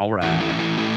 All 0.00 0.10
right. 0.14 0.89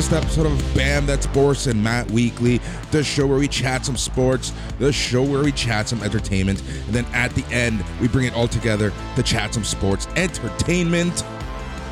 Latest 0.00 0.14
episode 0.14 0.46
of 0.46 0.74
BAM 0.74 1.04
That's 1.04 1.26
Boris 1.26 1.66
and 1.66 1.84
Matt 1.84 2.10
Weekly, 2.10 2.58
the 2.90 3.04
show 3.04 3.26
where 3.26 3.38
we 3.38 3.46
chat 3.46 3.84
some 3.84 3.98
sports, 3.98 4.50
the 4.78 4.90
show 4.90 5.22
where 5.22 5.44
we 5.44 5.52
chat 5.52 5.90
some 5.90 6.02
entertainment, 6.02 6.62
and 6.86 6.94
then 6.94 7.04
at 7.12 7.34
the 7.34 7.44
end, 7.54 7.84
we 8.00 8.08
bring 8.08 8.24
it 8.24 8.32
all 8.32 8.48
together 8.48 8.94
to 9.16 9.22
chat 9.22 9.52
some 9.52 9.62
sports 9.62 10.08
entertainment. 10.16 11.22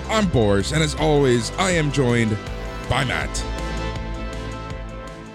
I'm 0.08 0.26
Boris, 0.30 0.72
and 0.72 0.82
as 0.82 0.94
always, 0.94 1.50
I 1.58 1.72
am 1.72 1.92
joined 1.92 2.34
by 2.88 3.04
Matt. 3.04 3.28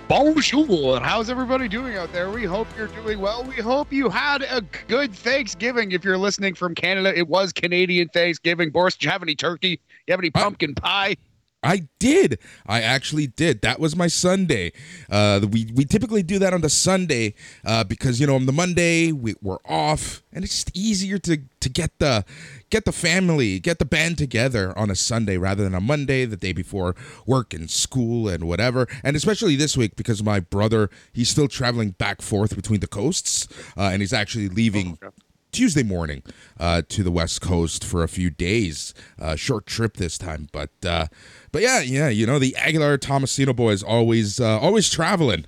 Bonjour. 0.08 1.00
How's 1.00 1.30
everybody 1.30 1.68
doing 1.68 1.96
out 1.96 2.12
there? 2.12 2.32
We 2.32 2.44
hope 2.44 2.68
you're 2.76 2.88
doing 2.88 3.20
well. 3.20 3.44
We 3.44 3.58
hope 3.58 3.94
you 3.94 4.10
had 4.10 4.42
a 4.42 4.62
good 4.88 5.14
Thanksgiving. 5.14 5.92
If 5.92 6.04
you're 6.04 6.18
listening 6.18 6.56
from 6.56 6.74
Canada, 6.74 7.16
it 7.16 7.28
was 7.28 7.54
Canadian 7.54 8.08
Thanksgiving. 8.08 8.72
Boris, 8.72 8.98
do 8.98 9.06
you 9.06 9.12
have 9.12 9.22
any 9.22 9.36
turkey? 9.36 9.80
You 10.08 10.12
have 10.12 10.20
any 10.20 10.32
uh, 10.34 10.40
pumpkin 10.40 10.74
pie? 10.74 11.18
I 11.64 11.88
did. 12.00 12.40
I 12.68 12.82
actually 12.82 13.28
did. 13.28 13.62
That 13.62 13.80
was 13.80 13.96
my 13.96 14.08
Sunday. 14.08 14.74
Uh, 15.10 15.42
we 15.50 15.72
we 15.74 15.86
typically 15.86 16.24
do 16.24 16.40
that 16.40 16.54
on 16.54 16.62
the 16.62 16.70
Sunday 16.70 17.36
uh, 17.66 17.84
because 17.84 18.20
you 18.20 18.28
know 18.28 18.36
on 18.36 18.46
the 18.46 18.52
Monday 18.52 19.12
we, 19.12 19.36
we're 19.42 19.60
off, 19.66 20.22
and 20.32 20.44
it's 20.44 20.54
just 20.54 20.78
easier 20.78 21.18
to 21.20 21.38
to 21.60 21.70
get 21.70 21.98
the 22.00 22.26
get 22.70 22.86
the 22.86 22.92
family, 22.92 23.60
get 23.60 23.80
the 23.80 23.86
band 23.86 24.18
together 24.18 24.78
on 24.78 24.92
a 24.92 24.96
Sunday 24.96 25.38
rather 25.38 25.64
than 25.64 25.74
a 25.74 25.82
Monday, 25.82 26.26
the 26.26 26.38
day 26.38 26.54
before 26.54 26.96
work 27.26 27.54
and 27.54 27.70
school 27.70 28.28
and 28.28 28.48
whatever. 28.48 28.88
And 29.04 29.16
especially 29.16 29.56
this 29.56 29.78
week 29.78 29.96
because 29.96 30.22
my 30.24 30.40
brother 30.40 30.90
he's 31.14 31.30
still 31.30 31.48
traveling 31.48 31.92
back 31.92 32.22
forth 32.22 32.56
between 32.56 32.82
the 32.82 32.88
coasts, 32.88 33.48
uh, 33.78 33.84
and 33.84 34.02
he's 34.02 34.14
actually 34.14 34.50
leaving. 34.50 34.98
Oh, 35.02 35.08
okay. 35.08 35.16
Tuesday 35.54 35.84
morning 35.84 36.24
uh, 36.60 36.82
to 36.90 37.04
the 37.04 37.12
West 37.12 37.40
Coast 37.40 37.86
for 37.86 38.02
a 38.02 38.08
few 38.08 38.32
days. 38.32 38.94
Uh, 39.22 39.36
short 39.36 39.68
trip 39.68 39.98
this 39.98 40.18
time, 40.18 40.50
but 40.52 40.72
uh, 40.84 41.06
but 41.54 41.62
yeah, 41.62 41.80
yeah, 41.80 42.10
you 42.10 42.26
know 42.26 42.40
the 42.40 42.54
Aguilar 42.58 42.98
Tomasino 42.98 43.56
boys 43.56 43.84
always 43.84 44.42
uh, 44.42 44.60
always 44.60 44.90
traveling. 44.90 45.46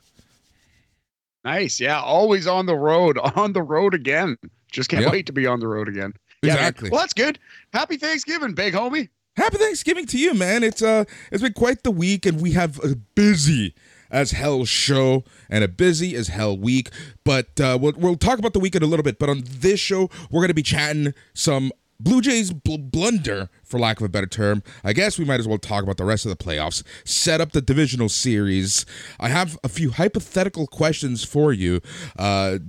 Nice, 1.44 1.80
yeah, 1.80 2.00
always 2.00 2.48
on 2.48 2.68
the 2.68 2.76
road, 2.76 3.18
on 3.36 3.52
the 3.52 3.64
road 3.64 3.94
again. 3.94 4.38
Just 4.72 4.90
can't 4.90 5.04
yep. 5.04 5.12
wait 5.12 5.26
to 5.26 5.34
be 5.34 5.48
on 5.48 5.60
the 5.60 5.68
road 5.68 5.90
again. 5.90 6.14
Exactly. 6.44 6.88
Yeah, 6.88 6.92
well, 6.92 7.02
that's 7.02 7.14
good. 7.14 7.40
Happy 7.74 7.98
Thanksgiving, 7.98 8.54
big 8.54 8.74
homie. 8.74 9.10
Happy 9.36 9.58
Thanksgiving 9.58 10.06
to 10.08 10.18
you, 10.18 10.34
man. 10.34 10.64
It's 10.64 10.82
uh, 10.82 11.06
it's 11.32 11.42
been 11.42 11.54
quite 11.54 11.84
the 11.84 11.92
week, 11.92 12.26
and 12.26 12.40
we 12.40 12.52
have 12.52 12.80
a 12.84 12.96
busy 12.96 13.74
as 14.12 14.32
hell 14.32 14.64
show 14.64 15.24
and 15.50 15.64
a 15.64 15.68
busy 15.68 16.16
as 16.16 16.28
hell 16.28 16.56
week. 16.56 16.92
But 17.24 17.60
uh, 17.60 17.80
we'll, 17.82 17.94
we'll 17.98 18.16
talk 18.16 18.38
about 18.38 18.54
the 18.54 18.60
weekend 18.60 18.84
a 18.84 18.88
little 18.88 19.04
bit. 19.04 19.18
But 19.18 19.30
on 19.30 19.44
this 19.44 19.80
show, 19.80 20.10
we're 20.30 20.42
going 20.42 20.50
to 20.50 20.54
be 20.54 20.62
chatting 20.62 21.16
some 21.34 21.72
Blue 22.00 22.22
Jays 22.22 22.52
bl- 22.52 22.78
blunder, 22.78 23.50
for 23.64 23.80
lack 23.80 24.00
of 24.00 24.06
a 24.06 24.10
better 24.10 24.28
term. 24.28 24.64
I 24.84 24.94
guess 24.94 25.18
we 25.18 25.26
might 25.26 25.40
as 25.40 25.48
well 25.48 25.58
talk 25.58 25.84
about 25.84 25.98
the 25.98 26.06
rest 26.06 26.26
of 26.26 26.30
the 26.30 26.44
playoffs. 26.44 26.84
Set 27.06 27.40
up 27.42 27.52
the 27.52 27.62
divisional 27.62 28.10
series. 28.10 28.86
I 29.20 29.30
have 29.30 29.58
a 29.64 29.70
few 29.70 29.92
hypothetical 29.92 30.68
questions 30.68 31.24
for 31.24 31.54
you. 31.54 31.82
Uh, 32.18 32.60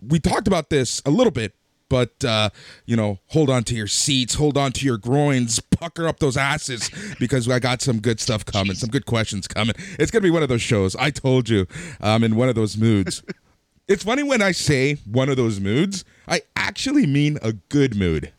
we 0.00 0.18
talked 0.18 0.48
about 0.48 0.70
this 0.70 1.00
a 1.06 1.10
little 1.10 1.30
bit, 1.30 1.54
but 1.88 2.24
uh, 2.24 2.50
you 2.86 2.96
know, 2.96 3.18
hold 3.26 3.50
on 3.50 3.64
to 3.64 3.74
your 3.74 3.86
seats, 3.86 4.34
hold 4.34 4.56
on 4.56 4.72
to 4.72 4.86
your 4.86 4.98
groins, 4.98 5.60
pucker 5.60 6.08
up 6.08 6.18
those 6.18 6.36
asses 6.36 6.90
because 7.20 7.48
I 7.48 7.58
got 7.58 7.82
some 7.82 8.00
good 8.00 8.18
stuff 8.18 8.44
coming, 8.44 8.74
some 8.74 8.90
good 8.90 9.06
questions 9.06 9.46
coming. 9.46 9.74
It's 9.98 10.10
gonna 10.10 10.22
be 10.22 10.30
one 10.30 10.42
of 10.42 10.48
those 10.48 10.62
shows. 10.62 10.96
I 10.96 11.10
told 11.10 11.48
you, 11.48 11.66
I'm 12.00 12.24
in 12.24 12.34
one 12.34 12.48
of 12.48 12.54
those 12.54 12.76
moods. 12.76 13.22
it's 13.88 14.04
funny 14.04 14.22
when 14.22 14.40
I 14.42 14.52
say 14.52 14.94
one 15.04 15.28
of 15.28 15.36
those 15.36 15.60
moods, 15.60 16.04
I 16.26 16.42
actually 16.56 17.06
mean 17.06 17.38
a 17.42 17.52
good 17.52 17.94
mood. 17.94 18.32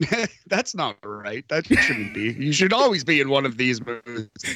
That's 0.46 0.74
not 0.74 0.96
right. 1.04 1.44
That 1.48 1.66
shouldn't 1.66 2.14
be. 2.14 2.32
You 2.32 2.52
should 2.52 2.72
always 2.72 3.04
be 3.04 3.20
in 3.20 3.28
one 3.28 3.44
of 3.44 3.56
these. 3.56 3.80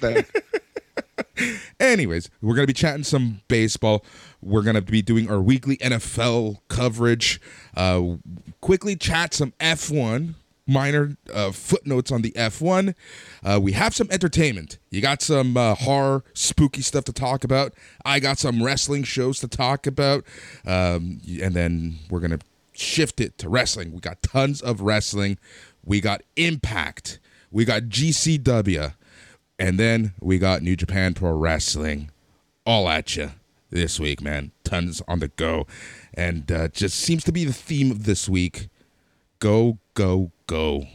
Then. 0.01 0.25
Anyways, 1.81 2.31
we're 2.41 2.55
going 2.55 2.65
to 2.65 2.73
be 2.73 2.73
chatting 2.79 3.05
some 3.05 3.41
baseball. 3.49 4.05
We're 4.41 4.63
going 4.63 4.77
to 4.77 4.83
be 4.83 5.03
doing 5.03 5.29
our 5.31 5.41
weekly 5.41 5.77
NFL 5.79 6.59
coverage. 6.69 7.41
Uh, 7.77 8.17
quickly 8.61 8.95
chat 8.95 9.35
some 9.35 9.53
F1, 9.59 10.35
minor 10.67 11.17
uh, 11.33 11.51
footnotes 11.51 12.13
on 12.13 12.23
the 12.23 12.33
F1. 12.33 12.95
Uh, 13.43 13.59
we 13.61 13.73
have 13.73 13.95
some 13.95 14.09
entertainment. 14.11 14.79
You 14.91 15.01
got 15.01 15.23
some 15.23 15.57
uh, 15.57 15.75
horror, 15.75 16.23
spooky 16.35 16.83
stuff 16.83 17.05
to 17.05 17.13
talk 17.13 17.43
about. 17.43 17.75
I 18.05 18.21
got 18.21 18.39
some 18.39 18.63
wrestling 18.63 19.03
shows 19.03 19.41
to 19.41 19.49
talk 19.49 19.87
about. 19.87 20.25
Um, 20.65 21.21
and 21.43 21.55
then 21.55 21.97
we're 22.11 22.21
going 22.21 22.39
to 22.39 22.41
shift 22.83 23.21
it 23.21 23.39
to 23.39 23.49
wrestling. 23.49 23.93
We 23.93 24.01
got 24.01 24.23
tons 24.23 24.61
of 24.61 24.81
wrestling. 24.81 25.39
We 25.85 26.01
got 26.01 26.23
Impact. 26.37 27.19
We 27.51 27.65
got 27.65 27.83
GCW. 27.85 28.95
And 29.59 29.79
then 29.79 30.15
we 30.21 30.39
got 30.39 30.63
New 30.63 30.77
Japan 30.77 31.15
Pro 31.15 31.33
Wrestling 31.33 32.11
all 32.67 32.89
at 32.89 33.17
you 33.17 33.31
this 33.71 34.01
week, 34.01 34.21
man. 34.21 34.53
Tons 34.65 35.03
on 35.07 35.21
the 35.21 35.29
go. 35.29 35.67
And 36.15 36.51
uh, 36.51 36.69
just 36.69 36.99
seems 36.99 37.25
to 37.25 37.33
be 37.33 37.45
the 37.45 37.53
theme 37.53 37.91
of 37.91 38.05
this 38.05 38.29
week. 38.29 38.69
Go, 39.39 39.79
go, 39.95 40.33
go. 40.47 40.87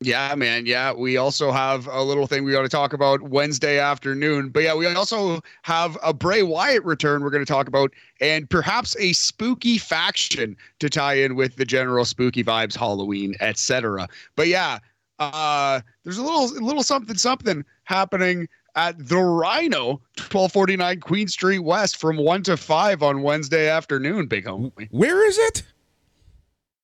Yeah, 0.00 0.34
man. 0.34 0.66
Yeah, 0.66 0.92
we 0.92 1.16
also 1.16 1.50
have 1.50 1.86
a 1.86 2.02
little 2.02 2.26
thing 2.26 2.44
we 2.44 2.52
got 2.52 2.62
to 2.62 2.68
talk 2.68 2.92
about 2.92 3.22
Wednesday 3.22 3.78
afternoon. 3.78 4.50
But 4.50 4.62
yeah, 4.64 4.74
we 4.74 4.86
also 4.86 5.40
have 5.62 5.96
a 6.02 6.12
Bray 6.12 6.42
Wyatt 6.42 6.84
return 6.84 7.22
we're 7.22 7.30
going 7.30 7.44
to 7.44 7.50
talk 7.50 7.66
about, 7.66 7.92
and 8.20 8.48
perhaps 8.50 8.94
a 8.98 9.14
spooky 9.14 9.78
faction 9.78 10.54
to 10.80 10.90
tie 10.90 11.14
in 11.14 11.34
with 11.34 11.56
the 11.56 11.64
general 11.64 12.04
spooky 12.04 12.44
vibes, 12.44 12.76
Halloween, 12.76 13.34
etc. 13.40 14.06
But 14.34 14.48
yeah, 14.48 14.80
uh, 15.18 15.80
there's 16.04 16.18
a 16.18 16.22
little 16.22 16.48
little 16.62 16.82
something 16.82 17.16
something 17.16 17.64
happening 17.84 18.48
at 18.74 18.98
the 18.98 19.16
Rhino, 19.16 20.02
1249 20.18 21.00
Queen 21.00 21.28
Street 21.28 21.60
West 21.60 21.96
from 21.96 22.18
1 22.18 22.42
to 22.42 22.58
5 22.58 23.02
on 23.02 23.22
Wednesday 23.22 23.70
afternoon, 23.70 24.26
big 24.26 24.44
homie. 24.44 24.88
Where 24.90 25.26
is 25.26 25.38
it? 25.38 25.62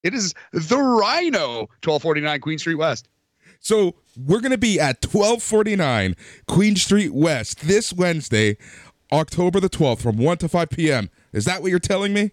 It 0.03 0.15
is 0.15 0.35
the 0.53 0.79
Rhino, 0.79 1.69
1249 1.85 2.41
Queen 2.41 2.59
Street 2.59 2.75
West. 2.75 3.09
So 3.61 3.95
we're 4.17 4.41
going 4.41 4.51
to 4.51 4.59
be 4.59 4.81
at 4.81 5.05
1249 5.05 6.17
Queen 6.49 6.77
Street 6.77 7.15
West 7.15 7.67
this 7.67 7.93
Wednesday, 7.93 8.57
October 9.13 9.61
the 9.61 9.71
12th 9.71 10.03
from 10.03 10.17
1 10.17 10.39
to 10.39 10.49
5 10.49 10.71
p.m. 10.71 11.11
Is 11.33 11.45
that 11.45 11.63
what 11.63 11.71
you're 11.71 11.79
telling 11.79 12.13
me? 12.13 12.33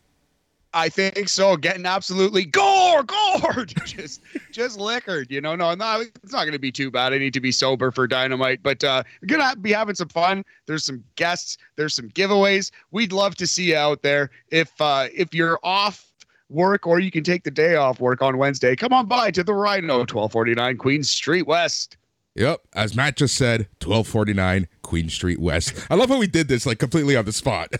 I 0.73 0.89
think 0.89 1.29
so. 1.29 1.57
Getting 1.57 1.85
absolutely 1.85 2.45
gore, 2.45 3.03
gore, 3.03 3.65
just 3.85 4.21
just 4.51 4.77
liquored. 4.77 5.31
You 5.31 5.41
know, 5.41 5.55
no, 5.55 5.73
no, 5.73 6.01
it's 6.01 6.31
not 6.31 6.41
going 6.41 6.53
to 6.53 6.59
be 6.59 6.71
too 6.71 6.91
bad. 6.91 7.11
I 7.11 7.17
need 7.17 7.33
to 7.33 7.41
be 7.41 7.51
sober 7.51 7.91
for 7.91 8.07
Dynamite, 8.07 8.61
but 8.61 8.83
uh, 8.83 9.01
we're 9.21 9.35
gonna 9.35 9.55
be 9.55 9.71
having 9.71 9.95
some 9.95 10.09
fun. 10.09 10.45
There's 10.67 10.85
some 10.85 11.03
guests. 11.15 11.57
There's 11.75 11.95
some 11.95 12.09
giveaways. 12.09 12.69
We'd 12.91 13.11
love 13.11 13.35
to 13.37 13.47
see 13.47 13.71
you 13.71 13.77
out 13.77 14.03
there. 14.03 14.29
If 14.51 14.71
uh, 14.79 15.07
if 15.11 15.33
you're 15.33 15.59
off 15.63 16.08
work 16.49 16.87
or 16.87 16.99
you 16.99 17.11
can 17.11 17.23
take 17.23 17.43
the 17.43 17.51
day 17.51 17.75
off 17.75 17.99
work 17.99 18.21
on 18.21 18.37
Wednesday, 18.37 18.75
come 18.75 18.93
on 18.93 19.05
by 19.05 19.31
to 19.31 19.43
the 19.43 19.53
Rhino, 19.53 19.99
1249 19.99 20.77
Queen 20.77 21.03
Street 21.03 21.47
West. 21.47 21.97
Yep, 22.35 22.61
as 22.73 22.95
Matt 22.95 23.17
just 23.17 23.35
said, 23.35 23.61
1249 23.83 24.67
Queen 24.81 25.09
Street 25.09 25.39
West. 25.39 25.85
I 25.89 25.95
love 25.95 26.09
how 26.09 26.17
we 26.17 26.27
did 26.27 26.47
this 26.47 26.65
like 26.65 26.79
completely 26.79 27.15
on 27.15 27.25
the 27.25 27.33
spot. 27.33 27.73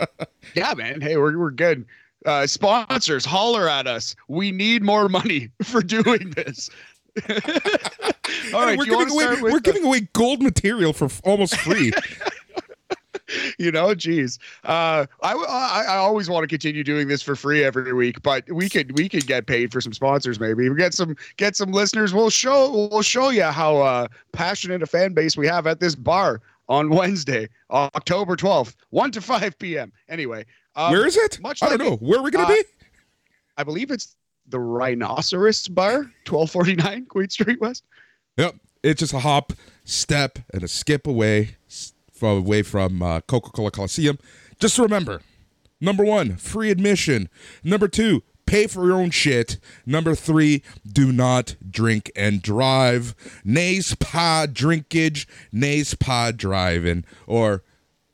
yeah, 0.54 0.74
man. 0.74 1.00
Hey, 1.00 1.16
we're 1.16 1.38
we're 1.38 1.50
good 1.50 1.86
uh, 2.26 2.46
sponsors, 2.46 3.24
holler 3.24 3.68
at 3.68 3.86
us. 3.86 4.14
We 4.28 4.52
need 4.52 4.82
more 4.82 5.08
money 5.08 5.50
for 5.62 5.82
doing 5.82 6.30
this. 6.30 6.70
All 8.54 8.64
right, 8.64 8.78
we're, 8.78 8.86
giving 8.86 9.10
away, 9.10 9.40
we're 9.42 9.52
the... 9.52 9.60
giving 9.60 9.84
away 9.84 10.08
gold 10.14 10.42
material 10.42 10.92
for 10.94 11.06
f- 11.06 11.20
almost 11.24 11.56
free. 11.58 11.92
you 13.58 13.70
know, 13.70 13.94
geez. 13.94 14.38
Uh, 14.64 15.06
I, 15.22 15.34
I, 15.34 15.84
I 15.88 15.96
always 15.96 16.28
want 16.28 16.44
to 16.44 16.48
continue 16.48 16.84
doing 16.84 17.08
this 17.08 17.22
for 17.22 17.36
free 17.36 17.64
every 17.64 17.92
week, 17.92 18.22
but 18.22 18.50
we 18.50 18.68
could 18.68 18.96
we 18.96 19.08
could 19.08 19.26
get 19.26 19.46
paid 19.46 19.72
for 19.72 19.80
some 19.80 19.92
sponsors. 19.92 20.40
Maybe 20.40 20.68
we 20.68 20.76
get 20.76 20.94
some 20.94 21.16
get 21.36 21.56
some 21.56 21.72
listeners. 21.72 22.14
We'll 22.14 22.30
show 22.30 22.88
we'll 22.90 23.02
show 23.02 23.30
you 23.30 23.44
how 23.44 23.78
uh, 23.78 24.08
passionate 24.32 24.82
a 24.82 24.86
fan 24.86 25.12
base 25.12 25.36
we 25.36 25.46
have 25.46 25.66
at 25.66 25.80
this 25.80 25.94
bar 25.94 26.40
on 26.68 26.88
Wednesday, 26.90 27.48
October 27.70 28.36
12th, 28.36 28.76
1 28.90 29.10
to 29.12 29.20
5 29.20 29.58
p.m. 29.58 29.92
Anyway, 30.08 30.46
um, 30.76 30.92
where 30.92 31.06
is 31.06 31.16
it? 31.16 31.40
Much 31.40 31.62
I 31.62 31.68
don't 31.68 31.78
know. 31.78 31.96
Where 31.96 32.20
are 32.20 32.22
we 32.22 32.30
going 32.30 32.46
to 32.46 32.52
uh, 32.52 32.56
be? 32.56 32.62
I 33.56 33.64
believe 33.64 33.90
it's 33.90 34.16
the 34.48 34.58
Rhinoceros 34.58 35.68
Bar, 35.68 36.10
1249 36.28 37.06
Queen 37.06 37.28
Street 37.28 37.60
West. 37.60 37.84
Yep. 38.36 38.56
It's 38.82 38.98
just 38.98 39.12
a 39.12 39.20
hop, 39.20 39.52
step, 39.84 40.38
and 40.52 40.62
a 40.62 40.68
skip 40.68 41.06
away 41.06 41.56
from 42.22 42.38
away 42.38 42.62
from 42.62 43.02
uh, 43.02 43.20
Coca-Cola 43.22 43.72
Coliseum. 43.72 44.16
Just 44.60 44.78
remember, 44.78 45.22
number 45.80 46.04
one, 46.04 46.36
free 46.36 46.70
admission. 46.70 47.28
Number 47.64 47.88
two, 47.88 48.22
pay 48.46 48.68
for 48.68 48.86
your 48.86 48.94
own 48.94 49.10
shit. 49.10 49.58
Number 49.84 50.14
three, 50.14 50.62
do 50.86 51.10
not 51.10 51.56
drink 51.68 52.12
and 52.14 52.40
drive. 52.40 53.16
Nays 53.44 53.96
pa 53.96 54.46
drinkage, 54.46 55.26
nays 55.50 55.94
pa 55.94 56.30
driving. 56.30 57.04
Or 57.26 57.64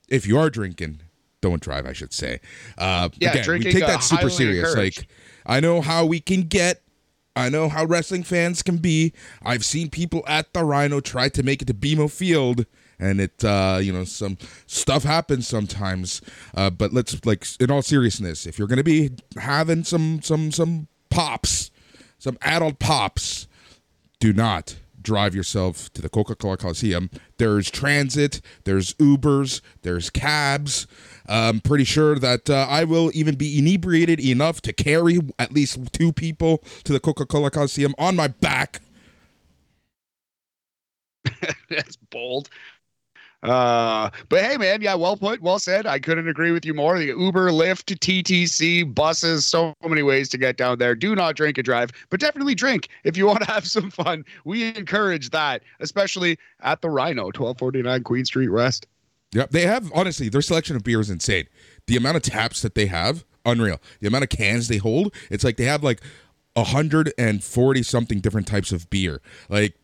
if 0.08 0.26
you 0.26 0.38
are 0.38 0.49
drinking, 0.49 1.02
don't 1.43 1.61
drive, 1.61 1.84
I 1.84 1.93
should 1.93 2.14
say. 2.14 2.40
Uh, 2.78 3.11
yeah, 3.19 3.32
again, 3.32 3.58
we 3.58 3.64
take 3.64 3.87
that 3.87 4.02
super 4.02 4.31
serious. 4.31 4.70
Encouraged. 4.70 5.00
Like, 5.00 5.08
I 5.44 5.61
know 5.61 5.82
how 5.82 6.06
we 6.06 6.20
can 6.20 6.44
get. 6.44 6.81
I 7.37 7.50
know 7.50 7.69
how 7.69 7.84
wrestling 7.84 8.22
fans 8.22 8.62
can 8.62 8.78
be. 8.78 9.12
I've 9.43 9.66
seen 9.66 9.90
people 9.90 10.25
at 10.26 10.54
the 10.54 10.64
Rhino 10.64 11.00
try 11.00 11.28
to 11.28 11.43
make 11.43 11.61
it 11.61 11.66
to 11.66 11.75
BMO 11.75 12.11
Field, 12.11 12.64
and 12.98 13.20
it, 13.20 13.44
uh, 13.44 13.78
you 13.80 13.92
know, 13.92 14.04
some 14.04 14.38
stuff 14.66 15.04
happens 15.04 15.46
sometimes. 15.46 16.20
Uh, 16.54 16.70
but 16.70 16.92
let's 16.92 17.24
like, 17.24 17.46
in 17.60 17.70
all 17.70 17.82
seriousness, 17.82 18.46
if 18.46 18.58
you're 18.58 18.68
gonna 18.68 18.84
be 18.84 19.10
having 19.38 19.84
some 19.84 20.20
some 20.22 20.50
some 20.52 20.88
pops, 21.10 21.70
some 22.18 22.38
adult 22.42 22.78
pops, 22.78 23.46
do 24.20 24.32
not 24.32 24.76
drive 25.00 25.34
yourself 25.34 25.90
to 25.94 26.02
the 26.02 26.08
Coca 26.08 26.34
Cola 26.34 26.56
Coliseum. 26.56 27.08
There's 27.38 27.70
transit, 27.70 28.40
there's 28.64 28.92
Ubers, 28.94 29.62
there's 29.82 30.10
cabs. 30.10 30.86
I'm 31.26 31.60
pretty 31.60 31.84
sure 31.84 32.16
that 32.18 32.50
uh, 32.50 32.66
I 32.68 32.84
will 32.84 33.10
even 33.14 33.36
be 33.36 33.58
inebriated 33.58 34.20
enough 34.20 34.60
to 34.62 34.72
carry 34.72 35.20
at 35.38 35.52
least 35.52 35.92
two 35.92 36.12
people 36.12 36.58
to 36.84 36.92
the 36.92 37.00
Coca 37.00 37.26
Cola 37.26 37.50
Coliseum 37.50 37.94
on 37.98 38.16
my 38.16 38.28
back. 38.28 38.80
That's 41.70 41.96
bold. 41.96 42.48
Uh, 43.43 44.11
but 44.29 44.43
hey, 44.43 44.56
man, 44.56 44.82
yeah, 44.82 44.94
well 44.94 45.17
put, 45.17 45.40
well 45.40 45.58
said. 45.58 45.87
I 45.87 45.99
couldn't 45.99 46.29
agree 46.29 46.50
with 46.50 46.64
you 46.64 46.75
more. 46.75 46.99
The 46.99 47.06
Uber, 47.06 47.50
Lyft, 47.50 47.96
TTC, 47.96 48.94
buses, 48.94 49.46
so 49.46 49.75
many 49.87 50.02
ways 50.02 50.29
to 50.31 50.38
get 50.38 50.56
down 50.56 50.79
there. 50.79 50.94
Do 50.94 51.14
not 51.14 51.37
drink 51.37 51.56
and 51.56 51.64
drive, 51.64 51.90
but 52.11 52.19
definitely 52.19 52.56
drink 52.56 52.88
if 53.05 53.17
you 53.17 53.26
want 53.26 53.40
to 53.40 53.50
have 53.50 53.67
some 53.67 53.90
fun. 53.90 54.25
We 54.44 54.75
encourage 54.75 55.31
that, 55.31 55.62
especially 55.81 56.38
at 56.62 56.82
the 56.82 56.90
Rhino, 56.90 57.25
1249 57.25 58.02
Queen 58.02 58.25
Street 58.25 58.49
West. 58.49 58.87
Yep, 59.32 59.50
they 59.50 59.67
have 59.67 59.90
honestly 59.94 60.29
their 60.29 60.43
selection 60.43 60.75
of 60.75 60.82
beer 60.82 61.00
is 61.00 61.11
insane. 61.11 61.46
The 61.87 61.96
amount 61.96 62.17
of 62.17 62.23
taps 62.23 62.62
that 62.62 62.75
they 62.75 62.87
have, 62.87 63.25
unreal. 63.44 63.81
The 64.00 64.08
amount 64.08 64.25
of 64.25 64.31
cans 64.31 64.69
they 64.69 64.79
hold, 64.79 65.14
it's 65.31 65.44
like 65.44 65.58
they 65.58 65.64
have 65.64 65.85
like 65.85 66.00
140 66.55 67.82
something 67.82 68.20
different 68.20 68.46
types 68.46 68.73
of 68.73 68.88
beer. 68.90 69.20
Like 69.49 69.76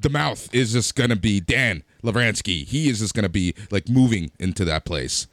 the 0.00 0.10
mouth 0.10 0.52
is 0.52 0.72
just 0.72 0.94
gonna 0.94 1.16
be 1.16 1.40
Dan 1.40 1.84
Lavransky. 2.08 2.64
He 2.64 2.88
is 2.88 3.00
just 3.00 3.14
gonna 3.14 3.28
be 3.28 3.54
like 3.70 3.88
moving 3.88 4.30
into 4.38 4.64
that 4.64 4.84
place. 4.84 5.26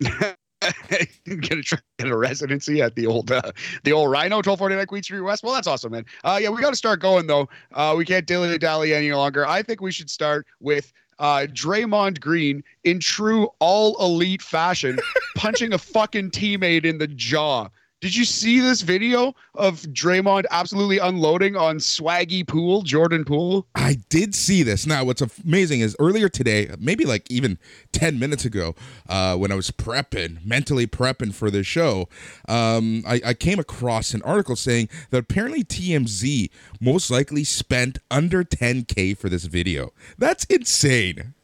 gonna 0.00 1.62
try 1.62 1.78
get 1.98 2.08
a 2.08 2.16
residency 2.16 2.82
at 2.82 2.94
the 2.94 3.06
old 3.06 3.30
uh, 3.30 3.52
the 3.84 3.92
old 3.92 4.10
Rhino, 4.10 4.36
1249 4.36 4.86
Queen 4.86 5.02
Street 5.02 5.20
West. 5.20 5.42
Well, 5.42 5.54
that's 5.54 5.66
awesome, 5.66 5.92
man. 5.92 6.04
Uh, 6.24 6.38
yeah, 6.40 6.50
we 6.50 6.60
got 6.60 6.70
to 6.70 6.76
start 6.76 7.00
going 7.00 7.26
though. 7.26 7.48
Uh, 7.72 7.94
we 7.96 8.04
can't 8.04 8.26
dilly 8.26 8.56
dally 8.58 8.94
any 8.94 9.12
longer. 9.12 9.46
I 9.46 9.62
think 9.62 9.80
we 9.80 9.92
should 9.92 10.10
start 10.10 10.46
with 10.60 10.92
uh, 11.18 11.46
Draymond 11.50 12.20
Green 12.20 12.64
in 12.84 12.98
true 13.00 13.48
all 13.58 13.96
elite 14.00 14.42
fashion, 14.42 14.98
punching 15.36 15.72
a 15.72 15.78
fucking 15.78 16.30
teammate 16.30 16.84
in 16.84 16.98
the 16.98 17.06
jaw. 17.06 17.68
Did 18.00 18.16
you 18.16 18.24
see 18.24 18.60
this 18.60 18.80
video 18.80 19.34
of 19.54 19.82
Draymond 19.82 20.46
absolutely 20.50 20.96
unloading 20.96 21.54
on 21.54 21.76
Swaggy 21.76 22.48
Poole, 22.48 22.80
Jordan 22.80 23.26
Poole? 23.26 23.66
I 23.74 23.98
did 24.08 24.34
see 24.34 24.62
this. 24.62 24.86
Now, 24.86 25.04
what's 25.04 25.20
amazing 25.20 25.80
is 25.80 25.94
earlier 25.98 26.30
today, 26.30 26.70
maybe 26.78 27.04
like 27.04 27.30
even 27.30 27.58
10 27.92 28.18
minutes 28.18 28.46
ago, 28.46 28.74
uh, 29.06 29.36
when 29.36 29.52
I 29.52 29.54
was 29.54 29.70
prepping, 29.70 30.42
mentally 30.46 30.86
prepping 30.86 31.34
for 31.34 31.50
this 31.50 31.66
show, 31.66 32.08
um, 32.48 33.04
I, 33.06 33.20
I 33.22 33.34
came 33.34 33.58
across 33.58 34.14
an 34.14 34.22
article 34.22 34.56
saying 34.56 34.88
that 35.10 35.18
apparently 35.18 35.62
TMZ 35.62 36.48
most 36.80 37.10
likely 37.10 37.44
spent 37.44 37.98
under 38.10 38.44
10K 38.44 39.14
for 39.18 39.28
this 39.28 39.44
video. 39.44 39.92
That's 40.16 40.44
insane. 40.44 41.34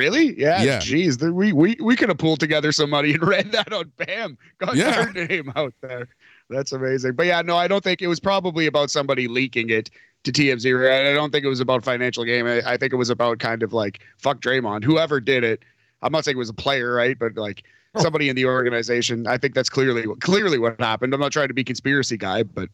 Really? 0.00 0.40
Yeah. 0.40 0.62
Yeah. 0.62 0.78
Jeez, 0.78 1.20
we 1.30 1.52
we 1.52 1.76
we 1.78 1.94
could 1.94 2.08
have 2.08 2.16
pulled 2.16 2.40
together 2.40 2.72
some 2.72 2.88
money 2.88 3.12
and 3.12 3.22
read 3.34 3.52
that 3.52 3.70
on 3.70 3.92
BAM. 3.98 4.38
Got 4.56 4.74
yeah. 4.74 5.10
your 5.12 5.26
name 5.26 5.52
out 5.54 5.74
there. 5.82 6.08
That's 6.48 6.72
amazing. 6.72 7.12
But 7.12 7.26
yeah, 7.26 7.42
no, 7.42 7.58
I 7.58 7.68
don't 7.68 7.84
think 7.84 8.00
it 8.00 8.06
was 8.06 8.18
probably 8.18 8.64
about 8.64 8.90
somebody 8.90 9.28
leaking 9.28 9.68
it 9.68 9.90
to 10.24 10.32
TMZ. 10.32 11.10
I 11.10 11.12
don't 11.12 11.30
think 11.30 11.44
it 11.44 11.48
was 11.48 11.60
about 11.60 11.84
financial 11.84 12.24
game. 12.24 12.46
I, 12.46 12.62
I 12.64 12.76
think 12.78 12.94
it 12.94 12.96
was 12.96 13.10
about 13.10 13.40
kind 13.40 13.62
of 13.62 13.74
like 13.74 14.00
fuck 14.16 14.40
Draymond. 14.40 14.84
Whoever 14.84 15.20
did 15.20 15.44
it, 15.44 15.62
I'm 16.00 16.12
not 16.12 16.24
saying 16.24 16.38
it 16.38 16.38
was 16.38 16.48
a 16.48 16.54
player, 16.54 16.94
right? 16.94 17.18
But 17.18 17.36
like 17.36 17.64
oh. 17.94 18.00
somebody 18.00 18.30
in 18.30 18.36
the 18.36 18.46
organization. 18.46 19.26
I 19.26 19.36
think 19.36 19.52
that's 19.54 19.68
clearly 19.68 20.06
clearly 20.20 20.58
what 20.58 20.80
happened. 20.80 21.12
I'm 21.12 21.20
not 21.20 21.32
trying 21.32 21.48
to 21.48 21.54
be 21.54 21.62
conspiracy 21.62 22.16
guy, 22.16 22.42
but 22.42 22.70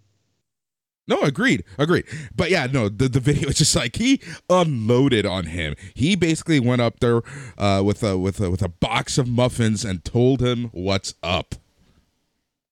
no, 1.08 1.22
agreed, 1.22 1.64
agreed. 1.78 2.04
But 2.34 2.50
yeah, 2.50 2.66
no, 2.66 2.88
the, 2.88 3.08
the 3.08 3.20
video 3.20 3.48
is 3.48 3.56
just 3.56 3.76
like 3.76 3.96
he 3.96 4.20
unloaded 4.50 5.24
on 5.24 5.46
him. 5.46 5.76
He 5.94 6.16
basically 6.16 6.60
went 6.60 6.82
up 6.82 7.00
there 7.00 7.22
uh, 7.56 7.82
with 7.84 8.02
a 8.02 8.18
with 8.18 8.40
a 8.40 8.50
with 8.50 8.62
a 8.62 8.68
box 8.68 9.16
of 9.18 9.28
muffins 9.28 9.84
and 9.84 10.04
told 10.04 10.40
him 10.40 10.64
what's 10.72 11.14
up. 11.22 11.54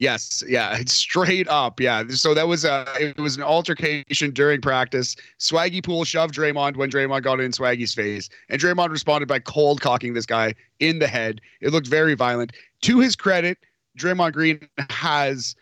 Yes, 0.00 0.42
yeah, 0.48 0.76
straight 0.86 1.48
up, 1.48 1.78
yeah. 1.78 2.02
So 2.08 2.34
that 2.34 2.48
was 2.48 2.64
a 2.64 2.84
it 2.98 3.19
was 3.19 3.36
an 3.36 3.42
altercation 3.42 4.32
during 4.32 4.60
practice. 4.60 5.14
Swaggy 5.38 5.82
Poole 5.82 6.04
shoved 6.04 6.34
Draymond 6.34 6.76
when 6.76 6.90
Draymond 6.90 7.22
got 7.22 7.38
in 7.40 7.52
Swaggy's 7.52 7.94
face, 7.94 8.28
and 8.48 8.60
Draymond 8.60 8.90
responded 8.90 9.28
by 9.28 9.38
cold 9.38 9.81
cocking 9.81 10.14
this 10.14 10.26
guy 10.26 10.54
in 10.81 10.98
the 10.98 11.06
head. 11.06 11.40
It 11.60 11.70
looked 11.70 11.86
very 11.86 12.14
violent. 12.14 12.52
To 12.82 12.98
his 12.98 13.14
credit, 13.14 13.58
Draymond 13.96 14.32
Green 14.32 14.69
has 14.90 15.54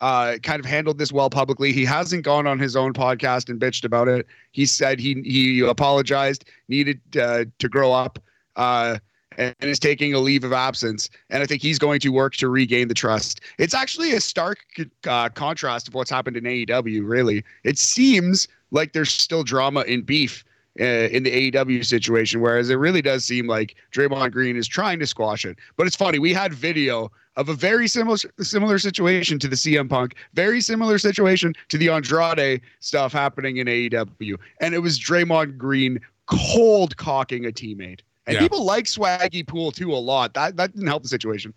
uh, 0.00 0.36
kind 0.42 0.60
of 0.60 0.66
handled 0.66 0.98
this 0.98 1.12
well 1.12 1.30
publicly. 1.30 1.72
He 1.72 1.84
hasn't 1.84 2.24
gone 2.24 2.46
on 2.46 2.58
his 2.58 2.76
own 2.76 2.92
podcast 2.92 3.48
and 3.48 3.60
bitched 3.60 3.84
about 3.84 4.08
it. 4.08 4.26
He 4.52 4.66
said 4.66 4.98
he 4.98 5.20
he 5.24 5.60
apologized, 5.60 6.44
needed 6.68 7.00
uh, 7.18 7.44
to 7.58 7.68
grow 7.68 7.92
up, 7.92 8.18
uh, 8.56 8.98
and 9.36 9.54
is 9.60 9.78
taking 9.78 10.14
a 10.14 10.18
leave 10.18 10.44
of 10.44 10.52
absence. 10.52 11.10
And 11.28 11.42
I 11.42 11.46
think 11.46 11.62
he's 11.62 11.78
going 11.78 12.00
to 12.00 12.08
work 12.10 12.34
to 12.36 12.48
regain 12.48 12.88
the 12.88 12.94
trust. 12.94 13.40
It's 13.58 13.74
actually 13.74 14.12
a 14.12 14.20
stark 14.20 14.60
uh, 15.06 15.28
contrast 15.30 15.88
of 15.88 15.94
what's 15.94 16.10
happened 16.10 16.36
in 16.36 16.44
AEW. 16.44 17.02
Really, 17.04 17.44
it 17.64 17.78
seems 17.78 18.48
like 18.70 18.92
there's 18.92 19.12
still 19.12 19.42
drama 19.42 19.82
in 19.82 20.02
beef. 20.02 20.44
Uh, 20.80 21.10
in 21.10 21.24
the 21.24 21.50
AEW 21.50 21.84
situation, 21.84 22.40
whereas 22.40 22.70
it 22.70 22.76
really 22.76 23.02
does 23.02 23.24
seem 23.24 23.48
like 23.48 23.74
Draymond 23.92 24.30
Green 24.30 24.56
is 24.56 24.68
trying 24.68 25.00
to 25.00 25.06
squash 25.06 25.44
it. 25.44 25.58
But 25.76 25.88
it's 25.88 25.96
funny, 25.96 26.20
we 26.20 26.32
had 26.32 26.54
video 26.54 27.10
of 27.36 27.48
a 27.48 27.54
very 27.54 27.88
similar 27.88 28.16
similar 28.40 28.78
situation 28.78 29.38
to 29.38 29.48
the 29.48 29.56
CM 29.56 29.88
Punk, 29.88 30.14
very 30.34 30.60
similar 30.60 30.98
situation 30.98 31.54
to 31.68 31.78
the 31.78 31.88
Andrade 31.88 32.60
stuff 32.80 33.12
happening 33.12 33.58
in 33.58 33.66
AEW, 33.66 34.36
and 34.60 34.74
it 34.74 34.80
was 34.80 34.98
Draymond 34.98 35.56
Green 35.56 36.00
cold 36.26 36.96
cocking 36.96 37.46
a 37.46 37.50
teammate. 37.50 38.00
And 38.26 38.34
yeah. 38.34 38.40
people 38.40 38.64
like 38.64 38.84
Swaggy 38.84 39.46
Poole 39.46 39.72
too 39.72 39.92
a 39.92 39.96
lot. 39.96 40.34
That 40.34 40.56
that 40.56 40.72
didn't 40.74 40.88
help 40.88 41.02
the 41.02 41.08
situation. 41.08 41.54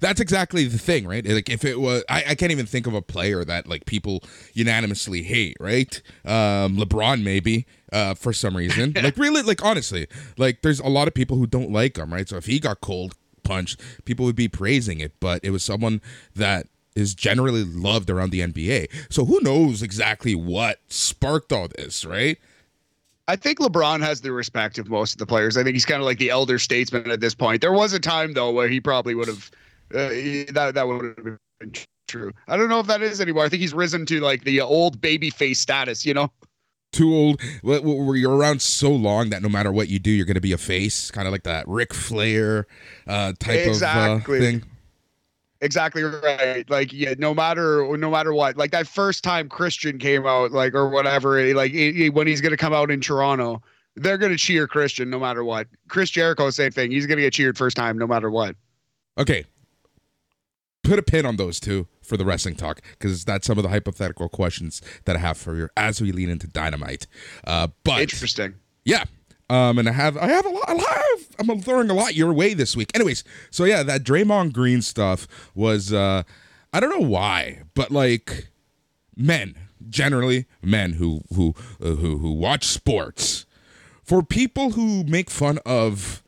That's 0.00 0.20
exactly 0.20 0.66
the 0.66 0.78
thing, 0.78 1.08
right? 1.08 1.26
Like 1.26 1.50
if 1.50 1.64
it 1.64 1.80
was, 1.80 2.04
I, 2.08 2.24
I 2.28 2.34
can't 2.36 2.52
even 2.52 2.66
think 2.66 2.86
of 2.86 2.94
a 2.94 3.02
player 3.02 3.44
that 3.44 3.66
like 3.66 3.84
people 3.84 4.22
unanimously 4.52 5.24
hate, 5.24 5.56
right? 5.58 6.00
Um, 6.24 6.76
LeBron 6.76 7.24
maybe, 7.24 7.66
uh, 7.92 8.14
for 8.14 8.32
some 8.32 8.56
reason. 8.56 8.92
like 9.02 9.16
really, 9.16 9.42
like 9.42 9.64
honestly, 9.64 10.06
like 10.38 10.62
there's 10.62 10.78
a 10.78 10.88
lot 10.88 11.08
of 11.08 11.14
people 11.14 11.36
who 11.36 11.48
don't 11.48 11.72
like 11.72 11.96
him, 11.96 12.12
right? 12.12 12.28
So 12.28 12.36
if 12.36 12.46
he 12.46 12.60
got 12.60 12.80
cold 12.80 13.16
punch, 13.42 13.76
people 14.04 14.24
would 14.24 14.36
be 14.36 14.48
praising 14.48 15.00
it, 15.00 15.12
but 15.20 15.40
it 15.42 15.50
was 15.50 15.62
someone 15.62 16.00
that 16.34 16.66
is 16.94 17.14
generally 17.14 17.64
loved 17.64 18.10
around 18.10 18.30
the 18.30 18.40
NBA. 18.40 18.88
So 19.10 19.24
who 19.24 19.40
knows 19.40 19.82
exactly 19.82 20.34
what 20.34 20.80
sparked 20.88 21.52
all 21.52 21.68
this, 21.68 22.04
right? 22.04 22.38
I 23.28 23.36
think 23.36 23.60
LeBron 23.60 24.00
has 24.00 24.20
the 24.20 24.32
respect 24.32 24.78
of 24.78 24.90
most 24.90 25.12
of 25.12 25.18
the 25.18 25.26
players. 25.26 25.56
I 25.56 25.62
think 25.62 25.74
he's 25.74 25.86
kind 25.86 26.00
of 26.00 26.06
like 26.06 26.18
the 26.18 26.30
elder 26.30 26.58
statesman 26.58 27.10
at 27.10 27.20
this 27.20 27.34
point. 27.34 27.60
There 27.60 27.72
was 27.72 27.92
a 27.92 28.00
time 28.00 28.34
though 28.34 28.50
where 28.50 28.68
he 28.68 28.80
probably 28.80 29.14
would 29.14 29.28
have 29.28 29.50
uh, 29.94 30.08
that 30.52 30.72
that 30.74 30.86
would 30.86 31.04
have 31.04 31.38
been 31.60 31.72
true. 32.08 32.32
I 32.48 32.56
don't 32.56 32.68
know 32.68 32.80
if 32.80 32.86
that 32.88 33.00
is 33.00 33.20
anymore. 33.20 33.44
I 33.44 33.48
think 33.48 33.62
he's 33.62 33.74
risen 33.74 34.04
to 34.06 34.20
like 34.20 34.44
the 34.44 34.60
old 34.60 35.00
baby 35.00 35.30
face 35.30 35.60
status, 35.60 36.04
you 36.04 36.14
know 36.14 36.30
too 36.92 37.14
old 37.14 37.40
where 37.62 38.16
you're 38.16 38.36
around 38.36 38.62
so 38.62 38.90
long 38.90 39.30
that 39.30 39.42
no 39.42 39.48
matter 39.48 39.72
what 39.72 39.88
you 39.88 39.98
do 39.98 40.10
you're 40.10 40.26
going 40.26 40.34
to 40.34 40.40
be 40.40 40.52
a 40.52 40.58
face 40.58 41.10
kind 41.10 41.26
of 41.26 41.32
like 41.32 41.42
that 41.42 41.66
Ric 41.66 41.92
Flair 41.94 42.66
uh, 43.06 43.32
type 43.38 43.66
exactly. 43.66 44.36
of 44.36 44.42
uh, 44.42 44.44
thing 44.44 44.62
exactly 45.60 46.02
right 46.02 46.68
like 46.68 46.92
yeah 46.92 47.14
no 47.18 47.32
matter 47.32 47.96
no 47.96 48.10
matter 48.10 48.34
what 48.34 48.56
like 48.56 48.70
that 48.72 48.86
first 48.86 49.24
time 49.24 49.48
Christian 49.48 49.98
came 49.98 50.26
out 50.26 50.52
like 50.52 50.74
or 50.74 50.88
whatever 50.88 51.54
like 51.54 51.72
he, 51.72 52.10
when 52.10 52.26
he's 52.26 52.40
going 52.40 52.50
to 52.50 52.56
come 52.56 52.72
out 52.72 52.90
in 52.90 53.00
Toronto 53.00 53.62
they're 53.96 54.18
going 54.18 54.32
to 54.32 54.38
cheer 54.38 54.66
Christian 54.66 55.10
no 55.10 55.18
matter 55.18 55.44
what. 55.44 55.66
Chris 55.88 56.10
Jericho, 56.10 56.50
same 56.50 56.70
thing. 56.70 56.90
He's 56.90 57.06
going 57.06 57.16
to 57.16 57.22
get 57.22 57.32
cheered 57.32 57.58
first 57.58 57.76
time 57.76 57.98
no 57.98 58.06
matter 58.06 58.30
what. 58.30 58.56
Okay. 59.18 59.44
Put 60.82 60.98
a 60.98 61.02
pin 61.02 61.24
on 61.24 61.36
those 61.36 61.60
two 61.60 61.86
for 62.02 62.16
the 62.16 62.24
wrestling 62.24 62.56
talk 62.56 62.80
because 62.98 63.24
that's 63.24 63.46
some 63.46 63.56
of 63.58 63.62
the 63.62 63.68
hypothetical 63.68 64.28
questions 64.28 64.82
that 65.04 65.16
I 65.16 65.20
have 65.20 65.36
for 65.36 65.54
you 65.54 65.68
as 65.76 66.00
we 66.00 66.10
lean 66.12 66.28
into 66.28 66.48
Dynamite. 66.48 67.06
Uh, 67.46 67.68
but 67.84 68.00
interesting. 68.02 68.54
Yeah. 68.84 69.04
Um, 69.48 69.78
and 69.78 69.88
I 69.88 69.92
have 69.92 70.16
I 70.16 70.28
have 70.28 70.46
a 70.46 70.48
lot, 70.48 70.68
a 70.68 70.74
lot 70.74 70.96
of, 71.14 71.50
I'm 71.50 71.60
throwing 71.60 71.90
a 71.90 71.94
lot 71.94 72.14
your 72.14 72.32
way 72.32 72.54
this 72.54 72.74
week. 72.74 72.90
Anyways, 72.94 73.22
so 73.50 73.64
yeah, 73.64 73.82
that 73.82 74.02
Draymond 74.02 74.52
Green 74.54 74.80
stuff 74.82 75.28
was 75.54 75.92
uh 75.92 76.22
I 76.72 76.80
don't 76.80 76.98
know 76.98 77.06
why, 77.06 77.62
but 77.74 77.90
like 77.90 78.48
men, 79.14 79.54
generally 79.88 80.46
men 80.62 80.94
who 80.94 81.22
who 81.34 81.54
uh, 81.82 81.96
who 81.96 82.18
who 82.18 82.32
watch 82.32 82.66
sports, 82.66 83.44
for 84.02 84.22
people 84.22 84.70
who 84.70 85.04
make 85.04 85.28
fun 85.28 85.58
of 85.66 86.21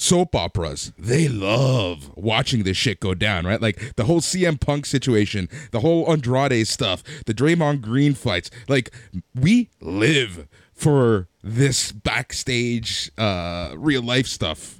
soap 0.00 0.34
operas, 0.34 0.92
they 0.98 1.28
love 1.28 2.10
watching 2.16 2.62
this 2.62 2.76
shit 2.76 3.00
go 3.00 3.14
down, 3.14 3.46
right? 3.46 3.60
Like 3.60 3.96
the 3.96 4.04
whole 4.04 4.20
CM 4.20 4.58
Punk 4.58 4.86
situation, 4.86 5.48
the 5.72 5.80
whole 5.80 6.10
Andrade 6.10 6.66
stuff, 6.66 7.04
the 7.26 7.34
Draymond 7.34 7.82
Green 7.82 8.14
fights. 8.14 8.50
Like 8.66 8.92
we 9.34 9.68
live 9.80 10.48
for 10.72 11.28
this 11.42 11.92
backstage 11.92 13.10
uh 13.18 13.74
real 13.76 14.02
life 14.02 14.26
stuff. 14.26 14.79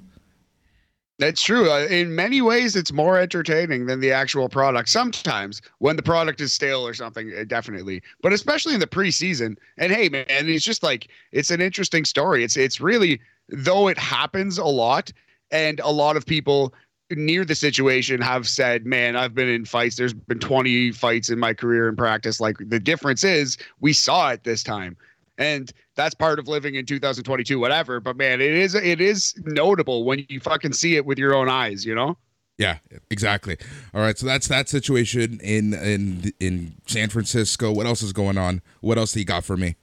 That's 1.21 1.43
true. 1.43 1.69
Uh, 1.69 1.85
in 1.85 2.15
many 2.15 2.41
ways, 2.41 2.75
it's 2.75 2.91
more 2.91 3.19
entertaining 3.19 3.85
than 3.85 3.99
the 3.99 4.11
actual 4.11 4.49
product. 4.49 4.89
Sometimes, 4.89 5.61
when 5.77 5.95
the 5.95 6.01
product 6.01 6.41
is 6.41 6.51
stale 6.51 6.85
or 6.85 6.95
something, 6.95 7.31
definitely. 7.45 8.01
But 8.23 8.33
especially 8.33 8.73
in 8.73 8.79
the 8.79 8.87
preseason. 8.87 9.55
And 9.77 9.91
hey, 9.91 10.09
man, 10.09 10.25
it's 10.27 10.65
just 10.65 10.81
like 10.81 11.09
it's 11.31 11.51
an 11.51 11.61
interesting 11.61 12.05
story. 12.05 12.43
It's 12.43 12.57
it's 12.57 12.81
really 12.81 13.21
though 13.49 13.87
it 13.87 13.99
happens 13.99 14.57
a 14.57 14.65
lot, 14.65 15.13
and 15.51 15.79
a 15.81 15.91
lot 15.91 16.17
of 16.17 16.25
people 16.25 16.73
near 17.11 17.45
the 17.45 17.53
situation 17.53 18.19
have 18.19 18.49
said, 18.49 18.87
"Man, 18.87 19.15
I've 19.15 19.35
been 19.35 19.47
in 19.47 19.65
fights. 19.65 19.97
There's 19.97 20.15
been 20.15 20.39
20 20.39 20.91
fights 20.91 21.29
in 21.29 21.37
my 21.37 21.53
career 21.53 21.87
in 21.87 21.95
practice. 21.95 22.39
Like 22.39 22.57
the 22.59 22.79
difference 22.79 23.23
is 23.23 23.59
we 23.79 23.93
saw 23.93 24.31
it 24.31 24.43
this 24.43 24.63
time." 24.63 24.97
and 25.37 25.71
that's 25.95 26.15
part 26.15 26.39
of 26.39 26.47
living 26.47 26.75
in 26.75 26.85
2022 26.85 27.59
whatever 27.59 27.99
but 27.99 28.15
man 28.15 28.41
it 28.41 28.53
is 28.53 28.75
it 28.75 29.01
is 29.01 29.33
notable 29.45 30.03
when 30.03 30.25
you 30.29 30.39
fucking 30.39 30.73
see 30.73 30.95
it 30.95 31.05
with 31.05 31.17
your 31.17 31.33
own 31.33 31.49
eyes 31.49 31.85
you 31.85 31.95
know? 31.95 32.17
Yeah 32.57 32.77
exactly. 33.09 33.57
All 33.93 34.01
right 34.01 34.17
so 34.17 34.25
that's 34.27 34.47
that 34.49 34.69
situation 34.69 35.39
in 35.41 35.73
in 35.73 36.31
in 36.39 36.75
san 36.85 37.09
francisco. 37.09 37.71
What 37.71 37.87
else 37.87 38.03
is 38.03 38.13
going 38.13 38.37
on? 38.37 38.61
What 38.81 38.99
else 38.99 39.13
do 39.13 39.19
you 39.19 39.25
got 39.25 39.43
for 39.43 39.57
me 39.57 39.75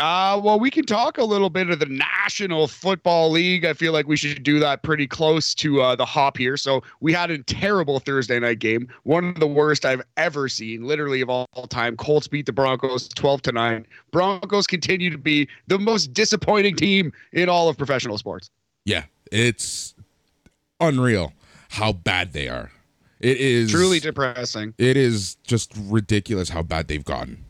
uh, 0.00 0.40
well, 0.42 0.58
we 0.58 0.70
can 0.70 0.86
talk 0.86 1.18
a 1.18 1.24
little 1.24 1.50
bit 1.50 1.68
of 1.68 1.78
the 1.78 1.86
National 1.86 2.66
Football 2.66 3.30
League. 3.30 3.66
I 3.66 3.74
feel 3.74 3.92
like 3.92 4.06
we 4.06 4.16
should 4.16 4.42
do 4.42 4.58
that 4.58 4.82
pretty 4.82 5.06
close 5.06 5.54
to 5.56 5.82
uh, 5.82 5.94
the 5.94 6.06
hop 6.06 6.38
here. 6.38 6.56
So 6.56 6.82
we 7.00 7.12
had 7.12 7.30
a 7.30 7.42
terrible 7.42 8.00
Thursday 8.00 8.40
night 8.40 8.60
game, 8.60 8.88
one 9.02 9.24
of 9.24 9.40
the 9.40 9.46
worst 9.46 9.84
I've 9.84 10.02
ever 10.16 10.48
seen, 10.48 10.84
literally 10.84 11.20
of 11.20 11.28
all, 11.28 11.46
time. 11.68 11.96
Colts 11.96 12.26
beat 12.26 12.46
the 12.46 12.52
Broncos 12.52 13.08
12 13.08 13.42
to 13.42 13.52
9. 13.52 13.86
Broncos 14.10 14.66
continue 14.66 15.10
to 15.10 15.18
be 15.18 15.46
the 15.66 15.78
most 15.78 16.14
disappointing 16.14 16.76
team 16.76 17.12
in 17.32 17.50
all 17.50 17.68
of 17.68 17.76
professional 17.76 18.16
sports. 18.16 18.48
Yeah, 18.86 19.04
it's 19.30 19.94
unreal 20.80 21.34
how 21.68 21.92
bad 21.92 22.32
they 22.32 22.48
are. 22.48 22.72
It 23.20 23.36
is 23.36 23.70
truly 23.70 24.00
depressing. 24.00 24.72
It 24.78 24.96
is 24.96 25.34
just 25.44 25.72
ridiculous 25.76 26.48
how 26.48 26.62
bad 26.62 26.88
they've 26.88 27.04
gotten 27.04 27.44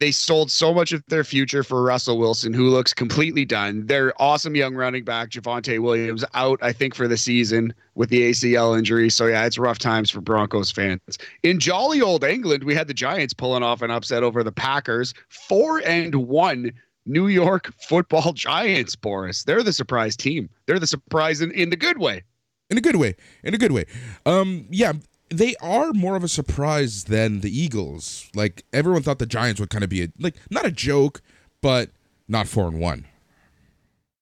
they 0.00 0.10
sold 0.10 0.50
so 0.50 0.72
much 0.72 0.92
of 0.92 1.04
their 1.08 1.24
future 1.24 1.62
for 1.62 1.82
Russell 1.82 2.18
Wilson, 2.18 2.54
who 2.54 2.70
looks 2.70 2.94
completely 2.94 3.44
done. 3.44 3.86
Their 3.86 4.14
awesome 4.20 4.56
young 4.56 4.74
running 4.74 5.04
back, 5.04 5.28
Javonte 5.28 5.78
Williams, 5.78 6.24
out, 6.32 6.58
I 6.62 6.72
think, 6.72 6.94
for 6.94 7.06
the 7.06 7.18
season 7.18 7.74
with 7.94 8.08
the 8.08 8.30
ACL 8.30 8.76
injury. 8.76 9.10
So, 9.10 9.26
yeah, 9.26 9.44
it's 9.44 9.58
rough 9.58 9.78
times 9.78 10.10
for 10.10 10.22
Broncos 10.22 10.70
fans. 10.70 11.18
In 11.42 11.60
jolly 11.60 12.00
old 12.00 12.24
England, 12.24 12.64
we 12.64 12.74
had 12.74 12.88
the 12.88 12.94
Giants 12.94 13.34
pulling 13.34 13.62
off 13.62 13.82
an 13.82 13.90
upset 13.90 14.22
over 14.22 14.42
the 14.42 14.52
Packers, 14.52 15.12
four 15.28 15.82
and 15.86 16.14
one. 16.14 16.72
New 17.06 17.28
York 17.28 17.72
football 17.80 18.32
giants, 18.34 18.94
Boris. 18.94 19.44
They're 19.44 19.62
the 19.62 19.72
surprise 19.72 20.16
team. 20.16 20.50
They're 20.66 20.78
the 20.78 20.86
surprise 20.86 21.40
in, 21.40 21.50
in 21.52 21.70
the 21.70 21.76
good 21.76 21.98
way. 21.98 22.22
In 22.68 22.78
a 22.78 22.80
good 22.80 22.96
way. 22.96 23.16
In 23.42 23.54
a 23.54 23.58
good 23.58 23.72
way. 23.72 23.86
Um, 24.26 24.66
yeah, 24.70 24.92
they 25.30 25.54
are 25.62 25.92
more 25.92 26.16
of 26.16 26.24
a 26.24 26.28
surprise 26.28 27.04
than 27.04 27.40
the 27.40 27.56
Eagles. 27.56 28.28
Like 28.34 28.64
everyone 28.72 29.02
thought 29.02 29.18
the 29.18 29.26
Giants 29.26 29.60
would 29.60 29.70
kind 29.70 29.84
of 29.84 29.90
be 29.90 30.02
a, 30.02 30.08
like 30.18 30.34
not 30.50 30.66
a 30.66 30.70
joke, 30.70 31.22
but 31.62 31.90
not 32.28 32.48
four 32.48 32.68
and 32.68 32.80
one. 32.80 33.06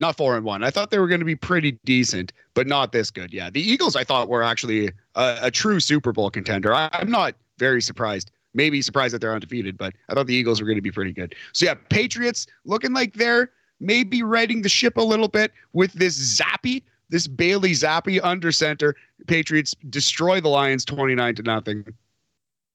Not 0.01 0.17
four 0.17 0.37
and 0.37 0.45
one. 0.45 0.63
I 0.63 0.71
thought 0.71 0.91
they 0.91 0.99
were 0.99 1.09
going 1.09 1.21
to 1.21 1.27
be 1.27 1.35
pretty 1.35 1.73
decent, 1.85 2.33
but 2.55 2.69
not 2.69 2.93
this 2.93 3.11
good. 3.11 3.33
Yeah, 3.33 3.51
the 3.51 3.61
Eagles 3.61 3.97
I 3.97 4.05
thought 4.05 4.29
were 4.29 4.43
actually 4.45 4.91
a, 5.17 5.39
a 5.43 5.51
true 5.51 5.81
Super 5.81 6.13
Bowl 6.13 6.31
contender. 6.31 6.73
I, 6.73 6.89
I'm 6.93 7.11
not 7.11 7.35
very 7.59 7.83
surprised. 7.83 8.31
Maybe 8.55 8.81
surprised 8.81 9.13
that 9.15 9.21
they're 9.21 9.35
undefeated, 9.35 9.77
but 9.77 9.95
I 10.09 10.15
thought 10.15 10.27
the 10.27 10.35
Eagles 10.35 10.61
were 10.61 10.67
going 10.67 10.79
to 10.79 10.83
be 10.83 10.93
pretty 10.93 11.13
good. 11.13 11.35
So 11.53 11.67
yeah, 11.67 11.75
Patriots 11.91 12.47
looking 12.65 12.93
like 12.93 13.15
they're 13.15 13.51
maybe 13.81 14.23
riding 14.23 14.63
the 14.63 14.69
ship 14.69 14.97
a 14.97 15.03
little 15.03 15.29
bit 15.29 15.53
with 15.73 15.93
this 15.95 16.41
Zappe 16.41 16.83
this 17.09 17.27
Bailey 17.27 17.73
Zappe 17.73 18.21
under 18.23 18.53
center. 18.53 18.95
Patriots 19.27 19.75
destroy 19.91 20.41
the 20.41 20.49
Lions 20.49 20.85
29 20.85 21.35
to 21.37 21.43
nothing. 21.43 21.85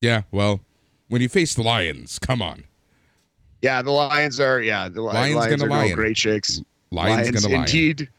Yeah, 0.01 0.23
well, 0.31 0.61
when 1.07 1.21
you 1.21 1.29
face 1.29 1.55
the 1.55 1.63
Lions, 1.63 2.19
come 2.19 2.41
on. 2.41 2.63
Yeah, 3.61 3.81
the 3.81 3.91
Lions 3.91 4.39
are 4.39 4.61
yeah, 4.61 4.89
the 4.89 5.01
Lions, 5.01 5.35
Lions 5.35 5.63
are 5.63 5.69
lion. 5.69 5.89
no 5.89 5.95
great 5.95 6.17
shakes. 6.17 6.61
Lions, 6.91 7.29
Lions 7.29 7.45
gonna 7.45 7.55
indeed 7.55 8.09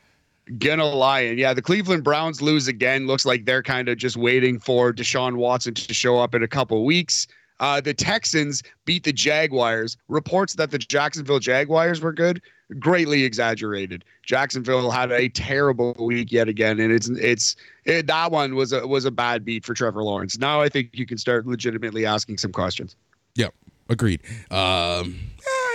gonna 0.59 0.85
lion. 0.85 1.39
Yeah, 1.39 1.55
the 1.55 1.63
Cleveland 1.63 2.05
Browns 2.05 2.43
lose 2.43 2.69
again. 2.69 3.07
Looks 3.07 3.25
like 3.25 3.45
they're 3.45 3.63
kind 3.63 3.89
of 3.89 3.99
just 3.99 4.17
waiting 4.17 4.59
for 4.59 4.93
Deshaun 4.93 5.37
Watson 5.37 5.75
to 5.75 5.95
show 5.95 6.19
up 6.19 6.35
in 6.35 6.43
a 6.43 6.49
couple 6.49 6.85
weeks. 6.85 7.27
Uh, 7.61 7.81
the 7.81 7.95
Texans 7.95 8.63
beat 8.85 9.05
the 9.05 9.13
Jaguars. 9.13 9.97
Reports 10.09 10.55
that 10.55 10.71
the 10.71 10.79
Jacksonville 10.79 11.39
Jaguars 11.39 12.01
were 12.01 12.13
good 12.13 12.43
greatly 12.79 13.25
exaggerated. 13.25 14.05
Jacksonville 14.23 14.91
had 14.91 15.13
a 15.13 15.29
terrible 15.29 15.95
week 15.99 16.33
yet 16.33 16.49
again, 16.49 16.81
and 16.81 16.93
it's 16.93 17.09
it's 17.11 17.57
it, 17.85 18.07
that 18.07 18.31
one 18.31 18.55
was 18.55 18.73
a 18.73 18.87
was 18.87 19.05
a 19.05 19.11
bad 19.11 19.45
beat 19.45 19.65
for 19.65 19.75
Trevor 19.75 20.03
Lawrence. 20.03 20.39
Now 20.39 20.61
I 20.61 20.69
think 20.69 20.91
you 20.93 21.07
can 21.07 21.19
start 21.19 21.47
legitimately 21.47 22.07
asking 22.07 22.39
some 22.39 22.53
questions. 22.53 22.97
Yep, 23.35 23.55
agreed. 23.89 24.21
Um, 24.51 25.19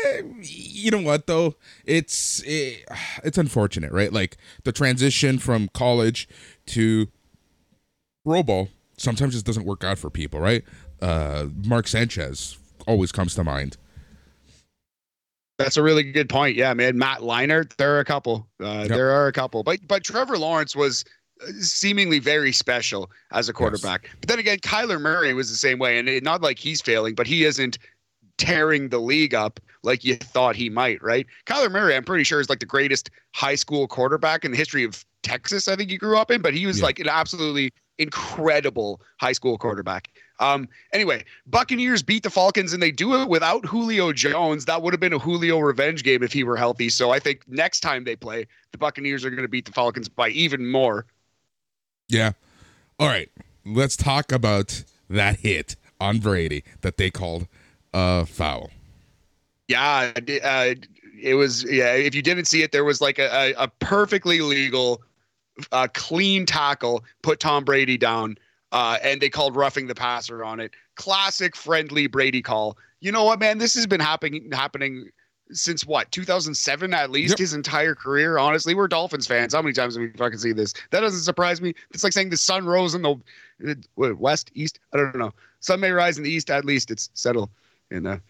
eh, 0.06 0.22
you 0.42 0.92
know 0.92 1.02
what 1.02 1.28
though? 1.28 1.56
It's 1.86 2.42
it, 2.46 2.86
it's 3.24 3.38
unfortunate, 3.38 3.92
right? 3.92 4.12
Like 4.12 4.38
the 4.64 4.72
transition 4.72 5.40
from 5.40 5.70
college 5.74 6.28
to 6.68 7.08
Pro 8.26 8.44
Bowl 8.44 8.70
sometimes 8.98 9.34
just 9.34 9.46
doesn't 9.46 9.66
work 9.66 9.84
out 9.84 9.98
for 9.98 10.10
people, 10.10 10.40
right? 10.40 10.64
Uh, 11.02 11.48
Mark 11.66 11.88
Sanchez 11.88 12.58
always 12.88 13.12
comes 13.12 13.36
to 13.36 13.44
mind. 13.44 13.78
That's 15.60 15.76
a 15.76 15.84
really 15.84 16.04
good 16.04 16.30
point. 16.30 16.56
Yeah, 16.56 16.74
man. 16.74 16.98
Matt 16.98 17.20
Leinart, 17.20 17.76
there 17.76 17.96
are 17.96 18.00
a 18.00 18.06
couple. 18.06 18.48
Uh, 18.64 18.80
yep. 18.80 18.88
There 18.88 19.12
are 19.12 19.28
a 19.28 19.34
couple, 19.34 19.62
but 19.62 19.80
but 19.88 20.06
Trevor 20.06 20.38
Lawrence 20.38 20.74
was 20.74 21.04
uh, 21.42 21.52
seemingly 21.60 22.20
very 22.20 22.54
special 22.54 23.12
as 23.32 23.50
a 23.50 23.54
quarterback. 23.54 24.04
Yes. 24.04 24.14
But 24.22 24.30
then 24.30 24.40
again, 24.40 24.60
Kyler 24.60 25.02
Murray 25.02 25.34
was 25.34 25.50
the 25.52 25.58
same 25.58 25.78
way, 25.78 26.00
and 26.00 26.08
it, 26.08 26.24
not 26.24 26.42
like 26.42 26.58
he's 26.58 26.82
failing, 26.82 27.14
but 27.14 27.28
he 27.28 27.44
isn't 27.44 27.78
tearing 28.38 28.88
the 28.88 29.00
league 29.00 29.36
up 29.36 29.60
like 29.84 30.06
you 30.06 30.16
thought 30.16 30.56
he 30.56 30.70
might. 30.70 31.04
Right? 31.04 31.28
Kyler 31.46 31.70
Murray, 31.70 31.94
I'm 31.94 32.06
pretty 32.06 32.24
sure, 32.24 32.40
is 32.40 32.50
like 32.50 32.62
the 32.62 32.66
greatest 32.66 33.10
high 33.36 33.56
school 33.56 33.86
quarterback 33.86 34.46
in 34.46 34.52
the 34.52 34.58
history 34.58 34.86
of 34.86 35.04
Texas. 35.24 35.68
I 35.68 35.76
think 35.76 35.90
he 35.90 35.98
grew 35.98 36.18
up 36.18 36.32
in, 36.32 36.42
but 36.42 36.54
he 36.54 36.66
was 36.66 36.80
yeah. 36.80 36.86
like 36.86 37.00
an 37.00 37.10
absolutely 37.10 37.74
incredible 38.00 39.02
high 39.20 39.34
school 39.34 39.58
quarterback. 39.58 40.10
Um, 40.40 40.70
anyway, 40.94 41.26
Buccaneers 41.48 42.02
beat 42.02 42.24
the 42.24 42.30
Falcons 42.30 42.72
and 42.72 42.82
they 42.82 42.92
do 42.92 43.22
it 43.22 43.28
without 43.28 43.66
Julio 43.66 44.14
Jones. 44.14 44.66
That 44.66 44.82
would 44.82 44.94
have 44.94 45.00
been 45.02 45.14
a 45.14 45.20
Julio 45.20 45.60
revenge 45.60 46.04
game 46.04 46.24
if 46.24 46.32
he 46.32 46.46
were 46.46 46.56
healthy. 46.56 46.90
So 46.90 47.12
I 47.12 47.20
think 47.20 47.42
next 47.48 47.82
time 47.82 48.06
they 48.06 48.16
play, 48.16 48.48
the 48.72 48.78
Buccaneers 48.78 49.26
are 49.26 49.30
going 49.30 49.42
to 49.42 49.50
beat 49.50 49.66
the 49.66 49.74
Falcons 49.74 50.08
by 50.08 50.30
even 50.30 50.66
more. 50.72 51.06
Yeah. 52.08 52.32
All 52.98 53.08
right. 53.08 53.30
Let's 53.66 53.98
talk 53.98 54.32
about 54.32 54.84
that 55.10 55.42
hit 55.42 55.76
on 56.00 56.20
Brady 56.20 56.64
that 56.82 56.96
they 56.96 57.12
called 57.12 57.48
a 57.94 58.26
foul. 58.26 58.72
Yeah. 59.68 60.14
Uh, 60.16 60.76
it 61.22 61.34
was, 61.34 61.70
yeah. 61.70 61.94
If 61.94 62.16
you 62.16 62.22
didn't 62.22 62.46
see 62.46 62.64
it, 62.64 62.72
there 62.72 62.86
was 62.86 63.02
like 63.02 63.20
a, 63.20 63.28
a, 63.58 63.64
a 63.64 63.68
perfectly 63.68 64.40
legal, 64.40 65.02
uh, 65.72 65.88
clean 65.94 66.46
tackle, 66.46 67.04
put 67.22 67.40
Tom 67.40 67.64
Brady 67.64 67.98
down 67.98 68.38
uh, 68.72 68.98
and 69.04 69.22
they 69.22 69.30
called 69.30 69.56
roughing 69.56 69.88
the 69.88 69.96
passer 69.96 70.44
on 70.44 70.60
it. 70.60 70.74
Classic 70.96 71.56
friendly 71.56 72.08
Brady 72.08 72.42
call. 72.42 72.78
You 73.00 73.12
know 73.12 73.24
what, 73.24 73.40
man? 73.40 73.58
This 73.58 73.74
has 73.76 73.88
been 73.88 74.00
happening 74.00 74.50
happening 74.52 75.10
since 75.52 75.86
what 75.86 76.12
2007 76.12 76.94
at 76.94 77.10
least 77.10 77.32
yep. 77.32 77.40
his 77.40 77.54
entire 77.54 77.96
career. 77.96 78.38
Honestly, 78.38 78.76
we're 78.76 78.88
Dolphins 78.88 79.26
fans. 79.26 79.54
How 79.54 79.62
many 79.62 79.74
times 79.74 79.96
have 79.96 80.02
we 80.02 80.12
fucking 80.12 80.38
see 80.38 80.52
this? 80.52 80.74
That 80.92 81.00
doesn't 81.00 81.22
surprise 81.22 81.62
me. 81.62 81.74
It's 81.92 82.04
like 82.04 82.14
saying 82.14 82.30
the 82.30 82.38
sun 82.38 82.66
rose 82.66 82.94
in 82.94 83.02
the 83.02 83.16
uh, 83.66 84.16
west, 84.16 84.52
east. 84.54 84.80
I 84.94 84.98
don't 84.98 85.18
know. 85.18 85.34
Sun 85.62 85.80
may 85.80 85.92
rise 85.92 86.18
in 86.18 86.24
the 86.24 86.30
east. 86.30 86.50
At 86.52 86.66
least 86.66 86.92
it's 86.92 87.10
settled 87.14 87.50
in 87.90 88.06
a 88.06 88.22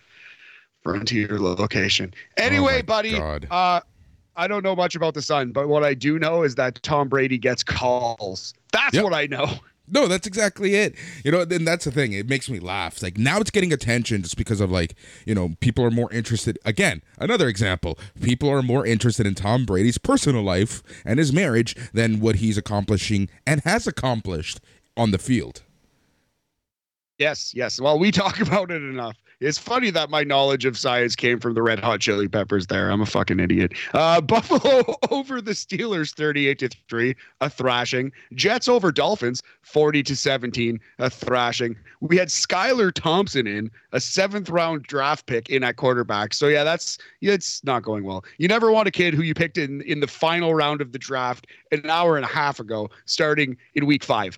Frontier 0.83 1.39
location. 1.39 2.13
Anyway, 2.37 2.79
Oh 2.79 2.83
buddy, 2.83 3.11
God. 3.11 3.47
uh, 3.51 3.81
I 4.39 4.47
don't 4.47 4.63
know 4.63 4.75
much 4.75 4.95
about 4.95 5.13
the 5.15 5.21
Sun, 5.21 5.51
but 5.51 5.67
what 5.67 5.83
I 5.83 5.93
do 5.93 6.17
know 6.17 6.43
is 6.43 6.55
that 6.55 6.81
Tom 6.81 7.09
Brady 7.09 7.37
gets 7.37 7.61
calls. 7.61 8.53
That's 8.71 8.93
Yep. 8.95 9.03
what 9.03 9.13
I 9.13 9.25
know. 9.25 9.59
No, 9.91 10.07
that's 10.07 10.27
exactly 10.27 10.75
it. 10.75 10.95
You 11.25 11.31
know, 11.31 11.43
then 11.45 11.65
that's 11.65 11.83
the 11.83 11.91
thing. 11.91 12.13
It 12.13 12.29
makes 12.29 12.49
me 12.49 12.59
laugh. 12.59 13.01
Like 13.01 13.17
now 13.17 13.39
it's 13.39 13.49
getting 13.49 13.73
attention 13.73 14.21
just 14.21 14.37
because 14.37 14.61
of 14.61 14.71
like, 14.71 14.95
you 15.25 15.33
know, 15.35 15.55
people 15.59 15.83
are 15.83 15.91
more 15.91 16.11
interested. 16.13 16.57
Again, 16.63 17.01
another 17.17 17.47
example. 17.47 17.97
People 18.21 18.49
are 18.49 18.61
more 18.61 18.85
interested 18.85 19.25
in 19.25 19.33
Tom 19.35 19.65
Brady's 19.65 19.97
personal 19.97 20.43
life 20.43 20.83
and 21.03 21.17
his 21.19 21.33
marriage 21.33 21.75
than 21.91 22.19
what 22.19 22.35
he's 22.35 22.57
accomplishing 22.57 23.29
and 23.47 23.61
has 23.65 23.87
accomplished 23.87 24.61
on 24.95 25.11
the 25.11 25.17
field. 25.17 25.63
Yes, 27.17 27.53
yes. 27.53 27.81
Well, 27.81 27.99
we 27.99 28.11
talk 28.11 28.39
about 28.47 28.71
it 28.71 28.81
enough. 28.83 29.17
It's 29.41 29.57
funny 29.57 29.89
that 29.91 30.09
my 30.09 30.25
knowledge 30.25 30.65
of 30.65 30.77
science 30.77 31.15
came 31.15 31.39
from 31.39 31.53
the 31.53 31.61
Red 31.61 31.79
Hot 31.79 32.01
Chili 32.01 32.27
Peppers. 32.27 32.67
There, 32.67 32.91
I'm 32.91 32.99
a 32.99 33.05
fucking 33.05 33.39
idiot. 33.39 33.71
Uh, 33.93 34.19
Buffalo 34.29 34.97
over 35.11 35.39
the 35.39 35.51
Steelers, 35.51 36.13
38 36.13 36.59
to 36.59 36.69
three, 36.89 37.15
a 37.39 37.49
thrashing. 37.49 38.11
Jets 38.33 38.67
over 38.67 38.91
Dolphins, 38.91 39.41
40 39.61 40.03
to 40.03 40.15
17, 40.15 40.77
a 40.99 41.09
thrashing. 41.09 41.77
We 42.01 42.17
had 42.17 42.27
Skylar 42.27 42.93
Thompson 42.93 43.47
in 43.47 43.71
a 43.93 44.01
seventh 44.01 44.49
round 44.49 44.83
draft 44.83 45.25
pick 45.25 45.49
in 45.49 45.63
at 45.63 45.77
quarterback. 45.77 46.33
So 46.33 46.49
yeah, 46.49 46.65
that's 46.65 46.97
it's 47.21 47.63
not 47.63 47.81
going 47.83 48.03
well. 48.03 48.25
You 48.39 48.49
never 48.49 48.73
want 48.73 48.89
a 48.89 48.91
kid 48.91 49.13
who 49.13 49.21
you 49.21 49.33
picked 49.33 49.57
in 49.57 49.81
in 49.83 50.01
the 50.01 50.07
final 50.07 50.53
round 50.53 50.81
of 50.81 50.91
the 50.91 50.99
draft 50.99 51.47
an 51.71 51.89
hour 51.89 52.17
and 52.17 52.25
a 52.25 52.29
half 52.29 52.59
ago, 52.59 52.89
starting 53.05 53.55
in 53.73 53.85
week 53.85 54.03
five. 54.03 54.37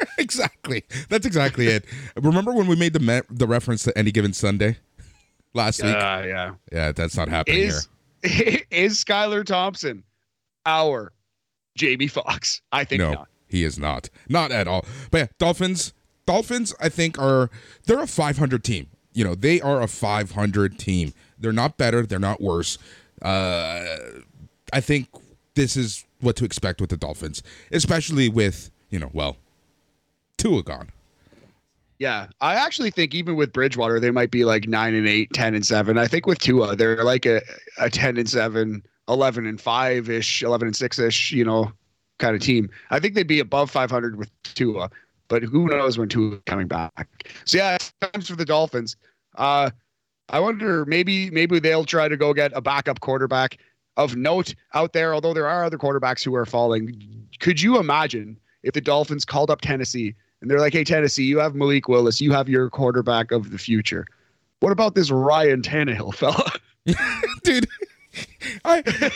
exactly. 0.18 0.84
That's 1.08 1.26
exactly 1.26 1.66
it. 1.68 1.84
Remember 2.16 2.52
when 2.52 2.66
we 2.66 2.76
made 2.76 2.92
the 2.92 3.00
me- 3.00 3.22
the 3.30 3.46
reference 3.46 3.82
to 3.84 3.96
any 3.96 4.10
given 4.10 4.32
Sunday 4.32 4.76
last 5.54 5.82
week? 5.82 5.94
Uh, 5.94 6.22
yeah. 6.26 6.54
yeah, 6.72 6.92
that's 6.92 7.16
not 7.16 7.28
happening 7.28 7.58
here. 7.58 7.68
is 7.68 7.88
is 8.70 9.04
Skylar 9.04 9.44
Thompson 9.44 10.04
our 10.66 11.12
Jamie 11.76 12.06
Foxx? 12.06 12.62
I 12.72 12.84
think 12.84 13.00
no, 13.00 13.12
not. 13.12 13.28
he 13.48 13.64
is 13.64 13.78
not. 13.78 14.08
Not 14.28 14.50
at 14.50 14.68
all. 14.68 14.84
But 15.10 15.18
yeah, 15.18 15.26
Dolphins. 15.38 15.92
Dolphins, 16.26 16.74
I 16.78 16.90
think, 16.90 17.18
are 17.18 17.48
they're 17.86 18.02
a 18.02 18.06
500 18.06 18.62
team. 18.62 18.88
You 19.14 19.24
know, 19.24 19.34
they 19.34 19.62
are 19.62 19.80
a 19.80 19.88
500 19.88 20.78
team. 20.78 21.14
They're 21.38 21.52
not 21.54 21.78
better. 21.78 22.04
They're 22.04 22.18
not 22.18 22.42
worse. 22.42 22.76
Uh, 23.22 23.96
I 24.70 24.80
think 24.82 25.08
this 25.54 25.74
is 25.74 26.04
what 26.20 26.36
to 26.36 26.44
expect 26.44 26.82
with 26.82 26.90
the 26.90 26.98
Dolphins, 26.98 27.42
especially 27.72 28.28
with 28.28 28.70
you 28.90 28.98
know, 28.98 29.10
well, 29.12 29.38
Tua 30.38 30.62
gone. 30.62 30.90
Yeah, 31.98 32.28
I 32.40 32.54
actually 32.54 32.92
think 32.92 33.14
even 33.14 33.34
with 33.34 33.52
Bridgewater, 33.52 33.98
they 33.98 34.12
might 34.12 34.30
be 34.30 34.44
like 34.44 34.68
nine 34.68 34.94
and 34.94 35.08
eight, 35.08 35.32
10 35.34 35.54
and 35.54 35.66
seven. 35.66 35.98
I 35.98 36.06
think 36.06 36.26
with 36.26 36.38
Tua, 36.38 36.76
they're 36.76 37.02
like 37.02 37.26
a, 37.26 37.42
a 37.78 37.90
10 37.90 38.16
and 38.16 38.28
seven, 38.28 38.84
11 39.08 39.46
and 39.46 39.60
five 39.60 40.08
ish, 40.08 40.42
11 40.42 40.68
and 40.68 40.76
six 40.76 40.98
ish, 40.98 41.32
you 41.32 41.44
know, 41.44 41.72
kind 42.18 42.36
of 42.36 42.40
team. 42.40 42.70
I 42.90 43.00
think 43.00 43.14
they'd 43.14 43.26
be 43.26 43.40
above 43.40 43.68
500 43.70 44.16
with 44.16 44.30
Tua, 44.44 44.90
but 45.26 45.42
who 45.42 45.66
knows 45.66 45.98
when 45.98 46.08
Tua 46.08 46.36
is 46.36 46.40
coming 46.46 46.68
back. 46.68 47.28
So 47.44 47.58
yeah, 47.58 47.76
times 48.00 48.28
for 48.28 48.36
the 48.36 48.44
Dolphins. 48.44 48.96
Uh, 49.36 49.70
I 50.28 50.40
wonder 50.40 50.84
maybe 50.84 51.30
maybe 51.30 51.58
they'll 51.58 51.84
try 51.84 52.06
to 52.06 52.16
go 52.16 52.34
get 52.34 52.52
a 52.54 52.60
backup 52.60 53.00
quarterback 53.00 53.58
of 53.96 54.14
note 54.14 54.54
out 54.74 54.92
there. 54.92 55.14
Although 55.14 55.34
there 55.34 55.48
are 55.48 55.64
other 55.64 55.78
quarterbacks 55.78 56.24
who 56.24 56.34
are 56.34 56.46
falling. 56.46 57.26
Could 57.40 57.60
you 57.60 57.78
imagine 57.78 58.38
if 58.62 58.74
the 58.74 58.80
Dolphins 58.80 59.24
called 59.24 59.50
up 59.50 59.62
Tennessee 59.62 60.14
and 60.40 60.50
they're 60.50 60.60
like, 60.60 60.72
"Hey 60.72 60.84
Tennessee, 60.84 61.24
you 61.24 61.38
have 61.38 61.54
Malik 61.54 61.88
Willis, 61.88 62.20
you 62.20 62.32
have 62.32 62.48
your 62.48 62.70
quarterback 62.70 63.32
of 63.32 63.50
the 63.50 63.58
future. 63.58 64.06
What 64.60 64.72
about 64.72 64.94
this 64.94 65.10
Ryan 65.10 65.62
Tannehill 65.62 66.14
fella?" 66.14 66.50
Dude, 67.42 67.66
I 68.64 68.82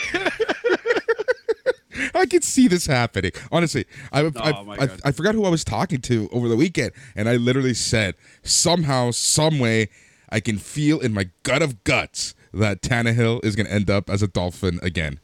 I 2.15 2.25
can 2.25 2.41
see 2.41 2.67
this 2.67 2.85
happening. 2.85 3.31
Honestly, 3.51 3.85
I, 4.11 4.21
oh 4.21 4.31
I, 4.35 4.51
Oh, 4.51 4.63
my 4.63 4.77
I, 4.77 4.89
I 5.05 5.11
forgot 5.11 5.35
who 5.35 5.45
I 5.45 5.49
was 5.49 5.63
talking 5.63 6.01
to 6.01 6.29
over 6.31 6.47
the 6.47 6.55
weekend, 6.55 6.91
and 7.15 7.29
I 7.29 7.35
literally 7.35 7.73
said, 7.73 8.15
somehow, 8.43 9.11
some 9.11 9.59
way, 9.59 9.89
I 10.29 10.39
can 10.39 10.57
feel 10.57 10.99
in 10.99 11.13
my 11.13 11.29
gut 11.43 11.61
of 11.61 11.83
guts 11.83 12.35
that 12.53 12.81
Tannehill 12.81 13.43
is 13.43 13.55
going 13.55 13.67
to 13.67 13.73
end 13.73 13.89
up 13.89 14.09
as 14.09 14.21
a 14.21 14.27
Dolphin 14.27 14.79
again. 14.81 15.19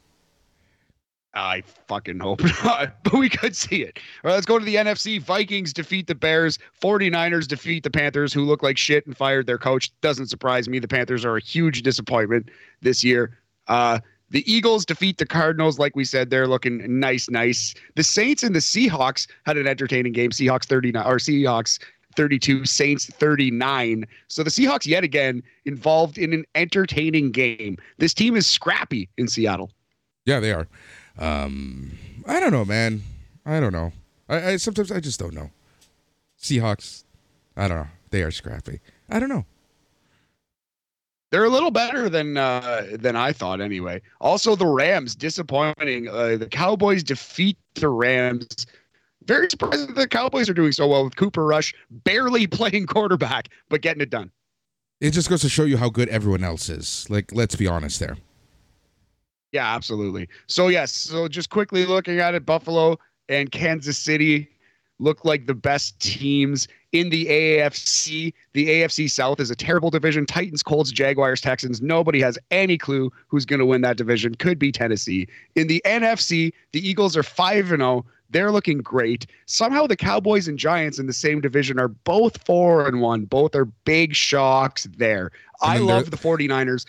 I 1.34 1.62
fucking 1.86 2.18
hope 2.18 2.42
not, 2.64 3.02
but 3.04 3.14
we 3.14 3.28
could 3.28 3.54
see 3.54 3.82
it. 3.82 3.98
All 4.24 4.28
right, 4.28 4.34
let's 4.34 4.46
go 4.46 4.58
to 4.58 4.64
the 4.64 4.74
NFC. 4.74 5.20
Vikings 5.20 5.72
defeat 5.72 6.06
the 6.06 6.14
Bears. 6.14 6.58
49ers 6.82 7.46
defeat 7.46 7.84
the 7.84 7.90
Panthers, 7.90 8.32
who 8.32 8.44
look 8.44 8.62
like 8.62 8.76
shit 8.76 9.06
and 9.06 9.16
fired 9.16 9.46
their 9.46 9.58
coach. 9.58 9.92
Doesn't 10.00 10.26
surprise 10.26 10.68
me. 10.68 10.78
The 10.78 10.88
Panthers 10.88 11.24
are 11.24 11.36
a 11.36 11.40
huge 11.40 11.82
disappointment 11.82 12.50
this 12.80 13.04
year. 13.04 13.38
Uh, 13.68 14.00
the 14.30 14.50
Eagles 14.50 14.84
defeat 14.84 15.18
the 15.18 15.26
Cardinals. 15.26 15.78
Like 15.78 15.94
we 15.96 16.04
said, 16.04 16.30
they're 16.30 16.48
looking 16.48 17.00
nice, 17.00 17.28
nice. 17.30 17.74
The 17.96 18.04
Saints 18.04 18.42
and 18.42 18.54
the 18.54 18.60
Seahawks 18.60 19.26
had 19.46 19.56
an 19.56 19.66
entertaining 19.66 20.12
game. 20.12 20.30
Seahawks 20.30 20.64
39 20.64 21.04
or 21.04 21.16
Seahawks 21.16 21.78
32, 22.16 22.64
Saints 22.64 23.06
39. 23.06 24.06
So 24.28 24.42
the 24.42 24.50
Seahawks 24.50 24.86
yet 24.86 25.04
again 25.04 25.42
involved 25.64 26.18
in 26.18 26.32
an 26.32 26.44
entertaining 26.54 27.30
game. 27.30 27.76
This 27.98 28.14
team 28.14 28.36
is 28.36 28.46
scrappy 28.46 29.08
in 29.16 29.28
Seattle. 29.28 29.70
Yeah, 30.26 30.40
they 30.40 30.52
are. 30.52 30.68
Um, 31.18 31.98
I 32.26 32.40
don't 32.40 32.52
know, 32.52 32.64
man. 32.64 33.02
I 33.44 33.60
don't 33.60 33.72
know. 33.72 33.92
I, 34.28 34.52
I 34.52 34.56
sometimes 34.56 34.92
I 34.92 35.00
just 35.00 35.18
don't 35.18 35.34
know. 35.34 35.50
Seahawks, 36.40 37.04
I 37.56 37.68
don't 37.68 37.78
know. 37.78 37.88
They 38.10 38.22
are 38.22 38.30
scrappy. 38.30 38.80
I 39.08 39.18
don't 39.18 39.28
know. 39.28 39.44
They're 41.30 41.44
a 41.44 41.48
little 41.48 41.70
better 41.70 42.08
than 42.08 42.36
uh, 42.36 42.86
than 42.92 43.14
I 43.14 43.32
thought, 43.32 43.60
anyway. 43.60 44.02
Also, 44.20 44.56
the 44.56 44.66
Rams 44.66 45.14
disappointing. 45.14 46.08
Uh, 46.08 46.36
the 46.36 46.46
Cowboys 46.46 47.04
defeat 47.04 47.56
the 47.74 47.88
Rams. 47.88 48.66
Very 49.26 49.48
surprised 49.48 49.88
that 49.88 49.94
the 49.94 50.08
Cowboys 50.08 50.48
are 50.48 50.54
doing 50.54 50.72
so 50.72 50.88
well 50.88 51.04
with 51.04 51.14
Cooper 51.14 51.46
Rush 51.46 51.72
barely 51.90 52.46
playing 52.48 52.86
quarterback, 52.86 53.48
but 53.68 53.80
getting 53.80 54.00
it 54.00 54.10
done. 54.10 54.30
It 55.00 55.12
just 55.12 55.30
goes 55.30 55.40
to 55.42 55.48
show 55.48 55.64
you 55.64 55.76
how 55.76 55.88
good 55.88 56.08
everyone 56.08 56.42
else 56.42 56.68
is. 56.68 57.06
Like, 57.08 57.32
let's 57.32 57.54
be 57.54 57.66
honest 57.66 58.00
there. 58.00 58.16
Yeah, 59.52 59.74
absolutely. 59.74 60.28
So 60.46 60.68
yes, 60.68 60.94
so 60.94 61.28
just 61.28 61.50
quickly 61.50 61.84
looking 61.84 62.20
at 62.20 62.34
it, 62.34 62.46
Buffalo 62.46 62.98
and 63.28 63.50
Kansas 63.50 63.98
City 63.98 64.48
look 65.00 65.24
like 65.24 65.46
the 65.46 65.54
best 65.54 65.98
teams 65.98 66.68
in 66.92 67.10
the 67.10 67.26
AFC. 67.26 68.32
The 68.52 68.68
AFC 68.68 69.10
South 69.10 69.40
is 69.40 69.50
a 69.50 69.56
terrible 69.56 69.90
division. 69.90 70.26
Titans, 70.26 70.62
Colts, 70.62 70.92
Jaguars, 70.92 71.40
Texans. 71.40 71.80
Nobody 71.80 72.20
has 72.20 72.38
any 72.50 72.76
clue 72.78 73.10
who's 73.28 73.46
going 73.46 73.60
to 73.60 73.66
win 73.66 73.80
that 73.80 73.96
division. 73.96 74.34
Could 74.34 74.58
be 74.58 74.70
Tennessee. 74.70 75.26
In 75.56 75.66
the 75.66 75.82
NFC, 75.84 76.52
the 76.72 76.86
Eagles 76.86 77.16
are 77.16 77.22
5 77.22 77.72
and 77.72 77.80
0. 77.80 78.04
They're 78.28 78.52
looking 78.52 78.78
great. 78.78 79.26
Somehow 79.46 79.86
the 79.88 79.96
Cowboys 79.96 80.46
and 80.46 80.58
Giants 80.58 81.00
in 81.00 81.06
the 81.06 81.12
same 81.12 81.40
division 81.40 81.80
are 81.80 81.88
both 81.88 82.44
4 82.44 82.86
and 82.86 83.00
1. 83.00 83.24
Both 83.24 83.56
are 83.56 83.64
big 83.64 84.14
shocks 84.14 84.86
there. 84.96 85.32
I 85.62 85.78
love 85.78 86.10
the 86.10 86.16
49ers. 86.16 86.86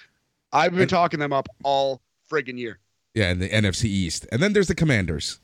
I've 0.54 0.76
been 0.76 0.88
talking 0.88 1.20
them 1.20 1.34
up 1.34 1.48
all 1.64 2.02
friggin' 2.32 2.58
year. 2.58 2.80
Yeah, 3.14 3.32
in 3.32 3.40
the 3.40 3.50
NFC 3.50 3.86
East. 3.86 4.26
And 4.32 4.42
then 4.42 4.54
there's 4.54 4.68
the 4.68 4.76
Commanders. 4.76 5.40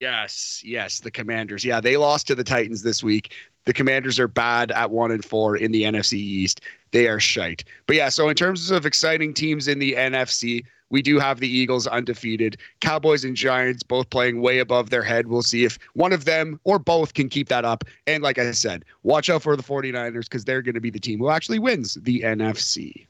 Yes, 0.00 0.60
yes, 0.62 1.00
the 1.00 1.10
Commanders. 1.10 1.64
Yeah, 1.64 1.80
they 1.80 1.96
lost 1.96 2.26
to 2.26 2.34
the 2.34 2.44
Titans 2.44 2.82
this 2.82 3.02
week. 3.02 3.34
The 3.64 3.72
Commanders 3.72 4.20
are 4.20 4.28
bad 4.28 4.70
at 4.70 4.90
one 4.90 5.10
and 5.10 5.24
four 5.24 5.56
in 5.56 5.72
the 5.72 5.84
NFC 5.84 6.14
East. 6.14 6.60
They 6.92 7.08
are 7.08 7.18
shite. 7.18 7.64
But 7.86 7.96
yeah, 7.96 8.10
so 8.10 8.28
in 8.28 8.36
terms 8.36 8.70
of 8.70 8.84
exciting 8.84 9.32
teams 9.32 9.68
in 9.68 9.78
the 9.78 9.94
NFC, 9.94 10.64
we 10.90 11.02
do 11.02 11.18
have 11.18 11.40
the 11.40 11.48
Eagles 11.48 11.86
undefeated. 11.86 12.58
Cowboys 12.80 13.24
and 13.24 13.34
Giants 13.34 13.82
both 13.82 14.08
playing 14.10 14.40
way 14.40 14.58
above 14.58 14.90
their 14.90 15.02
head. 15.02 15.26
We'll 15.26 15.42
see 15.42 15.64
if 15.64 15.78
one 15.94 16.12
of 16.12 16.26
them 16.26 16.60
or 16.64 16.78
both 16.78 17.14
can 17.14 17.28
keep 17.28 17.48
that 17.48 17.64
up. 17.64 17.82
And 18.06 18.22
like 18.22 18.38
I 18.38 18.50
said, 18.52 18.84
watch 19.02 19.30
out 19.30 19.42
for 19.42 19.56
the 19.56 19.62
49ers 19.62 20.24
because 20.24 20.44
they're 20.44 20.62
going 20.62 20.74
to 20.74 20.80
be 20.80 20.90
the 20.90 21.00
team 21.00 21.18
who 21.18 21.30
actually 21.30 21.58
wins 21.58 21.94
the 21.94 22.20
NFC. 22.20 23.06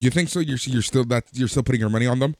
You 0.00 0.10
think 0.10 0.28
so? 0.28 0.40
You're 0.40 0.58
you're 0.62 0.82
still 0.82 1.04
that 1.06 1.24
you're 1.32 1.48
still 1.48 1.62
putting 1.62 1.80
your 1.80 1.90
money 1.90 2.06
on 2.06 2.18
them? 2.18 2.36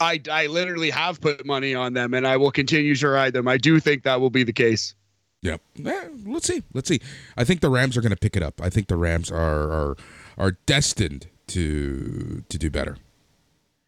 I, 0.00 0.20
I 0.30 0.46
literally 0.46 0.90
have 0.90 1.20
put 1.20 1.44
money 1.44 1.74
on 1.74 1.92
them 1.92 2.14
and 2.14 2.26
I 2.26 2.36
will 2.36 2.52
continue 2.52 2.94
to 2.94 3.08
ride 3.08 3.32
them. 3.32 3.48
I 3.48 3.56
do 3.56 3.80
think 3.80 4.04
that 4.04 4.20
will 4.20 4.30
be 4.30 4.44
the 4.44 4.52
case. 4.52 4.94
Yep. 5.42 5.60
Eh, 5.84 6.08
let's 6.24 6.46
see. 6.46 6.62
Let's 6.72 6.88
see. 6.88 7.00
I 7.36 7.44
think 7.44 7.60
the 7.60 7.68
Rams 7.68 7.96
are 7.96 8.00
going 8.00 8.10
to 8.10 8.16
pick 8.16 8.36
it 8.36 8.42
up. 8.42 8.60
I 8.62 8.70
think 8.70 8.86
the 8.86 8.96
Rams 8.96 9.30
are 9.30 9.70
are 9.70 9.96
are 10.36 10.52
destined 10.66 11.26
to 11.48 12.44
to 12.48 12.58
do 12.58 12.70
better. 12.70 12.96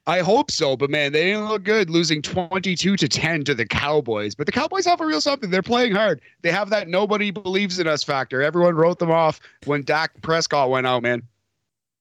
I 0.06 0.20
hope 0.20 0.50
so, 0.50 0.76
but 0.76 0.90
man, 0.90 1.12
they 1.12 1.24
didn't 1.24 1.48
look 1.48 1.62
good 1.62 1.88
losing 1.88 2.20
22 2.20 2.96
to 2.96 3.08
10 3.08 3.44
to 3.44 3.54
the 3.54 3.66
Cowboys. 3.66 4.34
But 4.34 4.46
the 4.46 4.52
Cowboys 4.52 4.84
have 4.86 5.00
a 5.00 5.06
real 5.06 5.20
something. 5.20 5.50
They're 5.50 5.62
playing 5.62 5.92
hard. 5.92 6.20
They 6.42 6.50
have 6.50 6.70
that 6.70 6.88
nobody 6.88 7.30
believes 7.30 7.78
in 7.78 7.86
us 7.86 8.02
factor. 8.02 8.42
Everyone 8.42 8.74
wrote 8.74 8.98
them 8.98 9.10
off 9.10 9.40
when 9.66 9.82
Dak 9.82 10.20
Prescott 10.22 10.70
went 10.70 10.86
out, 10.86 11.02
man. 11.02 11.22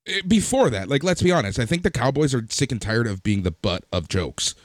Eh, 0.08 0.22
Before 0.28 0.70
that, 0.70 0.90
like 0.90 1.04
let's 1.04 1.22
be 1.22 1.32
honest, 1.32 1.60
I 1.60 1.66
think 1.66 1.84
the 1.84 1.92
Cowboys 1.92 2.34
are 2.34 2.46
sick 2.50 2.72
and 2.72 2.82
tired 2.82 3.08
of 3.08 3.24
being 3.24 3.44
the 3.44 3.52
butt 3.52 3.86
of 3.92 4.08
jokes. 4.08 4.56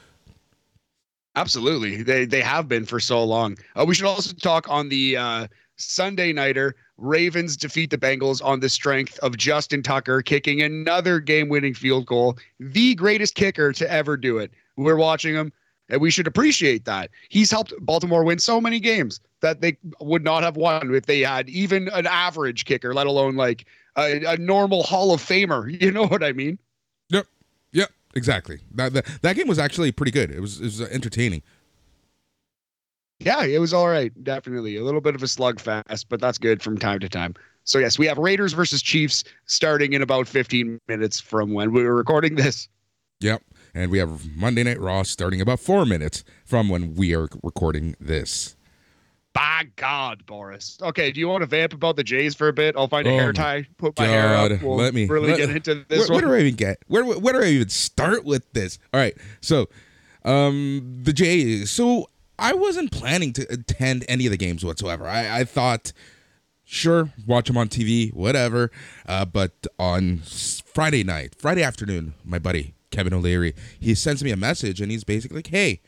Absolutely. 1.35 2.01
They 2.03 2.25
they 2.25 2.41
have 2.41 2.67
been 2.67 2.85
for 2.85 2.99
so 2.99 3.23
long. 3.23 3.57
Uh, 3.75 3.85
we 3.85 3.93
should 3.95 4.05
also 4.05 4.33
talk 4.33 4.69
on 4.69 4.89
the 4.89 5.17
uh, 5.17 5.47
Sunday 5.77 6.31
nighter. 6.31 6.75
Ravens 6.97 7.57
defeat 7.57 7.89
the 7.89 7.97
Bengals 7.97 8.41
on 8.43 8.61
the 8.61 8.69
strength 8.69 9.19
of 9.19 9.35
Justin 9.35 9.83
Tucker 9.83 10.21
kicking 10.21 10.61
another 10.61 11.19
game 11.19 11.49
winning 11.49 11.73
field 11.73 12.05
goal, 12.05 12.37
the 12.59 12.95
greatest 12.95 13.35
kicker 13.35 13.73
to 13.73 13.91
ever 13.91 14.15
do 14.15 14.37
it. 14.37 14.51
We're 14.77 14.95
watching 14.95 15.35
him, 15.35 15.51
and 15.89 15.99
we 15.99 16.09
should 16.09 16.25
appreciate 16.27 16.85
that. 16.85 17.09
He's 17.27 17.51
helped 17.51 17.73
Baltimore 17.81 18.23
win 18.23 18.39
so 18.39 18.61
many 18.61 18.79
games 18.79 19.19
that 19.41 19.59
they 19.59 19.77
would 19.99 20.23
not 20.23 20.43
have 20.43 20.55
won 20.55 20.95
if 20.95 21.05
they 21.05 21.19
had 21.19 21.49
even 21.49 21.89
an 21.89 22.07
average 22.07 22.63
kicker, 22.63 22.93
let 22.93 23.07
alone 23.07 23.35
like 23.35 23.65
a, 23.97 24.23
a 24.25 24.37
normal 24.37 24.83
Hall 24.83 25.13
of 25.13 25.21
Famer. 25.21 25.65
You 25.81 25.91
know 25.91 26.07
what 26.07 26.23
I 26.23 26.31
mean? 26.31 26.57
Yep. 27.09 27.27
Yep. 27.73 27.89
Exactly. 28.15 28.59
That, 28.73 28.93
that, 28.93 29.05
that 29.21 29.35
game 29.35 29.47
was 29.47 29.59
actually 29.59 29.91
pretty 29.91 30.11
good. 30.11 30.31
It 30.31 30.39
was, 30.39 30.59
it 30.59 30.65
was 30.65 30.81
uh, 30.81 30.87
entertaining. 30.91 31.43
Yeah, 33.19 33.43
it 33.43 33.59
was 33.59 33.73
all 33.73 33.87
right. 33.87 34.11
Definitely 34.23 34.77
a 34.77 34.83
little 34.83 35.01
bit 35.01 35.15
of 35.15 35.23
a 35.23 35.25
slugfest, 35.25 36.05
but 36.09 36.19
that's 36.19 36.37
good 36.37 36.61
from 36.61 36.77
time 36.77 36.99
to 36.99 37.09
time. 37.09 37.33
So 37.63 37.79
yes, 37.79 37.97
we 37.97 38.05
have 38.07 38.17
Raiders 38.17 38.53
versus 38.53 38.81
Chiefs 38.81 39.23
starting 39.45 39.93
in 39.93 40.01
about 40.01 40.27
15 40.27 40.79
minutes 40.87 41.19
from 41.19 41.53
when 41.53 41.71
we 41.71 41.83
were 41.83 41.95
recording 41.95 42.35
this. 42.35 42.67
Yep. 43.21 43.41
And 43.73 43.91
we 43.91 43.97
have 43.97 44.35
Monday 44.35 44.63
Night 44.63 44.79
Raw 44.79 45.03
starting 45.03 45.41
about 45.41 45.59
four 45.59 45.85
minutes 45.85 46.23
from 46.45 46.69
when 46.69 46.95
we 46.95 47.13
are 47.15 47.27
recording 47.43 47.95
this. 47.99 48.55
By 49.35 49.67
God, 49.75 50.25
Boris. 50.25 50.77
Okay, 50.81 51.11
do 51.11 51.19
you 51.19 51.27
want 51.27 51.41
to 51.41 51.45
vamp 51.45 51.73
about 51.73 51.97
the 51.97 52.05
Jays 52.05 52.33
for 52.33 52.47
a 52.47 52.53
bit? 52.53 52.73
I'll 52.77 52.87
find 52.87 53.05
a 53.05 53.11
oh 53.11 53.17
hair 53.17 53.33
tie, 53.33 53.67
put 53.77 53.99
my 53.99 54.05
God. 54.05 54.11
hair 54.11 54.33
up. 54.33 54.63
We'll 54.63 54.77
let 54.77 54.93
me 54.93 55.07
really 55.07 55.27
let, 55.27 55.37
get 55.37 55.49
into 55.49 55.85
this. 55.89 56.09
Where, 56.09 56.21
where, 56.21 56.21
do 56.21 56.33
I 56.33 56.39
even 56.39 56.55
get? 56.55 56.77
Where 56.87 57.03
where 57.03 57.33
do 57.33 57.41
I 57.41 57.49
even 57.49 57.67
start 57.67 58.23
with 58.23 58.49
this? 58.53 58.79
All 58.93 58.99
right, 58.99 59.13
so 59.41 59.67
um 60.23 61.01
the 61.03 61.11
Jays. 61.11 61.69
So 61.69 62.09
I 62.39 62.53
wasn't 62.53 62.93
planning 62.93 63.33
to 63.33 63.45
attend 63.51 64.05
any 64.07 64.25
of 64.25 64.31
the 64.31 64.37
games 64.37 64.63
whatsoever. 64.63 65.05
I, 65.05 65.41
I 65.41 65.43
thought, 65.43 65.91
sure, 66.63 67.09
watch 67.27 67.47
them 67.47 67.57
on 67.57 67.67
TV, 67.67 68.13
whatever. 68.13 68.71
Uh, 69.05 69.25
but 69.25 69.67
on 69.77 70.19
Friday 70.19 71.03
night, 71.03 71.35
Friday 71.37 71.61
afternoon, 71.61 72.13
my 72.23 72.39
buddy 72.39 72.73
Kevin 72.89 73.13
O'Leary, 73.13 73.53
he 73.77 73.95
sends 73.95 74.23
me 74.23 74.31
a 74.31 74.37
message 74.37 74.79
and 74.79 74.89
he's 74.91 75.03
basically 75.03 75.39
like, 75.39 75.47
"Hey, 75.47 75.81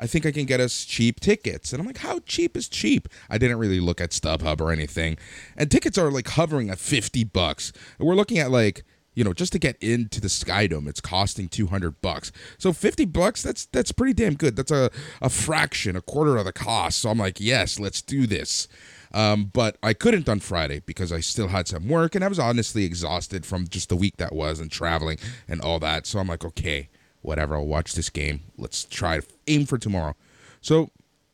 I 0.00 0.06
think 0.06 0.26
I 0.26 0.32
can 0.32 0.46
get 0.46 0.60
us 0.60 0.84
cheap 0.84 1.20
tickets." 1.20 1.72
And 1.72 1.80
I'm 1.80 1.86
like, 1.86 1.98
"How 1.98 2.20
cheap 2.20 2.56
is 2.56 2.68
cheap?" 2.68 3.08
I 3.28 3.38
didn't 3.38 3.58
really 3.58 3.80
look 3.80 4.00
at 4.00 4.10
StubHub 4.10 4.60
or 4.60 4.72
anything, 4.72 5.18
and 5.56 5.70
tickets 5.70 5.98
are 5.98 6.10
like 6.10 6.28
hovering 6.28 6.70
at 6.70 6.78
fifty 6.78 7.24
bucks. 7.24 7.72
We're 7.98 8.14
looking 8.14 8.38
at 8.38 8.50
like 8.50 8.84
you 9.14 9.24
know, 9.24 9.32
just 9.32 9.52
to 9.52 9.58
get 9.58 9.76
into 9.82 10.20
the 10.20 10.28
Skydome, 10.28 10.88
it's 10.88 11.00
costing 11.00 11.48
200 11.48 12.00
bucks. 12.00 12.30
So 12.58 12.72
50 12.72 13.04
bucks, 13.06 13.42
that's 13.42 13.66
that's 13.66 13.92
pretty 13.92 14.14
damn 14.14 14.34
good. 14.34 14.56
That's 14.56 14.70
a, 14.70 14.90
a 15.20 15.28
fraction, 15.28 15.96
a 15.96 16.00
quarter 16.00 16.36
of 16.36 16.44
the 16.44 16.52
cost. 16.52 17.00
So 17.00 17.10
I'm 17.10 17.18
like, 17.18 17.40
yes, 17.40 17.78
let's 17.78 18.02
do 18.02 18.26
this. 18.26 18.68
Um, 19.12 19.50
but 19.52 19.76
I 19.82 19.92
couldn't 19.92 20.28
on 20.28 20.38
Friday 20.38 20.82
because 20.86 21.12
I 21.12 21.20
still 21.20 21.48
had 21.48 21.66
some 21.66 21.88
work 21.88 22.14
and 22.14 22.24
I 22.24 22.28
was 22.28 22.38
honestly 22.38 22.84
exhausted 22.84 23.44
from 23.44 23.66
just 23.66 23.88
the 23.88 23.96
week 23.96 24.18
that 24.18 24.32
was 24.32 24.60
and 24.60 24.70
traveling 24.70 25.18
and 25.48 25.60
all 25.60 25.80
that. 25.80 26.06
So 26.06 26.20
I'm 26.20 26.28
like, 26.28 26.44
okay, 26.44 26.88
whatever, 27.22 27.56
I'll 27.56 27.66
watch 27.66 27.94
this 27.94 28.10
game. 28.10 28.40
Let's 28.56 28.84
try 28.84 29.20
to 29.20 29.26
aim 29.46 29.66
for 29.66 29.78
tomorrow. 29.78 30.14
So 30.60 30.90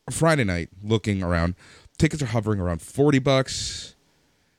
Friday 0.09 0.43
night, 0.43 0.69
looking 0.83 1.23
around, 1.23 1.55
tickets 1.97 2.21
are 2.21 2.27
hovering 2.27 2.59
around 2.59 2.81
40 2.81 3.19
bucks, 3.19 3.95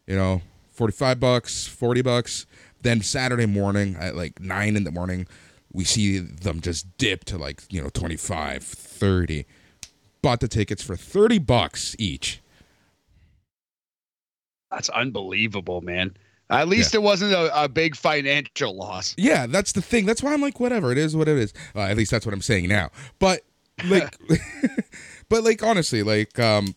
you 0.07 0.17
know, 0.17 0.43
45 0.71 1.21
bucks, 1.21 1.67
40 1.67 2.03
bucks. 2.03 2.47
Then 2.83 3.03
Saturday 3.03 3.47
morning 3.47 3.97
at 3.97 4.15
like 4.15 4.41
9 4.41 4.77
in 4.77 4.85
the 4.85 4.93
morning, 4.93 5.27
we 5.73 5.85
see 5.85 6.19
them 6.19 6.61
just 6.61 6.97
dip 6.99 7.25
to 7.25 7.39
like, 7.39 7.63
you 7.71 7.83
know, 7.83 7.89
25, 7.89 8.63
30. 8.63 9.47
Bought 10.23 10.41
the 10.41 10.49
tickets 10.49 10.83
for 10.83 10.97
30 10.97 11.39
bucks 11.39 11.97
each. 11.99 12.41
That's 14.71 14.89
unbelievable, 14.91 15.81
man. 15.81 16.17
At 16.51 16.69
least 16.69 16.95
yeah. 16.95 17.01
it 17.01 17.03
wasn't 17.03 17.33
a, 17.33 17.65
a, 17.65 17.69
big 17.69 17.95
financial 17.95 18.75
loss. 18.75 19.15
Yeah, 19.19 19.47
that's 19.47 19.73
the 19.73 19.83
thing. 19.83 20.07
That's 20.07 20.23
why 20.23 20.33
I'm 20.33 20.41
like, 20.41 20.59
whatever. 20.61 20.91
It 20.91 20.99
is 20.99 21.15
what 21.15 21.29
it 21.29 21.37
is. 21.37 21.53
Uh, 21.75 21.83
at 21.83 21.97
least 21.97 22.11
that's 22.11 22.25
what 22.25 22.33
I'm 22.33 22.41
saying 22.41 22.69
now. 22.69 22.91
But 23.19 23.43
like, 23.87 24.17
but 25.29 25.45
like 25.45 25.63
honestly, 25.63 26.03
like, 26.03 26.39
um, 26.39 26.75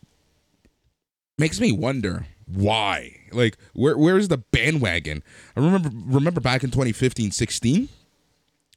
makes 1.38 1.62
me 1.62 1.72
wonder 1.72 2.26
why? 2.54 3.16
Like 3.32 3.58
where 3.74 3.98
where's 3.98 4.28
the 4.28 4.38
bandwagon? 4.38 5.24
I 5.56 5.62
remember 5.62 5.90
remember 5.94 6.42
back 6.42 6.64
in 6.64 6.72
2015, 6.72 7.32
16? 7.32 7.90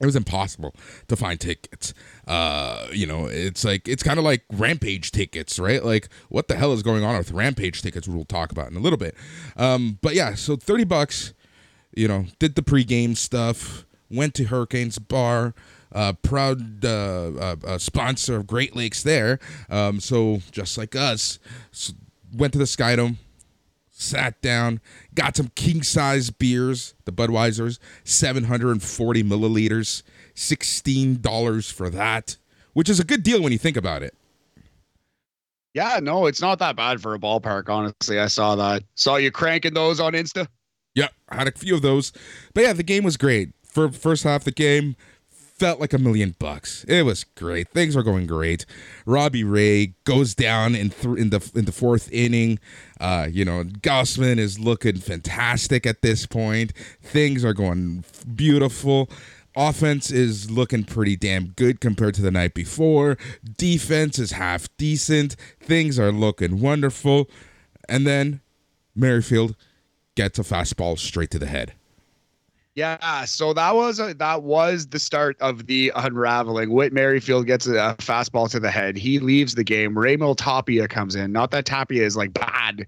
It 0.04 0.06
was 0.06 0.16
impossible 0.16 0.74
to 1.08 1.16
find 1.16 1.40
tickets. 1.40 1.94
Uh, 2.26 2.86
you 2.92 3.06
know, 3.06 3.26
it's 3.26 3.64
like 3.64 3.88
it's 3.88 4.02
kind 4.02 4.18
of 4.18 4.24
like 4.24 4.44
Rampage 4.52 5.10
tickets, 5.10 5.58
right? 5.58 5.84
Like 5.84 6.08
what 6.28 6.48
the 6.48 6.56
hell 6.56 6.72
is 6.72 6.82
going 6.82 7.02
on 7.02 7.16
with 7.16 7.32
Rampage 7.32 7.82
tickets? 7.82 8.06
We'll 8.06 8.24
talk 8.24 8.52
about 8.52 8.70
in 8.70 8.76
a 8.76 8.80
little 8.80 8.98
bit. 8.98 9.14
Um, 9.56 9.98
but 10.02 10.14
yeah, 10.14 10.34
so 10.34 10.56
30 10.56 10.84
bucks, 10.84 11.32
you 11.96 12.06
know, 12.06 12.26
did 12.38 12.54
the 12.54 12.62
pregame 12.62 13.16
stuff, 13.16 13.84
went 14.10 14.34
to 14.34 14.44
Hurricanes 14.44 14.98
Bar, 14.98 15.54
uh, 15.92 16.12
proud 16.12 16.84
uh, 16.84 16.88
uh, 16.88 17.56
uh, 17.66 17.78
sponsor 17.78 18.36
of 18.36 18.46
Great 18.46 18.76
Lakes 18.76 19.02
there. 19.02 19.38
Um, 19.70 20.00
so 20.00 20.40
just 20.50 20.76
like 20.76 20.94
us, 20.94 21.38
went 22.36 22.52
to 22.52 22.58
the 22.58 22.64
Skydome, 22.64 23.16
sat 24.04 24.40
down, 24.42 24.80
got 25.14 25.36
some 25.36 25.50
king 25.54 25.82
size 25.82 26.30
beers, 26.30 26.94
the 27.04 27.12
Budweiser's, 27.12 27.78
740 28.04 29.22
milliliters, 29.24 30.02
$16 30.34 31.72
for 31.72 31.90
that, 31.90 32.36
which 32.72 32.88
is 32.88 33.00
a 33.00 33.04
good 33.04 33.22
deal 33.22 33.42
when 33.42 33.52
you 33.52 33.58
think 33.58 33.76
about 33.76 34.02
it. 34.02 34.14
Yeah, 35.74 35.98
no, 36.00 36.26
it's 36.26 36.40
not 36.40 36.60
that 36.60 36.76
bad 36.76 37.00
for 37.00 37.14
a 37.14 37.18
ballpark, 37.18 37.68
honestly. 37.68 38.20
I 38.20 38.28
saw 38.28 38.54
that. 38.54 38.84
Saw 38.94 39.16
you 39.16 39.32
cranking 39.32 39.74
those 39.74 39.98
on 39.98 40.12
Insta. 40.12 40.46
Yeah, 40.94 41.08
I 41.28 41.36
had 41.36 41.48
a 41.48 41.52
few 41.52 41.74
of 41.74 41.82
those. 41.82 42.12
But 42.54 42.62
yeah, 42.62 42.72
the 42.72 42.84
game 42.84 43.02
was 43.02 43.16
great. 43.16 43.50
For 43.64 43.90
first 43.90 44.22
half 44.22 44.44
the 44.44 44.52
game, 44.52 44.94
felt 45.64 45.80
like 45.80 45.92
a 45.92 45.98
million 45.98 46.34
bucks. 46.38 46.84
It 46.84 47.04
was 47.04 47.24
great. 47.24 47.68
Things 47.68 47.96
were 47.96 48.02
going 48.02 48.26
great. 48.26 48.66
Robbie 49.06 49.44
Ray 49.44 49.94
goes 50.04 50.34
down 50.34 50.74
in 50.74 50.90
th- 50.90 51.18
in 51.18 51.30
the 51.30 51.50
in 51.54 51.64
the 51.64 51.72
fourth 51.72 52.10
inning. 52.12 52.58
Uh, 53.04 53.28
you 53.30 53.44
know, 53.44 53.64
Gausman 53.64 54.38
is 54.38 54.58
looking 54.58 54.96
fantastic 54.96 55.84
at 55.84 56.00
this 56.00 56.24
point. 56.24 56.72
Things 57.02 57.44
are 57.44 57.52
going 57.52 58.02
beautiful. 58.34 59.10
Offense 59.54 60.10
is 60.10 60.50
looking 60.50 60.84
pretty 60.84 61.14
damn 61.14 61.48
good 61.48 61.82
compared 61.82 62.14
to 62.14 62.22
the 62.22 62.30
night 62.30 62.54
before. 62.54 63.18
Defense 63.58 64.18
is 64.18 64.32
half 64.32 64.74
decent. 64.78 65.36
Things 65.60 65.98
are 65.98 66.10
looking 66.10 66.60
wonderful. 66.60 67.28
And 67.90 68.06
then 68.06 68.40
Merrifield 68.96 69.54
gets 70.14 70.38
a 70.38 70.42
fastball 70.42 70.98
straight 70.98 71.30
to 71.32 71.38
the 71.38 71.44
head. 71.44 71.74
Yeah, 72.74 73.24
so 73.24 73.52
that 73.52 73.74
was 73.76 74.00
a, 74.00 74.14
that 74.14 74.42
was 74.42 74.88
the 74.88 74.98
start 74.98 75.36
of 75.40 75.66
the 75.66 75.92
unraveling. 75.94 76.70
Whit 76.70 76.92
Merrifield 76.92 77.46
gets 77.46 77.68
a 77.68 77.94
fastball 77.98 78.50
to 78.50 78.58
the 78.58 78.70
head. 78.70 78.96
He 78.96 79.20
leaves 79.20 79.54
the 79.54 79.62
game. 79.62 79.94
Raimel 79.94 80.36
Tapia 80.36 80.88
comes 80.88 81.14
in. 81.14 81.30
Not 81.30 81.52
that 81.52 81.66
Tapia 81.66 82.04
is 82.04 82.16
like 82.16 82.32
bad, 82.32 82.84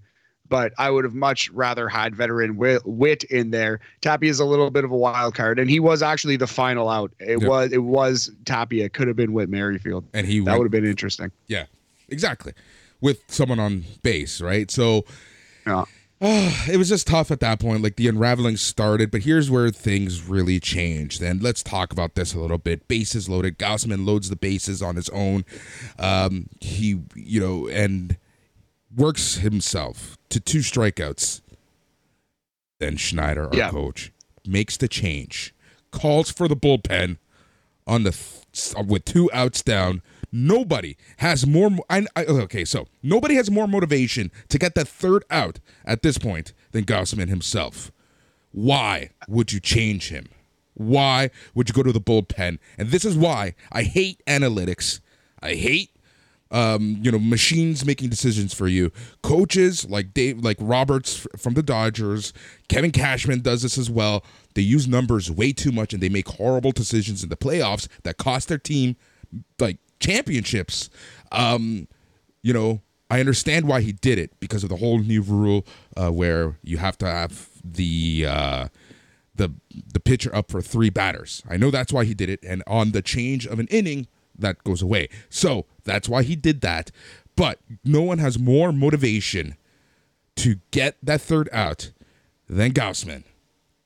but 0.48 0.72
I 0.76 0.90
would 0.90 1.04
have 1.04 1.14
much 1.14 1.50
rather 1.50 1.88
had 1.88 2.16
veteran 2.16 2.56
Whit 2.56 3.24
in 3.24 3.52
there. 3.52 3.78
Tapia 4.00 4.28
is 4.28 4.40
a 4.40 4.44
little 4.44 4.72
bit 4.72 4.84
of 4.84 4.90
a 4.90 4.96
wild 4.96 5.36
card, 5.36 5.60
and 5.60 5.70
he 5.70 5.78
was 5.78 6.02
actually 6.02 6.36
the 6.36 6.48
final 6.48 6.88
out. 6.88 7.12
It 7.20 7.40
yep. 7.40 7.48
was 7.48 7.72
it 7.72 7.84
was 7.84 8.32
Tapia. 8.44 8.88
Could 8.88 9.06
have 9.06 9.16
been 9.16 9.32
Whit 9.32 9.48
Merrifield, 9.48 10.04
and 10.12 10.26
he 10.26 10.40
that 10.40 10.58
would 10.58 10.64
have 10.64 10.72
been 10.72 10.86
interesting. 10.86 11.30
Yeah, 11.46 11.66
exactly, 12.08 12.54
with 13.00 13.22
someone 13.28 13.60
on 13.60 13.84
base, 14.02 14.40
right? 14.40 14.68
So. 14.68 15.04
Yeah 15.64 15.84
it 16.20 16.78
was 16.78 16.88
just 16.88 17.06
tough 17.06 17.30
at 17.30 17.40
that 17.40 17.60
point. 17.60 17.82
Like 17.82 17.96
the 17.96 18.08
unraveling 18.08 18.56
started, 18.56 19.10
but 19.10 19.22
here's 19.22 19.50
where 19.50 19.70
things 19.70 20.26
really 20.26 20.58
changed. 20.58 21.20
And 21.20 21.42
let's 21.42 21.62
talk 21.62 21.92
about 21.92 22.14
this 22.14 22.32
a 22.32 22.40
little 22.40 22.58
bit. 22.58 22.88
Bases 22.88 23.28
loaded. 23.28 23.58
Gausman 23.58 24.06
loads 24.06 24.30
the 24.30 24.36
bases 24.36 24.80
on 24.80 24.96
his 24.96 25.10
own. 25.10 25.44
Um, 25.98 26.48
he, 26.60 27.02
you 27.14 27.40
know, 27.40 27.68
and 27.68 28.16
works 28.94 29.36
himself 29.36 30.16
to 30.30 30.40
two 30.40 30.60
strikeouts. 30.60 31.42
Then 32.78 32.96
Schneider, 32.96 33.48
our 33.48 33.56
yeah. 33.56 33.70
coach, 33.70 34.12
makes 34.46 34.78
the 34.78 34.88
change, 34.88 35.54
calls 35.90 36.30
for 36.30 36.48
the 36.48 36.56
bullpen 36.56 37.18
on 37.86 38.04
the 38.04 38.12
th- 38.52 38.74
with 38.86 39.04
two 39.04 39.30
outs 39.32 39.62
down 39.62 40.02
Nobody 40.38 40.98
has 41.16 41.46
more. 41.46 41.70
I, 41.88 42.04
I, 42.14 42.26
okay, 42.26 42.66
so 42.66 42.88
nobody 43.02 43.36
has 43.36 43.50
more 43.50 43.66
motivation 43.66 44.30
to 44.50 44.58
get 44.58 44.74
that 44.74 44.86
third 44.86 45.24
out 45.30 45.60
at 45.86 46.02
this 46.02 46.18
point 46.18 46.52
than 46.72 46.84
Gausman 46.84 47.28
himself. 47.28 47.90
Why 48.52 49.12
would 49.28 49.54
you 49.54 49.60
change 49.60 50.10
him? 50.10 50.28
Why 50.74 51.30
would 51.54 51.70
you 51.70 51.74
go 51.74 51.82
to 51.82 51.92
the 51.92 52.02
bullpen? 52.02 52.58
And 52.76 52.90
this 52.90 53.06
is 53.06 53.16
why 53.16 53.54
I 53.72 53.84
hate 53.84 54.22
analytics. 54.26 55.00
I 55.42 55.54
hate 55.54 55.90
um, 56.50 56.98
you 57.00 57.10
know, 57.10 57.18
machines 57.18 57.86
making 57.86 58.10
decisions 58.10 58.52
for 58.52 58.68
you. 58.68 58.92
Coaches 59.22 59.88
like 59.88 60.12
Dave, 60.12 60.44
like 60.44 60.58
Roberts 60.60 61.26
from 61.38 61.54
the 61.54 61.62
Dodgers, 61.62 62.34
Kevin 62.68 62.92
Cashman 62.92 63.40
does 63.40 63.62
this 63.62 63.78
as 63.78 63.90
well. 63.90 64.22
They 64.54 64.62
use 64.62 64.86
numbers 64.86 65.30
way 65.30 65.52
too 65.52 65.72
much 65.72 65.94
and 65.94 66.02
they 66.02 66.10
make 66.10 66.28
horrible 66.28 66.72
decisions 66.72 67.22
in 67.22 67.30
the 67.30 67.36
playoffs 67.36 67.88
that 68.02 68.18
cost 68.18 68.48
their 68.48 68.58
team 68.58 68.96
like 69.58 69.78
championships. 70.00 70.90
Um, 71.32 71.88
you 72.42 72.52
know, 72.52 72.82
I 73.10 73.20
understand 73.20 73.68
why 73.68 73.80
he 73.80 73.92
did 73.92 74.18
it 74.18 74.38
because 74.40 74.62
of 74.62 74.68
the 74.68 74.76
whole 74.76 74.98
new 74.98 75.22
rule 75.22 75.66
uh, 75.96 76.10
where 76.10 76.58
you 76.62 76.78
have 76.78 76.98
to 76.98 77.06
have 77.06 77.48
the 77.64 78.26
uh, 78.28 78.68
the 79.34 79.52
the 79.92 80.00
pitcher 80.00 80.34
up 80.34 80.50
for 80.50 80.60
three 80.60 80.90
batters. 80.90 81.42
I 81.48 81.56
know 81.56 81.70
that's 81.70 81.92
why 81.92 82.04
he 82.04 82.14
did 82.14 82.28
it, 82.28 82.40
and 82.44 82.62
on 82.66 82.92
the 82.92 83.02
change 83.02 83.46
of 83.46 83.58
an 83.58 83.68
inning, 83.68 84.08
that 84.38 84.64
goes 84.64 84.82
away. 84.82 85.08
So 85.28 85.66
that's 85.84 86.08
why 86.08 86.22
he 86.22 86.36
did 86.36 86.60
that. 86.62 86.90
But 87.36 87.60
no 87.84 88.02
one 88.02 88.18
has 88.18 88.38
more 88.38 88.72
motivation 88.72 89.56
to 90.36 90.56
get 90.70 90.96
that 91.02 91.20
third 91.20 91.48
out 91.52 91.92
than 92.48 92.72
Gausman. 92.72 93.24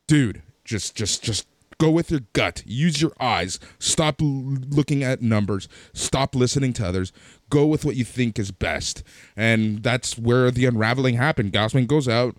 Dude, 0.06 0.42
just 0.64 0.94
just 0.94 1.22
just 1.22 1.46
go 1.80 1.90
with 1.90 2.10
your 2.10 2.20
gut. 2.34 2.62
Use 2.66 3.00
your 3.02 3.12
eyes. 3.18 3.58
Stop 3.80 4.20
l- 4.20 4.28
looking 4.68 5.02
at 5.02 5.22
numbers. 5.22 5.66
Stop 5.94 6.36
listening 6.36 6.72
to 6.74 6.86
others. 6.86 7.10
Go 7.48 7.66
with 7.66 7.84
what 7.84 7.96
you 7.96 8.04
think 8.04 8.38
is 8.38 8.52
best. 8.52 9.02
And 9.34 9.82
that's 9.82 10.16
where 10.16 10.50
the 10.50 10.66
unraveling 10.66 11.16
happened. 11.16 11.52
Gausman 11.52 11.88
goes 11.88 12.06
out. 12.06 12.36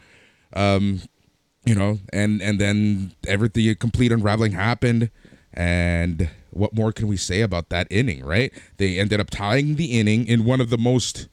Um, 0.53 1.01
you 1.65 1.75
know, 1.75 1.99
and 2.13 2.41
and 2.41 2.59
then 2.59 3.13
everything 3.27 3.75
complete 3.75 4.11
unraveling 4.11 4.53
happened. 4.53 5.11
And 5.53 6.29
what 6.51 6.73
more 6.73 6.91
can 6.91 7.07
we 7.07 7.17
say 7.17 7.41
about 7.41 7.69
that 7.69 7.87
inning, 7.89 8.23
right? 8.23 8.53
They 8.77 8.99
ended 8.99 9.19
up 9.19 9.29
tying 9.29 9.75
the 9.75 9.99
inning 9.99 10.27
in 10.27 10.45
one 10.45 10.61
of 10.61 10.69
the 10.69 10.77
most 10.77 11.27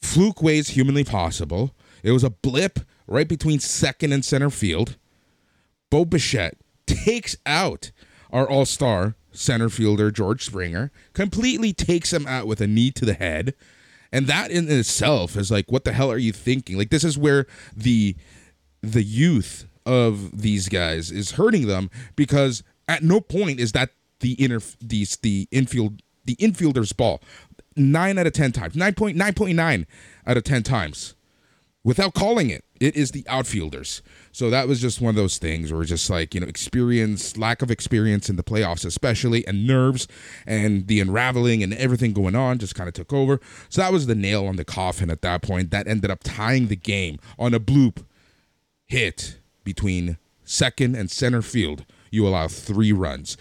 fluke 0.00 0.42
ways 0.42 0.68
humanly 0.68 1.04
possible. 1.04 1.74
It 2.02 2.12
was 2.12 2.24
a 2.24 2.30
blip 2.30 2.80
right 3.06 3.28
between 3.28 3.60
second 3.60 4.12
and 4.12 4.24
center 4.24 4.50
field. 4.50 4.96
Bo 5.90 6.04
Bichette 6.04 6.58
takes 6.86 7.36
out 7.46 7.92
our 8.32 8.48
all 8.48 8.64
star 8.64 9.14
center 9.32 9.68
fielder, 9.68 10.10
George 10.10 10.44
Springer, 10.44 10.90
completely 11.12 11.72
takes 11.72 12.12
him 12.12 12.26
out 12.26 12.46
with 12.46 12.60
a 12.60 12.66
knee 12.66 12.90
to 12.92 13.04
the 13.04 13.14
head. 13.14 13.54
And 14.12 14.26
that 14.28 14.50
in 14.50 14.70
itself 14.70 15.36
is 15.36 15.50
like, 15.50 15.70
what 15.72 15.84
the 15.84 15.92
hell 15.92 16.10
are 16.10 16.18
you 16.18 16.32
thinking? 16.32 16.78
Like, 16.78 16.90
this 16.90 17.04
is 17.04 17.18
where 17.18 17.46
the 17.76 18.16
the 18.80 19.02
youth 19.02 19.66
of 19.86 20.42
these 20.42 20.68
guys 20.68 21.10
is 21.10 21.32
hurting 21.32 21.66
them 21.66 21.90
because 22.16 22.62
at 22.86 23.02
no 23.02 23.20
point 23.20 23.58
is 23.58 23.72
that 23.72 23.90
the 24.20 24.32
inner 24.34 24.60
the 24.80 25.06
the 25.22 25.48
infield 25.50 26.00
the 26.24 26.36
infielder's 26.36 26.92
ball. 26.92 27.20
Nine 27.76 28.18
out 28.18 28.26
of 28.26 28.32
ten 28.32 28.52
times, 28.52 28.76
nine 28.76 28.94
point 28.94 29.16
nine 29.16 29.34
point 29.34 29.56
nine 29.56 29.86
out 30.26 30.36
of 30.36 30.44
ten 30.44 30.62
times, 30.62 31.14
without 31.82 32.14
calling 32.14 32.50
it, 32.50 32.64
it 32.78 32.94
is 32.94 33.10
the 33.10 33.24
outfielders. 33.28 34.00
So 34.34 34.50
that 34.50 34.66
was 34.66 34.80
just 34.80 35.00
one 35.00 35.10
of 35.10 35.14
those 35.14 35.38
things 35.38 35.72
where 35.72 35.84
just 35.84 36.10
like 36.10 36.34
you 36.34 36.40
know 36.40 36.48
experience, 36.48 37.36
lack 37.36 37.62
of 37.62 37.70
experience 37.70 38.28
in 38.28 38.34
the 38.34 38.42
playoffs, 38.42 38.84
especially, 38.84 39.46
and 39.46 39.64
nerves 39.64 40.08
and 40.44 40.88
the 40.88 40.98
unraveling 40.98 41.62
and 41.62 41.72
everything 41.74 42.12
going 42.12 42.34
on 42.34 42.58
just 42.58 42.74
kind 42.74 42.88
of 42.88 42.94
took 42.94 43.12
over. 43.12 43.38
So 43.68 43.80
that 43.80 43.92
was 43.92 44.06
the 44.06 44.16
nail 44.16 44.44
on 44.48 44.56
the 44.56 44.64
coffin 44.64 45.08
at 45.08 45.22
that 45.22 45.42
point. 45.42 45.70
That 45.70 45.86
ended 45.86 46.10
up 46.10 46.24
tying 46.24 46.66
the 46.66 46.74
game 46.74 47.20
on 47.38 47.54
a 47.54 47.60
bloop 47.60 48.04
hit 48.86 49.38
between 49.62 50.18
second 50.42 50.96
and 50.96 51.12
center 51.12 51.40
field. 51.40 51.84
You 52.10 52.26
allow 52.26 52.48
three 52.48 52.90
runs. 52.90 53.36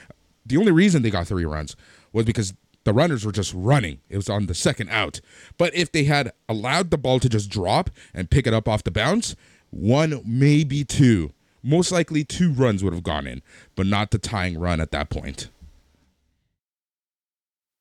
The 0.45 0.57
only 0.57 0.71
reason 0.71 1.01
they 1.01 1.09
got 1.09 1.25
three 1.25 1.45
runs 1.45 1.75
was 2.11 2.25
because 2.25 2.53
the 2.83 2.93
runners 2.93 3.25
were 3.25 3.31
just 3.31 3.51
running. 3.55 3.99
It 4.09 4.17
was 4.17 4.29
on 4.29 4.45
the 4.45 4.53
second 4.53 4.89
out. 4.89 5.21
But 5.57 5.73
if 5.73 5.91
they 5.91 6.03
had 6.03 6.33
allowed 6.47 6.91
the 6.91 6.99
ball 6.99 7.19
to 7.19 7.29
just 7.29 7.49
drop 7.49 7.89
and 8.13 8.29
pick 8.29 8.45
it 8.45 8.53
up 8.53 8.67
off 8.67 8.83
the 8.83 8.91
bounce, 8.91 9.35
one, 9.73 10.21
maybe 10.25 10.83
two, 10.83 11.31
most 11.61 11.91
likely 11.91 12.23
two 12.23 12.51
runs 12.51 12.83
would 12.83 12.93
have 12.93 13.03
gone 13.03 13.27
in, 13.27 13.41
but 13.75 13.85
not 13.85 14.11
the 14.11 14.17
tying 14.17 14.57
run 14.57 14.79
at 14.79 14.91
that 14.91 15.09
point. 15.09 15.49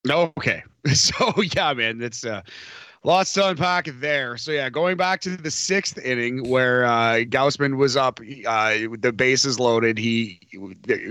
Okay. 0.09 0.63
So, 0.95 1.33
yeah, 1.55 1.73
man, 1.75 2.03
it's 2.03 2.25
uh, 2.25 2.43
lots 3.05 3.35
to 3.35 3.51
unpack 3.51 3.87
there. 4.01 4.37
So, 4.37 4.51
yeah, 4.51 4.69
going 4.69 4.97
back 4.97 5.21
to 5.21 5.37
the 5.37 5.49
sixth 5.49 5.97
inning 5.97 6.49
where 6.51 6.85
uh, 6.85 7.19
Gausman 7.21 7.77
was 7.77 7.97
up, 7.97 8.19
uh, 8.19 8.75
the 8.99 9.13
bases 9.15 9.61
loaded. 9.61 9.99
He, 9.99 10.41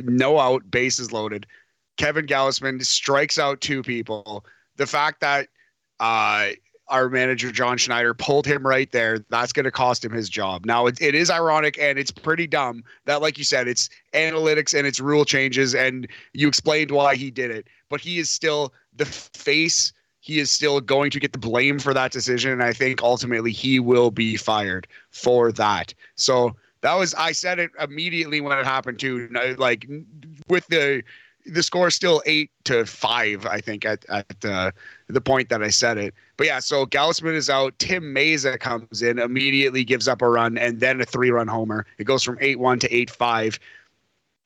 no 0.03 0.39
out, 0.39 0.69
bases 0.69 1.13
loaded 1.13 1.47
Kevin 2.01 2.25
Gausman 2.25 2.83
strikes 2.83 3.37
out 3.37 3.61
two 3.61 3.83
people. 3.83 4.43
The 4.77 4.87
fact 4.87 5.21
that 5.21 5.49
uh, 5.99 6.49
our 6.87 7.09
manager 7.09 7.51
John 7.51 7.77
Schneider 7.77 8.13
pulled 8.13 8.45
him 8.45 8.65
right 8.65 8.91
there, 8.91 9.19
that's 9.29 9.53
going 9.53 9.63
to 9.63 9.71
cost 9.71 10.03
him 10.03 10.11
his 10.11 10.29
job. 10.29 10.65
Now 10.65 10.87
it, 10.87 11.01
it 11.01 11.15
is 11.15 11.29
ironic 11.29 11.77
and 11.79 11.97
it's 11.97 12.11
pretty 12.11 12.47
dumb 12.47 12.83
that, 13.05 13.21
like 13.21 13.37
you 13.37 13.43
said, 13.43 13.67
it's 13.67 13.89
analytics 14.13 14.77
and 14.77 14.85
it's 14.85 14.99
rule 14.99 15.25
changes, 15.25 15.73
and 15.73 16.07
you 16.33 16.47
explained 16.47 16.91
why 16.91 17.15
he 17.15 17.31
did 17.31 17.51
it. 17.51 17.67
But 17.89 18.01
he 18.01 18.19
is 18.19 18.29
still 18.29 18.73
the 18.95 19.05
face. 19.05 19.93
He 20.19 20.39
is 20.39 20.51
still 20.51 20.81
going 20.81 21.11
to 21.11 21.19
get 21.19 21.33
the 21.33 21.39
blame 21.39 21.79
for 21.79 21.93
that 21.93 22.11
decision, 22.11 22.51
and 22.51 22.61
I 22.61 22.73
think 22.73 23.01
ultimately 23.01 23.51
he 23.51 23.79
will 23.79 24.11
be 24.11 24.37
fired 24.37 24.87
for 25.09 25.51
that. 25.53 25.93
So 26.15 26.55
that 26.81 26.95
was 26.95 27.13
I 27.13 27.31
said 27.31 27.59
it 27.59 27.71
immediately 27.79 28.41
when 28.41 28.57
it 28.57 28.65
happened 28.65 28.99
too. 28.99 29.29
Like 29.57 29.87
with 30.47 30.67
the 30.67 31.03
the 31.45 31.63
score 31.63 31.87
is 31.87 31.95
still 31.95 32.21
eight 32.25 32.51
to 32.65 32.85
five, 32.85 33.45
I 33.45 33.59
think, 33.59 33.85
at 33.85 34.05
at 34.09 34.45
uh, 34.45 34.71
the 35.07 35.21
point 35.21 35.49
that 35.49 35.63
I 35.63 35.69
said 35.69 35.97
it. 35.97 36.13
But 36.37 36.47
yeah, 36.47 36.59
so 36.59 36.85
Gausman 36.85 37.33
is 37.33 37.49
out. 37.49 37.77
Tim 37.79 38.03
Mayza 38.15 38.59
comes 38.59 39.01
in, 39.01 39.19
immediately 39.19 39.83
gives 39.83 40.07
up 40.07 40.21
a 40.21 40.29
run, 40.29 40.57
and 40.57 40.79
then 40.79 41.01
a 41.01 41.05
three-run 41.05 41.47
homer. 41.47 41.85
It 41.97 42.05
goes 42.05 42.23
from 42.23 42.37
eight-one 42.41 42.79
to 42.79 42.93
eight-five. 42.93 43.59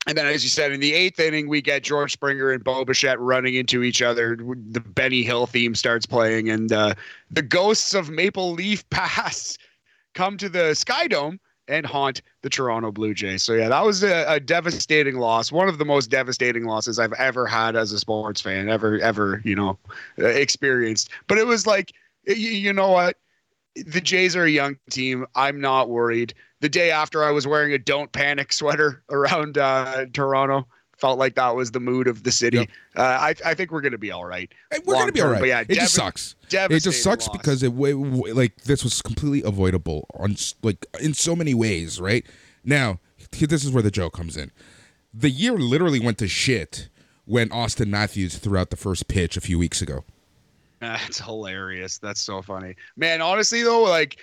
And 0.08 0.16
then, 0.18 0.28
as 0.28 0.44
you 0.44 0.50
said, 0.50 0.72
in 0.72 0.80
the 0.80 0.94
eighth 0.94 1.20
inning, 1.20 1.48
we 1.48 1.62
get 1.62 1.82
George 1.82 2.14
Springer 2.14 2.52
and 2.52 2.64
Bo 2.64 2.86
Bichette 2.86 3.20
running 3.20 3.56
into 3.56 3.82
each 3.82 4.04
other. 4.04 4.36
The 4.36 4.80
Benny 4.80 5.24
Hill 5.24 5.48
theme 5.48 5.74
starts 5.74 6.06
playing, 6.06 6.50
and 6.50 6.72
uh, 6.72 6.94
the 7.32 7.42
ghosts 7.42 7.94
of 7.96 8.10
Maple 8.10 8.52
Leaf 8.52 8.88
Pass 8.92 9.58
come 10.14 10.38
to 10.38 10.48
the 10.48 10.76
Sky 10.76 11.08
Dome 11.08 11.40
and 11.68 11.86
haunt 11.86 12.22
the 12.42 12.50
Toronto 12.50 12.92
Blue 12.92 13.14
Jays. 13.14 13.44
So 13.44 13.54
yeah, 13.54 13.70
that 13.70 13.86
was 13.86 14.04
a, 14.04 14.26
a, 14.28 14.40
devastating 14.40 15.18
loss. 15.18 15.52
One 15.52 15.68
of 15.68 15.78
the 15.78 15.86
most 15.86 16.10
devastating 16.10 16.66
losses 16.66 17.00
I've 17.00 17.14
ever 17.14 17.46
had 17.46 17.76
as 17.76 17.92
a 17.92 18.00
sports 18.00 18.42
fan, 18.42 18.70
ever, 18.70 19.00
ever, 19.00 19.42
you 19.44 19.56
know, 19.56 19.78
uh, 20.20 20.26
experienced. 20.28 21.10
But 21.28 21.38
it 21.38 21.48
was 21.48 21.66
like, 21.66 21.94
you, 22.28 22.36
you 22.36 22.74
know 22.74 22.92
what? 22.92 23.18
The 23.76 24.02
Jays 24.02 24.36
are 24.36 24.44
a 24.44 24.50
young 24.50 24.78
team. 24.90 25.26
I'm 25.36 25.60
not 25.60 25.90
worried. 25.90 26.34
The 26.62 26.70
day 26.70 26.92
after, 26.92 27.24
I 27.24 27.32
was 27.32 27.46
wearing 27.46 27.74
a 27.74 27.78
"Don't 27.78 28.12
Panic" 28.12 28.54
sweater 28.54 29.04
around 29.10 29.58
uh, 29.58 30.06
Toronto 30.14 30.68
felt 31.06 31.20
like 31.20 31.36
that 31.36 31.56
was 31.56 31.70
the 31.70 31.80
mood 31.80 32.08
of 32.08 32.24
the 32.24 32.32
city. 32.32 32.58
Yep. 32.58 32.70
Uh, 32.96 33.02
I, 33.02 33.36
I 33.46 33.54
think 33.54 33.72
we're 33.72 33.82
going 33.82 33.92
to 33.92 34.00
be 34.00 34.10
all 34.10 34.26
right. 34.26 34.52
We're 34.86 34.96
going 34.96 35.06
to 35.06 35.14
be 35.14 35.22
all 35.22 35.30
right. 35.30 35.40
But 35.40 35.50
yeah, 35.50 35.60
it 35.60 35.68
dev- 35.68 35.78
just 35.78 35.94
sucks. 35.94 36.36
It 36.50 36.80
just 36.80 37.04
sucks 37.04 37.28
loss. 37.28 37.38
because 37.38 37.62
it 37.62 37.70
like 37.70 38.56
this 38.62 38.84
was 38.84 39.04
completely 39.04 39.48
avoidable 39.48 40.08
on 40.16 40.36
like 40.64 40.84
in 41.00 41.14
so 41.14 41.36
many 41.36 41.54
ways. 41.54 42.02
Right 42.02 42.26
now, 42.64 43.00
this 43.30 43.64
is 43.64 43.70
where 43.70 43.84
the 43.84 43.92
joke 43.92 44.14
comes 44.14 44.36
in. 44.36 44.52
The 45.14 45.30
year 45.30 45.54
literally 45.54 46.00
went 46.00 46.18
to 46.18 46.28
shit 46.28 46.90
when 47.26 47.50
Auston 47.50 47.90
Matthews 47.90 48.40
threw 48.40 48.58
out 48.58 48.72
the 48.72 48.76
first 48.76 49.08
pitch 49.08 49.38
a 49.38 49.42
few 49.42 49.60
weeks 49.60 49.84
ago. 49.84 50.06
That's 50.82 51.20
hilarious. 51.20 52.00
That's 52.00 52.20
so 52.20 52.42
funny, 52.42 52.76
man. 52.98 53.22
Honestly, 53.22 53.62
though, 53.62 53.84
like 53.84 54.18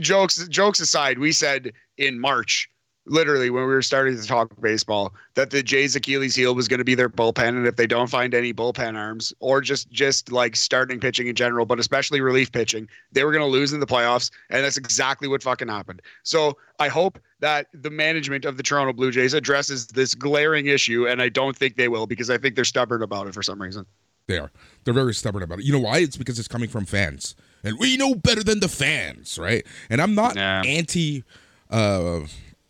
jokes 0.00 0.46
jokes 0.48 0.80
aside, 0.80 1.18
we 1.18 1.32
said 1.32 1.72
in 1.96 2.20
March 2.20 2.68
literally 3.06 3.50
when 3.50 3.64
we 3.64 3.72
were 3.72 3.82
starting 3.82 4.16
to 4.16 4.26
talk 4.26 4.48
baseball 4.60 5.12
that 5.34 5.50
the 5.50 5.62
Jays 5.62 5.96
Achilles 5.96 6.36
heel 6.36 6.54
was 6.54 6.68
going 6.68 6.78
to 6.78 6.84
be 6.84 6.94
their 6.94 7.08
bullpen 7.08 7.48
and 7.48 7.66
if 7.66 7.76
they 7.76 7.86
don't 7.86 8.08
find 8.08 8.32
any 8.32 8.52
bullpen 8.54 8.96
arms 8.96 9.32
or 9.40 9.60
just 9.60 9.90
just 9.90 10.30
like 10.30 10.54
starting 10.54 11.00
pitching 11.00 11.26
in 11.26 11.34
general 11.34 11.66
but 11.66 11.80
especially 11.80 12.20
relief 12.20 12.52
pitching 12.52 12.88
they 13.10 13.24
were 13.24 13.32
going 13.32 13.42
to 13.42 13.50
lose 13.50 13.72
in 13.72 13.80
the 13.80 13.86
playoffs 13.86 14.30
and 14.50 14.64
that's 14.64 14.76
exactly 14.76 15.26
what 15.26 15.42
fucking 15.42 15.68
happened. 15.68 16.00
So 16.22 16.56
I 16.78 16.88
hope 16.88 17.18
that 17.40 17.66
the 17.74 17.90
management 17.90 18.44
of 18.44 18.56
the 18.56 18.62
Toronto 18.62 18.92
Blue 18.92 19.10
Jays 19.10 19.34
addresses 19.34 19.88
this 19.88 20.14
glaring 20.14 20.66
issue 20.66 21.08
and 21.08 21.20
I 21.20 21.28
don't 21.28 21.56
think 21.56 21.76
they 21.76 21.88
will 21.88 22.06
because 22.06 22.30
I 22.30 22.38
think 22.38 22.54
they're 22.54 22.64
stubborn 22.64 23.02
about 23.02 23.26
it 23.26 23.34
for 23.34 23.42
some 23.42 23.60
reason. 23.60 23.84
They 24.28 24.38
are. 24.38 24.52
They're 24.84 24.94
very 24.94 25.14
stubborn 25.14 25.42
about 25.42 25.58
it. 25.58 25.64
You 25.64 25.72
know 25.72 25.80
why? 25.80 25.98
It's 25.98 26.16
because 26.16 26.38
it's 26.38 26.48
coming 26.48 26.68
from 26.68 26.84
fans. 26.84 27.34
And 27.64 27.78
we 27.78 27.96
know 27.96 28.14
better 28.14 28.44
than 28.44 28.60
the 28.60 28.68
fans, 28.68 29.38
right? 29.38 29.66
And 29.90 30.00
I'm 30.00 30.14
not 30.14 30.36
nah. 30.36 30.62
anti 30.62 31.24
uh 31.68 32.20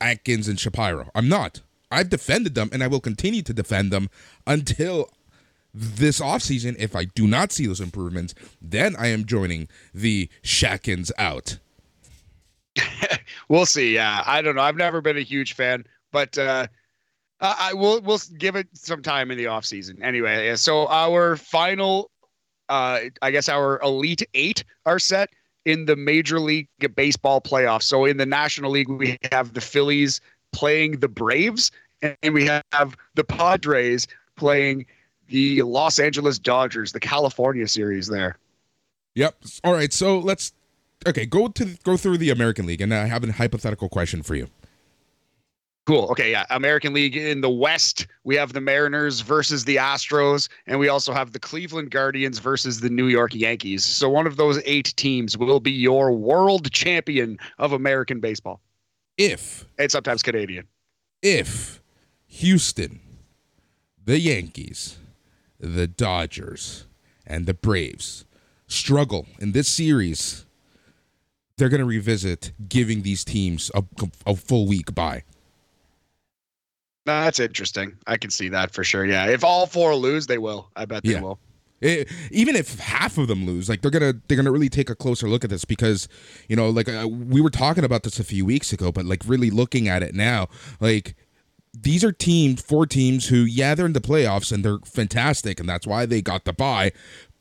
Atkins 0.02 0.48
and 0.48 0.58
Shapiro. 0.58 1.10
I'm 1.14 1.28
not. 1.28 1.60
I've 1.90 2.08
defended 2.08 2.54
them 2.54 2.70
and 2.72 2.82
I 2.82 2.86
will 2.86 3.00
continue 3.00 3.42
to 3.42 3.52
defend 3.52 3.90
them 3.90 4.10
until 4.46 5.10
this 5.72 6.20
offseason. 6.20 6.76
If 6.78 6.96
I 6.96 7.04
do 7.04 7.26
not 7.26 7.52
see 7.52 7.66
those 7.66 7.80
improvements, 7.80 8.34
then 8.60 8.96
I 8.98 9.08
am 9.08 9.24
joining 9.24 9.68
the 9.94 10.28
Shatkins 10.42 11.10
out. 11.18 11.58
we'll 13.48 13.66
see. 13.66 13.94
Yeah, 13.94 14.22
I 14.26 14.42
don't 14.42 14.56
know. 14.56 14.62
I've 14.62 14.76
never 14.76 15.00
been 15.00 15.18
a 15.18 15.22
huge 15.22 15.54
fan, 15.54 15.84
but 16.10 16.36
uh, 16.38 16.66
I 17.40 17.74
will. 17.74 18.00
We'll 18.00 18.20
give 18.38 18.56
it 18.56 18.68
some 18.72 19.02
time 19.02 19.30
in 19.30 19.36
the 19.36 19.44
offseason. 19.44 20.02
Anyway, 20.02 20.54
so 20.56 20.86
our 20.88 21.36
final, 21.36 22.10
uh, 22.68 23.00
I 23.20 23.30
guess 23.30 23.48
our 23.48 23.80
elite 23.82 24.22
eight 24.32 24.64
are 24.86 24.98
set 24.98 25.28
in 25.64 25.85
the 25.85 25.96
Major 25.96 26.40
League 26.40 26.68
Baseball 26.96 27.40
playoffs. 27.40 27.85
So 27.85 28.05
in 28.05 28.16
the 28.16 28.27
National 28.27 28.70
League, 28.70 28.88
we 28.88 29.18
have 29.31 29.53
the 29.55 29.61
Phillies 29.61 30.20
playing 30.53 31.01
the 31.01 31.09
Braves, 31.09 31.70
and 32.22 32.35
we 32.35 32.46
have 32.46 32.96
the 33.14 33.25
Padres 33.25 34.07
playing 34.37 34.87
the 35.29 35.62
Los 35.62 35.98
Angeles 35.98 36.38
Dodgers, 36.38 36.92
the 36.92 37.01
California 37.01 37.66
series 37.68 38.07
there. 38.07 38.37
Yep. 39.14 39.37
All 39.64 39.72
right. 39.72 39.92
So 39.92 40.18
let's 40.18 40.53
okay 41.07 41.27
go 41.27 41.48
to 41.48 41.77
go 41.85 41.96
through 41.96 42.18
the 42.18 42.31
American 42.31 42.66
League, 42.66 42.81
and 42.81 42.92
I 42.92 43.07
have 43.07 43.25
a 43.25 43.33
hypothetical 43.33 43.88
question 43.88 44.22
for 44.22 44.35
you. 44.35 44.48
Cool. 45.84 46.06
Okay, 46.12 46.30
yeah. 46.30 46.46
American 46.50 46.94
League 46.94 47.16
in 47.16 47.40
the 47.40 47.50
West, 47.50 48.06
we 48.22 48.36
have 48.36 48.52
the 48.52 48.60
Mariners 48.60 49.20
versus 49.20 49.64
the 49.64 49.76
Astros, 49.76 50.48
and 50.68 50.78
we 50.78 50.88
also 50.88 51.12
have 51.12 51.32
the 51.32 51.40
Cleveland 51.40 51.90
Guardians 51.90 52.38
versus 52.38 52.78
the 52.80 52.88
New 52.88 53.08
York 53.08 53.34
Yankees. 53.34 53.84
So 53.84 54.08
one 54.08 54.28
of 54.28 54.36
those 54.36 54.60
eight 54.64 54.94
teams 54.96 55.36
will 55.36 55.58
be 55.58 55.72
your 55.72 56.12
world 56.12 56.70
champion 56.70 57.36
of 57.58 57.72
American 57.72 58.20
baseball. 58.20 58.60
If 59.18 59.66
and 59.76 59.90
sometimes 59.90 60.22
Canadian. 60.22 60.68
If 61.20 61.82
Houston, 62.26 63.00
the 64.04 64.20
Yankees, 64.20 64.98
the 65.58 65.88
Dodgers, 65.88 66.86
and 67.26 67.46
the 67.46 67.54
Braves 67.54 68.24
struggle 68.68 69.26
in 69.40 69.50
this 69.50 69.68
series, 69.68 70.46
they're 71.56 71.68
going 71.68 71.80
to 71.80 71.86
revisit 71.86 72.52
giving 72.68 73.02
these 73.02 73.24
teams 73.24 73.70
a, 73.74 73.84
a 74.26 74.36
full 74.36 74.66
week 74.66 74.94
by. 77.04 77.24
That's 77.24 77.40
interesting. 77.40 77.96
I 78.06 78.16
can 78.16 78.30
see 78.30 78.48
that 78.50 78.72
for 78.72 78.84
sure. 78.84 79.04
Yeah, 79.04 79.26
if 79.26 79.44
all 79.44 79.66
four 79.66 79.94
lose, 79.94 80.26
they 80.26 80.38
will. 80.38 80.70
I 80.76 80.84
bet 80.84 81.02
they 81.02 81.12
yeah. 81.12 81.20
will. 81.20 81.38
It, 81.80 82.08
even 82.30 82.54
if 82.54 82.78
half 82.78 83.18
of 83.18 83.26
them 83.26 83.44
lose, 83.44 83.68
like 83.68 83.82
they're 83.82 83.90
gonna 83.90 84.14
they're 84.28 84.36
gonna 84.36 84.52
really 84.52 84.68
take 84.68 84.88
a 84.88 84.94
closer 84.94 85.28
look 85.28 85.42
at 85.42 85.50
this 85.50 85.64
because 85.64 86.08
you 86.48 86.54
know 86.54 86.70
like 86.70 86.88
uh, 86.88 87.08
we 87.08 87.40
were 87.40 87.50
talking 87.50 87.84
about 87.84 88.04
this 88.04 88.20
a 88.20 88.24
few 88.24 88.44
weeks 88.44 88.72
ago, 88.72 88.92
but 88.92 89.04
like 89.04 89.22
really 89.26 89.50
looking 89.50 89.88
at 89.88 90.02
it 90.02 90.14
now, 90.14 90.48
like 90.80 91.16
these 91.74 92.04
are 92.04 92.12
teams, 92.12 92.62
four 92.62 92.86
teams 92.86 93.28
who 93.28 93.38
yeah 93.38 93.74
they're 93.74 93.86
in 93.86 93.94
the 93.94 94.00
playoffs 94.00 94.52
and 94.52 94.64
they're 94.64 94.78
fantastic 94.84 95.58
and 95.58 95.68
that's 95.68 95.86
why 95.86 96.06
they 96.06 96.22
got 96.22 96.44
the 96.44 96.52
buy 96.52 96.92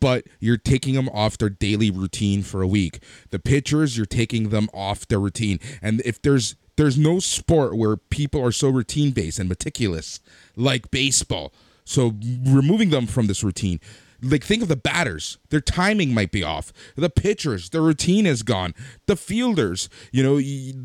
but 0.01 0.25
you're 0.39 0.57
taking 0.57 0.95
them 0.95 1.07
off 1.09 1.37
their 1.37 1.49
daily 1.49 1.89
routine 1.89 2.41
for 2.41 2.61
a 2.61 2.67
week. 2.67 3.01
The 3.29 3.39
pitchers, 3.39 3.95
you're 3.95 4.05
taking 4.05 4.49
them 4.49 4.67
off 4.73 5.07
their 5.07 5.19
routine, 5.19 5.59
and 5.81 6.01
if 6.03 6.21
there's 6.21 6.55
there's 6.81 6.97
no 6.97 7.19
sport 7.19 7.77
where 7.77 7.95
people 7.95 8.43
are 8.43 8.51
so 8.51 8.67
routine 8.67 9.11
based 9.11 9.37
and 9.37 9.47
meticulous 9.47 10.19
like 10.55 10.89
baseball. 10.89 11.53
So 11.85 12.15
removing 12.43 12.89
them 12.89 13.05
from 13.05 13.27
this 13.27 13.43
routine, 13.43 13.79
like 14.19 14.43
think 14.43 14.63
of 14.63 14.67
the 14.67 14.75
batters, 14.75 15.37
their 15.49 15.61
timing 15.61 16.11
might 16.11 16.31
be 16.31 16.43
off. 16.43 16.73
The 16.95 17.11
pitchers, 17.11 17.69
their 17.69 17.83
routine 17.83 18.25
is 18.25 18.41
gone. 18.41 18.73
The 19.05 19.15
fielders, 19.15 19.89
you 20.11 20.23
know, 20.23 20.39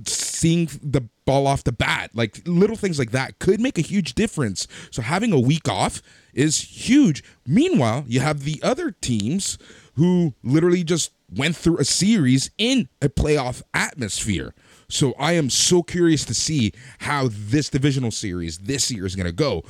seeing 0.07 0.69
the 0.83 1.09
ball 1.25 1.47
off 1.47 1.65
the 1.65 1.73
bat, 1.73 2.11
like 2.13 2.43
little 2.45 2.77
things 2.77 2.99
like 2.99 3.13
that 3.13 3.39
could 3.39 3.59
make 3.59 3.79
a 3.79 3.83
huge 3.83 4.15
difference. 4.15 4.69
So 4.91 5.01
having 5.01 5.33
a 5.33 5.41
week 5.41 5.67
off 5.67 6.03
is 6.35 6.87
huge. 6.87 7.25
Meanwhile, 7.47 8.05
you 8.07 8.21
have 8.21 8.45
the 8.45 8.61
other 8.63 8.91
teams 8.91 9.57
who 9.95 10.35
literally 10.43 10.85
just 10.85 11.13
went 11.35 11.57
through 11.57 11.79
a 11.79 11.85
series 11.85 12.51
in 12.59 12.91
a 13.01 13.09
playoff 13.09 13.63
atmosphere. 13.73 14.55
So 14.89 15.15
I 15.19 15.33
am 15.33 15.51
so 15.51 15.83
curious 15.83 16.25
to 16.27 16.35
see 16.35 16.73
how 17.01 17.29
this 17.31 17.69
divisional 17.69 18.11
series 18.11 18.59
this 18.59 18.91
year 18.91 19.07
is 19.07 19.17
going 19.17 19.27
to 19.27 19.33
go 19.33 19.65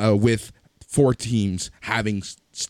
uh, 0.00 0.16
with 0.16 0.52
four 0.86 1.14
teams 1.14 1.70
having 1.82 2.22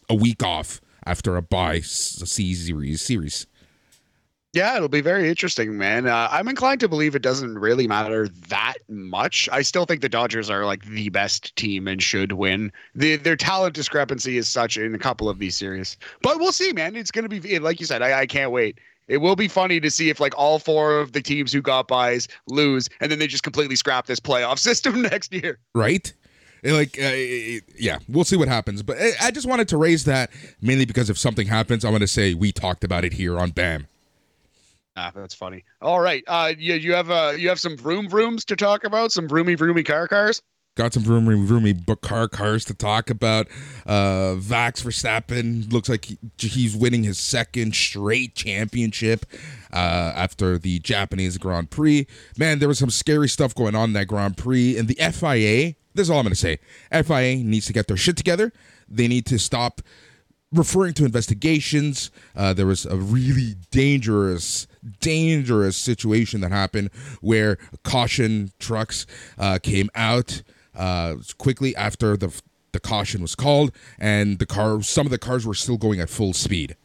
a 0.09 0.14
week 0.14 0.42
off 0.42 0.81
after 1.05 1.37
a 1.37 1.42
bye 1.42 1.81
series 1.81 3.03
series. 3.03 3.47
Yeah, 4.55 4.77
it'll 4.77 4.88
be 4.88 5.01
very 5.01 5.31
interesting, 5.31 5.79
man. 5.79 6.07
Uh, 6.07 6.29
I'm 6.31 6.47
inclined 6.47 6.81
to 6.81 6.88
believe 6.88 7.14
it 7.14 7.23
doesn't 7.23 7.59
really 7.59 7.88
matter 7.88 8.29
that 8.49 8.75
much. 8.87 9.49
I 9.51 9.62
still 9.62 9.87
think 9.87 10.03
the 10.03 10.11
Dodgers 10.11 10.51
are 10.51 10.66
like 10.66 10.85
the 10.85 11.09
best 11.09 11.57
team 11.57 11.88
and 11.88 12.03
should 12.03 12.33
win. 12.33 12.71
The, 12.95 13.16
their 13.16 13.35
talent 13.35 13.75
discrepancy 13.75 14.37
is 14.37 14.49
such 14.49 14.77
in 14.77 14.95
a 14.95 14.99
couple 14.99 15.31
of 15.31 15.38
these 15.38 15.57
series, 15.57 15.97
but 16.21 16.38
we'll 16.38 16.53
see, 16.53 16.71
man. 16.75 16.97
It's 16.97 17.11
to 17.11 17.40
be 17.40 17.59
like 17.61 17.81
you 17.81 17.87
said. 17.87 18.03
I, 18.03 18.21
I 18.21 18.27
can't 18.27 18.51
wait. 18.51 18.79
It 19.12 19.20
will 19.20 19.37
be 19.37 19.46
funny 19.46 19.79
to 19.79 19.90
see 19.90 20.09
if 20.09 20.20
like 20.20 20.33
all 20.38 20.59
four 20.59 20.98
of 20.98 21.12
the 21.12 21.20
teams 21.20 21.53
who 21.53 21.61
got 21.61 21.87
buys 21.87 22.29
lose, 22.46 22.88
and 22.98 23.12
then 23.12 23.18
they 23.18 23.27
just 23.27 23.42
completely 23.42 23.77
scrap 23.77 24.07
this 24.07 24.18
playoff 24.18 24.59
system 24.70 25.03
next 25.03 25.35
year. 25.35 25.59
Right? 25.75 26.11
Like, 26.64 26.98
uh, 26.98 27.11
yeah, 27.77 27.98
we'll 28.09 28.25
see 28.25 28.37
what 28.37 28.48
happens. 28.48 28.83
But 28.83 28.96
I 29.20 29.31
just 29.31 29.46
wanted 29.46 29.68
to 29.68 29.77
raise 29.77 30.05
that 30.05 30.31
mainly 30.62 30.87
because 30.87 31.11
if 31.11 31.18
something 31.18 31.46
happens, 31.46 31.85
I 31.85 31.90
want 31.90 32.01
to 32.01 32.07
say 32.07 32.33
we 32.33 32.53
talked 32.53 32.85
about 32.85 33.05
it 33.05 33.12
here 33.12 33.38
on 33.38 33.51
BAM. 33.51 33.87
Ah, 34.96 35.12
that's 35.14 35.35
funny. 35.35 35.62
All 35.83 36.01
right, 36.01 36.25
uh, 36.27 36.55
you 36.57 36.75
you 36.75 36.94
have 36.94 37.11
uh 37.11 37.35
you 37.37 37.51
have 37.51 37.61
some 37.61 37.77
vroom 37.77 38.09
vrooms 38.09 38.46
to 38.46 38.57
talk 38.57 38.85
about, 38.85 39.12
some 39.12 39.29
vroomy 39.29 39.59
vroomy 39.59 39.85
car 39.85 40.09
cars 40.09 40.40
got 40.74 40.94
some 40.94 41.04
roomy, 41.04 41.35
roomy 41.35 41.74
car 42.02 42.28
cars 42.28 42.64
to 42.64 42.74
talk 42.74 43.11
about. 43.11 43.46
Uh, 43.87 44.37
Max 44.48 44.82
Verstappen 44.82 45.70
looks 45.72 45.88
like 45.88 46.06
he, 46.06 46.18
he's 46.38 46.76
winning 46.76 47.02
his 47.04 47.18
second 47.18 47.74
straight 47.74 48.35
championship 48.35 49.26
uh, 49.72 50.12
after 50.14 50.58
the 50.58 50.78
Japanese 50.80 51.37
Grand 51.38 51.70
Prix. 51.70 52.06
Man, 52.38 52.58
there 52.58 52.68
was 52.68 52.78
some 52.78 52.90
scary 52.90 53.28
stuff 53.28 53.54
going 53.54 53.74
on 53.74 53.90
in 53.90 53.92
that 53.94 54.06
Grand 54.06 54.37
Prix. 54.37 54.78
And 54.78 54.88
the 54.88 54.94
FIA, 54.94 55.74
this 55.94 56.06
is 56.06 56.11
all 56.11 56.18
I'm 56.18 56.24
going 56.24 56.35
to 56.35 56.37
say 56.37 56.58
FIA 56.90 57.37
needs 57.44 57.66
to 57.66 57.72
get 57.72 57.87
their 57.87 57.96
shit 57.96 58.16
together. 58.16 58.52
They 58.88 59.08
need 59.08 59.26
to 59.26 59.38
stop 59.38 59.82
referring 60.52 60.94
to 60.94 61.04
investigations. 61.04 62.11
Uh, 62.37 62.52
there 62.52 62.66
was 62.66 62.87
a 62.87 62.96
really 62.96 63.56
dangerous, 63.70 64.66
dangerous 65.00 65.76
situation 65.76 66.40
that 66.42 66.50
happened 66.50 66.90
where 67.20 67.56
caution 67.85 68.52
trucks 68.58 69.06
uh, 69.38 69.58
came 69.62 69.90
out 69.94 70.42
uh, 70.74 71.16
quickly 71.38 71.74
after 71.76 72.16
the 72.16 72.32
the 72.72 72.80
caution 72.80 73.20
was 73.20 73.35
called, 73.35 73.72
and 73.98 74.38
the 74.38 74.46
car 74.46 74.82
some 74.82 75.06
of 75.06 75.11
the 75.11 75.18
cars 75.18 75.46
were 75.46 75.54
still 75.54 75.76
going 75.76 76.00
at 76.00 76.08
full 76.08 76.32
speed. 76.32 76.76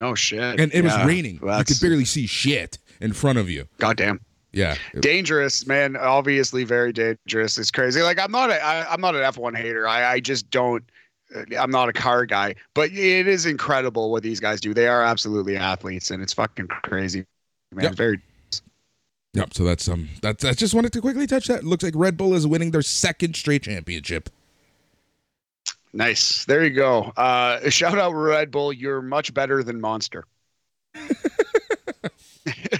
Oh 0.00 0.14
shit! 0.14 0.60
And 0.60 0.72
it 0.72 0.84
yeah, 0.84 0.98
was 0.98 1.06
raining. 1.06 1.38
Well, 1.42 1.58
you 1.58 1.64
could 1.64 1.80
barely 1.80 2.04
see 2.04 2.26
shit 2.26 2.78
in 3.00 3.12
front 3.12 3.38
of 3.38 3.48
you. 3.48 3.68
Goddamn. 3.78 4.20
Yeah. 4.52 4.76
Dangerous, 4.98 5.66
man. 5.66 5.96
Obviously, 5.96 6.64
very 6.64 6.92
dangerous. 6.92 7.56
It's 7.56 7.70
crazy. 7.70 8.02
Like 8.02 8.18
I'm 8.18 8.32
not 8.32 8.50
a 8.50 8.60
I, 8.62 8.92
I'm 8.92 9.00
not 9.00 9.14
an 9.14 9.22
F1 9.22 9.56
hater. 9.56 9.86
I 9.86 10.14
I 10.14 10.20
just 10.20 10.50
don't. 10.50 10.82
Uh, 11.34 11.42
I'm 11.56 11.70
not 11.70 11.88
a 11.88 11.92
car 11.92 12.26
guy, 12.26 12.56
but 12.74 12.90
it 12.90 13.28
is 13.28 13.46
incredible 13.46 14.10
what 14.10 14.22
these 14.22 14.40
guys 14.40 14.60
do. 14.60 14.74
They 14.74 14.88
are 14.88 15.02
absolutely 15.02 15.56
athletes, 15.56 16.10
and 16.10 16.22
it's 16.22 16.32
fucking 16.32 16.66
crazy, 16.66 17.24
man. 17.72 17.84
Yep. 17.84 17.94
Very 17.94 18.20
Yep. 19.34 19.54
So 19.54 19.64
that's 19.64 19.88
um 19.88 20.08
that's 20.22 20.44
I 20.44 20.52
just 20.52 20.74
wanted 20.74 20.92
to 20.92 21.00
quickly 21.00 21.26
touch 21.26 21.46
that. 21.46 21.60
It 21.60 21.64
looks 21.64 21.84
like 21.84 21.94
Red 21.96 22.16
Bull 22.16 22.34
is 22.34 22.46
winning 22.46 22.72
their 22.72 22.82
second 22.82 23.36
straight 23.36 23.62
championship. 23.62 24.28
Nice. 25.92 26.44
There 26.44 26.64
you 26.64 26.70
go. 26.70 27.12
Uh, 27.16 27.68
shout 27.70 27.98
out 27.98 28.12
Red 28.12 28.50
Bull. 28.50 28.72
You're 28.72 29.02
much 29.02 29.34
better 29.34 29.62
than 29.62 29.80
Monster. 29.80 30.24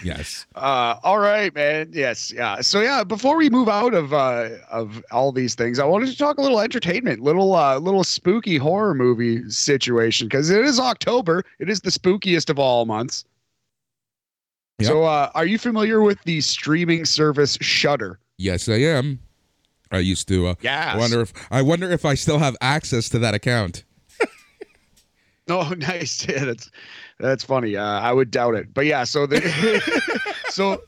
yes. 0.03 0.47
Uh, 0.61 0.99
all 1.05 1.19
right, 1.19 1.55
man. 1.55 1.89
Yes. 1.91 2.31
Yeah. 2.31 2.61
So 2.61 2.81
yeah, 2.83 3.03
before 3.03 3.37
we 3.37 3.49
move 3.49 3.69
out 3.69 3.95
of 3.95 4.13
uh, 4.13 4.51
of 4.71 5.03
all 5.11 5.33
these 5.33 5.55
things, 5.55 5.79
I 5.79 5.87
wanted 5.87 6.11
to 6.11 6.17
talk 6.19 6.37
a 6.37 6.43
little 6.43 6.61
entertainment, 6.61 7.23
little 7.23 7.55
uh, 7.55 7.79
little 7.79 8.05
spooky 8.05 8.59
horror 8.59 8.95
movie 8.95 9.49
situation 9.49 10.29
because 10.29 10.51
it 10.51 10.63
is 10.67 10.79
October. 10.79 11.45
It 11.59 11.71
is 11.71 11.81
the 11.81 11.91
spookiest 11.91 12.51
of 12.51 12.59
all 12.59 12.85
months. 12.85 13.25
Yep. 14.81 14.89
So, 14.89 15.05
uh, 15.05 15.31
are 15.35 15.47
you 15.47 15.59
familiar 15.59 16.03
with 16.03 16.23
the 16.25 16.41
streaming 16.41 17.05
service 17.05 17.59
Shudder? 17.61 18.19
Yes, 18.39 18.69
I 18.69 18.77
am. 18.77 19.21
I 19.93 19.99
used 19.99 20.29
to. 20.29 20.49
Uh, 20.49 20.55
yeah. 20.63 20.97
Wonder 20.97 21.21
if 21.21 21.33
I 21.51 21.63
wonder 21.63 21.91
if 21.91 22.05
I 22.05 22.15
still 22.15 22.39
have 22.39 22.57
access 22.61 23.09
to 23.11 23.19
that 23.19 23.35
account. 23.35 23.85
oh, 25.49 25.75
nice. 25.77 26.27
Yeah, 26.29 26.45
that's 26.45 26.71
that's 27.19 27.45
funny. 27.45 27.77
Uh, 27.77 28.01
I 28.01 28.13
would 28.13 28.31
doubt 28.31 28.55
it, 28.55 28.73
but 28.73 28.87
yeah. 28.87 29.05
So 29.05 29.27
the 29.27 29.41
so 30.49 30.83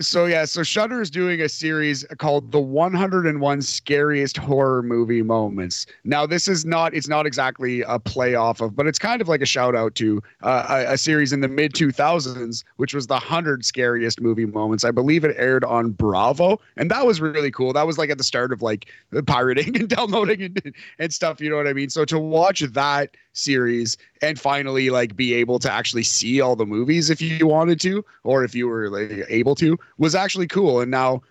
so 0.00 0.26
yeah, 0.26 0.44
so 0.44 0.64
Shudder 0.64 1.00
is 1.00 1.08
doing 1.08 1.40
a 1.40 1.48
series 1.48 2.04
called 2.18 2.50
"The 2.50 2.60
101 2.60 3.62
Scariest 3.62 4.36
Horror 4.36 4.82
Movie 4.82 5.22
Moments." 5.22 5.86
Now, 6.02 6.26
this 6.26 6.48
is 6.48 6.64
not 6.64 6.94
it's 6.94 7.06
not 7.06 7.26
exactly 7.26 7.82
a 7.82 8.00
playoff 8.00 8.60
of, 8.60 8.74
but 8.74 8.88
it's 8.88 8.98
kind 8.98 9.20
of 9.20 9.28
like 9.28 9.40
a 9.40 9.46
shout 9.46 9.76
out 9.76 9.94
to 9.96 10.20
uh, 10.42 10.84
a, 10.88 10.94
a, 10.94 10.98
series 10.98 11.32
in 11.32 11.42
the 11.42 11.48
mid 11.48 11.74
2000s, 11.74 12.64
which 12.76 12.92
was 12.92 13.06
the 13.06 13.14
100 13.14 13.64
Scariest 13.64 14.20
Movie 14.20 14.46
Moments. 14.46 14.84
I 14.84 14.90
believe 14.90 15.24
it 15.24 15.36
aired 15.38 15.64
on 15.64 15.92
Bravo, 15.92 16.60
and 16.76 16.90
that 16.90 17.06
was 17.06 17.20
really 17.20 17.52
cool. 17.52 17.72
That 17.72 17.86
was 17.86 17.96
like 17.96 18.10
at 18.10 18.18
the 18.18 18.24
start 18.24 18.52
of 18.52 18.62
like 18.62 18.86
pirating 19.26 19.76
and 19.80 19.88
downloading 19.88 20.42
and, 20.42 20.74
and 20.98 21.14
stuff. 21.14 21.40
You 21.40 21.50
know 21.50 21.56
what 21.56 21.68
I 21.68 21.72
mean? 21.72 21.90
So 21.90 22.04
to 22.06 22.18
watch 22.18 22.60
that 22.60 23.16
series 23.34 23.96
and 24.22 24.38
finally 24.38 24.90
like 24.90 25.16
be 25.16 25.34
able 25.34 25.58
to 25.58 25.70
actually 25.70 26.04
see 26.04 26.40
all 26.40 26.56
the 26.56 26.64
movies 26.64 27.10
if 27.10 27.20
you 27.20 27.46
wanted 27.46 27.80
to 27.80 28.04
or 28.22 28.44
if 28.44 28.54
you 28.54 28.68
were 28.68 28.88
like, 28.88 29.26
able 29.28 29.54
to 29.56 29.76
was 29.98 30.14
actually 30.14 30.46
cool. 30.46 30.80
And 30.80 30.90
now 30.90 31.22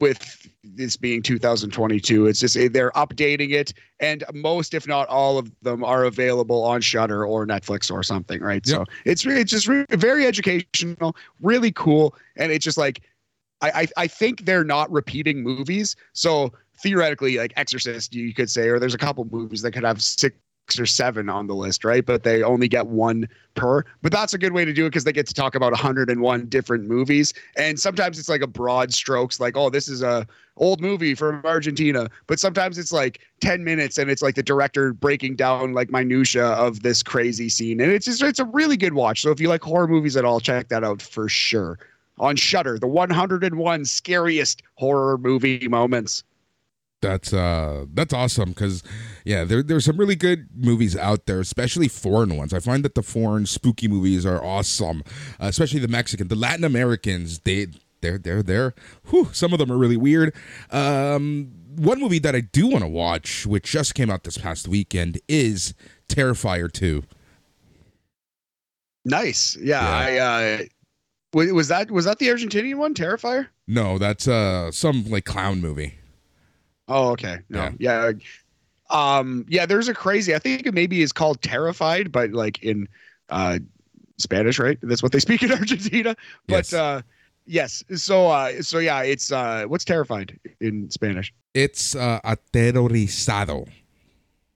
with 0.00 0.48
this 0.64 0.96
being 0.96 1.22
2022 1.22 2.26
it's 2.26 2.40
just 2.40 2.56
eh, 2.56 2.68
they're 2.70 2.90
updating 2.92 3.52
it. 3.52 3.72
And 4.00 4.24
most 4.34 4.74
if 4.74 4.86
not 4.86 5.08
all 5.08 5.38
of 5.38 5.52
them 5.62 5.84
are 5.84 6.04
available 6.04 6.64
on 6.64 6.80
Shudder 6.80 7.24
or 7.24 7.46
Netflix 7.46 7.90
or 7.90 8.02
something 8.02 8.40
right? 8.40 8.66
Yep. 8.66 8.76
so 8.76 8.84
it's 9.04 9.24
really 9.24 9.40
it's 9.40 9.50
just 9.50 9.68
really, 9.68 9.86
very 9.90 10.26
educational 10.26 11.16
really 11.40 11.72
cool. 11.72 12.16
And 12.36 12.50
it's 12.50 12.64
just 12.64 12.78
like 12.78 13.02
I, 13.60 13.70
I 13.70 13.86
I 13.96 14.06
think 14.08 14.44
they're 14.44 14.64
not 14.64 14.90
repeating 14.90 15.42
movies. 15.42 15.94
So 16.14 16.52
theoretically 16.82 17.38
like 17.38 17.52
Exorcist 17.56 18.12
you 18.14 18.34
could 18.34 18.50
say 18.50 18.68
or 18.68 18.80
there's 18.80 18.94
a 18.94 18.98
couple 18.98 19.24
movies 19.30 19.62
that 19.62 19.70
could 19.70 19.84
have 19.84 20.02
six 20.02 20.36
or 20.78 20.86
seven 20.86 21.28
on 21.28 21.46
the 21.46 21.54
list, 21.54 21.84
right? 21.84 22.04
But 22.04 22.22
they 22.22 22.42
only 22.42 22.68
get 22.68 22.86
one 22.86 23.28
per. 23.54 23.84
But 24.00 24.12
that's 24.12 24.32
a 24.32 24.38
good 24.38 24.52
way 24.52 24.64
to 24.64 24.72
do 24.72 24.86
it 24.86 24.90
because 24.90 25.04
they 25.04 25.12
get 25.12 25.26
to 25.26 25.34
talk 25.34 25.54
about 25.54 25.72
101 25.72 26.46
different 26.46 26.84
movies. 26.84 27.34
And 27.56 27.78
sometimes 27.78 28.18
it's 28.18 28.28
like 28.28 28.42
a 28.42 28.46
broad 28.46 28.92
strokes, 28.92 29.40
like, 29.40 29.56
oh, 29.56 29.70
this 29.70 29.88
is 29.88 30.02
a 30.02 30.26
old 30.56 30.80
movie 30.80 31.14
from 31.14 31.42
Argentina. 31.44 32.08
But 32.26 32.38
sometimes 32.38 32.78
it's 32.78 32.92
like 32.92 33.20
10 33.40 33.64
minutes 33.64 33.98
and 33.98 34.10
it's 34.10 34.22
like 34.22 34.34
the 34.34 34.42
director 34.42 34.92
breaking 34.92 35.36
down 35.36 35.72
like 35.72 35.90
minutia 35.90 36.46
of 36.46 36.82
this 36.82 37.02
crazy 37.02 37.48
scene. 37.48 37.80
And 37.80 37.90
it's 37.92 38.06
just 38.06 38.22
it's 38.22 38.38
a 38.38 38.44
really 38.46 38.76
good 38.76 38.94
watch. 38.94 39.22
So 39.22 39.30
if 39.30 39.40
you 39.40 39.48
like 39.48 39.62
horror 39.62 39.88
movies 39.88 40.16
at 40.16 40.24
all, 40.24 40.40
check 40.40 40.68
that 40.68 40.84
out 40.84 41.02
for 41.02 41.28
sure. 41.28 41.78
On 42.18 42.36
Shudder, 42.36 42.78
the 42.78 42.86
101 42.86 43.84
scariest 43.84 44.62
horror 44.74 45.18
movie 45.18 45.66
moments. 45.68 46.22
That's 47.02 47.32
uh 47.32 47.86
that's 47.92 48.14
awesome 48.14 48.50
because 48.50 48.82
yeah, 49.24 49.44
there 49.44 49.62
there's 49.62 49.84
some 49.84 49.96
really 49.96 50.14
good 50.14 50.48
movies 50.54 50.96
out 50.96 51.26
there, 51.26 51.40
especially 51.40 51.88
foreign 51.88 52.36
ones. 52.36 52.54
I 52.54 52.60
find 52.60 52.84
that 52.84 52.94
the 52.94 53.02
foreign 53.02 53.44
spooky 53.44 53.88
movies 53.88 54.24
are 54.24 54.42
awesome, 54.42 55.02
uh, 55.40 55.46
especially 55.46 55.80
the 55.80 55.88
Mexican, 55.88 56.28
the 56.28 56.36
Latin 56.36 56.64
Americans. 56.64 57.40
They 57.40 57.66
they're 58.02 58.18
they're 58.18 58.42
they're 58.42 58.74
whew, 59.10 59.28
some 59.32 59.52
of 59.52 59.58
them 59.58 59.72
are 59.72 59.76
really 59.76 59.96
weird. 59.96 60.32
Um, 60.70 61.50
one 61.76 61.98
movie 61.98 62.20
that 62.20 62.36
I 62.36 62.40
do 62.40 62.68
want 62.68 62.84
to 62.84 62.88
watch, 62.88 63.46
which 63.46 63.64
just 63.64 63.96
came 63.96 64.08
out 64.08 64.22
this 64.22 64.38
past 64.38 64.68
weekend, 64.68 65.20
is 65.28 65.74
Terrifier 66.08 66.70
two. 66.70 67.02
Nice, 69.04 69.56
yeah. 69.56 70.08
yeah. 70.08 70.30
I 70.30 70.54
uh, 70.54 71.46
was 71.52 71.66
that 71.68 71.90
was 71.90 72.04
that 72.04 72.20
the 72.20 72.28
Argentinian 72.28 72.76
one, 72.76 72.94
Terrifier? 72.94 73.48
No, 73.66 73.98
that's 73.98 74.28
uh 74.28 74.70
some 74.70 75.04
like 75.10 75.24
clown 75.24 75.60
movie. 75.60 75.94
Oh, 76.88 77.10
okay. 77.10 77.38
No, 77.48 77.70
yeah. 77.78 78.10
yeah. 78.10 78.12
Um, 78.90 79.46
yeah, 79.48 79.64
there's 79.66 79.88
a 79.88 79.94
crazy, 79.94 80.34
I 80.34 80.38
think 80.38 80.66
it 80.66 80.74
maybe 80.74 81.02
is 81.02 81.12
called 81.12 81.40
Terrified, 81.40 82.12
but 82.12 82.32
like 82.32 82.62
in 82.62 82.88
uh 83.30 83.58
Spanish, 84.18 84.58
right? 84.58 84.78
That's 84.82 85.02
what 85.02 85.12
they 85.12 85.20
speak 85.26 85.42
in 85.42 85.52
Argentina. 85.52 86.14
But 86.46 86.70
yes. 86.70 86.72
uh 86.72 87.02
yes. 87.46 87.82
So 87.96 88.28
uh 88.28 88.62
so 88.62 88.78
yeah, 88.78 89.02
it's 89.02 89.32
uh 89.32 89.64
what's 89.66 89.84
terrified 89.84 90.38
in 90.60 90.90
Spanish? 90.90 91.32
It's 91.54 91.94
uh 91.94 92.20
aterrorizado. 92.24 93.66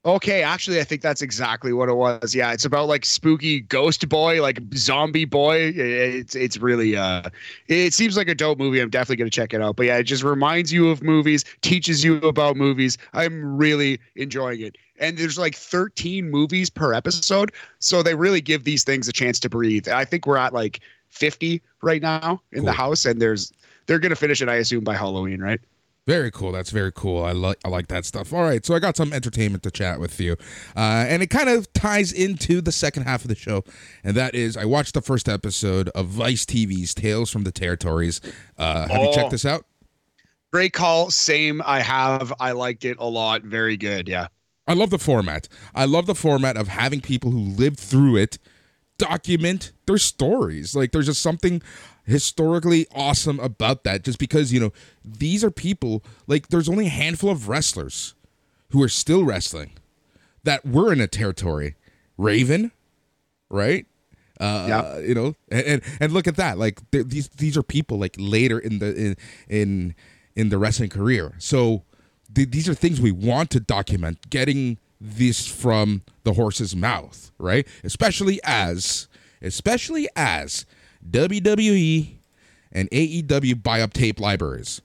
Okay, 0.07 0.45
actually, 0.45 0.79
I 0.79 0.85
think 0.85 1.03
that's 1.03 1.21
exactly 1.21 1.73
what 1.73 1.89
it 1.89 1.97
was. 1.97 2.33
Yeah, 2.33 2.53
it's 2.53 2.65
about 2.65 2.87
like 2.87 3.05
spooky 3.05 3.59
ghost 3.63 4.09
boy, 4.09 4.41
like 4.41 4.61
zombie 4.73 5.25
boy. 5.25 5.73
It's 5.75 6.37
it's 6.37 6.59
really 6.59 6.97
uh, 6.97 7.29
it 7.67 7.93
seems 7.93 8.17
like 8.17 8.29
a 8.29 8.35
dope 8.35 8.57
movie. 8.57 8.79
I'm 8.79 8.89
definitely 8.89 9.17
gonna 9.17 9.31
check 9.31 9.53
it 9.53 9.61
out. 9.61 9.75
But 9.75 9.87
yeah, 9.87 9.97
it 9.97 10.05
just 10.05 10.23
reminds 10.23 10.73
you 10.73 10.91
of 10.91 11.03
movies, 11.03 11.45
teaches 11.61 12.05
you 12.05 12.19
about 12.19 12.57
movies. 12.57 12.99
I'm 13.15 13.57
really 13.57 13.99
enjoying 14.15 14.61
it. 14.61 14.77
And 15.01 15.19
there's 15.19 15.39
like 15.39 15.57
13 15.57 16.31
movies 16.31 16.71
per 16.71 16.95
episode, 16.95 17.51
so 17.81 18.05
they 18.05 18.15
really 18.15 18.41
give 18.41 18.63
these 18.63 18.85
things 18.85 19.09
a 19.09 19.13
chance 19.13 19.41
to 19.41 19.49
breathe. 19.49 19.89
I 19.89 20.05
think 20.05 20.25
we're 20.25 20.39
at 20.39 20.55
like 20.55 20.79
50 21.09 21.61
right 21.83 22.01
now 22.01 22.41
in 22.53 22.61
cool. 22.61 22.67
the 22.67 22.73
house, 22.73 23.07
and 23.07 23.21
there's 23.21 23.53
they're 23.87 23.99
gonna 23.99 24.15
finish 24.15 24.41
it, 24.41 24.49
I 24.49 24.55
assume, 24.55 24.85
by 24.85 24.95
Halloween, 24.95 25.43
right? 25.43 25.61
Very 26.07 26.31
cool. 26.31 26.53
That's 26.53 26.71
very 26.71 26.93
cool. 26.93 27.25
I 27.25 27.33
like 27.33 27.59
I 27.65 27.69
like 27.69 27.89
that 27.89 28.05
stuff. 28.05 28.33
All 28.33 28.43
right, 28.43 28.65
so 28.65 28.75
I 28.75 28.79
got 28.79 28.97
some 28.97 29.13
entertainment 29.13 29.65
to 29.65 29.73
chat 29.73 29.99
with 29.99 30.21
you, 30.21 30.37
uh, 30.77 31.05
and 31.09 31.21
it 31.21 31.31
kind 31.31 31.49
of 31.49 31.73
ties 31.73 32.13
into 32.13 32.61
the 32.61 32.71
second 32.71 33.03
half 33.03 33.23
of 33.23 33.29
the 33.29 33.35
show, 33.35 33.65
and 34.05 34.17
that 34.17 34.37
is 34.37 34.57
I 34.57 34.67
watched 34.67 34.95
the 34.95 35.03
first 35.03 35.29
episode 35.29 35.89
of 35.91 36.07
Vice 36.07 36.45
TV's 36.45 36.95
Tales 36.95 37.29
from 37.29 37.43
the 37.43 37.51
Territories. 37.51 38.21
Uh, 38.57 38.87
have 38.87 38.99
oh, 38.99 39.03
you 39.09 39.15
checked 39.15 39.27
oh. 39.27 39.31
this 39.31 39.45
out? 39.45 39.67
Great 40.53 40.73
call. 40.73 41.11
Same. 41.11 41.61
I 41.67 41.81
have. 41.81 42.33
I 42.39 42.53
liked 42.53 42.85
it 42.85 42.99
a 43.01 43.07
lot. 43.07 43.43
Very 43.43 43.77
good. 43.77 44.07
Yeah. 44.07 44.29
I 44.69 44.75
love 44.75 44.91
the 44.91 44.99
format. 44.99 45.49
I 45.75 45.87
love 45.87 46.07
the 46.07 46.15
format 46.15 46.57
of 46.57 46.69
having 46.69 47.01
people 47.01 47.33
who 47.33 47.41
lived 47.41 47.81
through 47.81 48.17
it 48.17 48.39
document 48.99 49.73
their 49.87 49.99
stories. 49.99 50.75
Like 50.75 50.93
there's 50.93 51.07
just 51.07 51.23
something 51.23 51.63
historically 52.07 52.87
awesome 52.95 53.41
about 53.41 53.85
that 53.85 54.05
just 54.05 54.19
because, 54.19 54.53
you 54.53 54.61
know, 54.61 54.73
these 55.05 55.45
are 55.45 55.51
people 55.51 56.03
like 56.27 56.49
there's 56.49 56.69
only 56.69 56.87
a 56.87 56.91
handful 56.91 57.31
of 57.31 57.49
wrestlers 57.49 58.15
who 58.71 58.83
are 58.83 58.89
still 58.89 59.25
wrestling 59.25 59.73
that 60.45 60.65
were 60.65 60.93
in 60.93 61.01
a 61.01 61.07
territory. 61.07 61.75
Raven, 62.17 62.73
right? 63.51 63.87
Uh, 64.41 64.67
yeah. 64.69 64.99
you 64.99 65.15
know, 65.15 65.35
and, 65.51 65.67
and, 65.67 65.83
and 66.01 66.13
look 66.13 66.27
at 66.27 66.37
that. 66.37 66.59
Like 66.59 66.81
these 66.91 67.29
these 67.31 67.57
are 67.57 67.63
people 67.63 67.99
like 67.99 68.15
later 68.19 68.59
in 68.59 68.79
the 68.79 68.95
in 68.95 69.17
in 69.49 69.95
in 70.35 70.49
the 70.51 70.59
wrestling 70.59 70.91
career. 70.91 71.35
So 71.39 71.85
th- 72.35 72.51
these 72.51 72.69
are 72.69 72.75
things 72.75 73.01
we 73.01 73.13
want 73.13 73.51
to 73.51 73.61
document. 73.61 74.31
Getting 74.31 74.79
this 75.01 75.47
from 75.47 76.03
the 76.25 76.35
horse's 76.35 76.77
mouth, 76.77 77.33
right? 77.39 77.67
Especially 77.83 78.41
as 78.45 79.09
especially 79.43 80.09
as 80.17 80.67
WWE 81.11 82.17
and 82.73 82.91
AEW 82.91 83.63
buy 83.63 83.81
up 83.81 83.93
tape 83.93 84.21
libraries. 84.21 84.83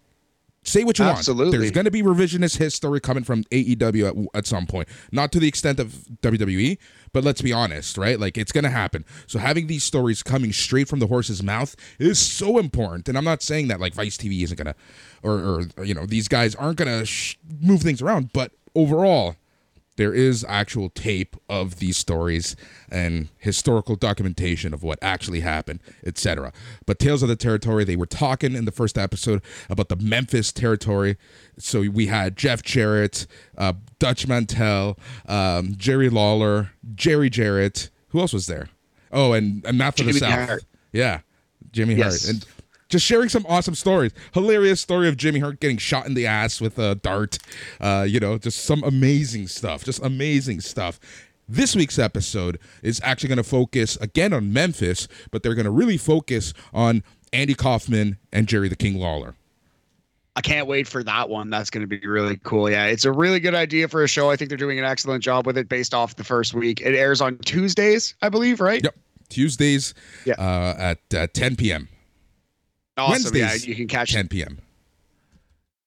Say 0.63 0.83
what 0.83 0.99
you 0.99 1.05
Absolutely. 1.05 1.45
want. 1.45 1.59
There's 1.59 1.71
going 1.71 1.85
to 1.85 1.91
be 1.91 2.03
revisionist 2.03 2.57
history 2.57 2.99
coming 2.99 3.23
from 3.23 3.43
AEW 3.45 4.07
at, 4.07 4.37
at 4.37 4.45
some 4.45 4.67
point. 4.67 4.87
Not 5.11 5.31
to 5.31 5.39
the 5.39 5.47
extent 5.47 5.79
of 5.79 5.87
WWE, 6.21 6.77
but 7.13 7.23
let's 7.23 7.41
be 7.41 7.51
honest, 7.51 7.97
right? 7.97 8.19
Like 8.19 8.37
it's 8.37 8.51
going 8.51 8.65
to 8.65 8.69
happen. 8.69 9.03
So 9.25 9.39
having 9.39 9.65
these 9.65 9.83
stories 9.83 10.21
coming 10.21 10.53
straight 10.53 10.87
from 10.87 10.99
the 10.99 11.07
horse's 11.07 11.41
mouth 11.41 11.75
is 11.97 12.19
so 12.19 12.59
important. 12.59 13.09
And 13.09 13.17
I'm 13.17 13.23
not 13.23 13.41
saying 13.41 13.69
that 13.69 13.79
like 13.79 13.95
Vice 13.95 14.17
TV 14.17 14.43
isn't 14.43 14.55
going 14.55 14.67
to, 14.67 14.75
or, 15.23 15.65
or, 15.77 15.83
you 15.83 15.95
know, 15.95 16.05
these 16.05 16.27
guys 16.27 16.53
aren't 16.53 16.77
going 16.77 16.99
to 16.99 17.07
sh- 17.07 17.39
move 17.59 17.81
things 17.81 17.99
around, 17.99 18.31
but 18.31 18.51
overall, 18.75 19.37
there 19.97 20.13
is 20.13 20.45
actual 20.47 20.89
tape 20.89 21.35
of 21.49 21.79
these 21.79 21.97
stories 21.97 22.55
and 22.89 23.29
historical 23.37 23.95
documentation 23.95 24.73
of 24.73 24.83
what 24.83 24.97
actually 25.01 25.41
happened, 25.41 25.79
etc. 26.05 26.53
But 26.85 26.99
Tales 26.99 27.21
of 27.23 27.29
the 27.29 27.35
Territory, 27.35 27.83
they 27.83 27.95
were 27.95 28.05
talking 28.05 28.55
in 28.55 28.65
the 28.65 28.71
first 28.71 28.97
episode 28.97 29.41
about 29.69 29.89
the 29.89 29.95
Memphis 29.97 30.51
territory. 30.51 31.17
So 31.57 31.81
we 31.89 32.07
had 32.07 32.37
Jeff 32.37 32.63
Jarrett, 32.63 33.27
uh, 33.57 33.73
Dutch 33.99 34.27
Mantell, 34.27 34.97
um, 35.27 35.75
Jerry 35.77 36.09
Lawler, 36.09 36.71
Jerry 36.95 37.29
Jarrett. 37.29 37.89
Who 38.09 38.19
else 38.19 38.33
was 38.33 38.47
there? 38.47 38.69
Oh, 39.11 39.33
and, 39.33 39.65
and 39.65 39.77
Mouth 39.77 39.99
of 39.99 40.05
the 40.05 40.13
South. 40.13 40.47
Hart. 40.47 40.65
Yeah, 40.93 41.19
Jimmy 41.71 41.95
yes. 41.95 42.25
Hart. 42.25 42.35
And 42.35 42.45
just 42.91 43.05
sharing 43.05 43.29
some 43.29 43.45
awesome 43.49 43.73
stories. 43.73 44.11
Hilarious 44.33 44.81
story 44.81 45.07
of 45.07 45.17
Jimmy 45.17 45.39
Hart 45.39 45.59
getting 45.59 45.77
shot 45.77 46.05
in 46.05 46.13
the 46.13 46.27
ass 46.27 46.61
with 46.61 46.77
a 46.77 46.95
dart. 46.95 47.39
Uh, 47.79 48.05
you 48.07 48.19
know, 48.19 48.37
just 48.37 48.65
some 48.65 48.83
amazing 48.83 49.47
stuff. 49.47 49.83
Just 49.83 50.03
amazing 50.03 50.61
stuff. 50.61 50.99
This 51.49 51.75
week's 51.75 51.97
episode 51.97 52.59
is 52.83 53.01
actually 53.03 53.29
going 53.29 53.37
to 53.37 53.43
focus 53.43 53.97
again 53.97 54.33
on 54.33 54.53
Memphis, 54.53 55.07
but 55.31 55.41
they're 55.41 55.55
going 55.55 55.65
to 55.65 55.71
really 55.71 55.97
focus 55.97 56.53
on 56.73 57.03
Andy 57.33 57.55
Kaufman 57.55 58.17
and 58.31 58.47
Jerry 58.47 58.67
the 58.67 58.75
King 58.75 58.99
Lawler. 58.99 59.35
I 60.35 60.41
can't 60.41 60.67
wait 60.67 60.87
for 60.87 61.03
that 61.03 61.29
one. 61.29 61.49
That's 61.49 61.69
going 61.69 61.81
to 61.81 61.87
be 61.87 62.05
really 62.07 62.39
cool. 62.43 62.69
Yeah, 62.69 62.85
it's 62.85 63.03
a 63.03 63.11
really 63.11 63.39
good 63.39 63.55
idea 63.55 63.87
for 63.87 64.03
a 64.03 64.07
show. 64.07 64.29
I 64.29 64.37
think 64.37 64.49
they're 64.49 64.57
doing 64.57 64.79
an 64.79 64.85
excellent 64.85 65.23
job 65.23 65.45
with 65.45 65.57
it 65.57 65.67
based 65.67 65.93
off 65.93 66.15
the 66.15 66.23
first 66.23 66.53
week. 66.53 66.79
It 66.81 66.95
airs 66.95 67.19
on 67.19 67.37
Tuesdays, 67.39 68.15
I 68.21 68.29
believe, 68.29 68.61
right? 68.61 68.81
Yep. 68.81 68.95
Tuesdays 69.27 69.93
yeah. 70.25 70.35
uh, 70.35 70.75
at 70.77 71.13
uh, 71.13 71.27
10 71.33 71.57
p.m. 71.57 71.89
Awesome. 73.01 73.11
Wednesdays, 73.11 73.65
yeah, 73.65 73.69
you 73.69 73.75
can 73.75 73.87
catch 73.87 74.13
10 74.13 74.27
p.m. 74.27 74.59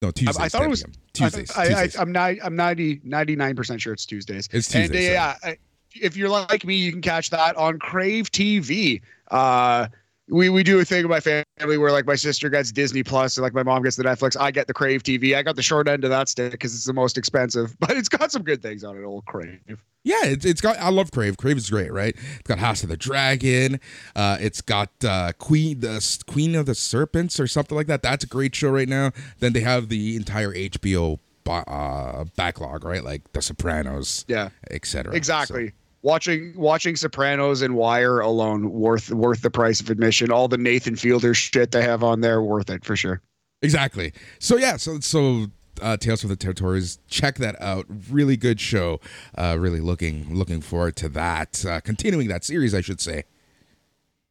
No, 0.03 0.11
Tuesdays. 0.11 0.39
I, 0.39 0.45
I 0.45 0.49
thought 0.49 0.65
it 0.65 0.69
was 0.69 0.83
PM. 0.83 0.93
Tuesdays. 1.13 1.51
I, 1.57 1.67
Tuesdays. 1.67 1.97
I, 1.97 2.03
am 2.03 2.13
not. 2.13 2.35
I'm 2.43 2.57
90 2.57 3.01
99 3.05 3.57
percent 3.57 3.81
sure 3.81 3.93
it's 3.93 4.05
Tuesdays. 4.05 4.49
It's 4.53 4.69
Tuesdays. 4.69 5.09
And, 5.09 5.19
uh, 5.19 5.33
yeah, 5.45 5.55
if 5.95 6.17
you're 6.17 6.29
like 6.29 6.65
me, 6.65 6.75
you 6.75 6.93
can 6.93 7.01
catch 7.01 7.31
that 7.31 7.57
on 7.57 7.79
Crave 7.79 8.31
TV. 8.31 9.01
Uh, 9.31 9.89
we 10.29 10.49
we 10.49 10.63
do 10.63 10.79
a 10.81 10.85
thing 10.85 11.05
in 11.05 11.11
my 11.11 11.21
family 11.21 11.45
where 11.79 11.93
like 11.93 12.07
my 12.07 12.15
sister 12.15 12.49
gets 12.49 12.73
Disney 12.73 13.03
Plus 13.03 13.37
and 13.37 13.43
like 13.43 13.53
my 13.53 13.63
mom 13.63 13.83
gets 13.83 13.97
the 13.97 14.05
Netflix. 14.05 14.41
I 14.41 14.51
get 14.51 14.67
the 14.67 14.75
Crave 14.75 15.03
TV. 15.03 15.37
I 15.37 15.43
got 15.43 15.57
the 15.57 15.63
short 15.63 15.87
end 15.87 16.05
of 16.05 16.11
that 16.11 16.29
stick 16.29 16.53
because 16.53 16.75
it's 16.75 16.87
the 16.87 16.93
most 16.93 17.19
expensive, 17.19 17.77
but 17.81 17.91
it's 17.91 18.09
got 18.09 18.33
some 18.33 18.43
good 18.43 18.63
things 18.63 18.85
on 18.85 18.97
it. 18.97 19.05
Old 19.05 19.27
Crave. 19.27 19.61
Yeah, 20.03 20.25
it's, 20.25 20.45
it's 20.45 20.61
got. 20.61 20.79
I 20.79 20.91
love 20.91 21.11
Crave. 21.11 21.37
Crave 21.37 21.57
is 21.57 21.71
great, 21.71 21.93
right? 21.93 22.15
It's 22.17 22.49
got 22.49 22.59
House 22.59 22.83
of 22.83 22.89
the 22.89 22.97
Dragon. 22.97 23.81
Uh, 24.15 24.39
it's 24.41 24.61
got 24.61 24.91
uh, 25.05 25.33
Queen 25.39 25.81
the 25.81 26.23
Queen 26.27 26.55
of 26.55 26.67
the 26.67 26.75
Serpents 26.75 27.39
or 27.39 27.47
something 27.47 27.77
like 27.77 27.87
that. 27.87 28.03
That's 28.03 28.25
a 28.25 28.29
great 28.29 28.55
show 28.55 28.71
right 28.71 28.89
now. 28.89 29.13
Then 29.41 29.53
they 29.53 29.61
have 29.61 29.89
the 29.89 30.17
entire 30.17 30.53
HBO 30.53 31.19
uh, 31.47 32.25
backlog, 32.37 32.85
right? 32.85 33.05
Like 33.05 33.33
The 33.33 33.43
Sopranos, 33.43 34.25
yeah, 34.29 34.51
etc. 34.71 35.15
Exactly. 35.15 35.69
So 35.69 35.75
watching 36.05 36.53
watching 36.55 36.95
Sopranos 36.95 37.63
and 37.63 37.75
Wire 37.75 38.21
alone 38.21 38.71
worth 38.71 39.11
worth 39.11 39.41
the 39.41 39.51
price 39.51 39.81
of 39.81 39.91
admission. 39.91 40.31
All 40.31 40.47
the 40.47 40.59
Nathan 40.59 40.95
Fielder 40.95 41.35
shit 41.35 41.73
they 41.73 41.83
have 41.83 42.05
on 42.05 42.21
there 42.21 42.41
worth 42.43 42.71
it 42.71 42.85
for 42.85 42.95
sure. 42.95 43.21
Exactly. 43.63 44.13
So 44.39 44.57
yeah, 44.57 44.77
so 44.77 45.01
so 45.01 45.47
uh, 45.83 45.97
Tales 45.97 46.21
from 46.21 46.31
the 46.31 46.37
Territories. 46.37 46.99
Check 47.09 47.37
that 47.37 47.61
out. 47.61 47.87
Really 48.11 48.37
good 48.37 48.61
show. 48.61 49.01
Uh, 49.37 49.57
really 49.59 49.81
looking 49.81 50.33
looking 50.33 50.61
forward 50.61 50.95
to 50.97 51.09
that. 51.09 51.65
Uh, 51.65 51.81
continuing 51.81 52.29
that 52.29 52.45
series, 52.45 52.75
I 52.75 52.83
should 52.83 53.01
say. 53.01 53.25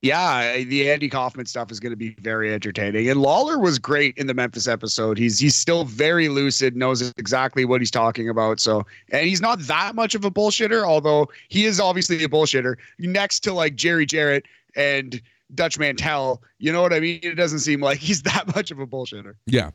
Yeah, 0.03 0.57
the 0.57 0.91
Andy 0.91 1.07
Kaufman 1.07 1.45
stuff 1.45 1.71
is 1.71 1.79
going 1.79 1.93
to 1.93 1.97
be 1.97 2.09
very 2.19 2.53
entertaining. 2.53 3.09
And 3.09 3.21
Lawler 3.21 3.57
was 3.57 3.79
great 3.79 4.17
in 4.17 4.27
the 4.27 4.33
Memphis 4.33 4.67
episode. 4.67 5.17
He's 5.17 5.39
he's 5.39 5.55
still 5.55 5.85
very 5.85 6.27
lucid, 6.27 6.75
knows 6.75 7.13
exactly 7.17 7.63
what 7.63 7.79
he's 7.79 7.89
talking 7.89 8.27
about. 8.27 8.59
So, 8.59 8.85
and 9.11 9.25
he's 9.25 9.39
not 9.39 9.59
that 9.59 9.95
much 9.95 10.13
of 10.13 10.25
a 10.25 10.29
bullshitter, 10.29 10.83
although 10.83 11.29
he 11.47 11.63
is 11.63 11.79
obviously 11.79 12.21
a 12.21 12.27
bullshitter. 12.27 12.75
Next 12.99 13.39
to 13.41 13.53
like 13.53 13.75
Jerry 13.75 14.05
Jarrett 14.05 14.45
and 14.75 15.21
Dutch 15.55 15.79
Mantell, 15.79 16.41
you 16.59 16.73
know 16.73 16.81
what 16.81 16.91
I 16.91 16.99
mean? 16.99 17.21
It 17.23 17.35
doesn't 17.35 17.59
seem 17.59 17.79
like 17.79 17.99
he's 17.99 18.21
that 18.23 18.53
much 18.53 18.71
of 18.71 18.79
a 18.79 18.85
bullshitter. 18.85 19.35
Yeah. 19.45 19.71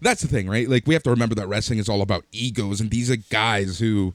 That's 0.00 0.22
the 0.22 0.28
thing, 0.28 0.48
right? 0.48 0.68
Like 0.68 0.86
we 0.86 0.94
have 0.94 1.02
to 1.02 1.10
remember 1.10 1.34
that 1.34 1.48
wrestling 1.48 1.80
is 1.80 1.88
all 1.88 2.02
about 2.02 2.24
egos 2.30 2.80
and 2.80 2.88
these 2.88 3.10
are 3.10 3.16
guys 3.16 3.80
who 3.80 4.14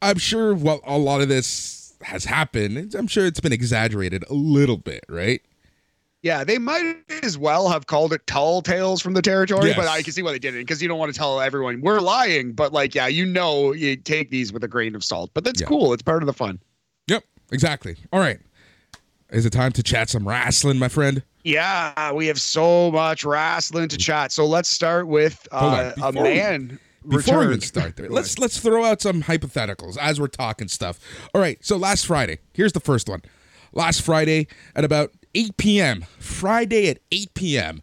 I'm 0.00 0.18
sure 0.18 0.54
well 0.54 0.80
a 0.86 0.96
lot 0.96 1.22
of 1.22 1.28
this 1.28 1.85
has 2.02 2.24
happened, 2.24 2.94
I'm 2.94 3.06
sure 3.06 3.26
it's 3.26 3.40
been 3.40 3.52
exaggerated 3.52 4.24
a 4.28 4.34
little 4.34 4.76
bit, 4.76 5.04
right? 5.08 5.40
Yeah, 6.22 6.42
they 6.42 6.58
might 6.58 6.96
as 7.22 7.38
well 7.38 7.68
have 7.68 7.86
called 7.86 8.12
it 8.12 8.26
tall 8.26 8.60
tales 8.60 9.00
from 9.00 9.14
the 9.14 9.22
territory, 9.22 9.68
yes. 9.68 9.76
but 9.76 9.86
I 9.86 10.02
can 10.02 10.12
see 10.12 10.22
why 10.22 10.32
they 10.32 10.38
didn't 10.38 10.60
because 10.60 10.82
you 10.82 10.88
don't 10.88 10.98
want 10.98 11.12
to 11.12 11.16
tell 11.16 11.40
everyone 11.40 11.80
we're 11.82 12.00
lying. 12.00 12.52
But 12.52 12.72
like, 12.72 12.94
yeah, 12.94 13.06
you 13.06 13.24
know, 13.24 13.72
you 13.72 13.96
take 13.96 14.30
these 14.30 14.52
with 14.52 14.64
a 14.64 14.68
grain 14.68 14.96
of 14.96 15.04
salt, 15.04 15.30
but 15.34 15.44
that's 15.44 15.60
yeah. 15.60 15.68
cool. 15.68 15.92
It's 15.92 16.02
part 16.02 16.22
of 16.22 16.26
the 16.26 16.32
fun. 16.32 16.58
Yep, 17.06 17.22
exactly. 17.52 17.96
All 18.12 18.18
right, 18.18 18.40
is 19.30 19.46
it 19.46 19.50
time 19.50 19.70
to 19.72 19.82
chat 19.82 20.10
some 20.10 20.26
wrestling, 20.26 20.78
my 20.78 20.88
friend? 20.88 21.22
Yeah, 21.44 22.10
we 22.10 22.26
have 22.26 22.40
so 22.40 22.90
much 22.90 23.24
wrestling 23.24 23.86
to 23.88 23.96
chat. 23.96 24.32
So 24.32 24.46
let's 24.46 24.68
start 24.68 25.06
with 25.06 25.46
uh, 25.52 25.92
a 26.02 26.12
man 26.12 26.80
before 27.08 27.40
we 27.40 27.46
even 27.46 27.60
start 27.60 27.96
there, 27.96 28.08
let's 28.10 28.38
let's 28.38 28.58
throw 28.58 28.84
out 28.84 29.00
some 29.00 29.22
hypotheticals 29.22 29.96
as 29.98 30.20
we're 30.20 30.28
talking 30.28 30.68
stuff. 30.68 30.98
All 31.34 31.40
right, 31.40 31.64
so 31.64 31.76
last 31.76 32.06
Friday, 32.06 32.38
here's 32.52 32.72
the 32.72 32.80
first 32.80 33.08
one. 33.08 33.22
Last 33.72 34.02
Friday 34.02 34.46
at 34.74 34.84
about 34.84 35.12
8 35.34 35.56
p.m. 35.56 36.04
Friday 36.18 36.88
at 36.88 36.98
8 37.12 37.34
p.m. 37.34 37.82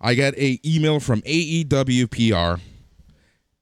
I 0.00 0.14
get 0.14 0.36
a 0.38 0.58
email 0.64 1.00
from 1.00 1.22
AEWPR 1.22 2.60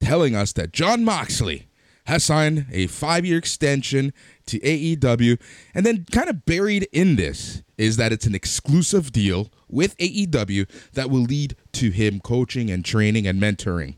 telling 0.00 0.36
us 0.36 0.52
that 0.52 0.72
Jon 0.72 1.04
Moxley 1.04 1.66
has 2.06 2.22
signed 2.22 2.66
a 2.70 2.86
five-year 2.86 3.38
extension 3.38 4.12
to 4.46 4.60
AEW, 4.60 5.40
and 5.74 5.86
then 5.86 6.04
kind 6.12 6.28
of 6.28 6.44
buried 6.44 6.86
in 6.92 7.16
this 7.16 7.62
is 7.78 7.96
that 7.96 8.12
it's 8.12 8.26
an 8.26 8.34
exclusive 8.34 9.10
deal 9.10 9.50
with 9.68 9.96
AEW 9.96 10.68
that 10.92 11.10
will 11.10 11.22
lead 11.22 11.56
to 11.72 11.90
him 11.90 12.20
coaching 12.20 12.70
and 12.70 12.84
training 12.84 13.26
and 13.26 13.40
mentoring. 13.40 13.96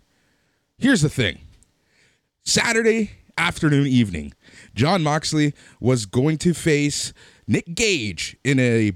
Here's 0.79 1.01
the 1.01 1.09
thing 1.09 1.39
Saturday 2.45 3.13
afternoon, 3.39 3.87
evening, 3.87 4.35
Jon 4.75 5.03
Moxley 5.03 5.55
was 5.81 6.05
going 6.05 6.37
to 6.39 6.53
face 6.53 7.15
Nick 7.47 7.75
Gage 7.75 8.37
in 8.45 8.61
a 8.61 8.93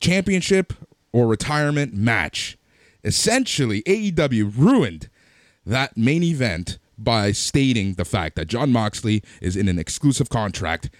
championship 0.00 0.72
or 1.12 1.28
retirement 1.28 1.94
match. 1.94 2.58
Essentially, 3.04 3.82
AEW 3.82 4.56
ruined 4.56 5.08
that 5.64 5.96
main 5.96 6.24
event 6.24 6.78
by 6.98 7.30
stating 7.30 7.94
the 7.94 8.04
fact 8.04 8.34
that 8.34 8.48
Jon 8.48 8.72
Moxley 8.72 9.22
is 9.40 9.56
in 9.56 9.68
an 9.68 9.78
exclusive 9.78 10.30
contract. 10.30 10.90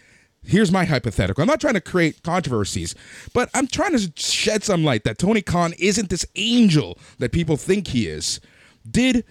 Here's 0.44 0.70
my 0.70 0.84
hypothetical. 0.84 1.42
I'm 1.42 1.48
not 1.48 1.60
trying 1.60 1.74
to 1.74 1.80
create 1.80 2.22
controversies, 2.22 2.94
but 3.32 3.48
I'm 3.52 3.66
trying 3.66 3.98
to 3.98 4.12
shed 4.14 4.62
some 4.62 4.84
light 4.84 5.02
that 5.04 5.18
Tony 5.18 5.42
Khan 5.42 5.72
isn't 5.78 6.08
this 6.08 6.26
angel 6.36 6.98
that 7.18 7.32
people 7.32 7.56
think 7.56 7.88
he 7.88 8.06
is. 8.06 8.40
Did 8.88 9.24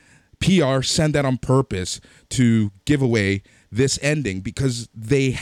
PR 0.43 0.81
send 0.81 1.15
that 1.15 1.25
on 1.25 1.37
purpose 1.37 2.01
to 2.29 2.71
give 2.85 3.01
away 3.01 3.43
this 3.71 3.97
ending 4.01 4.41
because 4.41 4.89
they 4.93 5.37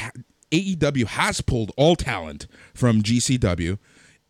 AEW 0.51 1.05
has 1.05 1.41
pulled 1.41 1.71
all 1.75 1.95
talent 1.95 2.47
from 2.73 3.01
GCW. 3.01 3.79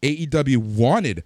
AEW 0.02 0.58
wanted 0.58 1.24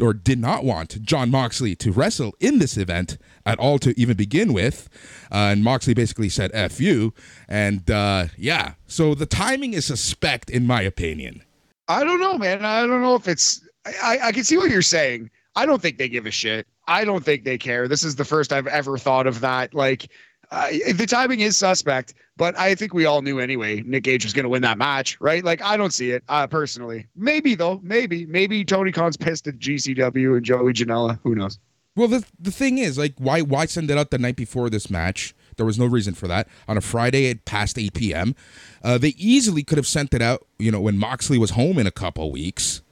or 0.00 0.12
did 0.12 0.38
not 0.38 0.64
want 0.64 1.00
John 1.02 1.30
Moxley 1.30 1.74
to 1.76 1.92
wrestle 1.92 2.34
in 2.40 2.58
this 2.58 2.76
event 2.76 3.16
at 3.46 3.58
all 3.58 3.78
to 3.78 3.98
even 3.98 4.16
begin 4.16 4.52
with. 4.52 4.88
Uh, 5.30 5.52
and 5.52 5.64
Moxley 5.64 5.94
basically 5.94 6.28
said, 6.28 6.50
F 6.52 6.80
you. 6.80 7.14
And 7.48 7.90
uh, 7.90 8.26
yeah, 8.36 8.74
so 8.86 9.14
the 9.14 9.26
timing 9.26 9.72
is 9.72 9.86
suspect, 9.86 10.50
in 10.50 10.66
my 10.66 10.82
opinion. 10.82 11.42
I 11.86 12.04
don't 12.04 12.20
know, 12.20 12.36
man. 12.36 12.64
I 12.64 12.86
don't 12.86 13.00
know 13.00 13.14
if 13.14 13.28
it's. 13.28 13.66
I, 14.02 14.18
I 14.24 14.32
can 14.32 14.44
see 14.44 14.58
what 14.58 14.70
you're 14.70 14.82
saying. 14.82 15.30
I 15.58 15.66
don't 15.66 15.82
think 15.82 15.98
they 15.98 16.08
give 16.08 16.24
a 16.24 16.30
shit. 16.30 16.68
I 16.86 17.04
don't 17.04 17.24
think 17.24 17.42
they 17.42 17.58
care. 17.58 17.88
This 17.88 18.04
is 18.04 18.14
the 18.14 18.24
first 18.24 18.52
I've 18.52 18.68
ever 18.68 18.96
thought 18.96 19.26
of 19.26 19.40
that. 19.40 19.74
Like, 19.74 20.08
uh, 20.52 20.68
the 20.94 21.04
timing 21.04 21.40
is 21.40 21.56
suspect, 21.56 22.14
but 22.36 22.56
I 22.56 22.76
think 22.76 22.94
we 22.94 23.06
all 23.06 23.22
knew 23.22 23.40
anyway 23.40 23.82
Nick 23.84 24.04
Gage 24.04 24.22
was 24.22 24.32
going 24.32 24.44
to 24.44 24.48
win 24.48 24.62
that 24.62 24.78
match, 24.78 25.20
right? 25.20 25.42
Like, 25.42 25.60
I 25.60 25.76
don't 25.76 25.92
see 25.92 26.12
it 26.12 26.22
uh, 26.28 26.46
personally. 26.46 27.08
Maybe 27.16 27.56
though, 27.56 27.80
maybe, 27.82 28.24
maybe 28.26 28.64
Tony 28.64 28.92
Khan's 28.92 29.16
pissed 29.16 29.48
at 29.48 29.58
GCW 29.58 30.36
and 30.36 30.44
Joey 30.44 30.72
Janela. 30.72 31.18
Who 31.24 31.34
knows? 31.34 31.58
Well, 31.96 32.06
the 32.06 32.24
the 32.38 32.52
thing 32.52 32.78
is, 32.78 32.96
like, 32.96 33.14
why 33.18 33.40
why 33.42 33.66
send 33.66 33.90
it 33.90 33.98
out 33.98 34.12
the 34.12 34.18
night 34.18 34.36
before 34.36 34.70
this 34.70 34.88
match? 34.88 35.34
There 35.56 35.66
was 35.66 35.76
no 35.76 35.86
reason 35.86 36.14
for 36.14 36.28
that 36.28 36.46
on 36.68 36.76
a 36.76 36.80
Friday 36.80 37.28
at 37.28 37.44
past 37.44 37.76
8 37.76 37.92
p.m. 37.94 38.36
Uh, 38.84 38.96
they 38.96 39.14
easily 39.18 39.64
could 39.64 39.76
have 39.76 39.88
sent 39.88 40.14
it 40.14 40.22
out, 40.22 40.46
you 40.60 40.70
know, 40.70 40.80
when 40.80 40.96
Moxley 40.96 41.36
was 41.36 41.50
home 41.50 41.78
in 41.78 41.88
a 41.88 41.90
couple 41.90 42.30
weeks. 42.30 42.82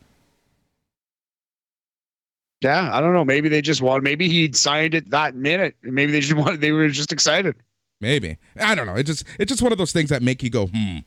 Yeah, 2.62 2.90
I 2.92 3.00
don't 3.00 3.12
know. 3.12 3.24
Maybe 3.24 3.48
they 3.48 3.60
just 3.60 3.82
wanted. 3.82 4.02
Maybe 4.02 4.28
he 4.28 4.50
signed 4.52 4.94
it 4.94 5.10
that 5.10 5.34
minute. 5.34 5.76
Maybe 5.82 6.12
they 6.12 6.20
just 6.20 6.34
wanted. 6.36 6.60
They 6.60 6.72
were 6.72 6.88
just 6.88 7.12
excited. 7.12 7.54
Maybe 8.00 8.36
I 8.60 8.74
don't 8.74 8.86
know. 8.86 8.94
It 8.94 9.04
just 9.04 9.24
it's 9.38 9.48
just 9.48 9.62
one 9.62 9.72
of 9.72 9.78
those 9.78 9.92
things 9.92 10.10
that 10.10 10.22
make 10.22 10.42
you 10.42 10.50
go 10.50 10.66
hmm. 10.66 10.98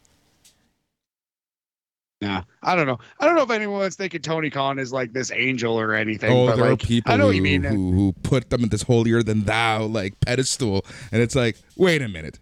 Yeah, 2.21 2.43
I 2.61 2.75
don't 2.75 2.85
know. 2.85 2.99
I 3.21 3.25
don't 3.25 3.35
know 3.35 3.43
if 3.43 3.49
anyone's 3.49 3.95
thinking 3.95 4.21
Tony 4.21 4.49
Khan 4.49 4.77
is 4.77 4.91
like 4.91 5.13
this 5.13 5.31
angel 5.31 5.79
or 5.79 5.93
anything. 5.93 6.29
Oh, 6.29 6.47
there 6.47 6.57
like, 6.57 6.71
are 6.71 6.75
people 6.75 7.13
I 7.13 7.15
know 7.15 7.27
who, 7.27 7.31
you 7.31 7.41
mean. 7.41 7.63
Who, 7.63 7.91
who 7.93 8.13
put 8.23 8.49
them 8.49 8.63
in 8.63 8.69
this 8.69 8.81
holier 8.81 9.23
than 9.23 9.43
thou 9.43 9.83
like 9.85 10.19
pedestal, 10.19 10.85
and 11.13 11.21
it's 11.21 11.33
like, 11.33 11.55
wait 11.77 12.01
a 12.01 12.09
minute, 12.09 12.39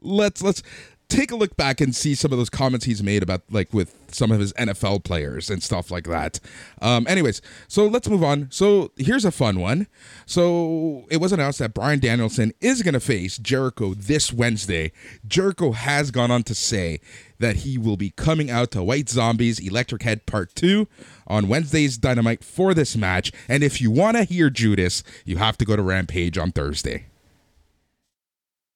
let's 0.00 0.42
let's 0.42 0.62
take 1.08 1.30
a 1.30 1.36
look 1.36 1.56
back 1.56 1.80
and 1.80 1.94
see 1.94 2.14
some 2.14 2.32
of 2.32 2.38
those 2.38 2.50
comments 2.50 2.86
he's 2.86 3.02
made 3.02 3.22
about 3.22 3.42
like 3.50 3.72
with 3.72 3.94
some 4.14 4.30
of 4.30 4.40
his 4.40 4.52
NFL 4.54 5.04
players 5.04 5.50
and 5.50 5.62
stuff 5.62 5.90
like 5.90 6.04
that. 6.04 6.40
Um, 6.80 7.06
anyways, 7.06 7.42
so 7.68 7.86
let's 7.86 8.08
move 8.08 8.22
on. 8.22 8.48
So 8.50 8.92
here's 8.96 9.24
a 9.24 9.32
fun 9.32 9.60
one. 9.60 9.86
So 10.26 11.04
it 11.10 11.18
was 11.18 11.32
announced 11.32 11.58
that 11.58 11.74
Bryan 11.74 11.98
Danielson 11.98 12.52
is 12.60 12.82
going 12.82 12.94
to 12.94 13.00
face 13.00 13.38
Jericho 13.38 13.94
this 13.94 14.32
Wednesday. 14.32 14.92
Jericho 15.26 15.72
has 15.72 16.10
gone 16.10 16.30
on 16.30 16.42
to 16.44 16.54
say 16.54 17.00
that 17.38 17.56
he 17.56 17.76
will 17.76 17.96
be 17.96 18.10
coming 18.10 18.50
out 18.50 18.70
to 18.72 18.82
White 18.82 19.08
Zombies 19.08 19.58
Electric 19.58 20.02
Head 20.02 20.26
Part 20.26 20.54
2 20.54 20.86
on 21.26 21.48
Wednesday's 21.48 21.98
Dynamite 21.98 22.44
for 22.44 22.74
this 22.74 22.96
match. 22.96 23.32
And 23.48 23.62
if 23.62 23.80
you 23.80 23.90
want 23.90 24.16
to 24.16 24.24
hear 24.24 24.50
Judas, 24.50 25.02
you 25.24 25.38
have 25.38 25.58
to 25.58 25.64
go 25.64 25.76
to 25.76 25.82
Rampage 25.82 26.38
on 26.38 26.52
Thursday. 26.52 27.06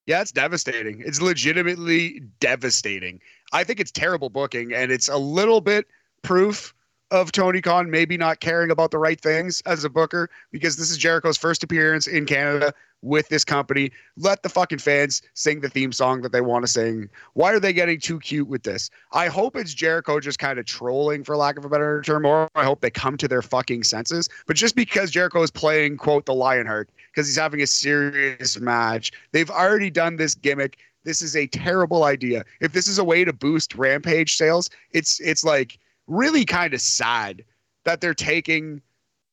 Yeah, 0.08 0.22
it's 0.22 0.32
devastating. 0.32 1.02
It's 1.04 1.20
legitimately 1.20 2.22
devastating. 2.40 3.20
I 3.52 3.62
think 3.62 3.78
it's 3.78 3.90
terrible 3.90 4.30
booking, 4.30 4.72
and 4.72 4.90
it's 4.90 5.06
a 5.06 5.18
little 5.18 5.60
bit 5.60 5.86
proof 6.22 6.72
of 7.10 7.30
Tony 7.30 7.60
Khan 7.60 7.90
maybe 7.90 8.16
not 8.16 8.40
caring 8.40 8.70
about 8.70 8.90
the 8.90 8.96
right 8.96 9.20
things 9.20 9.60
as 9.66 9.84
a 9.84 9.90
booker 9.90 10.30
because 10.50 10.78
this 10.78 10.90
is 10.90 10.96
Jericho's 10.96 11.36
first 11.36 11.62
appearance 11.62 12.06
in 12.06 12.24
Canada 12.24 12.72
with 13.02 13.28
this 13.28 13.44
company. 13.44 13.90
Let 14.16 14.42
the 14.42 14.48
fucking 14.48 14.78
fans 14.78 15.20
sing 15.34 15.60
the 15.60 15.68
theme 15.68 15.92
song 15.92 16.22
that 16.22 16.32
they 16.32 16.40
want 16.40 16.64
to 16.64 16.72
sing. 16.72 17.10
Why 17.34 17.52
are 17.52 17.60
they 17.60 17.74
getting 17.74 18.00
too 18.00 18.18
cute 18.18 18.48
with 18.48 18.62
this? 18.62 18.88
I 19.12 19.28
hope 19.28 19.56
it's 19.56 19.74
Jericho 19.74 20.20
just 20.20 20.38
kind 20.38 20.58
of 20.58 20.64
trolling, 20.64 21.22
for 21.22 21.36
lack 21.36 21.58
of 21.58 21.66
a 21.66 21.68
better 21.68 22.00
term, 22.00 22.24
or 22.24 22.48
I 22.54 22.64
hope 22.64 22.80
they 22.80 22.90
come 22.90 23.18
to 23.18 23.28
their 23.28 23.42
fucking 23.42 23.82
senses. 23.82 24.30
But 24.46 24.56
just 24.56 24.74
because 24.74 25.10
Jericho 25.10 25.42
is 25.42 25.50
playing, 25.50 25.98
quote, 25.98 26.24
the 26.24 26.34
Lionheart, 26.34 26.88
because 27.10 27.26
he's 27.26 27.36
having 27.36 27.62
a 27.62 27.66
serious 27.66 28.58
match, 28.58 29.12
they've 29.32 29.50
already 29.50 29.90
done 29.90 30.16
this 30.16 30.34
gimmick. 30.34 30.78
This 31.04 31.22
is 31.22 31.36
a 31.36 31.46
terrible 31.46 32.04
idea. 32.04 32.44
If 32.60 32.72
this 32.72 32.86
is 32.86 32.98
a 32.98 33.04
way 33.04 33.24
to 33.24 33.32
boost 33.32 33.74
Rampage 33.74 34.36
sales, 34.36 34.70
it's 34.92 35.20
it's 35.20 35.44
like 35.44 35.78
really 36.06 36.44
kind 36.44 36.74
of 36.74 36.80
sad 36.80 37.44
that 37.84 38.00
they're 38.00 38.14
taking 38.14 38.82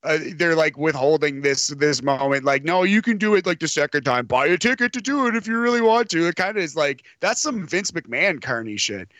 uh, 0.03 0.19
they're 0.36 0.55
like 0.55 0.78
withholding 0.78 1.41
this 1.41 1.67
this 1.67 2.01
moment. 2.01 2.43
Like 2.43 2.63
no 2.63 2.84
you 2.84 3.01
can 3.01 3.17
do 3.17 3.36
it 3.36 3.45
like 3.45 3.59
the 3.59 3.67
second 3.67 4.03
time. 4.03 4.26
Buy 4.26 4.45
a 4.47 4.57
ticket 4.57 4.93
to 4.93 5.01
do 5.01 5.28
it 5.28 5.36
if 5.36 5.47
you 5.47 5.59
really 5.59 5.82
want 5.82 6.09
to. 6.11 6.28
It 6.28 6.36
kind 6.36 6.57
of 6.57 6.63
is 6.63 6.76
like 6.76 7.03
that's 7.19 7.41
some 7.41 7.65
vince 7.65 7.91
mcmahon 7.91 8.41
carney 8.41 8.78
shit. 8.78 9.11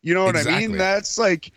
You 0.00 0.14
know 0.14 0.24
what 0.24 0.36
exactly. 0.36 0.64
i 0.64 0.68
mean? 0.68 0.78
That's 0.78 1.18
like 1.18 1.52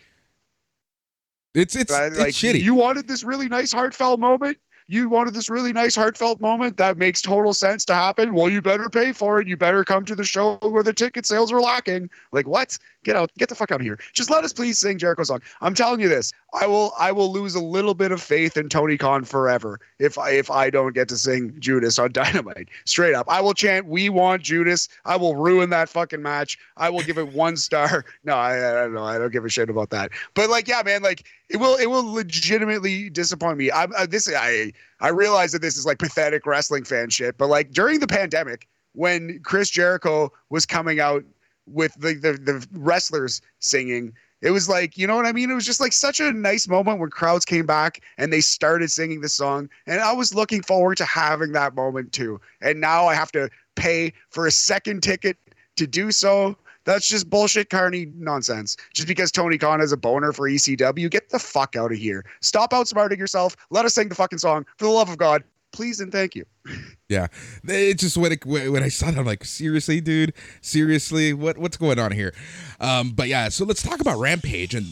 it's 1.54 1.74
it's, 1.74 1.90
like 1.90 2.12
it's 2.12 2.38
shitty. 2.38 2.60
you 2.60 2.74
wanted 2.74 3.08
this 3.08 3.24
really 3.24 3.48
nice 3.48 3.72
heartfelt 3.72 4.20
moment 4.20 4.58
you 4.88 5.08
wanted 5.08 5.34
this 5.34 5.50
really 5.50 5.72
nice 5.72 5.96
heartfelt 5.96 6.40
moment 6.40 6.76
that 6.76 6.96
makes 6.96 7.20
total 7.20 7.52
sense 7.52 7.84
to 7.86 7.94
happen. 7.94 8.34
Well, 8.34 8.48
you 8.48 8.62
better 8.62 8.88
pay 8.88 9.12
for 9.12 9.40
it. 9.40 9.48
You 9.48 9.56
better 9.56 9.84
come 9.84 10.04
to 10.04 10.14
the 10.14 10.24
show 10.24 10.58
where 10.62 10.82
the 10.82 10.92
ticket 10.92 11.26
sales 11.26 11.50
are 11.52 11.60
lacking. 11.60 12.08
Like 12.32 12.46
what? 12.46 12.78
Get 13.02 13.16
out, 13.16 13.30
get 13.38 13.48
the 13.48 13.54
fuck 13.54 13.70
out 13.70 13.80
of 13.80 13.86
here. 13.86 13.98
Just 14.12 14.30
let 14.30 14.44
us 14.44 14.52
please 14.52 14.78
sing 14.78 14.98
Jericho's 14.98 15.28
song. 15.28 15.40
I'm 15.60 15.74
telling 15.74 16.00
you 16.00 16.08
this. 16.08 16.32
I 16.52 16.66
will 16.66 16.92
I 16.98 17.12
will 17.12 17.32
lose 17.32 17.54
a 17.54 17.60
little 17.60 17.94
bit 17.94 18.12
of 18.12 18.20
faith 18.20 18.56
in 18.56 18.68
Tony 18.68 18.96
Khan 18.96 19.24
forever 19.24 19.78
if 19.98 20.18
I 20.18 20.30
if 20.30 20.50
I 20.50 20.70
don't 20.70 20.94
get 20.94 21.08
to 21.10 21.16
sing 21.16 21.54
Judas 21.58 21.98
on 21.98 22.12
Dynamite. 22.12 22.68
Straight 22.84 23.14
up. 23.14 23.26
I 23.28 23.40
will 23.40 23.54
chant 23.54 23.86
We 23.86 24.08
want 24.08 24.42
Judas. 24.42 24.88
I 25.04 25.16
will 25.16 25.36
ruin 25.36 25.70
that 25.70 25.88
fucking 25.88 26.22
match. 26.22 26.58
I 26.76 26.90
will 26.90 27.02
give 27.02 27.18
it 27.18 27.32
one 27.32 27.56
star. 27.56 28.04
No, 28.24 28.34
I, 28.34 28.56
I 28.56 28.72
don't 28.72 28.94
know. 28.94 29.04
I 29.04 29.18
don't 29.18 29.32
give 29.32 29.44
a 29.44 29.48
shit 29.48 29.70
about 29.70 29.90
that. 29.90 30.10
But 30.34 30.50
like, 30.50 30.66
yeah, 30.66 30.82
man, 30.84 31.02
like 31.02 31.24
it 31.48 31.58
will 31.58 31.76
it 31.76 31.86
will 31.86 32.12
legitimately 32.12 33.10
disappoint 33.10 33.58
me. 33.58 33.70
I, 33.70 33.86
I 33.96 34.06
this 34.06 34.28
I 34.34 34.72
I 35.00 35.08
realize 35.08 35.52
that 35.52 35.62
this 35.62 35.76
is 35.76 35.86
like 35.86 35.98
pathetic 35.98 36.46
wrestling 36.46 36.84
fan 36.84 37.10
shit, 37.10 37.38
but 37.38 37.48
like 37.48 37.72
during 37.72 38.00
the 38.00 38.06
pandemic 38.06 38.68
when 38.92 39.40
Chris 39.42 39.70
Jericho 39.70 40.32
was 40.50 40.66
coming 40.66 41.00
out 41.00 41.24
with 41.66 41.94
the, 41.94 42.14
the 42.14 42.32
the 42.32 42.66
wrestlers 42.72 43.40
singing 43.58 44.12
it 44.42 44.50
was 44.50 44.68
like 44.68 44.98
you 44.98 45.06
know 45.06 45.16
what 45.16 45.26
i 45.26 45.32
mean? 45.32 45.50
It 45.50 45.54
was 45.54 45.66
just 45.66 45.80
like 45.80 45.92
such 45.92 46.20
a 46.20 46.32
nice 46.32 46.68
moment 46.68 47.00
when 47.00 47.10
crowds 47.10 47.44
came 47.44 47.66
back 47.66 48.00
and 48.18 48.32
they 48.32 48.40
started 48.40 48.90
singing 48.90 49.20
the 49.20 49.28
song 49.28 49.68
and 49.86 50.00
i 50.00 50.12
was 50.12 50.34
looking 50.34 50.62
forward 50.62 50.96
to 50.98 51.04
having 51.04 51.52
that 51.52 51.74
moment 51.74 52.12
too. 52.12 52.40
And 52.60 52.80
now 52.80 53.06
i 53.06 53.14
have 53.14 53.32
to 53.32 53.50
pay 53.74 54.12
for 54.30 54.46
a 54.46 54.50
second 54.50 55.02
ticket 55.02 55.36
to 55.76 55.86
do 55.86 56.10
so 56.10 56.56
that's 56.86 57.06
just 57.06 57.28
bullshit 57.28 57.68
carney 57.68 58.06
nonsense. 58.16 58.76
Just 58.94 59.06
because 59.06 59.30
tony 59.30 59.58
khan 59.58 59.80
has 59.80 59.92
a 59.92 59.96
boner 59.96 60.32
for 60.32 60.48
ecw 60.48 61.10
get 61.10 61.28
the 61.28 61.38
fuck 61.38 61.76
out 61.76 61.92
of 61.92 61.98
here. 61.98 62.24
Stop 62.40 62.70
outsmarting 62.70 63.18
yourself. 63.18 63.56
Let 63.70 63.84
us 63.84 63.94
sing 63.94 64.08
the 64.08 64.14
fucking 64.14 64.38
song 64.38 64.64
for 64.78 64.86
the 64.86 64.90
love 64.90 65.10
of 65.10 65.18
god. 65.18 65.44
Please 65.72 66.00
and 66.00 66.10
thank 66.10 66.34
you. 66.34 66.46
Yeah, 67.08 67.28
it's 67.62 68.02
just 68.02 68.16
when 68.16 68.32
it, 68.32 68.44
when 68.44 68.82
I 68.82 68.88
saw 68.88 69.12
that, 69.12 69.16
I'm 69.16 69.24
like, 69.24 69.44
seriously, 69.44 70.00
dude, 70.00 70.32
seriously, 70.60 71.32
what 71.32 71.56
what's 71.56 71.76
going 71.76 72.00
on 72.00 72.10
here? 72.10 72.34
Um, 72.80 73.12
but 73.12 73.28
yeah, 73.28 73.48
so 73.48 73.64
let's 73.64 73.80
talk 73.80 74.00
about 74.00 74.18
Rampage 74.18 74.74
and 74.74 74.86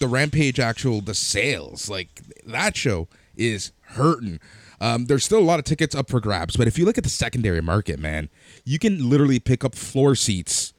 the 0.00 0.08
Rampage 0.08 0.58
actual 0.58 1.00
the 1.00 1.14
sales. 1.14 1.88
Like 1.88 2.20
that 2.44 2.76
show 2.76 3.06
is 3.36 3.70
hurting. 3.82 4.40
Um, 4.80 5.04
there's 5.04 5.24
still 5.24 5.38
a 5.38 5.46
lot 5.46 5.60
of 5.60 5.64
tickets 5.64 5.94
up 5.94 6.10
for 6.10 6.18
grabs, 6.18 6.56
but 6.56 6.66
if 6.66 6.76
you 6.76 6.84
look 6.84 6.98
at 6.98 7.04
the 7.04 7.10
secondary 7.10 7.62
market, 7.62 8.00
man, 8.00 8.28
you 8.64 8.80
can 8.80 9.08
literally 9.08 9.38
pick 9.38 9.64
up 9.64 9.76
floor 9.76 10.16
seats 10.16 10.71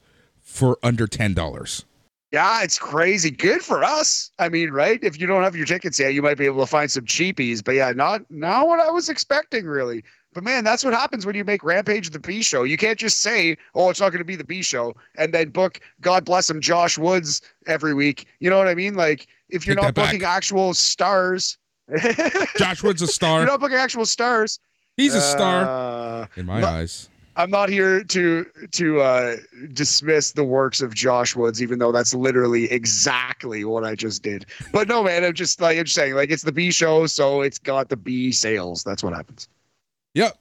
for 0.54 0.78
under 0.82 1.06
ten 1.06 1.34
dollars. 1.34 1.84
Yeah, 2.30 2.62
it's 2.62 2.78
crazy. 2.78 3.30
Good 3.30 3.62
for 3.62 3.84
us. 3.84 4.30
I 4.38 4.48
mean, 4.48 4.70
right? 4.70 4.98
If 5.02 5.20
you 5.20 5.26
don't 5.26 5.44
have 5.44 5.54
your 5.54 5.66
tickets 5.66 5.98
yet, 6.00 6.14
you 6.14 6.22
might 6.22 6.36
be 6.36 6.46
able 6.46 6.60
to 6.62 6.66
find 6.66 6.90
some 6.90 7.04
cheapies. 7.04 7.62
But 7.62 7.72
yeah, 7.72 7.92
not 7.92 8.22
not 8.30 8.66
what 8.66 8.80
I 8.80 8.90
was 8.90 9.08
expecting 9.08 9.66
really. 9.66 10.02
But 10.32 10.42
man, 10.42 10.64
that's 10.64 10.84
what 10.84 10.92
happens 10.94 11.24
when 11.26 11.36
you 11.36 11.44
make 11.44 11.62
Rampage 11.62 12.10
the 12.10 12.18
B 12.18 12.42
show. 12.42 12.64
You 12.64 12.76
can't 12.76 12.98
just 12.98 13.20
say, 13.20 13.56
"Oh, 13.74 13.90
it's 13.90 14.00
not 14.00 14.10
going 14.10 14.18
to 14.18 14.24
be 14.24 14.34
the 14.36 14.44
B 14.44 14.62
show," 14.62 14.94
and 15.16 15.32
then 15.32 15.50
book 15.50 15.80
God 16.00 16.24
bless 16.24 16.50
him, 16.50 16.60
Josh 16.60 16.98
Woods 16.98 17.40
every 17.66 17.94
week. 17.94 18.26
You 18.40 18.50
know 18.50 18.58
what 18.58 18.66
I 18.68 18.74
mean? 18.74 18.94
Like 18.94 19.28
if 19.48 19.66
you're 19.66 19.76
Take 19.76 19.84
not 19.84 19.94
booking 19.94 20.20
back. 20.20 20.36
actual 20.36 20.74
stars, 20.74 21.56
Josh 22.56 22.82
Woods 22.82 23.02
a 23.02 23.06
star. 23.18 23.40
You're 23.40 23.48
not 23.48 23.60
booking 23.60 23.76
actual 23.76 24.06
stars. 24.06 24.58
He's 24.96 25.14
a 25.14 25.20
star 25.20 25.64
uh, 25.64 26.26
in 26.36 26.46
my 26.46 26.64
eyes. 26.64 27.08
I'm 27.36 27.50
not 27.50 27.68
here 27.68 28.04
to 28.04 28.46
to 28.72 29.00
uh, 29.00 29.36
dismiss 29.72 30.32
the 30.32 30.44
works 30.44 30.80
of 30.80 30.94
Josh 30.94 31.34
Woods, 31.34 31.62
even 31.62 31.78
though 31.78 31.92
that's 31.92 32.14
literally 32.14 32.70
exactly 32.70 33.64
what 33.64 33.84
I 33.84 33.94
just 33.94 34.22
did. 34.22 34.46
But 34.72 34.88
no, 34.88 35.02
man, 35.02 35.24
I'm 35.24 35.34
just 35.34 35.60
like 35.60 35.78
I'm 35.78 35.84
just 35.84 35.94
saying, 35.94 36.14
like 36.14 36.30
it's 36.30 36.42
the 36.42 36.52
B 36.52 36.70
show, 36.70 37.06
so 37.06 37.42
it's 37.42 37.58
got 37.58 37.88
the 37.88 37.96
B 37.96 38.32
sales. 38.32 38.84
That's 38.84 39.02
what 39.02 39.14
happens. 39.14 39.48
Yep. 40.14 40.38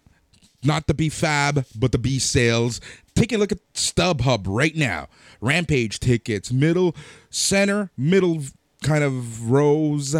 Not 0.63 0.87
the 0.87 0.93
B 0.93 1.09
Fab, 1.09 1.65
but 1.75 1.91
the 1.91 1.97
B 1.97 2.19
sales. 2.19 2.79
Take 3.15 3.31
a 3.33 3.37
look 3.37 3.51
at 3.51 3.59
StubHub 3.73 4.45
right 4.47 4.75
now. 4.75 5.07
Rampage 5.41 5.99
tickets, 5.99 6.51
middle, 6.53 6.95
center, 7.29 7.91
middle 7.97 8.43
kind 8.81 9.03
of 9.03 9.51
rows. 9.51 10.15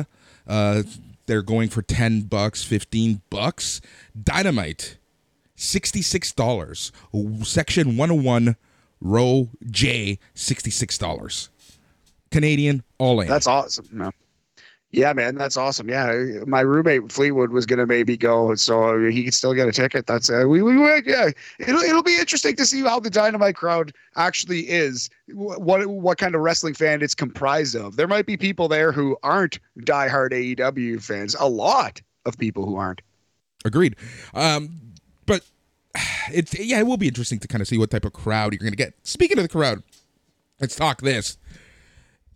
Uh, 0.46 0.84
they're 1.26 1.42
going 1.42 1.70
for 1.70 1.82
10 1.82 2.24
bucks, 2.24 2.64
15 2.64 3.22
bucks. 3.30 3.80
Dynamite, 4.22 4.98
$66. 5.64 7.46
Section 7.46 7.98
101, 7.98 8.56
row 9.02 9.50
J, 9.70 10.20
$66. 10.36 11.50
Canadian, 12.32 12.84
all 12.98 13.22
in. 13.22 13.28
That's 13.28 13.48
awesome. 13.48 13.88
No. 13.92 14.12
Yeah, 14.92 15.12
man, 15.14 15.34
that's 15.36 15.58
awesome. 15.58 15.90
Yeah, 15.90 16.14
my 16.46 16.62
roommate 16.62 17.12
Fleetwood 17.12 17.50
was 17.50 17.66
gonna 17.66 17.88
maybe 17.88 18.16
go, 18.16 18.54
so 18.54 19.10
he 19.10 19.24
could 19.24 19.34
still 19.34 19.56
get 19.56 19.68
a 19.68 19.72
ticket. 19.72 20.06
That's 20.06 20.30
uh, 20.30 20.44
we 20.48 20.62
we 20.62 20.76
yeah. 21.08 21.32
It'll 21.58 21.82
it'll 21.82 22.04
be 22.04 22.20
interesting 22.20 22.56
to 22.58 22.66
see 22.66 22.82
how 22.82 23.00
the 23.00 23.10
Dynamite 23.10 23.56
crowd 23.56 23.92
actually 24.18 24.70
is. 24.70 25.10
What 25.30 25.88
what 25.88 26.20
kind 26.20 26.36
of 26.36 26.42
wrestling 26.42 26.76
fan 26.76 27.02
it's 27.02 27.16
comprised 27.16 27.76
of. 27.76 27.96
There 27.96 28.08
might 28.08 28.28
be 28.28 28.38
people 28.38 28.68
there 28.68 28.92
who 28.92 29.18
aren't 29.24 29.58
diehard 29.80 30.30
AEW 30.30 31.02
fans. 31.02 31.36
A 31.40 31.50
lot 31.50 32.00
of 32.28 32.38
people 32.38 32.64
who 32.64 32.76
aren't. 32.76 33.02
Agreed. 33.66 33.96
Um, 34.36 34.80
it's 36.32 36.58
yeah, 36.58 36.80
it 36.80 36.88
will 36.88 36.98
be 36.98 37.08
interesting 37.08 37.40
to 37.40 37.48
kind 37.48 37.62
of 37.62 37.68
see 37.68 37.78
what 37.78 37.92
type 37.92 38.06
of 38.06 38.14
crowd 38.14 38.54
you're 38.54 38.60
gonna 38.60 38.76
get. 38.76 38.94
Speaking 39.04 39.38
of 39.38 39.44
the 39.44 39.50
crowd, 39.50 39.84
let's 40.60 40.76
talk 40.76 41.02
this 41.02 41.38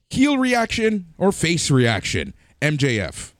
heel 0.10 0.38
reaction 0.38 1.08
or 1.18 1.32
face 1.32 1.70
reaction. 1.70 2.34
MJF. 2.62 3.34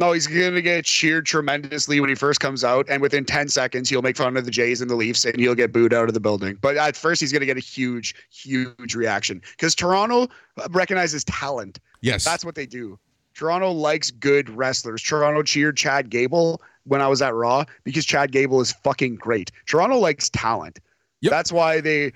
No, 0.00 0.08
oh, 0.08 0.12
he's 0.12 0.26
going 0.26 0.54
to 0.54 0.62
get 0.62 0.86
cheered 0.86 1.26
tremendously 1.26 2.00
when 2.00 2.08
he 2.08 2.14
first 2.14 2.40
comes 2.40 2.64
out, 2.64 2.86
and 2.88 3.02
within 3.02 3.22
10 3.22 3.50
seconds, 3.50 3.90
he'll 3.90 4.00
make 4.00 4.16
fun 4.16 4.34
of 4.38 4.46
the 4.46 4.50
Jays 4.50 4.80
and 4.80 4.90
the 4.90 4.94
Leafs, 4.94 5.26
and 5.26 5.38
he'll 5.38 5.54
get 5.54 5.74
booed 5.74 5.92
out 5.92 6.08
of 6.08 6.14
the 6.14 6.20
building. 6.20 6.56
But 6.58 6.78
at 6.78 6.96
first, 6.96 7.20
he's 7.20 7.32
going 7.32 7.40
to 7.40 7.46
get 7.46 7.58
a 7.58 7.60
huge, 7.60 8.14
huge 8.30 8.94
reaction 8.94 9.42
because 9.50 9.74
Toronto 9.74 10.28
recognizes 10.70 11.22
talent. 11.24 11.80
Yes. 12.00 12.24
That's 12.24 12.46
what 12.46 12.54
they 12.54 12.64
do. 12.64 12.98
Toronto 13.34 13.72
likes 13.72 14.10
good 14.10 14.48
wrestlers. 14.48 15.02
Toronto 15.02 15.42
cheered 15.42 15.76
Chad 15.76 16.08
Gable 16.08 16.62
when 16.84 17.00
I 17.00 17.08
was 17.08 17.22
at 17.22 17.34
Raw 17.34 17.64
because 17.84 18.04
Chad 18.04 18.32
Gable 18.32 18.60
is 18.60 18.72
fucking 18.72 19.16
great. 19.16 19.50
Toronto 19.66 19.98
likes 19.98 20.30
talent. 20.30 20.80
Yep. 21.20 21.30
That's 21.30 21.52
why 21.52 21.80
they, 21.80 22.12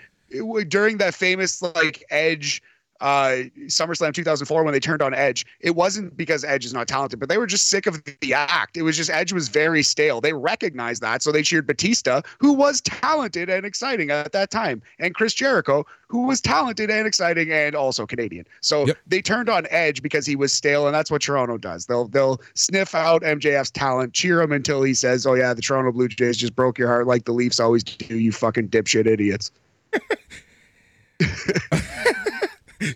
during 0.69 0.99
that 0.99 1.15
famous 1.15 1.61
like 1.63 2.03
Edge 2.11 2.63
uh, 3.01 3.43
SummerSlam 3.67 4.15
2004 4.15 4.65
when 4.65 4.73
they 4.73 4.81
turned 4.81 5.03
on 5.03 5.15
Edge, 5.15 5.45
it 5.61 5.75
wasn't 5.75 6.17
because 6.17 6.45
Edge 6.45 6.65
is 6.65 6.73
not 6.73 6.89
talented, 6.89 7.21
but 7.21 7.29
they 7.29 7.39
were 7.39 7.47
just 7.47 7.69
sick 7.69 7.87
of 7.87 8.03
the 8.21 8.35
act. 8.35 8.77
It 8.77 8.83
was 8.83 8.97
just 8.97 9.11
Edge 9.11 9.33
was 9.33 9.49
very 9.49 9.83
stale. 9.83 10.21
They 10.21 10.33
recognized 10.33 11.03
that, 11.03 11.23
so 11.23 11.33
they 11.33 11.43
cheered 11.43 11.67
Batista, 11.67 12.23
who 12.39 12.53
was 12.53 12.81
talented 12.81 13.51
and 13.51 13.67
exciting 13.67 14.11
at 14.11 14.33
that 14.33 14.51
time, 14.51 14.83
and 14.99 15.15
Chris 15.15 15.35
Jericho, 15.35 15.85
who 16.09 16.27
was 16.27 16.41
talented 16.41 16.91
and 16.91 17.07
exciting 17.07 17.51
and 17.51 17.75
also 17.75 18.07
Canadian. 18.07 18.47
So 18.61 18.87
yep. 18.87 18.99
they 19.07 19.21
turned 19.21 19.49
on 19.49 19.67
Edge 19.71 20.03
because 20.03 20.27
he 20.27 20.37
was 20.37 20.53
stale, 20.53 20.87
and 20.87 20.95
that's 20.95 21.11
what 21.11 21.23
Toronto 21.23 21.59
does. 21.59 21.87
They'll 21.87 22.09
they'll 22.09 22.41
sniff 22.55 22.95
out 22.95 23.23
MJF's 23.23 23.71
talent, 23.71 24.13
cheer 24.13 24.41
him 24.41 24.53
until 24.53 24.83
he 24.83 24.95
says, 24.95 25.27
"Oh 25.27 25.35
yeah, 25.35 25.53
the 25.53 25.63
Toronto 25.63 25.93
Blue 25.93 26.09
Jays 26.09 26.37
just 26.37 26.55
broke 26.55 26.79
your 26.79 26.89
heart 26.89 27.07
like 27.07 27.25
the 27.25 27.33
Leafs 27.33 27.61
always 27.61 27.83
do. 27.83 28.19
You 28.19 28.33
fucking 28.33 28.69
dipshit 28.69 29.07
idiots." 29.07 29.51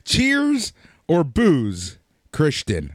Cheers 0.05 0.72
or 1.07 1.24
booze, 1.24 1.99
Christian? 2.32 2.93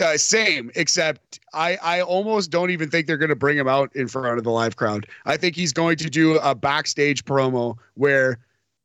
Uh, 0.00 0.16
same, 0.16 0.70
except 0.76 1.40
I, 1.52 1.76
I 1.82 2.00
almost 2.00 2.50
don't 2.50 2.70
even 2.70 2.90
think 2.90 3.06
they're 3.06 3.18
going 3.18 3.30
to 3.30 3.36
bring 3.36 3.58
him 3.58 3.68
out 3.68 3.94
in 3.94 4.08
front 4.08 4.38
of 4.38 4.44
the 4.44 4.50
live 4.50 4.76
crowd. 4.76 5.06
I 5.26 5.36
think 5.36 5.56
he's 5.56 5.72
going 5.72 5.96
to 5.96 6.08
do 6.08 6.38
a 6.38 6.54
backstage 6.54 7.24
promo 7.24 7.76
where 7.94 8.38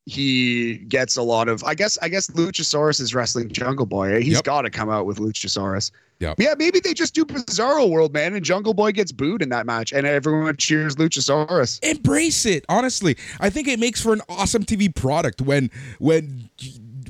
he 0.05 0.77
gets 0.87 1.15
a 1.15 1.21
lot 1.21 1.47
of. 1.47 1.63
I 1.63 1.75
guess 1.75 1.97
I 2.01 2.09
guess 2.09 2.27
Luchasaurus 2.31 3.01
is 3.01 3.13
wrestling 3.13 3.49
Jungle 3.49 3.85
Boy. 3.85 4.21
He's 4.21 4.33
yep. 4.33 4.43
got 4.43 4.61
to 4.63 4.69
come 4.69 4.89
out 4.89 5.05
with 5.05 5.17
Luchasaurus. 5.17 5.91
Yeah, 6.19 6.33
yeah. 6.37 6.53
Maybe 6.57 6.79
they 6.79 6.93
just 6.93 7.13
do 7.13 7.25
Bizarro 7.25 7.89
World, 7.89 8.13
man, 8.13 8.35
and 8.35 8.45
Jungle 8.45 8.73
Boy 8.73 8.91
gets 8.91 9.11
booed 9.11 9.41
in 9.41 9.49
that 9.49 9.65
match, 9.65 9.91
and 9.91 10.07
everyone 10.07 10.55
cheers 10.57 10.95
Luchasaurus. 10.95 11.83
Embrace 11.83 12.45
it. 12.45 12.65
Honestly, 12.69 13.17
I 13.39 13.49
think 13.49 13.67
it 13.67 13.79
makes 13.79 14.01
for 14.01 14.13
an 14.13 14.21
awesome 14.29 14.63
TV 14.63 14.93
product 14.93 15.41
when 15.41 15.71
when 15.99 16.49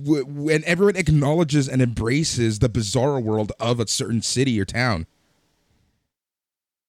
when 0.06 0.64
everyone 0.66 0.95
acknowledges 0.95 1.68
and 1.68 1.82
embraces 1.82 2.60
the 2.60 2.70
bizarre 2.70 3.20
world 3.20 3.51
of 3.60 3.80
a 3.80 3.88
certain 3.88 4.22
city 4.22 4.60
or 4.60 4.66
town. 4.66 5.08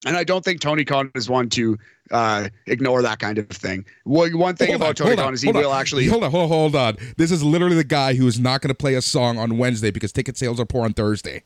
And 0.05 0.15
I 0.15 0.23
don't 0.23 0.45
think 0.45 0.61
Tony 0.61 0.85
Khan 0.85 1.11
is 1.15 1.27
one 1.27 1.49
to 1.49 1.77
uh, 2.11 2.49
ignore 2.67 3.01
that 3.01 3.19
kind 3.19 3.39
of 3.39 3.49
thing. 3.49 3.85
Well, 4.05 4.29
one 4.37 4.55
thing 4.55 4.69
hold 4.69 4.81
about 4.81 4.89
on, 4.89 5.07
Tony 5.07 5.15
Khan 5.15 5.27
on, 5.27 5.33
is 5.33 5.41
he 5.41 5.51
will 5.51 5.71
on. 5.71 5.81
actually 5.81 6.07
hold 6.07 6.23
on, 6.23 6.31
hold, 6.31 6.49
hold 6.49 6.75
on. 6.75 6.97
This 7.17 7.31
is 7.31 7.43
literally 7.43 7.75
the 7.75 7.83
guy 7.83 8.13
who 8.13 8.27
is 8.27 8.39
not 8.39 8.61
going 8.61 8.69
to 8.69 8.75
play 8.75 8.93
a 8.93 9.01
song 9.01 9.37
on 9.39 9.57
Wednesday 9.57 9.89
because 9.89 10.11
ticket 10.11 10.37
sales 10.37 10.59
are 10.59 10.65
poor 10.65 10.85
on 10.85 10.93
Thursday. 10.93 11.43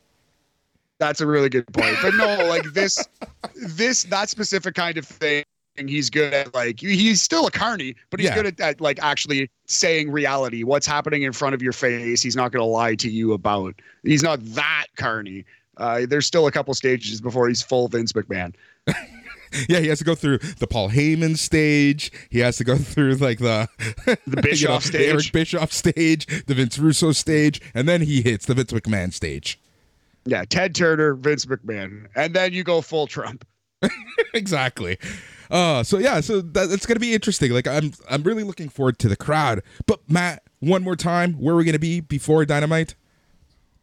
That's 0.98 1.20
a 1.20 1.26
really 1.26 1.48
good 1.48 1.66
point. 1.72 1.96
But 2.02 2.14
no, 2.14 2.46
like 2.48 2.64
this, 2.74 3.04
this 3.54 4.04
that 4.04 4.28
specific 4.28 4.74
kind 4.74 4.98
of 4.98 5.06
thing 5.06 5.44
he's 5.76 6.10
good 6.10 6.34
at 6.34 6.54
like 6.54 6.80
he's 6.80 7.22
still 7.22 7.46
a 7.46 7.50
carney 7.50 7.94
but 8.10 8.20
he's 8.20 8.28
yeah. 8.28 8.34
good 8.34 8.46
at, 8.46 8.60
at, 8.60 8.80
like 8.80 8.98
actually 9.02 9.50
saying 9.66 10.10
reality 10.10 10.64
what's 10.64 10.86
happening 10.86 11.22
in 11.22 11.32
front 11.32 11.54
of 11.54 11.62
your 11.62 11.72
face 11.72 12.22
he's 12.22 12.36
not 12.36 12.52
going 12.52 12.60
to 12.60 12.66
lie 12.66 12.94
to 12.94 13.10
you 13.10 13.32
about 13.32 13.74
he's 14.02 14.22
not 14.22 14.38
that 14.44 14.86
carney 14.96 15.44
Uh, 15.76 16.06
there's 16.08 16.26
still 16.26 16.46
a 16.46 16.52
couple 16.52 16.74
stages 16.74 17.20
before 17.20 17.48
he's 17.48 17.62
full 17.62 17.88
Vince 17.88 18.12
McMahon. 18.12 18.54
yeah, 19.68 19.80
he 19.80 19.88
has 19.88 19.98
to 19.98 20.04
go 20.04 20.14
through 20.14 20.38
the 20.38 20.66
Paul 20.66 20.90
Heyman 20.90 21.36
stage. 21.36 22.12
He 22.30 22.40
has 22.40 22.56
to 22.58 22.64
go 22.64 22.76
through 22.76 23.14
like 23.14 23.38
the 23.38 23.68
the 24.26 24.42
Bischoff 24.42 24.52
you 24.60 24.68
know, 24.68 24.78
stage, 24.78 24.92
the 24.92 25.08
Eric 25.08 25.32
Bischoff 25.32 25.72
stage, 25.72 26.44
the 26.46 26.54
Vince 26.54 26.78
Russo 26.78 27.12
stage, 27.12 27.60
and 27.74 27.88
then 27.88 28.02
he 28.02 28.22
hits 28.22 28.46
the 28.46 28.54
Vince 28.54 28.72
McMahon 28.72 29.12
stage. 29.12 29.58
Yeah, 30.24 30.44
Ted 30.48 30.74
Turner, 30.74 31.14
Vince 31.14 31.46
McMahon, 31.46 32.06
and 32.14 32.34
then 32.34 32.52
you 32.52 32.62
go 32.62 32.80
full 32.80 33.06
Trump. 33.06 33.44
exactly. 34.34 34.98
Uh, 35.52 35.84
so 35.84 35.98
yeah, 35.98 36.20
so 36.20 36.40
that, 36.40 36.70
it's 36.70 36.86
gonna 36.86 36.98
be 36.98 37.14
interesting. 37.14 37.52
Like 37.52 37.68
I'm, 37.68 37.92
I'm 38.10 38.24
really 38.24 38.42
looking 38.42 38.68
forward 38.68 38.98
to 39.00 39.08
the 39.08 39.16
crowd. 39.16 39.62
But 39.86 40.00
Matt, 40.08 40.42
one 40.60 40.82
more 40.82 40.96
time, 40.96 41.34
where 41.34 41.54
are 41.54 41.58
we 41.58 41.64
gonna 41.64 41.78
be 41.78 42.00
before 42.00 42.44
Dynamite? 42.44 42.96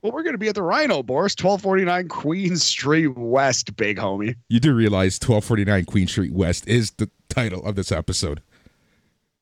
Well, 0.01 0.13
we're 0.13 0.23
going 0.23 0.33
to 0.33 0.39
be 0.39 0.47
at 0.47 0.55
the 0.55 0.63
Rhino, 0.63 1.03
Boris, 1.03 1.33
1249 1.33 2.07
Queen 2.07 2.55
Street 2.55 3.17
West, 3.17 3.75
big 3.75 3.97
homie. 3.97 4.35
You 4.47 4.61
do 4.61 4.73
realize 4.73 5.15
1249 5.15 5.85
Queen 5.85 6.07
Street 6.07 6.31
West 6.31 6.65
is 6.69 6.91
the 6.91 7.09
title 7.27 7.65
of 7.65 7.75
this 7.75 7.91
episode. 7.91 8.41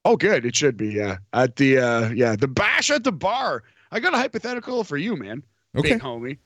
Oh, 0.04 0.18
good. 0.18 0.46
It 0.46 0.56
should 0.56 0.76
be, 0.76 0.88
yeah. 0.88 1.18
At 1.34 1.58
the, 1.58 1.78
uh, 1.78 2.10
yeah, 2.10 2.36
the 2.36 2.48
bash 2.48 2.90
at 2.90 3.04
the 3.04 3.12
bar. 3.12 3.64
I 3.92 4.00
got 4.00 4.16
a 4.16 4.18
hypothetical 4.18 4.84
for 4.84 4.98
you, 4.98 5.16
man. 5.16 5.44
Okay. 5.76 5.94
Big 5.94 6.02
homie. 6.02 6.38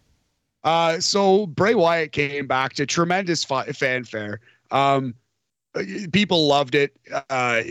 Uh, 0.63 0.99
so 0.99 1.47
Bray 1.47 1.73
Wyatt 1.73 2.11
came 2.11 2.47
back 2.47 2.73
to 2.73 2.86
tremendous 2.86 3.45
fa- 3.45 3.73
fanfare. 3.73 4.41
Um, 4.71 5.15
people 6.11 6.47
loved 6.47 6.76
it. 6.76 6.95
Uh, 7.30 7.61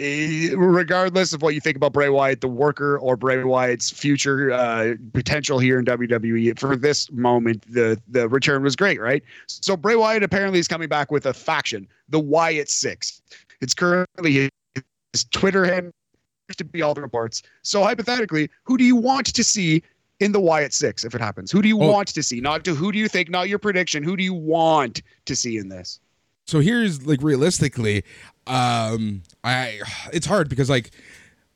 regardless 0.56 1.32
of 1.32 1.42
what 1.42 1.54
you 1.54 1.60
think 1.60 1.76
about 1.76 1.92
Bray 1.92 2.08
Wyatt, 2.08 2.40
the 2.40 2.48
worker, 2.48 2.98
or 2.98 3.16
Bray 3.16 3.42
Wyatt's 3.42 3.90
future 3.90 4.52
uh, 4.52 4.94
potential 5.12 5.58
here 5.58 5.78
in 5.78 5.84
WWE, 5.84 6.58
for 6.58 6.76
this 6.76 7.10
moment, 7.10 7.62
the 7.72 8.00
the 8.08 8.28
return 8.28 8.62
was 8.62 8.76
great, 8.76 9.00
right? 9.00 9.22
So 9.46 9.76
Bray 9.76 9.96
Wyatt 9.96 10.22
apparently 10.22 10.58
is 10.58 10.68
coming 10.68 10.88
back 10.88 11.10
with 11.10 11.26
a 11.26 11.34
faction, 11.34 11.86
the 12.08 12.20
Wyatt 12.20 12.70
Six. 12.70 13.20
It's 13.60 13.74
currently 13.74 14.48
his 15.12 15.24
Twitter 15.24 15.64
handle 15.64 15.92
to 16.56 16.64
be 16.64 16.82
all 16.82 16.94
the 16.94 17.02
reports. 17.02 17.42
So 17.62 17.82
hypothetically, 17.82 18.50
who 18.64 18.76
do 18.76 18.84
you 18.84 18.96
want 18.96 19.26
to 19.26 19.44
see 19.44 19.82
in 20.20 20.32
the 20.32 20.40
Wyatt 20.40 20.72
Six 20.72 21.04
if 21.04 21.14
it 21.14 21.20
happens? 21.20 21.50
Who 21.50 21.62
do 21.62 21.68
you 21.68 21.80
oh. 21.80 21.90
want 21.90 22.08
to 22.08 22.22
see? 22.22 22.40
Not 22.40 22.64
to 22.64 22.74
who 22.74 22.92
do 22.92 22.98
you 22.98 23.08
think? 23.08 23.28
Not 23.28 23.48
your 23.48 23.58
prediction. 23.58 24.02
Who 24.02 24.16
do 24.16 24.24
you 24.24 24.34
want 24.34 25.02
to 25.26 25.36
see 25.36 25.58
in 25.58 25.68
this? 25.68 26.00
So 26.50 26.58
here's 26.58 27.06
like 27.06 27.22
realistically, 27.22 28.02
um, 28.48 29.22
I 29.44 29.78
it's 30.12 30.26
hard 30.26 30.48
because 30.48 30.68
like, 30.68 30.90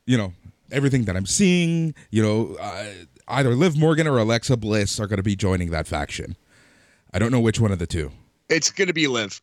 you 0.05 0.17
know, 0.17 0.31
everything 0.71 1.03
that 1.03 1.17
I'm 1.17 1.25
seeing, 1.25 1.93
you 2.11 2.23
know, 2.23 2.55
uh, 2.61 2.85
either 3.27 3.55
Liv 3.55 3.77
Morgan 3.77 4.07
or 4.07 4.17
Alexa 4.19 4.55
Bliss 4.55 4.97
are 5.01 5.07
going 5.07 5.17
to 5.17 5.23
be 5.23 5.35
joining 5.35 5.71
that 5.71 5.85
faction. 5.85 6.37
I 7.13 7.19
don't 7.19 7.29
know 7.29 7.41
which 7.41 7.59
one 7.59 7.73
of 7.73 7.79
the 7.79 7.85
two. 7.85 8.09
It's 8.47 8.71
going 8.71 8.87
to 8.87 8.93
be 8.93 9.07
Liv. 9.07 9.41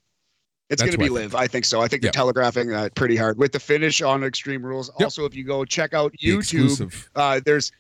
It's 0.71 0.81
going 0.81 0.93
to 0.93 0.99
be 0.99 1.11
Liv. 1.11 1.35
I 1.35 1.49
think 1.49 1.67
so. 1.67 1.83
I 1.83 1.87
think 1.87 2.01
they're 2.01 2.13
telegraphing 2.13 2.69
that 2.69 2.95
pretty 2.95 3.17
hard 3.17 3.37
with 3.37 3.53
the 3.53 3.61
finish 3.61 4.01
on 4.01 4.25
Extreme 4.25 4.65
Rules. 4.65 4.91
Yep. 4.99 5.05
Also, 5.05 5.27
if 5.27 5.35
you 5.35 5.45
go 5.45 5.67
check 5.67 5.93
out 5.93 6.15
YouTube, 6.15 7.09
uh, 7.15 7.43
there's 7.45 7.73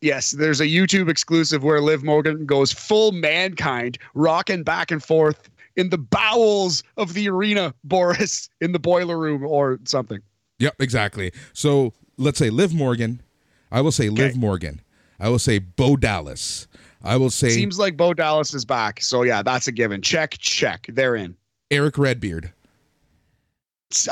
yes, 0.00 0.30
there's 0.30 0.62
a 0.62 0.66
YouTube 0.66 1.10
exclusive 1.10 1.62
where 1.62 1.82
Liv 1.82 2.02
Morgan 2.02 2.46
goes 2.46 2.72
full 2.72 3.12
mankind, 3.12 3.98
rocking 4.14 4.62
back 4.62 4.90
and 4.90 5.04
forth 5.04 5.50
in 5.78 5.88
the 5.88 5.96
bowels 5.96 6.82
of 6.98 7.14
the 7.14 7.30
arena, 7.30 7.72
Boris, 7.84 8.50
in 8.60 8.72
the 8.72 8.78
boiler 8.78 9.16
room 9.16 9.46
or 9.46 9.78
something. 9.84 10.20
Yep, 10.58 10.74
exactly. 10.80 11.32
So 11.54 11.94
let's 12.18 12.38
say 12.38 12.50
Liv 12.50 12.74
Morgan. 12.74 13.22
I 13.70 13.80
will 13.80 13.92
say 13.92 14.10
okay. 14.10 14.24
Liv 14.24 14.36
Morgan. 14.36 14.82
I 15.20 15.28
will 15.28 15.38
say 15.38 15.58
Bo 15.58 15.96
Dallas. 15.96 16.66
I 17.02 17.16
will 17.16 17.30
say 17.30 17.50
seems 17.50 17.78
like 17.78 17.96
Bo 17.96 18.12
Dallas 18.12 18.52
is 18.52 18.64
back. 18.64 19.00
So 19.00 19.22
yeah, 19.22 19.42
that's 19.42 19.68
a 19.68 19.72
given. 19.72 20.02
Check, 20.02 20.32
check. 20.38 20.86
They're 20.88 21.14
in. 21.14 21.36
Erick 21.70 21.96
Redbeard. 21.96 22.52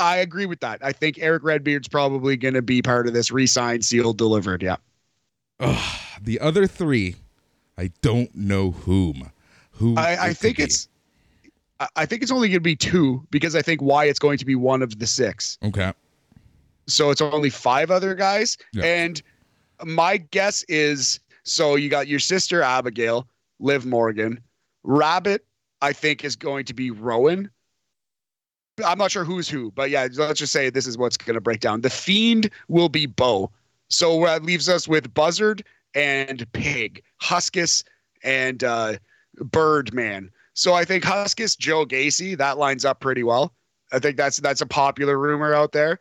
I 0.00 0.18
agree 0.18 0.46
with 0.46 0.60
that. 0.60 0.78
I 0.82 0.92
think 0.92 1.18
Erick 1.18 1.42
Redbeard's 1.42 1.88
probably 1.88 2.36
going 2.36 2.54
to 2.54 2.62
be 2.62 2.80
part 2.80 3.06
of 3.06 3.12
this 3.12 3.30
re-signed, 3.30 3.84
sealed, 3.84 4.16
delivered. 4.16 4.62
Yeah. 4.62 4.76
Ugh, 5.60 6.00
the 6.22 6.40
other 6.40 6.66
three, 6.66 7.16
I 7.76 7.90
don't 8.00 8.34
know 8.34 8.70
whom. 8.70 9.30
Who 9.72 9.96
I, 9.96 10.28
I 10.28 10.32
think 10.32 10.58
it's 10.58 10.88
I 11.94 12.06
think 12.06 12.22
it's 12.22 12.32
only 12.32 12.48
going 12.48 12.56
to 12.56 12.60
be 12.60 12.76
two 12.76 13.26
because 13.30 13.54
I 13.54 13.62
think 13.62 13.82
Wyatt's 13.82 14.18
going 14.18 14.38
to 14.38 14.46
be 14.46 14.54
one 14.54 14.82
of 14.82 14.98
the 14.98 15.06
six. 15.06 15.58
Okay. 15.62 15.92
So 16.86 17.10
it's 17.10 17.20
only 17.20 17.50
five 17.50 17.90
other 17.90 18.14
guys. 18.14 18.56
Yeah. 18.72 18.84
And 18.84 19.22
my 19.84 20.16
guess 20.16 20.62
is 20.68 21.20
so 21.42 21.76
you 21.76 21.88
got 21.88 22.08
your 22.08 22.18
sister 22.18 22.62
Abigail, 22.62 23.28
Liv 23.58 23.84
Morgan, 23.84 24.40
Rabbit, 24.84 25.44
I 25.82 25.92
think 25.92 26.24
is 26.24 26.36
going 26.36 26.64
to 26.66 26.74
be 26.74 26.90
Rowan. 26.90 27.50
I'm 28.84 28.98
not 28.98 29.10
sure 29.10 29.24
who's 29.24 29.48
who, 29.48 29.70
but 29.72 29.90
yeah, 29.90 30.06
let's 30.16 30.38
just 30.38 30.52
say 30.52 30.70
this 30.70 30.86
is 30.86 30.98
what's 30.98 31.16
going 31.16 31.34
to 31.34 31.40
break 31.40 31.60
down. 31.60 31.80
The 31.80 31.90
Fiend 31.90 32.50
will 32.68 32.88
be 32.88 33.06
Bo. 33.06 33.50
So 33.88 34.24
that 34.24 34.42
leaves 34.42 34.68
us 34.68 34.86
with 34.86 35.12
Buzzard 35.14 35.64
and 35.94 36.50
Pig, 36.52 37.02
Huskus 37.22 37.84
and 38.22 38.62
uh, 38.64 38.94
Birdman. 39.36 40.30
So 40.56 40.72
I 40.72 40.86
think 40.86 41.04
Huskus 41.04 41.56
Joe 41.56 41.84
Gacy 41.84 42.36
that 42.38 42.56
lines 42.56 42.86
up 42.86 43.00
pretty 43.00 43.22
well. 43.22 43.52
I 43.92 43.98
think 43.98 44.16
that's 44.16 44.38
that's 44.38 44.62
a 44.62 44.66
popular 44.66 45.18
rumor 45.18 45.54
out 45.54 45.72
there. 45.72 45.98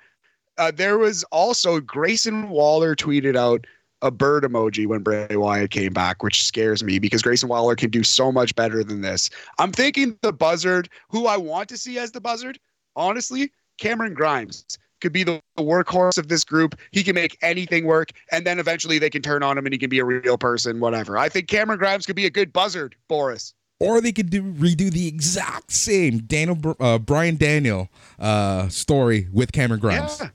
Uh, 0.58 0.72
there 0.74 0.97
was 0.97 1.26
also 1.26 1.82
Grayson 1.82 2.49
Waller 2.49 2.95
tweeted 2.95 3.36
out 3.36 3.68
a 4.01 4.12
bird 4.12 4.43
emoji 4.43 4.88
when 4.88 5.01
Bray 5.01 5.28
Wyatt 5.36 5.72
came 5.72 5.91
back, 5.91 6.24
which 6.24 6.45
scares 6.45 6.84
me 6.84 6.99
because 6.99 7.22
Grayson 7.22 7.49
Waller 7.49 7.76
can 7.76 7.89
do 7.89 8.01
so 8.01 8.32
much 8.32 8.56
better 8.56 8.82
than 8.82 9.01
this. 9.01 9.30
I'm 9.60 9.74
thinking 9.74 10.18
the 10.22 10.32
Buzzard, 10.32 10.88
who 11.10 11.28
I 11.28 11.36
want 11.36 11.68
to 11.70 11.78
see 11.78 11.99
as 11.99 12.12
the 12.12 12.22
Buzzard, 12.22 12.58
honestly, 12.95 13.51
Cameron 13.78 14.14
Grimes 14.14 14.66
could 15.01 15.12
be 15.12 15.24
the 15.24 15.41
workhorse 15.60 16.18
of 16.18 16.30
this 16.30 16.45
group. 16.45 16.80
He 16.91 17.03
can 17.03 17.14
make 17.16 17.38
anything 17.41 17.86
work, 17.86 18.12
and 18.32 18.47
then 18.47 18.60
eventually 18.60 18.99
they 18.99 19.10
can 19.10 19.22
turn 19.22 19.43
on 19.43 19.58
him 19.58 19.66
and 19.66 19.74
he 19.74 19.78
can 19.78 19.89
be 19.89 19.99
a 19.99 20.06
real 20.06 20.38
person, 20.38 20.80
whatever. 20.80 21.18
I 21.18 21.28
think 21.28 21.49
Cameron 21.49 21.78
Grimes 21.78 22.06
could 22.06 22.16
be 22.16 22.26
a 22.26 22.30
good 22.30 22.53
Buzzard, 22.53 22.95
Boris 23.10 23.53
or 23.80 24.01
they 24.01 24.11
could 24.11 24.30
do 24.30 24.41
redo 24.41 24.91
the 24.91 25.07
exact 25.07 25.71
same 25.71 26.19
Daniel 26.19 26.76
uh, 26.80 26.97
Bryan 26.97 27.36
Daniel 27.36 27.89
uh, 28.19 28.67
story 28.69 29.28
with 29.32 29.51
Cameron 29.51 29.80
Grimes. 29.80 30.19
Yeah. 30.19 30.30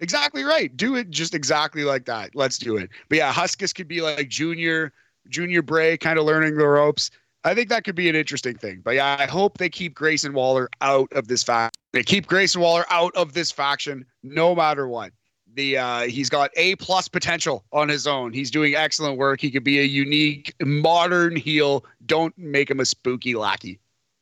Exactly 0.00 0.42
right. 0.42 0.76
Do 0.76 0.96
it 0.96 1.10
just 1.10 1.32
exactly 1.32 1.84
like 1.84 2.06
that. 2.06 2.34
Let's 2.34 2.58
do 2.58 2.76
it. 2.76 2.90
But 3.08 3.18
yeah, 3.18 3.32
Huskus 3.32 3.72
could 3.72 3.86
be 3.86 4.00
like 4.02 4.28
junior, 4.28 4.92
junior 5.28 5.62
Bray, 5.62 5.96
kind 5.96 6.18
of 6.18 6.24
learning 6.24 6.56
the 6.56 6.66
ropes. 6.66 7.10
I 7.44 7.54
think 7.54 7.68
that 7.68 7.84
could 7.84 7.94
be 7.94 8.08
an 8.08 8.16
interesting 8.16 8.56
thing. 8.56 8.80
But 8.84 8.96
yeah, 8.96 9.16
I 9.18 9.26
hope 9.26 9.58
they 9.58 9.68
keep 9.68 9.94
Grayson 9.94 10.32
Waller 10.32 10.68
out 10.80 11.12
of 11.12 11.28
this 11.28 11.44
faction. 11.44 11.70
They 11.92 12.02
keep 12.02 12.26
Grayson 12.26 12.60
Waller 12.60 12.84
out 12.90 13.14
of 13.14 13.32
this 13.32 13.52
faction 13.52 14.04
no 14.24 14.56
matter 14.56 14.88
what 14.88 15.12
the 15.54 15.78
uh, 15.78 16.00
he's 16.02 16.28
got 16.28 16.50
a 16.56 16.76
plus 16.76 17.08
potential 17.08 17.64
on 17.72 17.88
his 17.88 18.06
own. 18.06 18.32
He's 18.32 18.50
doing 18.50 18.74
excellent 18.74 19.18
work. 19.18 19.40
He 19.40 19.50
could 19.50 19.64
be 19.64 19.80
a 19.80 19.84
unique 19.84 20.54
modern 20.60 21.36
heel. 21.36 21.84
Don't 22.06 22.36
make 22.36 22.70
him 22.70 22.80
a 22.80 22.84
spooky 22.84 23.34
lackey. 23.34 23.78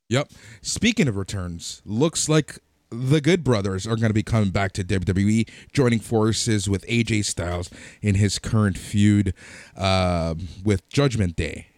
Yep. 0.09 0.33
Speaking 0.61 1.07
of 1.07 1.17
returns, 1.17 1.83
looks 1.85 2.29
like 2.29 2.59
the 2.91 3.21
Good 3.21 3.45
Brothers 3.45 3.87
are 3.87 3.97
going 3.97 4.09
to 4.09 4.15
be 4.15 4.25
coming 4.25 4.51
back 4.51 4.73
to 4.73 4.85
WWE, 4.85 5.49
joining 5.73 6.01
forces 6.01 6.69
with 6.69 6.85
AJ 6.87 7.25
Styles 7.25 7.71
in 8.03 8.17
his 8.17 8.39
current 8.39 8.77
feud 8.77 9.33
uh, 9.77 10.35
with 10.65 10.89
Judgment 10.89 11.37
Day. 11.37 11.69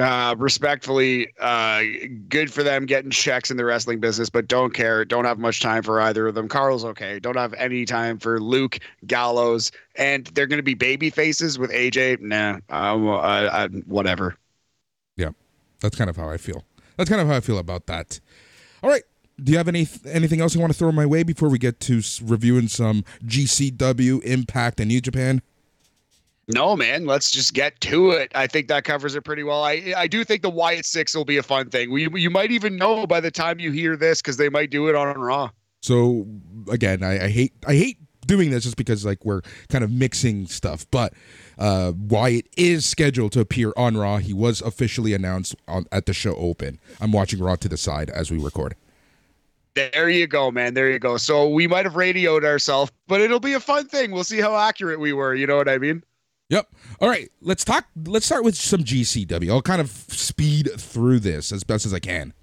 Uh, 0.00 0.34
respectfully, 0.38 1.28
uh, 1.40 1.82
good 2.28 2.52
for 2.52 2.62
them 2.62 2.86
getting 2.86 3.10
checks 3.10 3.50
in 3.50 3.56
the 3.56 3.64
wrestling 3.64 4.00
business, 4.00 4.30
but 4.30 4.48
don't 4.48 4.72
care. 4.72 5.04
Don't 5.04 5.24
have 5.24 5.38
much 5.38 5.60
time 5.60 5.82
for 5.82 6.00
either 6.00 6.26
of 6.26 6.34
them. 6.34 6.48
Karl's 6.48 6.84
okay. 6.84 7.18
Don't 7.18 7.36
have 7.36 7.52
any 7.54 7.84
time 7.84 8.18
for 8.18 8.40
Luke 8.40 8.78
Gallows, 9.06 9.72
and 9.96 10.26
they're 10.28 10.46
going 10.46 10.58
to 10.58 10.62
be 10.62 10.74
baby 10.74 11.10
faces 11.10 11.58
with 11.58 11.70
AJ. 11.70 12.20
Nah, 12.20 12.58
whatever. 13.86 14.36
Yeah, 15.16 15.30
that's 15.80 15.96
kind 15.96 16.08
of 16.08 16.16
how 16.16 16.28
I 16.30 16.36
feel. 16.36 16.64
That's 16.96 17.08
kind 17.08 17.20
of 17.20 17.28
how 17.28 17.34
I 17.34 17.40
feel 17.40 17.58
about 17.58 17.86
that. 17.86 18.20
All 18.82 18.90
right. 18.90 19.02
Do 19.42 19.52
you 19.52 19.58
have 19.58 19.68
any 19.68 19.88
anything 20.04 20.40
else 20.40 20.54
you 20.54 20.60
want 20.60 20.72
to 20.72 20.78
throw 20.78 20.92
my 20.92 21.06
way 21.06 21.22
before 21.22 21.48
we 21.48 21.58
get 21.58 21.80
to 21.80 22.02
reviewing 22.22 22.68
some 22.68 23.04
GCW, 23.24 24.22
Impact, 24.22 24.80
and 24.80 24.88
New 24.88 25.00
Japan? 25.00 25.40
No, 26.52 26.76
man, 26.76 27.06
let's 27.06 27.30
just 27.30 27.54
get 27.54 27.80
to 27.82 28.10
it. 28.10 28.32
I 28.34 28.46
think 28.46 28.68
that 28.68 28.84
covers 28.84 29.14
it 29.14 29.22
pretty 29.22 29.42
well. 29.42 29.62
I 29.62 29.94
I 29.96 30.06
do 30.06 30.24
think 30.24 30.42
the 30.42 30.50
Wyatt 30.50 30.84
Six 30.84 31.14
will 31.14 31.24
be 31.24 31.36
a 31.36 31.42
fun 31.42 31.70
thing. 31.70 31.90
We, 31.90 32.08
you 32.20 32.30
might 32.30 32.50
even 32.50 32.76
know 32.76 33.06
by 33.06 33.20
the 33.20 33.30
time 33.30 33.60
you 33.60 33.70
hear 33.72 33.96
this 33.96 34.20
because 34.20 34.36
they 34.36 34.48
might 34.48 34.70
do 34.70 34.88
it 34.88 34.94
on 34.94 35.18
Raw. 35.18 35.50
So 35.82 36.26
again, 36.70 37.02
I, 37.02 37.24
I, 37.24 37.28
hate 37.28 37.54
I 37.66 37.74
hate 37.74 37.98
doing 38.26 38.50
this 38.50 38.64
just 38.64 38.76
because 38.76 39.04
like 39.04 39.24
we're 39.24 39.42
kind 39.68 39.82
of 39.82 39.90
mixing 39.90 40.46
stuff. 40.46 40.86
But 40.90 41.14
uh, 41.58 41.92
Wyatt 41.96 42.46
is 42.56 42.86
scheduled 42.86 43.32
to 43.32 43.40
appear 43.40 43.72
on 43.76 43.96
Raw. 43.96 44.18
He 44.18 44.32
was 44.32 44.60
officially 44.60 45.14
announced 45.14 45.54
on, 45.68 45.86
at 45.90 46.06
the 46.06 46.12
show 46.12 46.34
open. 46.36 46.78
I'm 47.00 47.12
watching 47.12 47.40
Raw 47.40 47.56
to 47.56 47.68
the 47.68 47.76
side 47.76 48.10
as 48.10 48.30
we 48.30 48.38
record. 48.38 48.76
There 49.74 50.08
you 50.08 50.26
go, 50.26 50.50
man. 50.50 50.74
There 50.74 50.90
you 50.90 50.98
go. 50.98 51.16
So 51.16 51.48
we 51.48 51.66
might 51.66 51.84
have 51.84 51.94
radioed 51.94 52.44
ourselves, 52.44 52.90
but 53.06 53.20
it'll 53.20 53.40
be 53.40 53.54
a 53.54 53.60
fun 53.60 53.86
thing. 53.86 54.10
We'll 54.10 54.24
see 54.24 54.40
how 54.40 54.56
accurate 54.56 54.98
we 54.98 55.12
were. 55.12 55.34
You 55.34 55.46
know 55.46 55.56
what 55.56 55.68
I 55.68 55.78
mean? 55.78 56.02
Yep. 56.50 56.68
All 57.00 57.08
right. 57.08 57.30
Let's 57.40 57.64
talk. 57.64 57.86
Let's 58.04 58.26
start 58.26 58.44
with 58.44 58.56
some 58.56 58.84
GCW. 58.84 59.50
I'll 59.50 59.62
kind 59.62 59.80
of 59.80 59.88
speed 59.88 60.68
through 60.76 61.20
this 61.20 61.52
as 61.52 61.64
best 61.64 61.86
as 61.86 61.94
I 61.94 62.00
can. 62.00 62.34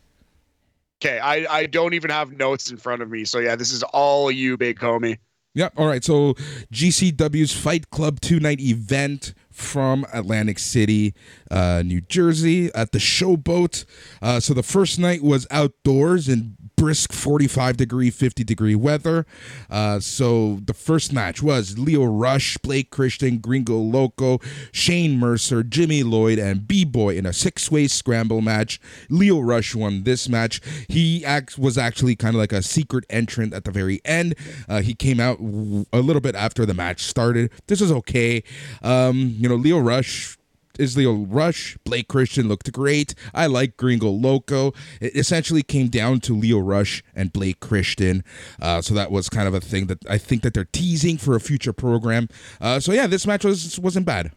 Okay, 0.99 1.19
I, 1.19 1.45
I 1.49 1.65
don't 1.67 1.93
even 1.93 2.09
have 2.09 2.31
notes 2.31 2.71
in 2.71 2.77
front 2.77 3.03
of 3.03 3.09
me. 3.11 3.23
So 3.23 3.37
yeah, 3.37 3.55
this 3.55 3.71
is 3.71 3.83
all 3.83 4.31
you, 4.31 4.57
big 4.57 4.79
homie. 4.79 5.19
Yep. 5.53 5.73
All 5.77 5.87
right. 5.87 6.03
So 6.03 6.33
GCW's 6.71 7.51
Fight 7.51 7.89
Club 7.89 8.19
two 8.19 8.39
night 8.39 8.59
event 8.59 9.33
from 9.51 10.05
Atlantic 10.13 10.59
City, 10.59 11.15
uh, 11.49 11.81
New 11.83 11.99
Jersey, 12.01 12.71
at 12.75 12.91
the 12.91 12.99
Showboat. 12.99 13.85
Uh, 14.21 14.39
so 14.39 14.53
the 14.53 14.63
first 14.63 14.99
night 14.99 15.23
was 15.23 15.47
outdoors 15.49 16.29
in 16.29 16.56
brisk 16.77 17.11
45 17.11 17.75
degree, 17.75 18.09
50 18.09 18.43
degree 18.43 18.75
weather. 18.75 19.25
Uh, 19.69 19.99
so 19.99 20.59
the 20.63 20.73
first 20.73 21.11
match 21.11 21.41
was 21.41 21.77
Lio 21.77 22.05
Rush, 22.05 22.57
Blake 22.59 22.91
Christian, 22.91 23.39
Gringo 23.39 23.77
Loco, 23.77 24.39
Shane 24.71 25.19
Mercer, 25.19 25.63
Jimmy 25.63 26.03
Lloyd, 26.03 26.39
and 26.39 26.67
B 26.67 26.85
Boy 26.85 27.17
in 27.17 27.25
a 27.25 27.33
six 27.33 27.69
way 27.71 27.87
scramble 27.87 28.41
match. 28.41 28.79
Lio 29.09 29.39
Rush 29.39 29.75
won 29.75 30.03
this 30.03 30.29
match. 30.29 30.61
He 30.87 31.25
act- 31.25 31.57
was 31.57 31.77
actually 31.77 32.15
kind 32.15 32.35
of 32.35 32.39
like 32.39 32.53
a 32.53 32.61
secret 32.61 33.05
entrant 33.09 33.53
at 33.53 33.65
the 33.65 33.71
very 33.71 33.99
end. 34.05 34.35
Uh, 34.69 34.81
he 34.81 34.93
came 34.93 35.19
out 35.19 35.39
a 35.39 35.99
little 35.99 36.21
bit 36.21 36.35
after 36.35 36.65
the 36.65 36.73
match 36.73 37.01
started. 37.03 37.51
This 37.67 37.81
was 37.81 37.91
okay. 37.91 38.43
Um, 38.83 39.35
you 39.37 39.49
know, 39.49 39.55
Lio 39.55 39.79
Rush 39.79 40.36
Lio 40.79 41.13
Rush, 41.13 41.77
Blake 41.83 42.07
Christian 42.07 42.47
looked 42.47 42.71
great. 42.71 43.13
I 43.33 43.47
like 43.47 43.77
Gringo 43.77 44.09
Loco. 44.09 44.73
It 45.01 45.15
essentially 45.15 45.63
came 45.63 45.87
down 45.87 46.19
to 46.21 46.35
Lio 46.35 46.59
Rush 46.59 47.03
and 47.15 47.31
Blake 47.33 47.59
Christian. 47.59 48.23
Uh, 48.61 48.81
so 48.81 48.93
that 48.93 49.11
was 49.11 49.29
kind 49.29 49.47
of 49.47 49.53
a 49.53 49.61
thing 49.61 49.87
that 49.87 49.99
I 50.09 50.17
think 50.17 50.43
that 50.43 50.53
they're 50.53 50.65
teasing 50.65 51.17
for 51.17 51.35
a 51.35 51.39
future 51.39 51.73
program. 51.73 52.29
Uh, 52.61 52.79
so 52.79 52.91
yeah, 52.91 53.07
this 53.07 53.25
match 53.27 53.43
was 53.43 53.79
wasn't 53.79 54.05
bad. 54.05 54.31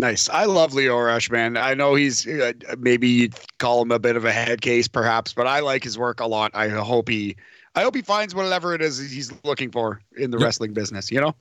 Nice. 0.00 0.28
I 0.28 0.44
love 0.44 0.74
Lio 0.74 0.96
Rush, 0.96 1.28
man. 1.28 1.56
I 1.56 1.74
know 1.74 1.96
he's 1.96 2.26
uh, 2.26 2.52
maybe 2.78 3.08
you'd 3.08 3.34
call 3.58 3.82
him 3.82 3.90
a 3.90 3.98
bit 3.98 4.14
of 4.14 4.24
a 4.24 4.30
head 4.30 4.60
case, 4.60 4.86
perhaps, 4.86 5.32
but 5.32 5.48
I 5.48 5.58
like 5.58 5.82
his 5.82 5.98
work 5.98 6.20
a 6.20 6.26
lot. 6.26 6.52
I 6.54 6.68
hope 6.68 7.08
he, 7.08 7.34
I 7.74 7.82
hope 7.82 7.96
he 7.96 8.02
finds 8.02 8.32
whatever 8.32 8.74
it 8.74 8.80
is 8.80 8.98
he's 8.98 9.32
looking 9.42 9.72
for 9.72 10.00
in 10.16 10.30
the 10.30 10.38
yep. 10.38 10.44
wrestling 10.44 10.72
business. 10.72 11.10
You 11.10 11.20
know. 11.20 11.34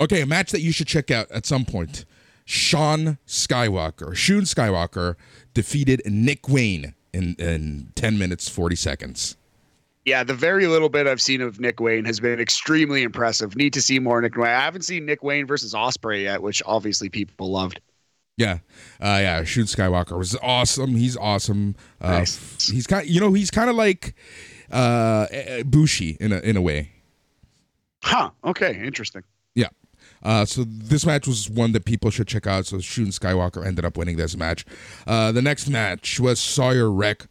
Okay, 0.00 0.20
a 0.20 0.26
match 0.26 0.52
that 0.52 0.60
you 0.60 0.70
should 0.70 0.86
check 0.86 1.10
out 1.10 1.28
at 1.32 1.44
some 1.44 1.64
point. 1.64 2.04
Sean 2.48 3.18
Skywalker, 3.26 4.16
Shun 4.16 4.40
Skywalker 4.40 5.16
defeated 5.52 6.00
Nick 6.06 6.48
Wayne 6.48 6.94
in, 7.12 7.36
in 7.38 7.92
10 7.94 8.16
minutes, 8.16 8.48
40 8.48 8.74
seconds. 8.74 9.36
Yeah, 10.06 10.24
the 10.24 10.32
very 10.32 10.66
little 10.66 10.88
bit 10.88 11.06
I've 11.06 11.20
seen 11.20 11.42
of 11.42 11.60
Nick 11.60 11.78
Wayne 11.78 12.06
has 12.06 12.20
been 12.20 12.40
extremely 12.40 13.02
impressive. 13.02 13.54
Need 13.54 13.74
to 13.74 13.82
see 13.82 13.98
more 13.98 14.22
Nick 14.22 14.34
Wayne. 14.34 14.46
I 14.46 14.60
haven't 14.60 14.86
seen 14.86 15.04
Nick 15.04 15.22
Wayne 15.22 15.46
versus 15.46 15.74
Ospreay 15.74 16.22
yet, 16.22 16.42
which 16.42 16.62
obviously 16.64 17.10
people 17.10 17.50
loved. 17.50 17.82
Yeah, 18.38 18.60
uh, 18.98 19.20
yeah. 19.20 19.44
Shun 19.44 19.64
Skywalker 19.64 20.16
was 20.16 20.34
awesome. 20.40 20.96
He's 20.96 21.18
awesome. 21.18 21.76
Uh, 22.00 22.20
nice. 22.20 22.70
He's 22.70 22.86
kind, 22.86 23.06
you 23.06 23.20
know, 23.20 23.34
he's 23.34 23.50
kind 23.50 23.68
of 23.68 23.76
like 23.76 24.14
uh, 24.70 25.26
Bushi 25.66 26.16
in 26.18 26.32
a 26.32 26.38
in 26.38 26.56
a 26.56 26.62
way. 26.62 26.92
Huh. 28.02 28.30
Okay. 28.42 28.80
Interesting. 28.82 29.22
Uh, 30.22 30.44
so 30.44 30.64
this 30.66 31.06
match 31.06 31.26
was 31.26 31.48
one 31.48 31.72
that 31.72 31.84
people 31.84 32.10
should 32.10 32.28
check 32.28 32.46
out. 32.46 32.66
So 32.66 32.80
Shun 32.80 33.06
Skywalker 33.06 33.64
ended 33.64 33.84
up 33.84 33.96
winning 33.96 34.16
this 34.16 34.36
match. 34.36 34.64
Uh, 35.06 35.32
the 35.32 35.42
next 35.42 35.68
match 35.68 36.18
was 36.20 36.38
Sawyer 36.40 36.90
Wreck 36.90 37.26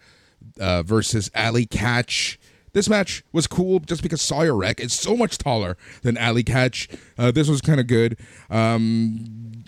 uh, 0.60 0.84
versus 0.84 1.30
Allie 1.34 1.66
Katch. 1.66 2.38
This 2.74 2.90
match 2.90 3.24
was 3.32 3.48
cool 3.48 3.80
just 3.80 4.04
because 4.04 4.22
Sawyer 4.22 4.56
Wreck 4.56 4.80
is 4.80 4.94
so 4.94 5.18
much 5.18 5.38
taller 5.38 5.78
than 6.04 6.18
Allie 6.18 6.44
Katch. 6.44 6.96
Uh, 7.18 7.32
this 7.32 7.50
was 7.50 7.62
kind 7.62 7.80
of 7.80 7.88
good. 7.88 8.20
Um, 8.50 9.64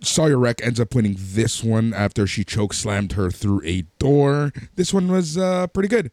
Sawyer 0.00 0.38
Wreck 0.38 0.60
ends 0.64 0.80
up 0.80 0.94
winning 0.94 1.16
this 1.18 1.62
one 1.62 1.92
after 1.94 2.26
she 2.26 2.44
choke 2.44 2.72
slammed 2.72 3.12
her 3.12 3.30
through 3.30 3.62
a 3.64 3.82
door. 3.98 4.52
This 4.76 4.92
one 4.92 5.08
was 5.12 5.36
uh, 5.36 5.66
pretty 5.68 5.88
good 5.88 6.10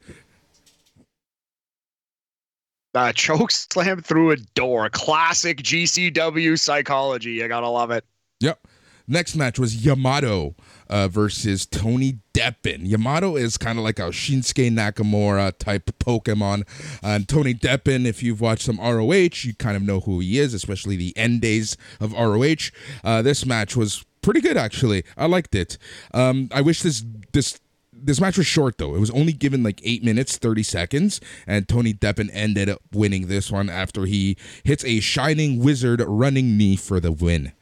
uh, 2.96 3.12
choke 3.16 3.52
slam 3.52 4.02
through 4.02 4.32
a 4.32 4.38
door. 4.38 4.90
Classic 4.90 5.58
GCW 5.58 6.58
psychology. 6.60 7.44
I 7.44 7.48
gotta 7.48 7.70
love 7.70 7.92
it. 7.92 8.06
Yep. 8.40 8.68
Next 9.08 9.36
match 9.36 9.60
was 9.60 9.86
Yamato 9.86 10.56
uh, 10.90 11.08
versus 11.08 11.68
Tony 11.68 12.20
Deppen. 12.34 12.88
Yamato 12.88 13.36
is 13.36 13.56
kind 13.56 13.78
of 13.78 13.84
like 13.84 14.00
a 14.00 14.10
Shinsuke 14.10 14.72
Nakamura 14.72 15.56
type 15.60 15.92
Pokemon. 16.00 16.64
And 17.04 17.28
Tony 17.28 17.54
Deppen, 17.54 18.06
if 18.06 18.24
you've 18.24 18.42
watched 18.42 18.64
some 18.64 18.80
ROH, 18.80 19.44
you 19.44 19.54
kind 19.54 19.78
of 19.78 19.84
know 19.84 20.00
who 20.00 20.22
he 20.22 20.40
is, 20.40 20.56
especially 20.56 20.96
the 20.96 21.16
end 21.16 21.42
days 21.42 21.78
of 22.00 22.14
ROH. 22.14 22.72
Uh, 23.04 23.22
this 23.22 23.46
match 23.46 23.76
was 23.76 24.04
pretty 24.24 24.42
good, 24.42 24.58
actually. 24.58 25.04
I 25.16 25.28
liked 25.28 25.54
it. 25.54 25.78
Um, 26.14 26.50
I 26.52 26.62
wish 26.62 26.82
this 26.82 27.04
this 27.32 27.60
this 27.96 28.22
match 28.22 28.38
was 28.38 28.48
short 28.48 28.78
though. 28.78 28.96
It 28.96 29.00
was 29.00 29.12
only 29.12 29.34
given 29.34 29.64
like 29.64 29.82
eight 29.84 30.04
minutes, 30.04 30.38
30 30.38 30.64
seconds, 30.64 31.22
and 31.48 31.68
Tony 31.68 31.94
Deppen 31.94 32.30
ended 32.34 32.70
up 32.70 32.82
winning 32.94 33.28
this 33.28 33.52
one 33.52 33.70
after 33.70 34.06
he 34.06 34.38
hits 34.64 34.84
a 34.86 35.00
shining 35.00 35.60
wizard 35.60 36.02
running 36.06 36.58
knee 36.58 36.76
for 36.76 37.00
the 37.00 37.12
win. 37.12 37.54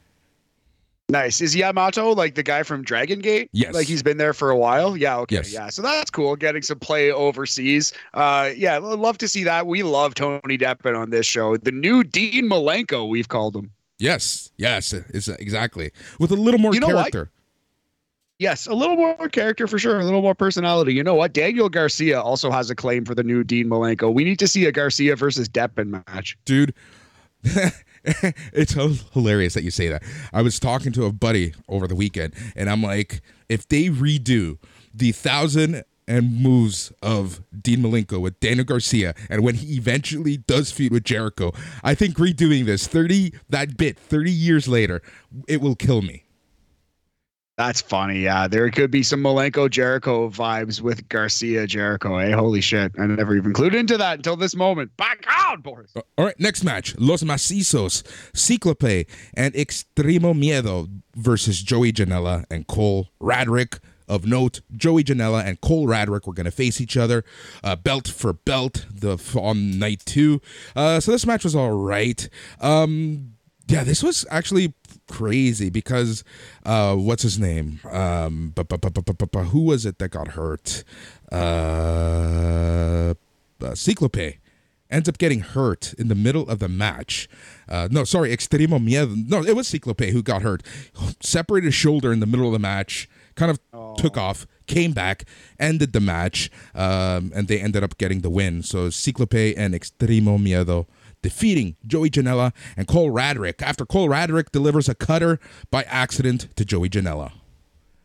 Nice. 1.10 1.42
Is 1.42 1.56
Yamato 1.56 2.12
like 2.12 2.36
the 2.36 2.44
guy 2.44 2.64
from 2.64 2.82
Dragon 2.82 3.20
Gate? 3.20 3.50
Yes. 3.52 3.74
Like 3.74 3.88
he's 3.88 4.02
been 4.02 4.18
there 4.18 4.34
for 4.34 4.50
a 4.50 4.58
while? 4.58 4.96
Yeah. 4.96 5.18
Okay. 5.20 5.36
Yes. 5.36 5.54
Yeah. 5.54 5.70
So 5.70 5.82
that's 5.82 6.10
cool. 6.10 6.36
Getting 6.36 6.62
some 6.62 6.80
play 6.80 7.12
overseas. 7.12 7.94
Uh, 8.14 8.52
yeah. 8.56 8.78
Love 8.78 9.18
to 9.20 9.28
see 9.28 9.44
that. 9.44 9.68
We 9.68 9.84
love 9.84 10.16
Tony 10.16 10.58
Deppen 10.58 10.98
on 10.98 11.10
this 11.10 11.26
show. 11.26 11.58
The 11.58 11.72
new 11.72 12.04
Dean 12.04 12.50
Malenko, 12.50 13.08
we've 13.08 13.28
called 13.28 13.56
him. 13.56 13.72
Yes. 14.00 14.52
Yes. 14.58 14.94
It's 14.94 15.28
exactly 15.28 15.92
with 16.20 16.32
a 16.32 16.36
little 16.36 16.60
more 16.60 16.74
you 16.74 16.80
know 16.80 16.88
character. 16.88 17.20
What? 17.20 17.33
Yes, 18.40 18.68
a 18.68 18.74
little 18.74 18.96
more 18.96 19.30
character 19.30 19.68
for 19.68 19.78
sure, 19.78 20.00
a 20.00 20.04
little 20.04 20.22
more 20.22 20.36
personality. 20.36 20.94
You 20.94 21.04
know 21.04 21.16
what? 21.16 21.34
Daniel 21.34 21.70
Garcia 21.70 22.20
also 22.20 22.50
has 22.52 22.70
a 22.70 22.76
claim 22.76 23.06
for 23.06 23.14
the 23.16 23.24
new 23.24 23.44
Dean 23.44 23.68
Malenko. 23.68 24.14
We 24.14 24.24
need 24.24 24.40
to 24.40 24.48
see 24.48 24.66
a 24.66 24.72
Garcia 24.72 25.16
versus 25.16 25.48
Deppen 25.48 26.04
match. 26.08 26.38
Dude, 26.46 26.74
it's 28.04 28.74
hilarious 29.14 29.54
that 29.54 29.64
you 29.64 29.72
say 29.72 29.88
that. 29.90 30.04
I 30.34 30.42
was 30.42 30.60
talking 30.60 30.92
to 30.94 31.06
a 31.06 31.12
buddy 31.12 31.54
over 31.70 31.88
the 31.88 31.96
weekend, 31.96 32.34
and 32.56 32.70
I'm 32.70 32.82
like, 32.82 33.22
if 33.50 33.68
they 33.68 33.86
redo 33.86 34.58
the 34.94 35.12
thousand 35.12 35.84
and 36.08 36.42
moves 36.42 36.92
of 37.02 37.42
Dean 37.62 37.80
Malenko 37.80 38.20
with 38.20 38.40
Daniel 38.40 38.66
Garcia, 38.66 39.14
and 39.30 39.44
when 39.44 39.56
he 39.56 39.76
eventually 39.76 40.38
does 40.38 40.72
feud 40.72 40.92
with 40.92 41.04
Jericho, 41.04 41.54
I 41.84 41.96
think 41.96 42.16
redoing 42.16 42.66
this 42.66 42.88
30 42.88 43.34
that 43.50 43.78
bit 43.78 43.98
30 43.98 44.32
years 44.32 44.68
later, 44.68 45.02
it 45.48 45.62
will 45.62 45.76
kill 45.76 46.02
me. 46.02 46.23
That's 47.58 47.82
funny. 47.82 48.22
Yeah, 48.22 48.48
there 48.48 48.70
could 48.72 48.90
be 48.90 49.04
some 49.04 49.22
Malenko 49.22 49.70
Jericho 49.70 50.28
vibes 50.30 50.82
with 50.82 51.08
Garcia 51.08 51.68
Jericho. 51.68 52.18
Eh? 52.18 52.32
Holy 52.32 52.62
shit! 52.62 52.92
I 52.98 53.06
never 53.06 53.36
even 53.36 53.54
clued 53.54 53.76
into 53.76 53.96
that 53.98 54.18
until 54.18 54.36
this 54.36 54.56
moment. 54.56 54.96
Back 54.98 55.24
on, 55.48 55.62
Boris. 55.62 55.92
Uh, 55.96 56.02
all 56.18 56.26
right, 56.26 56.40
next 56.40 56.64
match: 56.64 56.96
Los 56.98 57.22
Macizos, 57.22 58.02
Ciclope, 58.34 59.06
and 59.36 59.54
Extremo 59.54 60.34
Miedo 60.34 60.90
versus 61.16 61.62
Joey 61.62 61.94
Janela 61.94 62.46
and 62.50 62.66
Cole 62.68 63.10
Radrick. 63.22 63.80
Of 64.06 64.26
note, 64.26 64.60
Joey 64.76 65.04
Janela 65.06 65.46
and 65.46 65.62
Cole 65.62 65.88
Radrick 65.88 66.28
were 66.28 66.34
going 66.34 66.44
to 66.44 66.52
face 66.52 66.82
each 66.82 66.98
other, 66.98 67.24
uh, 67.64 67.78
belt 67.78 68.10
for 68.10 68.34
belt, 68.34 68.86
the 68.94 69.18
on 69.40 69.80
night 69.80 70.04
two. 70.06 70.42
Uh, 70.76 71.00
so 71.00 71.12
this 71.12 71.26
match 71.26 71.46
was 71.46 71.56
all 71.56 71.72
right. 71.72 72.28
Um, 72.60 73.33
yeah, 73.68 73.84
this 73.84 74.04
was 74.04 74.26
actually 74.30 74.74
crazy 75.10 75.70
because 75.70 76.24
uh, 76.66 76.96
what's 76.96 77.24
his 77.24 77.40
name? 77.40 77.80
Um, 77.90 78.54
who 78.56 79.62
was 79.62 79.86
it 79.86 80.00
that 80.00 80.10
got 80.10 80.30
hurt? 80.30 80.84
Uh, 81.32 83.14
uh, 83.62 83.76
Ciclope 83.76 84.38
ends 84.90 85.10
up 85.10 85.18
getting 85.18 85.40
hurt 85.40 85.94
in 85.98 86.08
the 86.08 86.16
middle 86.16 86.48
of 86.48 86.60
the 86.60 86.70
match. 86.70 87.28
Uh, 87.68 87.88
no, 87.90 88.04
sorry, 88.04 88.36
Extremo 88.36 88.80
Miedo. 88.80 89.28
No, 89.28 89.44
it 89.44 89.56
was 89.56 89.68
Ciclope 89.68 90.12
who 90.12 90.22
got 90.22 90.42
hurt. 90.42 90.62
Separated 91.22 91.68
his 91.68 91.76
shoulder 91.76 92.12
in 92.12 92.20
the 92.20 92.28
middle 92.28 92.48
of 92.48 92.54
the 92.54 92.60
match, 92.60 93.10
kind 93.36 93.50
of 93.50 93.60
took 93.98 94.18
off, 94.18 94.46
came 94.68 94.92
back, 94.92 95.26
ended 95.60 95.94
the 95.94 96.00
match, 96.00 96.52
um, 96.76 97.32
and 97.34 97.48
they 97.48 97.60
ended 97.60 97.84
up 97.84 97.98
getting 97.98 98.22
the 98.22 98.30
win. 98.30 98.62
So 98.62 98.90
Ciclope 98.90 99.56
and 99.58 99.74
Extremo 99.74 100.38
Miedo 100.38 100.86
defeating 101.24 101.76
Joey 101.88 102.12
Janela 102.12 102.54
and 102.78 102.88
Cole 102.88 103.12
Radrick 103.12 103.64
after 103.64 103.86
Cole 103.86 104.08
Radrick 104.08 104.52
delivers 104.52 104.88
a 104.88 104.94
cutter 104.94 105.40
by 105.72 105.82
accident 105.84 106.56
to 106.56 106.64
Joey 106.64 106.90
Janela. 106.90 107.32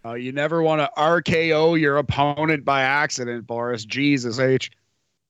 Uh, 0.05 0.15
you 0.15 0.33
never 0.33 0.63
want 0.63 0.81
to 0.81 0.91
RKO 0.97 1.79
your 1.79 1.99
opponent 1.99 2.65
by 2.65 2.83
accident, 2.83 3.47
Boris. 3.47 3.85
Jesus 3.85 4.39
H. 4.39 4.71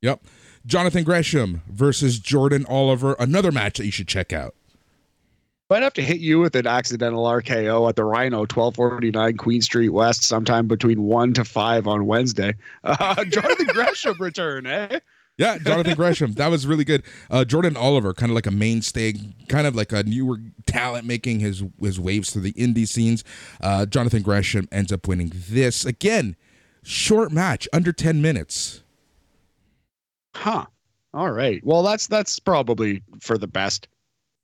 Yep. 0.02 0.22
Jonathan 0.66 1.02
Gresham 1.02 1.62
versus 1.68 2.18
Jordan 2.18 2.64
Oliver, 2.68 3.16
another 3.18 3.50
match 3.50 3.78
that 3.78 3.86
you 3.86 3.90
should 3.90 4.06
check 4.06 4.32
out. 4.32 4.54
Might 5.70 5.82
have 5.82 5.94
to 5.94 6.02
hit 6.02 6.20
you 6.20 6.38
with 6.38 6.56
an 6.56 6.66
accidental 6.66 7.24
RKO 7.24 7.88
at 7.88 7.96
the 7.96 8.04
Rhino, 8.04 8.38
1249 8.38 9.36
Queen 9.36 9.60
Street 9.60 9.90
West, 9.90 10.22
sometime 10.22 10.66
between 10.66 11.02
1 11.02 11.34
to 11.34 11.44
5 11.44 11.86
on 11.86 12.06
Wednesday. 12.06 12.54
Uh, 12.84 13.24
Jonathan 13.24 13.66
Gresham 13.72 14.16
return, 14.18 14.66
eh? 14.66 15.00
Yeah, 15.38 15.56
Jonathan 15.58 15.94
Gresham. 15.94 16.32
That 16.32 16.48
was 16.48 16.66
really 16.66 16.84
good. 16.84 17.04
Uh, 17.30 17.44
Jordan 17.44 17.76
Oliver, 17.76 18.12
kind 18.12 18.30
of 18.30 18.34
like 18.34 18.46
a 18.46 18.50
mainstay, 18.50 19.14
kind 19.48 19.68
of 19.68 19.76
like 19.76 19.92
a 19.92 20.02
newer 20.02 20.38
talent 20.66 21.06
making 21.06 21.38
his 21.40 21.62
his 21.80 21.98
waves 22.00 22.30
through 22.30 22.42
the 22.42 22.52
indie 22.54 22.86
scenes. 22.88 23.22
Uh, 23.60 23.86
Jonathan 23.86 24.22
Gresham 24.22 24.68
ends 24.72 24.92
up 24.92 25.06
winning 25.06 25.32
this 25.32 25.84
again. 25.84 26.34
Short 26.82 27.30
match, 27.30 27.68
under 27.72 27.92
ten 27.92 28.20
minutes. 28.20 28.82
Huh. 30.34 30.66
All 31.14 31.30
right. 31.30 31.60
Well, 31.64 31.82
that's 31.82 32.08
that's 32.08 32.38
probably 32.40 33.02
for 33.20 33.38
the 33.38 33.46
best. 33.46 33.88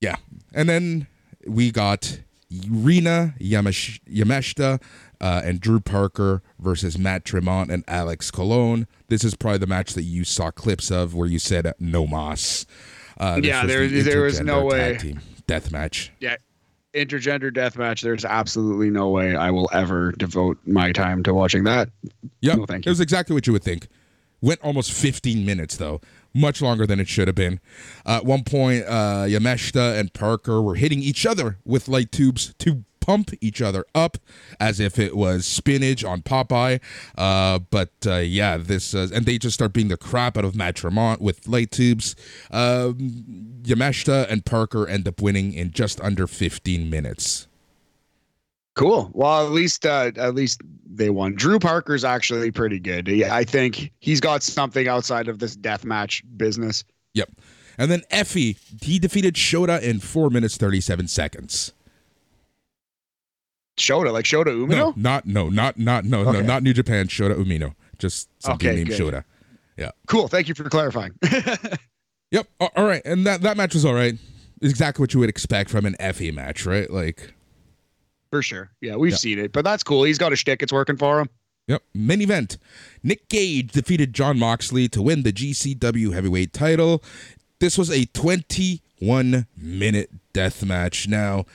Yeah, 0.01 0.17
and 0.55 0.69
then 0.69 1.07
we 1.47 1.71
got 1.73 2.21
Rina 2.69 3.35
Yamesh- 3.41 4.01
Yamashita 4.09 4.81
uh, 5.25 5.41
and 5.43 5.59
Drew 5.59 5.81
Parker 5.81 6.43
versus 6.59 6.99
Matt 6.99 7.25
Tremont 7.25 7.71
and 7.71 7.83
Alex 7.89 8.31
Colon. 8.31 8.87
This 9.09 9.25
is 9.25 9.35
probably 9.35 9.57
the 9.57 9.67
match 9.67 9.95
that 9.95 10.03
you 10.03 10.23
saw 10.23 10.51
clips 10.51 10.91
of 10.91 11.15
where 11.15 11.27
you 11.27 11.39
said 11.39 11.73
no 11.81 12.07
mas. 12.07 12.67
Uh, 13.17 13.41
yeah, 13.43 13.65
there, 13.65 13.89
the 13.89 14.03
there 14.03 14.21
was 14.21 14.41
no 14.41 14.67
way. 14.67 14.99
Team 14.99 15.21
death 15.47 15.73
match. 15.73 16.13
Yeah, 16.21 16.37
intergender 16.93 17.51
death 17.53 17.79
match. 17.79 18.03
There's 18.03 18.27
absolutely 18.27 18.91
no 18.91 19.09
way 19.09 19.35
I 19.35 19.51
will 19.51 19.71
ever 19.73 20.13
devote 20.13 20.59
my 20.67 20.93
time 20.93 21.23
to 21.23 21.33
watching 21.33 21.65
that. 21.65 21.89
Yeah, 22.43 22.57
no, 22.57 22.67
thank 22.67 22.85
you. 22.85 22.91
It 22.91 22.93
was 22.93 23.01
exactly 23.01 23.33
what 23.33 23.47
you 23.47 23.55
would 23.55 23.65
think. 23.65 23.89
Went 24.43 24.61
almost 24.61 24.93
15 24.93 25.47
minutes 25.47 25.79
though, 25.79 26.03
much 26.35 26.61
longer 26.61 26.87
than 26.87 27.01
it 27.01 27.09
should 27.09 27.29
have 27.29 27.35
been. 27.35 27.61
Uh, 28.05 28.17
at 28.17 28.27
one 28.27 28.45
point, 28.45 28.85
uh, 28.87 29.25
Yamashita 29.27 29.99
and 29.99 30.13
Parker 30.13 30.61
were 30.61 30.75
hitting 30.75 30.99
each 30.99 31.25
other 31.25 31.57
with 31.65 31.89
light 31.89 32.13
tubes 32.13 32.53
to 32.59 32.85
pump 33.05 33.31
each 33.41 33.61
other 33.61 33.85
up 33.95 34.17
as 34.59 34.81
if 34.81 34.99
it 34.99 35.15
was 35.15 35.47
spinach 35.47 36.03
on 36.05 36.23
Popeye. 36.23 36.81
Uh, 37.17 37.59
but 37.59 37.91
uh, 38.07 38.17
yeah, 38.17 38.57
this 38.57 38.95
uh, 38.95 39.09
and 39.13 39.27
they 39.27 39.37
just 39.37 39.55
start 39.55 39.75
beating 39.75 39.91
the 39.91 39.97
crap 39.97 40.39
out 40.39 40.45
of 40.45 40.57
Matt 40.57 40.77
Tremont 40.77 41.21
with 41.21 41.47
light 41.47 41.71
tubes. 41.71 42.17
Um, 42.51 42.95
Yamashita 43.63 44.31
and 44.31 44.45
Parker 44.45 44.87
end 44.87 45.07
up 45.07 45.21
winning 45.21 45.53
in 45.53 45.71
just 45.71 46.01
under 46.01 46.27
15 46.27 46.89
minutes. 46.89 47.47
Cool. 48.75 49.11
Well, 49.13 49.47
at 49.47 49.53
least 49.53 49.85
uh, 49.87 50.11
at 50.17 50.35
least 50.35 50.63
they 50.87 51.11
won. 51.11 51.35
Drew 51.35 51.59
Parker's 51.59 52.05
actually 52.05 52.51
pretty 52.51 52.81
good. 52.81 53.09
I 53.25 53.45
think 53.45 53.93
he's 54.01 54.21
got 54.21 54.43
something 54.43 54.89
outside 54.89 55.29
of 55.29 55.39
this 55.39 55.55
death 55.55 55.85
match 55.85 56.23
business. 56.37 56.85
Yep. 57.13 57.31
And 57.77 57.91
then 57.91 58.03
Effy, 58.11 58.57
he 58.83 58.99
defeated 58.99 59.35
Shota 59.35 59.81
in 59.81 60.01
four 60.01 60.31
minutes 60.31 60.57
thirty 60.57 60.81
seven 60.81 61.07
seconds. 61.07 61.73
Shota, 63.77 64.13
like 64.13 64.25
Shota 64.25 64.47
Umino? 64.47 64.69
No, 64.69 64.95
not 64.97 65.27
no, 65.27 65.49
not 65.49 65.79
not 65.79 66.05
no, 66.05 66.21
okay. 66.21 66.33
no, 66.33 66.41
not 66.41 66.63
New 66.63 66.73
Japan 66.73 67.09
Shota 67.09 67.35
Umino. 67.35 67.75
Just 67.99 68.29
something 68.43 68.69
okay, 68.69 68.77
named 68.77 68.91
good. 68.91 69.01
Shota. 69.01 69.25
Yeah. 69.77 69.91
Cool. 70.07 70.29
Thank 70.29 70.49
you 70.49 70.55
for 70.55 70.69
clarifying. 70.69 71.13
yep. 72.31 72.49
All 72.61 72.85
right. 72.85 73.03
And 73.05 73.27
that 73.27 73.43
that 73.43 73.57
match 73.57 73.75
was 73.75 73.85
all 73.85 73.95
right. 73.95 74.15
Exactly 74.63 75.03
what 75.03 75.13
you 75.13 75.21
would 75.21 75.29
expect 75.29 75.71
from 75.71 75.85
an 75.85 75.97
Effy 76.01 76.33
match, 76.33 76.65
right? 76.65 76.91
Like. 76.91 77.35
For 78.31 78.43
sure. 78.43 78.71
Yeah, 78.81 78.97
we've 78.97 79.17
seen 79.17 79.39
it, 79.39 79.53
but 79.53 79.65
that's 79.65 79.85
cool. 79.85 80.03
He's 80.03 80.19
got 80.19 80.33
a 80.33 80.37
shtick. 80.37 80.63
It's 80.63 80.73
working 80.73 80.97
for 80.97 81.21
him. 81.21 81.29
Yep. 81.69 81.83
Main 81.95 82.21
event. 82.21 82.59
Nick 83.03 83.29
Gage 83.29 83.73
defeated 83.73 84.13
Jon 84.13 84.39
Moxley 84.39 84.89
to 84.89 85.01
win 85.01 85.23
the 85.23 85.33
GCW 85.33 86.13
heavyweight 86.13 86.53
title. 86.53 87.03
This 87.61 87.79
was 87.79 87.91
a 87.91 88.07
21 88.07 89.47
minute 89.57 90.11
death 90.33 90.65
match. 90.65 91.07
Now, 91.09 91.47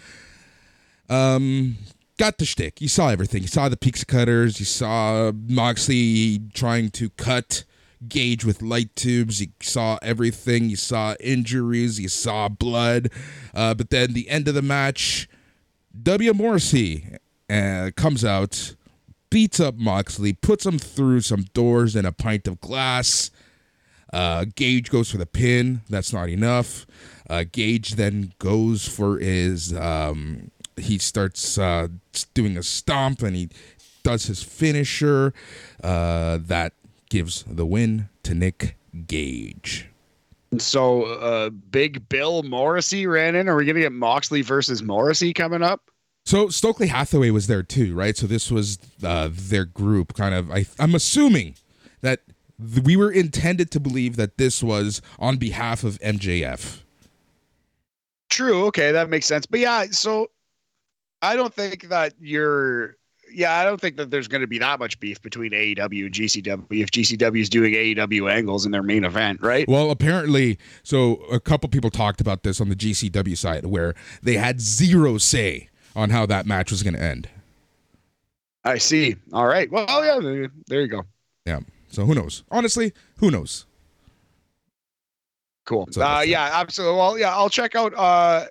um, 1.10 1.78
got 2.20 2.38
the 2.38 2.46
shtick. 2.46 2.82
You 2.82 2.90
saw 2.90 3.08
everything. 3.08 3.42
You 3.42 3.48
saw 3.48 3.70
the 3.70 3.78
pizza 3.78 4.06
cutters. 4.06 4.60
You 4.60 4.66
saw 4.66 5.32
Moxley 5.32 6.40
trying 6.54 6.90
to 6.92 7.10
cut 7.12 7.64
Gage 8.08 8.46
with 8.46 8.62
light 8.62 8.94
tubes. 8.96 9.42
You 9.42 9.48
saw 9.62 9.98
everything. 10.02 10.70
You 10.70 10.76
saw 10.76 11.16
injuries. 11.22 12.00
You 12.00 12.10
saw 12.10 12.50
blood. 12.50 13.10
Uh, 13.56 13.74
but 13.74 13.90
then 13.90 14.14
the 14.14 14.30
end 14.30 14.50
of 14.50 14.54
the 14.54 14.62
match, 14.62 15.30
W. 16.04 16.34
Morrissey 16.34 17.18
uh, 17.50 17.92
comes 17.96 18.26
out, 18.26 18.76
beats 19.30 19.62
up 19.62 19.76
Moxley, 19.76 20.34
puts 20.34 20.66
him 20.66 20.78
through 20.78 21.22
some 21.22 21.46
doors 21.54 21.96
and 21.96 22.06
a 22.06 22.12
pint 22.12 22.48
of 22.48 22.60
glass. 22.60 23.32
Uh, 24.12 24.46
Gage 24.56 24.90
goes 24.90 25.10
for 25.10 25.18
the 25.18 25.26
pin. 25.26 25.82
That's 25.90 26.12
not 26.12 26.30
enough. 26.30 26.86
Uh, 27.30 27.46
Gage 27.50 27.92
then 27.92 28.34
goes 28.40 28.88
for 28.88 29.20
his 29.20 29.74
um, 29.74 30.52
he 30.80 30.98
starts 30.98 31.58
uh, 31.58 31.88
doing 32.34 32.58
a 32.58 32.64
stomp 32.64 33.22
and 33.22 33.36
he 33.36 33.50
does 34.04 34.26
his 34.26 34.44
finisher. 34.44 35.34
Uh, 35.84 36.40
that 36.42 36.74
gives 37.10 37.44
the 37.44 37.66
win 37.66 38.10
to 38.24 38.34
Nick 38.34 38.78
Gage. 39.08 39.88
So, 40.58 41.04
uh, 41.04 41.50
Big 41.50 42.10
Bill 42.10 42.42
Morrissey 42.42 43.06
ran 43.06 43.36
in. 43.36 43.48
Are 43.48 43.56
we 43.56 43.66
going 43.66 43.76
to 43.76 43.82
get 43.82 43.92
Moxley 43.92 44.42
versus 44.42 44.82
Morrissey 44.82 45.32
coming 45.32 45.62
up? 45.62 45.92
So 46.26 46.50
Stokely 46.50 46.88
Hathaway 46.88 47.32
was 47.32 47.48
there 47.48 47.64
too, 47.64 47.96
right? 47.96 48.16
So 48.16 48.28
this 48.28 48.52
was 48.52 48.78
uh, 49.04 49.30
their 49.32 49.66
group, 49.66 50.14
kind 50.14 50.36
of. 50.36 50.52
I, 50.52 50.66
I'm 50.78 50.94
assuming 50.94 51.56
that 52.02 52.22
we 52.84 52.96
were 52.96 53.12
intended 53.12 53.72
to 53.72 53.80
believe 53.80 54.16
that 54.18 54.38
this 54.38 54.62
was 54.62 55.02
on 55.18 55.38
behalf 55.38 55.84
of 55.84 56.00
MJF. 56.02 56.82
True. 58.30 58.66
Okay, 58.68 58.92
that 58.92 59.10
makes 59.10 59.26
sense. 59.26 59.46
But 59.46 59.60
yeah, 59.60 59.86
so 59.92 60.30
I 61.22 61.36
don't 61.36 61.54
think 61.54 61.90
that 61.90 62.14
you're. 62.20 62.96
Yeah, 63.32 63.60
I 63.60 63.64
don't 63.64 63.80
think 63.80 63.98
that 63.98 64.10
there's 64.10 64.28
going 64.28 64.42
to 64.42 64.48
be 64.48 64.58
that 64.58 64.80
much 64.80 65.00
beef 65.00 65.22
between 65.22 65.52
AEW 65.52 66.06
and 66.06 66.14
GCW 66.14 66.66
if 66.72 66.90
GCW 66.90 67.40
is 67.40 67.48
doing 67.50 67.74
AEW 67.74 68.32
angles 68.32 68.66
in 68.66 68.72
their 68.72 68.82
main 68.82 69.04
event, 69.04 69.40
right? 69.44 69.68
Well, 69.68 69.92
apparently, 69.92 70.58
so 70.82 71.18
a 71.32 71.40
couple 71.40 71.70
people 71.70 71.92
talked 71.92 72.22
about 72.22 72.42
this 72.42 72.60
on 72.60 72.70
the 72.70 72.76
GCW 72.76 73.38
side 73.38 73.68
where 73.68 73.94
they 74.24 74.34
had 74.34 74.60
zero 74.60 75.20
say 75.20 75.70
on 75.96 76.10
how 76.10 76.26
that 76.26 76.48
match 76.48 76.72
was 76.72 76.82
going 76.82 76.96
to 76.96 77.02
end. 77.02 77.30
I 78.64 78.80
see. 78.80 79.16
All 79.32 79.46
right. 79.46 79.72
Well, 79.72 79.86
yeah, 80.04 80.48
there 80.68 80.82
you 80.82 80.88
go. 80.88 81.04
Yeah. 81.46 81.60
So 81.90 82.06
who 82.06 82.16
knows? 82.16 82.44
Honestly, 82.50 82.94
who 83.18 83.30
knows? 83.30 83.66
Cool. 85.66 85.88
So 85.92 86.02
uh, 86.02 86.22
yeah, 86.22 86.50
absolutely. 86.54 86.98
Well, 86.98 87.18
yeah, 87.20 87.36
I'll 87.36 87.50
check 87.50 87.76
out 87.76 87.94
uh 87.96 88.46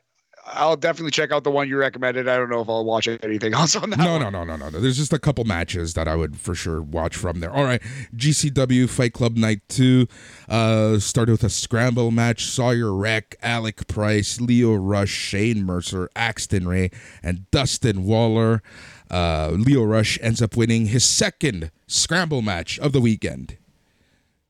I'll 0.52 0.76
definitely 0.76 1.10
check 1.10 1.32
out 1.32 1.44
the 1.44 1.50
one 1.50 1.68
you 1.68 1.76
recommended. 1.76 2.28
I 2.28 2.36
don't 2.36 2.50
know 2.50 2.60
if 2.60 2.68
I'll 2.68 2.84
watch 2.84 3.08
anything 3.08 3.54
else 3.54 3.76
on 3.76 3.90
that. 3.90 3.98
No, 3.98 4.12
one. 4.12 4.22
no, 4.22 4.30
no, 4.30 4.44
no, 4.44 4.56
no, 4.56 4.68
no. 4.70 4.80
There's 4.80 4.96
just 4.96 5.12
a 5.12 5.18
couple 5.18 5.44
matches 5.44 5.94
that 5.94 6.08
I 6.08 6.16
would 6.16 6.38
for 6.38 6.54
sure 6.54 6.80
watch 6.80 7.16
from 7.16 7.40
there. 7.40 7.52
All 7.52 7.64
right, 7.64 7.82
GCW 8.16 8.88
Fight 8.88 9.12
Club 9.12 9.36
Night 9.36 9.60
Two 9.68 10.06
uh, 10.48 10.98
started 10.98 11.32
with 11.32 11.44
a 11.44 11.50
scramble 11.50 12.10
match. 12.10 12.46
Sawyer 12.46 12.94
Wreck, 12.94 13.36
Alec 13.42 13.86
Price, 13.88 14.40
Lio 14.40 14.74
Rush, 14.74 15.10
Shane 15.10 15.64
Mercer, 15.64 16.08
Axton 16.16 16.66
Ray, 16.66 16.90
and 17.22 17.50
Dustin 17.50 18.04
Waller. 18.04 18.62
Uh, 19.10 19.50
Lio 19.52 19.84
Rush 19.84 20.18
ends 20.22 20.42
up 20.42 20.56
winning 20.56 20.86
his 20.86 21.04
second 21.04 21.70
scramble 21.86 22.42
match 22.42 22.78
of 22.78 22.92
the 22.92 23.00
weekend. 23.00 23.56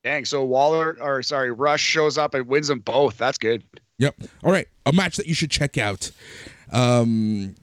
Dang! 0.04 0.24
So 0.24 0.44
Waller, 0.44 0.96
or 1.00 1.22
sorry, 1.22 1.50
Rush 1.52 1.80
shows 1.80 2.18
up 2.18 2.34
and 2.34 2.46
wins 2.46 2.68
them 2.68 2.80
both. 2.80 3.18
That's 3.18 3.38
good. 3.38 3.62
Yep. 3.98 4.16
All 4.44 4.52
right. 4.52 4.68
A 4.86 4.92
match 4.92 5.16
that 5.16 5.26
you 5.26 5.34
should 5.34 5.50
check 5.50 5.76
out. 5.76 6.10
Um, 6.72 7.54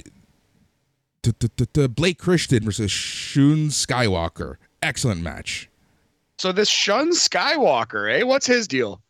Blake 1.96 2.20
Christian 2.20 2.64
versus 2.64 2.92
Shun 2.92 3.70
Skywalker. 3.70 4.58
Excellent 4.84 5.22
match. 5.22 5.70
So 6.38 6.52
this 6.52 6.70
Shun 6.70 7.12
Skywalker, 7.12 8.14
eh? 8.14 8.24
What's 8.24 8.46
his 8.46 8.68
deal? 8.68 9.02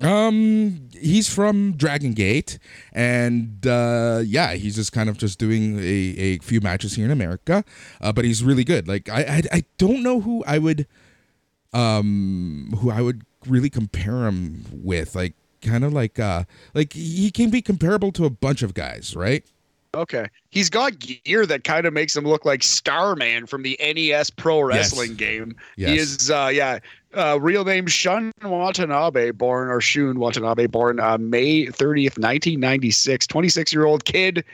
Um, 0.00 0.90
he's 0.92 1.32
from 1.32 1.76
Dragon 1.76 2.12
Gate, 2.12 2.58
and 2.92 3.64
uh, 3.66 4.22
yeah, 4.24 4.54
he's 4.54 4.74
just 4.74 4.92
kind 4.92 5.08
of 5.08 5.16
just 5.16 5.38
doing 5.38 5.78
a, 5.78 5.82
a 5.82 6.38
few 6.38 6.60
matches 6.60 6.94
here 6.94 7.06
in 7.06 7.10
America, 7.10 7.64
uh, 8.00 8.12
but 8.12 8.24
he's 8.24 8.42
really 8.42 8.64
good. 8.64 8.86
Like 8.88 9.08
I, 9.08 9.22
I, 9.22 9.42
I 9.52 9.64
don't 9.78 10.02
know 10.02 10.20
who 10.20 10.44
I 10.46 10.58
would, 10.58 10.86
um, 11.72 12.74
who 12.80 12.90
I 12.90 13.00
would 13.00 13.22
really 13.46 13.70
compare 13.70 14.26
him 14.26 14.64
with. 14.72 15.14
Like 15.14 15.34
kind 15.64 15.84
of 15.84 15.92
like 15.92 16.18
uh 16.18 16.44
like 16.74 16.92
he 16.92 17.30
can 17.30 17.50
be 17.50 17.62
comparable 17.62 18.12
to 18.12 18.24
a 18.24 18.30
bunch 18.30 18.62
of 18.62 18.74
guys, 18.74 19.16
right? 19.16 19.44
Okay. 19.94 20.26
He's 20.50 20.68
got 20.68 20.98
gear 20.98 21.46
that 21.46 21.64
kind 21.64 21.86
of 21.86 21.92
makes 21.92 22.16
him 22.16 22.24
look 22.24 22.44
like 22.44 22.62
Starman 22.62 23.46
from 23.46 23.62
the 23.62 23.78
NES 23.80 24.30
Pro 24.30 24.60
Wrestling 24.60 25.10
yes. 25.10 25.18
game. 25.18 25.56
Yes. 25.76 25.90
He 25.90 25.98
is 25.98 26.30
uh 26.30 26.50
yeah, 26.52 26.78
uh 27.16 27.38
real 27.40 27.64
name 27.64 27.86
Shun 27.86 28.32
Watanabe, 28.42 29.30
born 29.32 29.68
or 29.68 29.80
Shun 29.80 30.18
Watanabe, 30.18 30.66
born 30.66 31.00
uh 31.00 31.18
May 31.18 31.66
30th, 31.66 32.18
1996, 32.18 33.26
26-year-old 33.26 34.04
kid. 34.04 34.44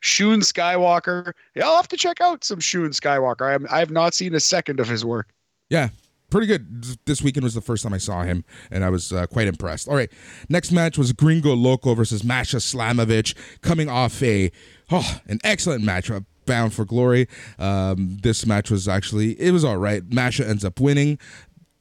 Shun 0.00 0.40
Skywalker. 0.40 1.32
Yeah, 1.54 1.66
I'll 1.66 1.76
have 1.76 1.88
to 1.88 1.96
check 1.96 2.20
out 2.22 2.42
some 2.42 2.58
Shun 2.58 2.90
Skywalker. 2.90 3.50
I, 3.50 3.54
am, 3.54 3.66
I 3.70 3.78
have 3.80 3.90
not 3.90 4.14
seen 4.14 4.34
a 4.34 4.40
second 4.40 4.80
of 4.80 4.88
his 4.88 5.04
work. 5.04 5.28
Yeah, 5.68 5.90
pretty 6.30 6.46
good. 6.46 6.84
This 7.04 7.22
weekend 7.22 7.44
was 7.44 7.54
the 7.54 7.60
first 7.60 7.82
time 7.82 7.92
I 7.92 7.98
saw 7.98 8.22
him, 8.22 8.44
and 8.70 8.84
I 8.84 8.90
was 8.90 9.12
uh, 9.12 9.26
quite 9.26 9.48
impressed. 9.48 9.88
All 9.88 9.96
right, 9.96 10.10
next 10.48 10.72
match 10.72 10.96
was 10.96 11.12
Gringo 11.12 11.54
Loco 11.54 11.94
versus 11.94 12.24
Masha 12.24 12.58
Slamovich, 12.58 13.34
coming 13.60 13.88
off 13.88 14.22
a 14.22 14.50
oh 14.90 15.20
an 15.26 15.38
excellent 15.44 15.84
match. 15.84 16.10
Uh, 16.10 16.20
bound 16.46 16.74
for 16.74 16.84
glory. 16.84 17.28
Um, 17.58 18.18
this 18.22 18.44
match 18.44 18.70
was 18.70 18.88
actually 18.88 19.40
it 19.40 19.52
was 19.52 19.64
all 19.64 19.76
right. 19.76 20.02
Masha 20.12 20.48
ends 20.48 20.64
up 20.64 20.80
winning. 20.80 21.18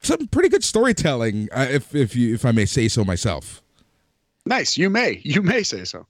some 0.02 0.28
pretty 0.28 0.50
good 0.50 0.64
storytelling, 0.64 1.50
uh, 1.52 1.68
if 1.70 1.96
if 1.96 2.16
you 2.16 2.34
if 2.34 2.46
I 2.46 2.52
may 2.52 2.66
say 2.66 2.88
so 2.88 3.04
myself. 3.04 3.62
Nice. 4.46 4.78
You 4.78 4.90
may. 4.90 5.22
You 5.24 5.42
may 5.42 5.64
say 5.64 5.84
so. 5.86 6.06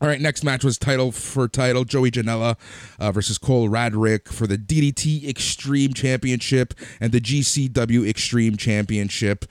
All 0.00 0.08
right, 0.08 0.20
next 0.20 0.42
match 0.42 0.64
was 0.64 0.76
title 0.76 1.12
for 1.12 1.46
title 1.46 1.84
Joey 1.84 2.10
Janela 2.10 2.56
uh, 2.98 3.12
versus 3.12 3.38
Cole 3.38 3.68
Radrick 3.68 4.28
for 4.28 4.46
the 4.46 4.58
DDT 4.58 5.26
Extreme 5.28 5.94
Championship 5.94 6.74
and 7.00 7.12
the 7.12 7.20
GCW 7.20 8.08
Extreme 8.08 8.56
Championship. 8.56 9.44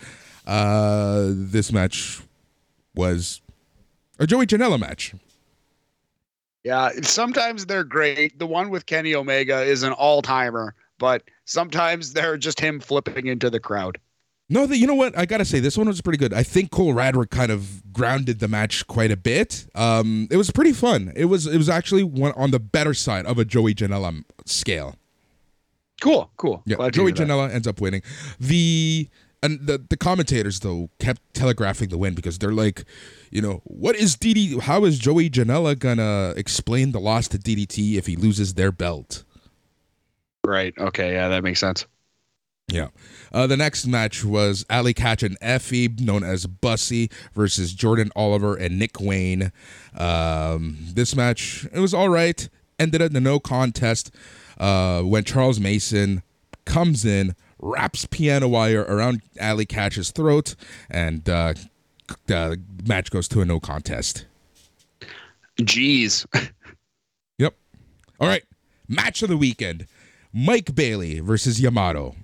Uh, 0.46 1.28
this 1.30 1.72
match 1.72 2.22
was 2.94 3.42
a 4.20 4.28
Joey 4.28 4.46
Janela 4.46 4.78
match. 4.78 5.14
Yeah, 6.64 6.90
sometimes 7.04 7.66
they're 7.66 7.84
great. 7.86 8.38
The 8.38 8.48
one 8.48 8.70
with 8.70 8.86
Kenny 8.86 9.16
Omega 9.16 9.62
is 9.62 9.84
an 9.84 9.94
all 9.94 10.22
timer, 10.22 10.76
but 10.98 11.24
sometimes 11.46 12.14
they're 12.14 12.38
just 12.38 12.60
him 12.60 12.80
flipping 12.80 13.28
into 13.28 13.50
the 13.50 13.60
crowd. 13.60 13.98
No, 14.50 14.66
the, 14.66 14.78
you 14.78 14.86
know 14.86 14.96
what? 14.96 15.18
I 15.18 15.26
gotta 15.26 15.46
say 15.46 15.60
this 15.60 15.78
one 15.78 15.88
was 15.88 16.02
pretty 16.02 16.18
good. 16.18 16.34
I 16.34 16.44
think 16.44 16.70
Cole 16.70 16.94
Radrick 16.94 17.30
kind 17.30 17.52
of 17.52 17.92
grounded 17.94 18.40
the 18.40 18.48
match 18.48 18.86
quite 18.88 19.10
a 19.10 19.18
bit. 19.18 19.68
Um, 19.74 20.28
it 20.30 20.38
was 20.38 20.52
pretty 20.52 20.74
fun. 20.74 21.14
It 21.16 21.26
was 21.26 21.48
it 21.48 21.58
was 21.58 21.70
actually 21.70 22.04
one 22.04 22.34
on 22.36 22.52
the 22.52 22.60
better 22.60 22.94
side 22.94 23.26
of 23.26 23.38
a 23.40 23.46
Joey 23.46 23.74
Janela 23.74 24.24
scale. 24.46 24.96
Cool, 26.02 26.30
cool. 26.38 26.62
Yeah, 26.66 26.76
Glad 26.76 26.94
Joey. 26.94 27.14
Janela 27.14 27.52
ends 27.52 27.68
up 27.68 27.80
winning. 27.80 28.02
The 28.40 29.08
and 29.42 29.66
the 29.66 29.84
the 29.90 29.98
commentators 29.98 30.60
though 30.60 30.90
kept 31.00 31.22
telegraphing 31.34 31.90
the 31.90 31.98
win 31.98 32.14
because 32.14 32.38
they're 32.38 32.52
like, 32.52 32.84
you 33.32 33.42
know, 33.42 33.62
what 33.64 33.96
is 33.96 34.18
DD? 34.18 34.60
How 34.60 34.84
is 34.84 35.00
Joey 35.00 35.30
Janela 35.30 35.80
gonna 35.80 36.34
explain 36.36 36.92
the 36.92 37.00
loss 37.00 37.30
to 37.30 37.38
DDT 37.38 37.96
if 37.96 38.08
he 38.08 38.18
loses 38.18 38.56
their 38.56 38.72
belt? 38.74 39.24
Right. 40.46 40.74
Okay. 40.78 41.14
Yeah, 41.14 41.30
that 41.30 41.44
makes 41.44 41.62
sense. 41.62 41.86
Yeah. 42.68 42.88
Uh, 43.32 43.46
the 43.48 43.58
next 43.58 43.86
match 43.86 44.24
was 44.24 44.66
Allie 44.70 44.94
Katch 44.94 45.24
and 45.24 45.40
Effy, 45.42 46.00
known 46.00 46.24
as 46.24 46.46
Bussy, 46.48 47.10
versus 47.34 47.74
Jordan 47.74 48.12
Oliver 48.16 48.56
and 48.56 48.80
Nick 48.80 49.00
Wayne. 49.00 49.52
Um, 49.96 50.78
this 50.94 51.16
match, 51.16 51.68
it 51.74 51.80
was 51.80 51.94
all 51.94 52.10
right. 52.10 52.48
Ended 52.80 53.02
in 53.02 53.16
a 53.16 53.20
no 53.20 53.40
contest 53.40 54.12
uh, 54.58 55.02
when 55.02 55.24
Charles 55.24 55.60
Mason 55.60 56.24
comes 56.66 57.06
in, 57.06 57.36
wraps 57.60 58.06
piano 58.06 58.48
wire 58.48 58.82
around 58.82 59.22
Allie 59.40 59.66
Katch's 59.66 60.12
throat, 60.12 60.56
and 60.90 61.28
uh, 61.30 61.54
the 62.28 62.60
match 62.88 63.12
goes 63.12 63.28
to 63.30 63.42
a 63.42 63.46
no 63.46 63.60
contest. 63.60 64.26
Jeez. 65.60 66.26
Yep. 67.38 67.56
All 68.20 68.28
right. 68.28 68.44
Match 68.88 69.22
of 69.24 69.30
the 69.30 69.38
weekend 69.38 69.88
Mike 70.32 70.74
Bailey 70.76 71.20
versus 71.20 71.60
Yamato. 71.60 72.16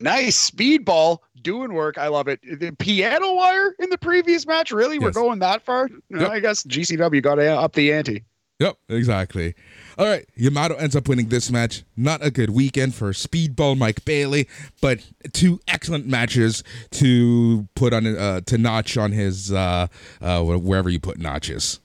Nice 0.00 0.50
speedball 0.50 1.18
doing 1.42 1.72
work. 1.72 1.98
I 1.98 2.08
love 2.08 2.28
it. 2.28 2.40
The 2.42 2.72
piano 2.78 3.34
wire 3.34 3.74
in 3.78 3.90
the 3.90 3.98
previous 3.98 4.46
match. 4.46 4.70
Really, 4.72 4.98
we're 4.98 5.10
going 5.10 5.38
that 5.40 5.62
far. 5.62 5.88
Yep. 6.10 6.28
I 6.30 6.40
guess 6.40 6.62
GCW 6.64 7.22
got 7.22 7.36
to 7.36 7.46
up 7.58 7.72
the 7.74 7.92
ante. 7.92 8.24
Yep, 8.58 8.76
exactly. 8.90 9.54
All 9.96 10.04
right, 10.06 10.26
Yamato 10.36 10.74
ends 10.74 10.94
up 10.94 11.08
winning 11.08 11.30
this 11.30 11.50
match. 11.50 11.82
Not 11.96 12.22
a 12.24 12.30
good 12.30 12.50
weekend 12.50 12.94
for 12.94 13.12
Speedball 13.12 13.78
Mike 13.78 14.04
Bailey, 14.04 14.48
but 14.82 14.98
two 15.32 15.60
excellent 15.66 16.06
matches 16.06 16.62
to 16.90 17.66
put 17.74 17.94
on 17.94 18.06
uh, 18.06 18.42
to 18.42 18.58
notch 18.58 18.98
on 18.98 19.12
his 19.12 19.50
uh, 19.50 19.86
uh, 20.20 20.42
wherever 20.42 20.90
you 20.90 21.00
put 21.00 21.18
notches. 21.18 21.80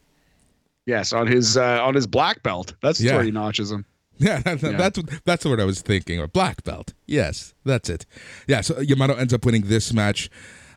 Yes, 0.85 1.13
on 1.13 1.27
his 1.27 1.55
uh, 1.55 1.79
on 1.81 1.93
his 1.95 2.07
black 2.07 2.43
belt. 2.43 2.73
That's 2.81 2.99
Yeah. 2.99 3.15
where 3.15 3.23
he 3.23 3.31
notches 3.31 3.71
him. 3.71 3.85
Yeah, 4.19 4.39
that's 4.39 4.61
that's 4.61 4.97
what, 4.97 5.25
that's 5.25 5.45
what 5.45 5.59
I 5.59 5.65
was 5.65 5.81
thinking. 5.81 6.21
A 6.21 6.27
black 6.27 6.63
belt. 6.63 6.93
Yes, 7.05 7.53
that's 7.65 7.89
it. 7.89 8.05
Yeah, 8.47 8.61
so 8.61 8.79
Yamato 8.79 9.13
ends 9.13 9.33
up 9.33 9.45
winning 9.45 9.63
this 9.63 9.91
match. 9.91 10.29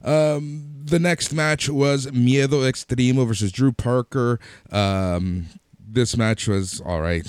Um, 0.03 0.83
the 0.85 0.99
next 0.99 1.33
match 1.33 1.69
was 1.69 2.07
Miedo 2.09 2.69
Extremo 2.69 3.27
versus 3.27 3.53
Drew 3.53 3.73
Parker. 3.73 4.41
Um, 4.73 5.47
this 5.79 6.17
match 6.17 6.49
was 6.49 6.81
all 6.81 7.01
right. 7.01 7.27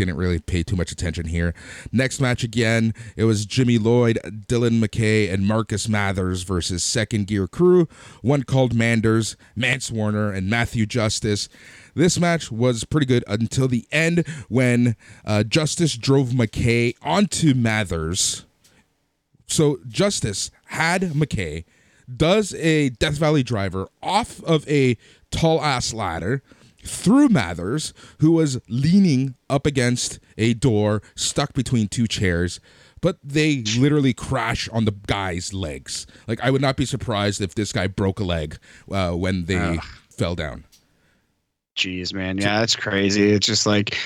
Didn't 0.00 0.16
really 0.16 0.38
pay 0.38 0.62
too 0.62 0.76
much 0.76 0.90
attention 0.90 1.26
here. 1.26 1.52
Next 1.92 2.22
match 2.22 2.42
again, 2.42 2.94
it 3.16 3.24
was 3.24 3.44
Jimmy 3.44 3.76
Lloyd, 3.76 4.18
Dylan 4.48 4.82
McKay, 4.82 5.30
and 5.30 5.46
Marcus 5.46 5.90
Mathers 5.90 6.42
versus 6.42 6.82
Second 6.82 7.26
Gear 7.26 7.46
Crew. 7.46 7.86
One 8.22 8.44
called 8.44 8.74
Manders, 8.74 9.36
Mance 9.54 9.90
Warner, 9.90 10.32
and 10.32 10.48
Matthew 10.48 10.86
Justice. 10.86 11.50
This 11.94 12.18
match 12.18 12.50
was 12.50 12.84
pretty 12.84 13.04
good 13.04 13.24
until 13.28 13.68
the 13.68 13.86
end 13.92 14.26
when 14.48 14.96
uh, 15.26 15.42
Justice 15.42 15.98
drove 15.98 16.28
McKay 16.30 16.94
onto 17.02 17.52
Mathers. 17.52 18.46
So 19.48 19.80
Justice 19.86 20.50
had 20.68 21.02
McKay, 21.02 21.66
does 22.16 22.54
a 22.54 22.88
Death 22.88 23.18
Valley 23.18 23.42
driver 23.42 23.86
off 24.02 24.42
of 24.44 24.66
a 24.66 24.96
tall 25.30 25.60
ass 25.60 25.92
ladder 25.92 26.42
through 26.84 27.28
Mathers, 27.28 27.92
who 28.18 28.32
was 28.32 28.60
leaning 28.68 29.34
up 29.48 29.66
against 29.66 30.18
a 30.38 30.54
door 30.54 31.02
stuck 31.14 31.52
between 31.52 31.88
two 31.88 32.06
chairs. 32.06 32.60
But 33.02 33.18
they 33.24 33.62
literally 33.78 34.12
crash 34.12 34.68
on 34.68 34.84
the 34.84 34.94
guy's 35.06 35.54
legs. 35.54 36.06
Like 36.26 36.40
I 36.42 36.50
would 36.50 36.60
not 36.60 36.76
be 36.76 36.84
surprised 36.84 37.40
if 37.40 37.54
this 37.54 37.72
guy 37.72 37.86
broke 37.86 38.20
a 38.20 38.24
leg 38.24 38.58
uh, 38.90 39.12
when 39.12 39.46
they 39.46 39.56
Ugh. 39.56 39.84
fell 40.10 40.34
down. 40.34 40.64
Jeez, 41.76 42.12
man. 42.12 42.36
Yeah, 42.36 42.60
that's 42.60 42.76
crazy. 42.76 43.32
It's 43.32 43.46
just 43.46 43.64
like 43.64 43.96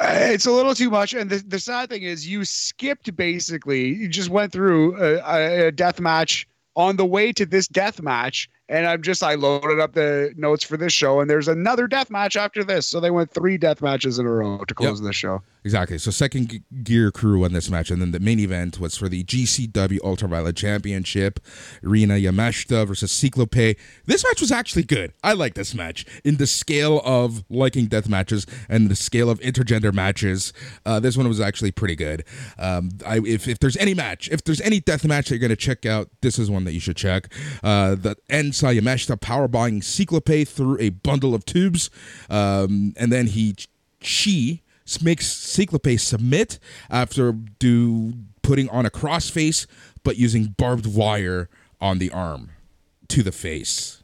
uh, 0.00 0.16
it's 0.18 0.46
a 0.46 0.50
little 0.50 0.74
too 0.74 0.90
much. 0.90 1.14
And 1.14 1.30
the, 1.30 1.38
the 1.46 1.58
sad 1.58 1.90
thing 1.90 2.02
is, 2.02 2.26
you 2.26 2.44
skipped 2.44 3.14
basically. 3.16 3.88
You 3.88 4.08
just 4.08 4.30
went 4.30 4.52
through 4.52 4.96
a, 4.96 5.18
a, 5.18 5.66
a 5.66 5.72
death 5.72 6.00
match 6.00 6.48
on 6.74 6.96
the 6.96 7.06
way 7.06 7.32
to 7.32 7.46
this 7.46 7.68
death 7.68 8.00
match. 8.00 8.48
And 8.68 8.86
I'm 8.86 9.02
just 9.02 9.22
I 9.22 9.34
loaded 9.34 9.78
up 9.78 9.92
the 9.92 10.32
notes 10.36 10.64
for 10.64 10.76
this 10.76 10.92
show, 10.92 11.20
and 11.20 11.30
there's 11.30 11.48
another 11.48 11.86
death 11.86 12.10
match 12.10 12.36
after 12.36 12.64
this. 12.64 12.86
So 12.86 12.98
they 12.98 13.10
went 13.10 13.30
three 13.30 13.56
death 13.58 13.80
matches 13.80 14.18
in 14.18 14.26
a 14.26 14.30
row 14.30 14.64
to 14.64 14.74
close 14.74 15.00
this 15.00 15.16
show. 15.16 15.42
Exactly. 15.66 15.98
So 15.98 16.12
second 16.12 16.48
G- 16.48 16.62
gear 16.84 17.10
crew 17.10 17.40
won 17.40 17.52
this 17.52 17.68
match, 17.68 17.90
and 17.90 18.00
then 18.00 18.12
the 18.12 18.20
main 18.20 18.38
event 18.38 18.78
was 18.78 18.96
for 18.96 19.08
the 19.08 19.24
GCW 19.24 19.98
Ultraviolet 20.04 20.54
Championship. 20.54 21.40
Rina 21.82 22.14
Yamashita 22.14 22.86
versus 22.86 23.10
Cyclope. 23.10 23.76
This 24.06 24.24
match 24.24 24.40
was 24.40 24.52
actually 24.52 24.84
good. 24.84 25.12
I 25.24 25.32
like 25.32 25.54
this 25.54 25.74
match 25.74 26.06
in 26.24 26.36
the 26.36 26.46
scale 26.46 27.00
of 27.04 27.44
liking 27.50 27.86
death 27.86 28.08
matches 28.08 28.46
and 28.68 28.88
the 28.88 28.94
scale 28.94 29.28
of 29.28 29.40
intergender 29.40 29.92
matches. 29.92 30.52
Uh, 30.84 31.00
this 31.00 31.16
one 31.16 31.26
was 31.26 31.40
actually 31.40 31.72
pretty 31.72 31.96
good. 31.96 32.24
Um, 32.58 32.90
I, 33.04 33.18
if 33.18 33.48
if 33.48 33.58
there's 33.58 33.76
any 33.76 33.94
match, 33.94 34.28
if 34.30 34.44
there's 34.44 34.60
any 34.60 34.78
death 34.78 35.04
match 35.04 35.28
that 35.28 35.34
you're 35.34 35.40
gonna 35.40 35.56
check 35.56 35.84
out, 35.84 36.10
this 36.20 36.38
is 36.38 36.48
one 36.48 36.62
that 36.64 36.74
you 36.74 36.80
should 36.80 36.96
check. 36.96 37.32
Uh, 37.64 37.96
the 37.96 38.16
Ensa 38.56 38.78
Yamashita 38.78 39.20
powerbombing 39.20 39.82
Cyclope 39.82 40.46
through 40.46 40.78
a 40.80 40.90
bundle 40.90 41.34
of 41.34 41.44
tubes, 41.44 41.90
um, 42.30 42.94
and 42.96 43.12
then 43.12 43.28
he 43.28 43.54
she 44.00 44.62
makes 45.02 45.26
Cyclope 45.26 45.98
submit 45.98 46.58
after 46.88 47.32
do 47.32 48.14
putting 48.42 48.68
on 48.70 48.86
a 48.86 48.90
crossface, 48.90 49.66
but 50.04 50.16
using 50.16 50.54
barbed 50.56 50.86
wire 50.86 51.48
on 51.80 51.98
the 51.98 52.10
arm 52.10 52.50
to 53.08 53.22
the 53.22 53.32
face. 53.32 54.02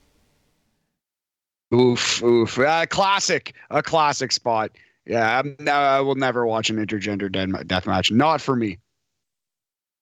Oof, 1.75 2.23
oof. 2.23 2.59
Uh, 2.59 2.85
classic, 2.87 3.55
a 3.71 3.83
classic 3.83 4.33
spot. 4.33 4.73
Yeah, 5.07 5.39
I'm, 5.39 5.57
I 5.67 6.01
will 6.01 6.15
never 6.17 6.47
watch 6.47 6.69
an 6.69 6.77
intergender 6.77 7.31
death 7.67 7.87
match. 7.87 8.13
Not 8.13 8.41
for 8.41 8.55
me. 8.55 8.79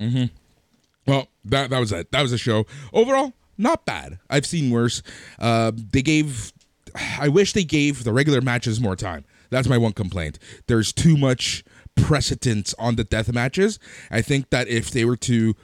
Mm-hmm. 0.00 0.24
Well, 1.06 1.28
that 1.44 1.70
that 1.70 1.78
was 1.78 1.92
it. 1.92 2.10
That 2.10 2.22
was 2.22 2.32
a 2.32 2.38
show. 2.38 2.66
Overall, 2.92 3.32
not 3.60 3.86
bad. 3.86 4.18
I've 4.28 4.46
seen 4.46 4.70
worse. 4.70 5.02
Uh, 5.38 5.72
they 5.74 6.02
gave. 6.02 6.52
I 7.20 7.28
wish 7.28 7.52
they 7.52 7.64
gave 7.64 8.04
the 8.04 8.12
regular 8.12 8.40
matches 8.40 8.80
more 8.80 8.96
time. 8.96 9.24
That's 9.50 9.68
my 9.68 9.78
one 9.78 9.92
complaint. 9.92 10.38
There's 10.66 10.92
too 10.92 11.16
much 11.16 11.64
precedence 11.94 12.74
on 12.78 12.96
the 12.96 13.04
death 13.04 13.32
matches. 13.32 13.78
I 14.10 14.22
think 14.22 14.50
that 14.50 14.68
if 14.68 14.90
they 14.90 15.04
were 15.04 15.16
to 15.16 15.54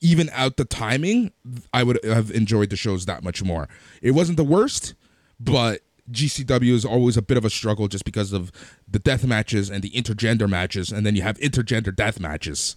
even 0.00 0.30
out 0.32 0.56
the 0.56 0.64
timing, 0.64 1.32
I 1.72 1.82
would 1.82 2.02
have 2.04 2.30
enjoyed 2.30 2.70
the 2.70 2.76
shows 2.76 3.06
that 3.06 3.24
much 3.24 3.42
more. 3.42 3.68
It 4.02 4.12
wasn't 4.12 4.36
the 4.36 4.44
worst, 4.44 4.94
but 5.40 5.80
GCW 6.10 6.72
is 6.72 6.84
always 6.84 7.16
a 7.16 7.22
bit 7.22 7.36
of 7.36 7.44
a 7.44 7.50
struggle 7.50 7.88
just 7.88 8.04
because 8.04 8.32
of 8.32 8.52
the 8.88 8.98
death 8.98 9.26
matches 9.26 9.70
and 9.70 9.82
the 9.82 9.90
intergender 9.90 10.48
matches, 10.48 10.92
and 10.92 11.04
then 11.04 11.16
you 11.16 11.22
have 11.22 11.38
intergender 11.38 11.94
death 11.94 12.20
matches. 12.20 12.76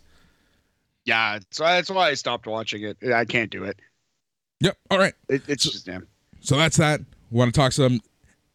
Yeah, 1.05 1.39
so 1.49 1.63
that's 1.63 1.89
why 1.89 2.09
I 2.09 2.13
stopped 2.13 2.45
watching 2.45 2.83
it. 2.83 2.97
I 3.11 3.25
can't 3.25 3.49
do 3.49 3.63
it. 3.63 3.79
Yep. 4.61 4.77
All 4.91 4.99
right. 4.99 5.13
it 5.27 5.41
it's 5.47 5.63
just 5.63 5.85
damn. 5.85 6.07
So 6.39 6.55
that's 6.55 6.77
that. 6.77 7.01
Want 7.29 7.53
to 7.53 7.59
talk 7.59 7.71
some 7.71 7.99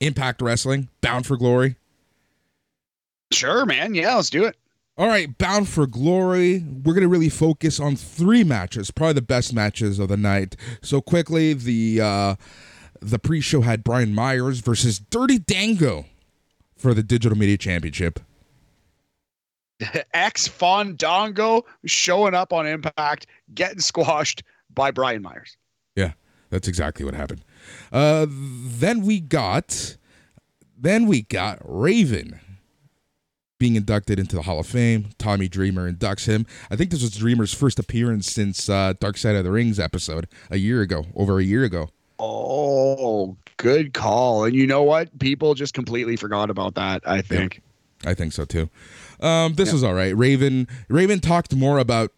Impact 0.00 0.40
Wrestling, 0.40 0.88
Bound 1.00 1.26
for 1.26 1.36
Glory? 1.36 1.76
Sure, 3.32 3.66
man. 3.66 3.94
Yeah, 3.94 4.14
let's 4.14 4.30
do 4.30 4.44
it. 4.44 4.56
All 4.98 5.08
right, 5.08 5.36
Bound 5.36 5.68
for 5.68 5.86
Glory. 5.86 6.60
We're 6.60 6.94
going 6.94 7.02
to 7.02 7.08
really 7.08 7.28
focus 7.28 7.80
on 7.80 7.96
three 7.96 8.44
matches, 8.44 8.90
probably 8.90 9.14
the 9.14 9.22
best 9.22 9.52
matches 9.52 9.98
of 9.98 10.08
the 10.08 10.16
night. 10.16 10.56
So 10.80 11.00
quickly, 11.00 11.52
the 11.52 12.00
uh, 12.00 12.34
the 13.00 13.18
pre-show 13.18 13.60
had 13.60 13.84
Brian 13.84 14.14
Myers 14.14 14.60
versus 14.60 14.98
Dirty 14.98 15.38
Dango 15.38 16.06
for 16.76 16.94
the 16.94 17.02
Digital 17.02 17.36
Media 17.36 17.58
Championship. 17.58 18.20
ex 20.14 20.46
Fandango 20.46 21.64
showing 21.84 22.34
up 22.34 22.52
on 22.52 22.66
Impact, 22.66 23.26
getting 23.54 23.80
squashed 23.80 24.42
by 24.72 24.90
Brian 24.90 25.22
Myers. 25.22 25.56
That's 26.50 26.68
exactly 26.68 27.04
what 27.04 27.14
happened. 27.14 27.44
Uh, 27.92 28.26
then 28.28 29.02
we 29.02 29.20
got, 29.20 29.96
then 30.78 31.06
we 31.06 31.22
got 31.22 31.58
Raven 31.62 32.40
being 33.58 33.74
inducted 33.76 34.18
into 34.18 34.36
the 34.36 34.42
Hall 34.42 34.60
of 34.60 34.66
Fame. 34.66 35.08
Tommy 35.18 35.48
Dreamer 35.48 35.90
inducts 35.90 36.26
him. 36.26 36.46
I 36.70 36.76
think 36.76 36.90
this 36.90 37.02
was 37.02 37.16
Dreamer's 37.16 37.54
first 37.54 37.78
appearance 37.78 38.30
since 38.30 38.68
uh, 38.68 38.94
Dark 39.00 39.16
Side 39.16 39.34
of 39.34 39.44
the 39.44 39.50
Rings 39.50 39.80
episode 39.80 40.28
a 40.50 40.58
year 40.58 40.82
ago, 40.82 41.06
over 41.14 41.38
a 41.38 41.44
year 41.44 41.64
ago. 41.64 41.88
Oh, 42.18 43.36
good 43.56 43.94
call. 43.94 44.44
And 44.44 44.54
you 44.54 44.66
know 44.66 44.82
what? 44.82 45.18
People 45.18 45.54
just 45.54 45.74
completely 45.74 46.16
forgot 46.16 46.50
about 46.50 46.74
that. 46.74 47.02
I 47.06 47.22
think. 47.22 47.62
Yeah, 48.04 48.10
I 48.10 48.14
think 48.14 48.32
so 48.32 48.44
too. 48.44 48.68
Um, 49.20 49.54
this 49.54 49.68
yeah. 49.68 49.74
was 49.74 49.84
all 49.84 49.94
right. 49.94 50.16
Raven 50.16 50.68
Raven 50.88 51.20
talked 51.20 51.54
more 51.54 51.78
about 51.78 52.12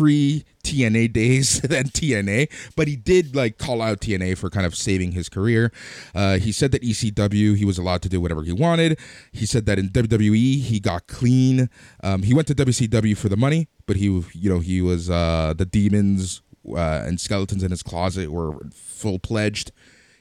pre 0.00 0.44
TNA 0.64 1.12
days 1.12 1.60
than 1.72 1.84
TNA, 1.84 2.50
but 2.74 2.88
he 2.88 2.96
did 2.96 3.36
like 3.36 3.58
call 3.58 3.82
out 3.82 4.00
TNA 4.00 4.38
for 4.38 4.48
kind 4.48 4.64
of 4.64 4.74
saving 4.74 5.12
his 5.12 5.28
career. 5.28 5.70
Uh, 6.14 6.38
he 6.38 6.52
said 6.52 6.72
that 6.72 6.82
ECW 6.82 7.54
he 7.54 7.66
was 7.66 7.76
allowed 7.76 8.00
to 8.02 8.08
do 8.08 8.18
whatever 8.18 8.42
he 8.42 8.52
wanted. 8.52 8.98
He 9.30 9.44
said 9.44 9.66
that 9.66 9.78
in 9.78 9.90
WWE 9.90 10.60
he 10.60 10.80
got 10.80 11.06
clean. 11.06 11.68
Um, 12.02 12.22
he 12.22 12.32
went 12.32 12.48
to 12.48 12.54
WCW 12.54 13.14
for 13.14 13.28
the 13.28 13.36
money, 13.36 13.68
but 13.86 13.96
he 13.96 14.06
you 14.32 14.50
know 14.50 14.60
he 14.60 14.80
was 14.80 15.10
uh, 15.10 15.52
the 15.54 15.66
demons 15.66 16.40
uh, 16.66 17.04
and 17.04 17.20
skeletons 17.20 17.62
in 17.62 17.70
his 17.70 17.82
closet 17.82 18.32
were 18.32 18.54
full 18.72 19.18
pledged. 19.18 19.70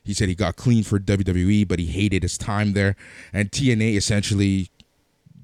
He 0.04 0.14
said 0.14 0.28
he 0.28 0.36
got 0.36 0.58
clean 0.58 0.84
for 0.84 1.00
WWE, 1.00 1.68
but 1.68 1.80
he 1.80 1.86
hated 1.86 2.24
his 2.24 2.38
time 2.38 2.74
there, 2.74 2.98
and 3.32 3.50
TNA 3.50 3.96
essentially 3.96 4.72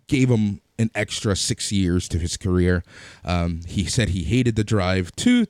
gave 0.07 0.30
him 0.30 0.60
an 0.77 0.91
extra 0.93 1.35
six 1.35 1.72
years 1.72 2.07
to 2.10 2.19
his 2.19 2.38
career. 2.38 2.84
Um, 3.23 3.61
he 3.68 3.85
said 3.85 4.10
he 4.10 4.23
hated 4.23 4.56
the 4.56 4.64
drive 4.64 5.15
to 5.18 5.45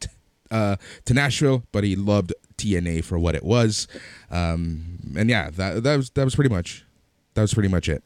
uh, 0.51 0.75
to 1.05 1.13
Nashville, 1.13 1.63
but 1.71 1.83
he 1.83 1.95
loved 1.95 2.33
TNA 2.57 3.03
for 3.03 3.17
what 3.19 3.35
it 3.35 3.43
was. 3.43 3.87
Um, 4.31 4.99
and 5.17 5.29
yeah, 5.29 5.49
that 5.51 5.83
that 5.83 5.95
was 5.95 6.09
that 6.11 6.23
was 6.23 6.35
pretty 6.35 6.53
much 6.53 6.85
that 7.33 7.41
was 7.41 7.53
pretty 7.53 7.69
much 7.69 7.89
it. 7.89 8.03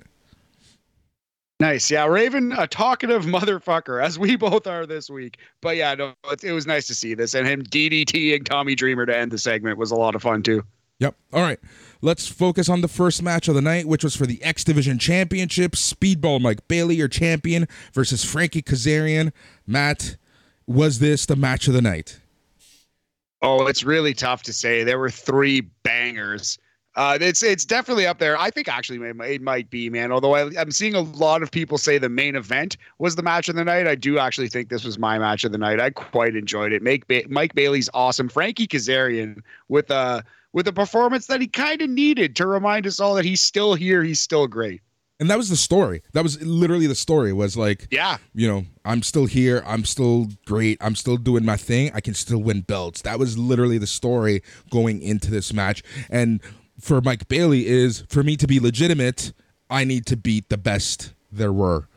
Nice, 1.61 1.91
yeah, 1.91 2.05
Raven, 2.05 2.53
a 2.53 2.67
talkative 2.67 3.25
motherfucker, 3.25 4.01
as 4.01 4.17
we 4.17 4.35
both 4.37 4.65
are 4.65 4.85
this 4.85 5.09
week. 5.09 5.37
But 5.61 5.75
yeah, 5.75 5.93
no, 5.93 6.13
it, 6.31 6.43
it 6.43 6.53
was 6.53 6.65
nice 6.65 6.87
to 6.87 6.95
see 6.95 7.15
this, 7.15 7.33
and 7.33 7.45
him 7.45 7.63
DDTing 7.63 8.45
Tommy 8.45 8.75
Dreamer 8.75 9.05
to 9.05 9.15
end 9.15 9.31
the 9.31 9.37
segment 9.37 9.77
was 9.77 9.91
a 9.91 9.95
lot 9.95 10.15
of 10.15 10.21
fun 10.21 10.41
too. 10.41 10.63
Yep. 10.99 11.15
All 11.33 11.41
right. 11.41 11.59
Let's 12.01 12.27
focus 12.27 12.69
on 12.69 12.79
the 12.79 12.87
first 12.87 13.21
match 13.21 13.49
of 13.49 13.55
the 13.55 13.61
night, 13.61 13.85
which 13.85 14.05
was 14.05 14.15
for 14.15 14.25
the 14.25 14.41
X 14.41 14.63
Division 14.63 14.99
Championship. 14.99 15.73
Speedball 15.73 16.39
Mike 16.39 16.65
Bailey, 16.69 16.95
your 16.95 17.09
champion, 17.09 17.67
versus 17.93 18.23
Frankie 18.23 18.61
Kazarian. 18.61 19.33
Matt, 19.67 20.15
was 20.65 20.99
this 20.99 21.25
the 21.25 21.35
match 21.35 21.67
of 21.67 21.73
the 21.73 21.81
night? 21.81 22.19
Oh, 23.41 23.67
it's 23.67 23.83
really 23.83 24.13
tough 24.13 24.43
to 24.43 24.53
say. 24.53 24.83
There 24.83 24.99
were 24.99 25.09
three 25.09 25.61
bangers. 25.83 26.57
Uh, 26.95 27.17
it's 27.21 27.43
it's 27.43 27.65
definitely 27.65 28.05
up 28.07 28.17
there. 28.17 28.37
I 28.37 28.49
think 28.49 28.67
actually 28.67 28.99
it, 29.07 29.41
might 29.41 29.69
be, 29.69 29.89
man. 29.89 30.11
Although 30.11 30.35
I, 30.35 30.49
am 30.59 30.71
seeing 30.71 30.95
a 30.95 31.01
lot 31.01 31.43
of 31.43 31.51
people 31.51 31.77
say 31.77 31.97
the 31.97 32.09
main 32.09 32.35
event 32.35 32.77
was 32.97 33.15
the 33.15 33.23
match 33.23 33.47
of 33.47 33.55
the 33.55 33.63
night. 33.63 33.87
I 33.87 33.95
do 33.95 34.19
actually 34.19 34.49
think 34.49 34.69
this 34.69 34.83
was 34.83 34.97
my 34.97 35.19
match 35.19 35.43
of 35.43 35.51
the 35.51 35.57
night. 35.57 35.79
I 35.79 35.91
quite 35.91 36.35
enjoyed 36.35 36.73
it. 36.73 36.81
Make 36.81 37.07
ba- 37.07 37.23
Mike 37.29 37.53
Bailey's 37.55 37.89
awesome. 37.93 38.27
Frankie 38.27 38.67
Kazarian 38.67 39.41
with 39.67 39.89
a 39.91 40.23
with 40.53 40.67
a 40.67 40.73
performance 40.73 41.27
that 41.27 41.41
he 41.41 41.47
kind 41.47 41.81
of 41.81 41.89
needed 41.89 42.35
to 42.37 42.47
remind 42.47 42.87
us 42.87 42.99
all 42.99 43.15
that 43.15 43.25
he's 43.25 43.41
still 43.41 43.73
here, 43.73 44.03
he's 44.03 44.19
still 44.19 44.47
great. 44.47 44.81
And 45.19 45.29
that 45.29 45.37
was 45.37 45.49
the 45.49 45.57
story. 45.57 46.01
That 46.13 46.23
was 46.23 46.41
literally 46.41 46.87
the 46.87 46.95
story. 46.95 47.33
Was 47.33 47.57
like, 47.57 47.87
yeah, 47.91 48.17
you 48.33 48.47
know, 48.47 48.65
I'm 48.85 49.03
still 49.03 49.25
here. 49.25 49.61
I'm 49.65 49.83
still 49.83 50.29
great. 50.45 50.77
I'm 50.79 50.95
still 50.95 51.17
doing 51.17 51.43
my 51.43 51.57
thing. 51.57 51.91
I 51.93 51.99
can 51.99 52.13
still 52.13 52.41
win 52.41 52.61
belts. 52.61 53.01
That 53.01 53.19
was 53.19 53.37
literally 53.37 53.77
the 53.77 53.87
story 53.87 54.41
going 54.69 55.01
into 55.01 55.29
this 55.29 55.51
match. 55.53 55.83
And 56.09 56.39
for 56.79 57.01
Mike 57.01 57.27
Bailey 57.27 57.67
is 57.67 58.05
for 58.07 58.23
me 58.23 58.37
to 58.37 58.47
be 58.47 58.61
legitimate, 58.61 59.33
I 59.69 59.83
need 59.83 60.05
to 60.05 60.15
beat 60.15 60.47
the 60.47 60.57
best 60.57 61.13
there 61.29 61.51
were. 61.51 61.89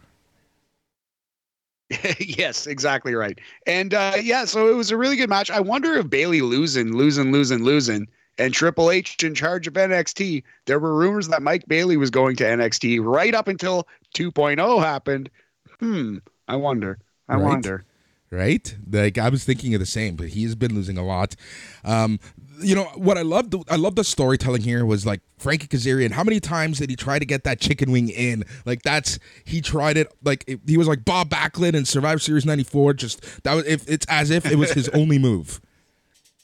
yes, 2.19 2.66
exactly 2.66 3.15
right. 3.15 3.39
And 3.69 3.95
uh, 3.95 4.15
yeah, 4.20 4.47
so 4.47 4.69
it 4.69 4.74
was 4.74 4.91
a 4.91 4.97
really 4.97 5.16
good 5.16 5.29
match. 5.29 5.49
I 5.49 5.61
wonder 5.61 5.95
if 5.95 6.11
Bailey 6.11 6.41
losing, 6.41 6.97
losing, 6.97 7.31
losing, 7.31 7.62
losing 7.62 8.09
and 8.43 8.52
Triple 8.52 8.90
H 8.90 9.23
in 9.23 9.35
charge 9.35 9.69
of 9.69 9.74
NXT. 9.74 10.43
There 10.66 10.81
were 10.81 10.94
rumors 10.94 11.28
that 11.28 11.43
Mike 11.43 11.66
Bailey 11.69 11.97
was 11.97 12.10
going 12.10 12.35
to 12.36 12.44
NXT 12.44 12.98
right 13.02 13.35
up 13.35 13.47
until 13.47 13.86
2.0 14.16 14.82
happened. 14.82 15.31
Hmm. 15.78 16.19
I 16.48 16.56
wonder. 16.56 16.98
I 17.28 17.36
right. 17.36 17.44
wonder. 17.44 17.85
Right? 18.31 18.74
Like 18.90 19.16
I 19.16 19.28
was 19.28 19.44
thinking 19.44 19.74
of 19.74 19.81
the 19.81 19.86
same, 19.86 20.16
but 20.16 20.28
he's 20.28 20.55
been 20.55 20.74
losing 20.74 20.98
a 20.98 21.05
lot. 21.05 21.36
Um, 21.85 22.19
you 22.60 22.74
know 22.74 22.85
what 22.97 23.16
I 23.16 23.23
loved? 23.23 23.55
I 23.70 23.77
love 23.77 23.94
the 23.94 24.05
storytelling 24.05 24.62
here 24.62 24.85
was 24.85 25.06
like 25.06 25.20
Frankie 25.39 25.69
Kazarian. 25.69 26.10
How 26.10 26.24
many 26.24 26.40
times 26.40 26.78
did 26.78 26.90
he 26.90 26.97
try 26.97 27.19
to 27.19 27.27
get 27.27 27.44
that 27.44 27.60
chicken 27.60 27.93
wing 27.93 28.09
in? 28.09 28.44
Like 28.64 28.82
that's 28.82 29.19
he 29.44 29.60
tried 29.60 29.97
it. 29.97 30.12
Like 30.24 30.44
it, 30.47 30.60
he 30.66 30.78
was 30.78 30.89
like 30.89 31.05
Bob 31.05 31.28
Backlund 31.28 31.74
in 31.74 31.85
Survivor 31.85 32.19
Series 32.19 32.47
'94. 32.47 32.94
Just 32.94 33.44
that 33.44 33.55
was. 33.55 33.66
If 33.66 33.89
it's 33.89 34.06
as 34.09 34.31
if 34.31 34.47
it 34.47 34.56
was 34.56 34.73
his 34.73 34.89
only 34.94 35.19
move. 35.19 35.60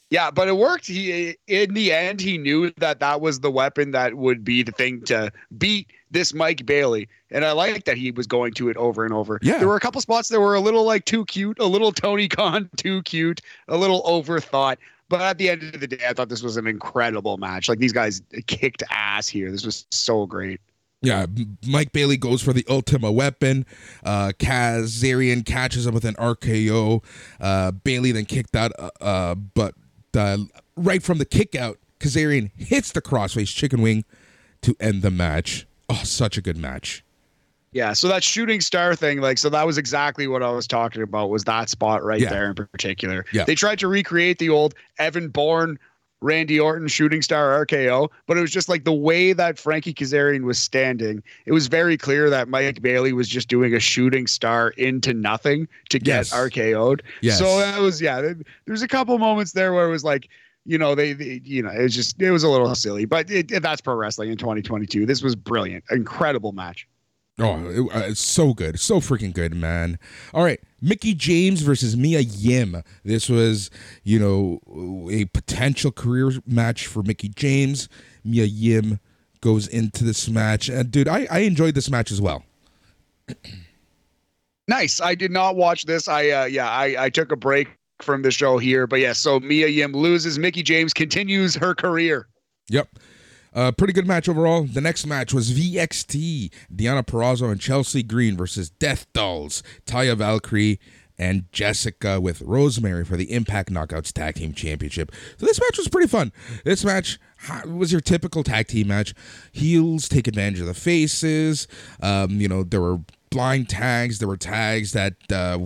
Yeah, 0.09 0.31
but 0.31 0.47
it 0.47 0.57
worked. 0.57 0.87
He 0.87 1.35
in 1.47 1.73
the 1.73 1.93
end 1.93 2.19
he 2.19 2.37
knew 2.37 2.71
that 2.77 2.99
that 2.99 3.21
was 3.21 3.41
the 3.41 3.51
weapon 3.51 3.91
that 3.91 4.15
would 4.15 4.43
be 4.43 4.63
the 4.63 4.71
thing 4.71 5.01
to 5.03 5.31
beat 5.57 5.91
this 6.09 6.33
Mike 6.33 6.65
Bailey, 6.65 7.07
and 7.29 7.45
I 7.45 7.51
like 7.51 7.85
that 7.85 7.97
he 7.97 8.09
was 8.09 8.25
going 8.25 8.53
to 8.55 8.69
it 8.69 8.77
over 8.77 9.05
and 9.05 9.13
over. 9.13 9.39
Yeah, 9.43 9.59
there 9.59 9.67
were 9.67 9.75
a 9.75 9.79
couple 9.79 10.01
spots 10.01 10.29
that 10.29 10.39
were 10.39 10.55
a 10.55 10.59
little 10.59 10.83
like 10.83 11.05
too 11.05 11.25
cute, 11.25 11.59
a 11.59 11.65
little 11.65 11.91
Tony 11.91 12.27
Khan 12.27 12.69
too 12.77 13.03
cute, 13.03 13.41
a 13.67 13.77
little 13.77 14.01
overthought. 14.03 14.77
But 15.09 15.21
at 15.21 15.37
the 15.37 15.49
end 15.49 15.63
of 15.63 15.79
the 15.79 15.87
day, 15.87 15.99
I 16.07 16.13
thought 16.13 16.29
this 16.29 16.43
was 16.43 16.57
an 16.57 16.67
incredible 16.67 17.37
match. 17.37 17.69
Like 17.69 17.79
these 17.79 17.93
guys 17.93 18.21
kicked 18.47 18.83
ass 18.89 19.27
here. 19.27 19.51
This 19.51 19.65
was 19.65 19.85
so 19.91 20.25
great. 20.25 20.61
Yeah, 21.01 21.27
Mike 21.65 21.93
Bailey 21.93 22.17
goes 22.17 22.41
for 22.41 22.51
the 22.51 22.65
Ultima 22.69 23.11
weapon. 23.11 23.65
Uh, 24.03 24.33
Kazarian 24.37 25.45
catches 25.45 25.87
him 25.87 25.93
with 25.93 26.03
an 26.03 26.15
RKO. 26.15 27.03
Uh, 27.39 27.71
Bailey 27.71 28.11
then 28.11 28.25
kicked 28.25 28.55
out, 28.55 28.71
uh, 28.77 28.89
uh 28.99 29.35
but 29.35 29.75
uh, 30.15 30.37
right 30.75 31.03
from 31.03 31.17
the 31.17 31.25
kick 31.25 31.55
out, 31.55 31.77
Kazarian 31.99 32.51
hits 32.57 32.91
the 32.91 33.01
crossface 33.01 33.53
chicken 33.53 33.81
wing 33.81 34.05
to 34.61 34.75
end 34.79 35.01
the 35.01 35.11
match. 35.11 35.67
Oh, 35.89 36.01
such 36.03 36.37
a 36.37 36.41
good 36.41 36.57
match. 36.57 37.03
Yeah, 37.71 37.93
so 37.93 38.07
that 38.07 38.23
shooting 38.23 38.61
star 38.61 38.95
thing, 38.95 39.21
like, 39.21 39.37
so 39.37 39.47
that 39.49 39.65
was 39.65 39.77
exactly 39.77 40.27
what 40.27 40.41
I 40.41 40.49
was 40.49 40.65
talking 40.65 41.03
about. 41.03 41.29
Was 41.29 41.43
that 41.43 41.69
spot 41.69 42.03
right 42.03 42.19
yeah. 42.19 42.29
there 42.29 42.47
in 42.47 42.55
particular? 42.55 43.25
Yeah. 43.31 43.43
They 43.43 43.53
tried 43.53 43.77
to 43.79 43.87
recreate 43.87 44.39
the 44.39 44.49
old 44.49 44.73
Evan 44.97 45.29
Bourne, 45.29 45.77
Randy 46.21 46.59
Orton 46.59 46.87
shooting 46.87 47.21
star 47.21 47.65
RKO, 47.65 48.09
but 48.27 48.37
it 48.37 48.41
was 48.41 48.51
just 48.51 48.69
like 48.69 48.83
the 48.83 48.93
way 48.93 49.33
that 49.33 49.57
Frankie 49.57 49.93
Kazarian 49.93 50.43
was 50.43 50.59
standing. 50.59 51.23
It 51.45 51.53
was 51.53 51.67
very 51.67 51.97
clear 51.97 52.29
that 52.29 52.49
Mike 52.49 52.81
Bailey 52.81 53.13
was 53.13 53.27
just 53.27 53.47
doing 53.47 53.73
a 53.73 53.79
shooting 53.79 54.27
star 54.27 54.69
into 54.71 55.13
nothing 55.13 55.67
to 55.89 55.99
get 55.99 56.17
yes. 56.17 56.33
RKO'd. 56.33 57.03
Yes. 57.21 57.39
So 57.39 57.59
that 57.59 57.79
was 57.79 58.01
yeah. 58.01 58.33
There's 58.65 58.81
a 58.81 58.87
couple 58.87 59.17
moments 59.17 59.53
there 59.53 59.73
where 59.73 59.87
it 59.87 59.91
was 59.91 60.03
like 60.03 60.29
you 60.65 60.77
know 60.77 60.93
they, 60.93 61.13
they, 61.13 61.41
you 61.43 61.63
know 61.63 61.69
it 61.69 61.81
was 61.81 61.95
just 61.95 62.21
it 62.21 62.31
was 62.31 62.43
a 62.43 62.49
little 62.49 62.73
silly 62.75 63.05
but 63.05 63.29
it, 63.31 63.51
it, 63.51 63.61
that's 63.61 63.81
pro 63.81 63.95
wrestling 63.95 64.29
in 64.29 64.37
2022 64.37 65.05
this 65.05 65.23
was 65.23 65.35
brilliant 65.35 65.83
incredible 65.89 66.51
match 66.51 66.85
Oh, 67.39 67.69
it, 67.69 67.95
uh, 67.95 67.99
it's 68.07 68.19
so 68.19 68.53
good. 68.53 68.79
So 68.79 68.99
freaking 68.99 69.33
good, 69.33 69.53
man. 69.53 69.97
All 70.33 70.43
right. 70.43 70.59
Mickie 70.81 71.13
James 71.13 71.61
versus 71.61 71.95
Mia 71.95 72.19
Yim. 72.19 72.83
This 73.03 73.29
was, 73.29 73.69
you 74.03 74.19
know, 74.19 74.59
a 75.09 75.25
potential 75.25 75.91
career 75.91 76.31
match 76.45 76.87
for 76.87 77.01
Mickie 77.03 77.29
James. 77.29 77.87
Mia 78.23 78.45
Yim 78.45 78.99
goes 79.41 79.67
into 79.67 80.03
this 80.03 80.27
match. 80.29 80.69
And, 80.69 80.91
dude, 80.91 81.07
I, 81.07 81.27
I 81.31 81.39
enjoyed 81.39 81.75
this 81.75 81.89
match 81.89 82.11
as 82.11 82.21
well. 82.21 82.43
nice. 84.67 84.99
I 84.99 85.15
did 85.15 85.31
not 85.31 85.55
watch 85.55 85.85
this. 85.85 86.07
I, 86.07 86.29
uh, 86.29 86.45
yeah, 86.45 86.69
I, 86.69 87.05
I 87.05 87.09
took 87.09 87.31
a 87.31 87.37
break 87.37 87.69
from 88.01 88.21
the 88.21 88.31
show 88.31 88.57
here. 88.57 88.85
But, 88.85 88.99
yeah, 88.99 89.13
so 89.13 89.39
Mia 89.39 89.67
Yim 89.67 89.93
loses. 89.93 90.37
Mickie 90.37 90.63
James 90.63 90.93
continues 90.93 91.55
her 91.55 91.73
career. 91.73 92.27
Yep. 92.69 92.89
Uh, 93.59 93.73
pretty 93.73 93.91
good 93.91 94.07
match 94.07 94.29
overall. 94.29 94.63
The 94.63 94.79
next 94.79 95.05
match 95.05 95.33
was 95.33 95.51
VXT, 95.51 96.49
Deonna 96.73 97.05
Purrazzo 97.05 97.51
and 97.51 97.59
Chelsea 97.59 98.01
Green 98.01 98.37
versus 98.37 98.69
Death 98.69 99.05
Dolls, 99.11 99.63
Taya 99.85 100.15
Valkyrie 100.15 100.79
and 101.17 101.43
Jessica 101.51 102.21
with 102.21 102.41
Rosemary 102.41 103.03
for 103.03 103.17
the 103.17 103.33
Impact 103.33 103.69
Knockouts 103.69 104.13
Tag 104.13 104.35
Team 104.35 104.53
Championship. 104.53 105.11
So 105.35 105.45
this 105.45 105.59
match 105.59 105.77
was 105.77 105.89
pretty 105.89 106.07
fun. 106.07 106.31
This 106.63 106.85
match 106.85 107.19
was 107.65 107.91
your 107.91 107.99
typical 107.99 108.45
tag 108.45 108.67
team 108.67 108.87
match. 108.87 109.13
Heels 109.51 110.07
take 110.07 110.29
advantage 110.29 110.61
of 110.61 110.67
the 110.67 110.73
faces. 110.73 111.67
Um, 112.01 112.39
you 112.39 112.47
know, 112.47 112.63
there 112.63 112.79
were 112.79 113.01
blind 113.29 113.67
tags. 113.67 114.19
There 114.19 114.29
were 114.29 114.37
tags 114.37 114.93
that 114.93 115.15
uh, 115.33 115.59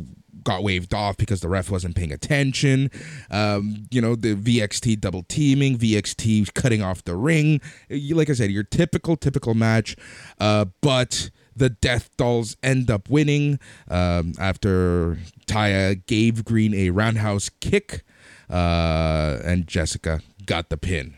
got 0.43 0.63
waved 0.63 0.93
off 0.93 1.17
because 1.17 1.41
the 1.41 1.49
ref 1.49 1.69
wasn't 1.69 1.95
paying 1.95 2.11
attention. 2.11 2.91
Um, 3.31 3.87
you 3.91 4.01
know, 4.01 4.15
the 4.15 4.35
VXT 4.35 4.99
double 4.99 5.23
teaming, 5.23 5.77
VXT 5.77 6.53
cutting 6.53 6.81
off 6.81 7.03
the 7.03 7.15
ring. 7.15 7.61
Like 7.89 8.29
I 8.29 8.33
said, 8.33 8.51
your 8.51 8.63
typical, 8.63 9.15
typical 9.15 9.53
match. 9.53 9.95
Uh, 10.39 10.65
but 10.81 11.29
the 11.55 11.69
Death 11.69 12.09
Dolls 12.17 12.57
end 12.63 12.89
up 12.89 13.09
winning 13.09 13.59
um, 13.89 14.33
after 14.39 15.17
Taya 15.45 16.05
gave 16.05 16.45
Green 16.45 16.73
a 16.73 16.89
roundhouse 16.89 17.49
kick, 17.59 18.03
uh, 18.49 19.39
and 19.43 19.67
Jessica 19.67 20.21
got 20.45 20.69
the 20.69 20.77
pin. 20.77 21.15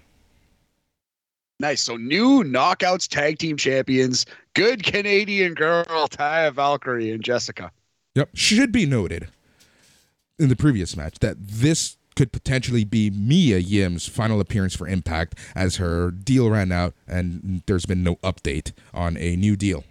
Nice. 1.60 1.82
So 1.82 1.96
new 1.96 2.44
knockouts 2.44 3.08
tag 3.08 3.40
team 3.40 3.56
champions. 3.56 4.26
Good 4.56 4.84
Canadian 4.84 5.54
girl, 5.54 5.86
Taya 5.86 6.54
Valkyrie 6.54 7.12
and 7.12 7.24
Jessica. 7.24 7.72
Yep. 8.16 8.30
Should 8.34 8.72
be 8.72 8.86
noted 8.86 9.28
in 10.40 10.50
the 10.50 10.56
previous 10.56 10.96
match 10.96 11.20
that 11.20 11.36
this 11.40 11.98
could 12.16 12.32
potentially 12.32 12.86
be 12.86 13.10
Mia 13.10 13.58
Yim's 13.58 14.08
final 14.08 14.40
appearance 14.40 14.76
for 14.76 14.88
Impact 14.88 15.36
as 15.54 15.76
her 15.76 16.12
deal 16.12 16.50
ran 16.50 16.72
out 16.72 16.94
and 17.08 17.62
there's 17.66 17.86
been 17.86 18.04
no 18.04 18.16
update 18.18 18.72
on 18.94 19.18
a 19.18 19.36
new 19.36 19.56
deal. 19.56 19.84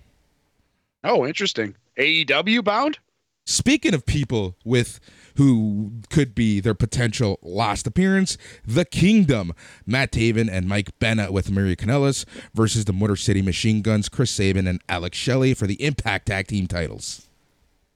Oh, 1.02 1.26
interesting. 1.26 1.76
AEW 1.98 2.64
bound? 2.64 2.98
Speaking 3.46 3.92
of 3.92 4.06
people 4.06 4.56
with 4.64 5.01
who 5.36 5.92
could 6.09 6.34
be 6.34 6.60
their 6.60 6.74
potential 6.74 7.38
last 7.42 7.86
appearance, 7.86 8.38
the 8.66 8.86
Kingdom, 8.86 9.52
Matt 9.84 10.12
Taven 10.12 10.48
and 10.51 10.66
Mike 10.66 10.98
Bennett 10.98 11.30
with 11.30 11.51
Maria 11.51 11.76
Kanellis 11.76 12.24
versus 12.55 12.86
the 12.86 12.94
Motor 12.94 13.16
City 13.16 13.42
Machine 13.42 13.82
Guns, 13.82 14.09
Chris 14.09 14.30
Sabin 14.30 14.66
and 14.66 14.80
Alex 14.88 15.18
Shelley 15.18 15.52
for 15.52 15.66
the 15.66 15.82
Impact 15.84 16.26
Tag 16.26 16.46
Team 16.46 16.66
titles. 16.66 17.26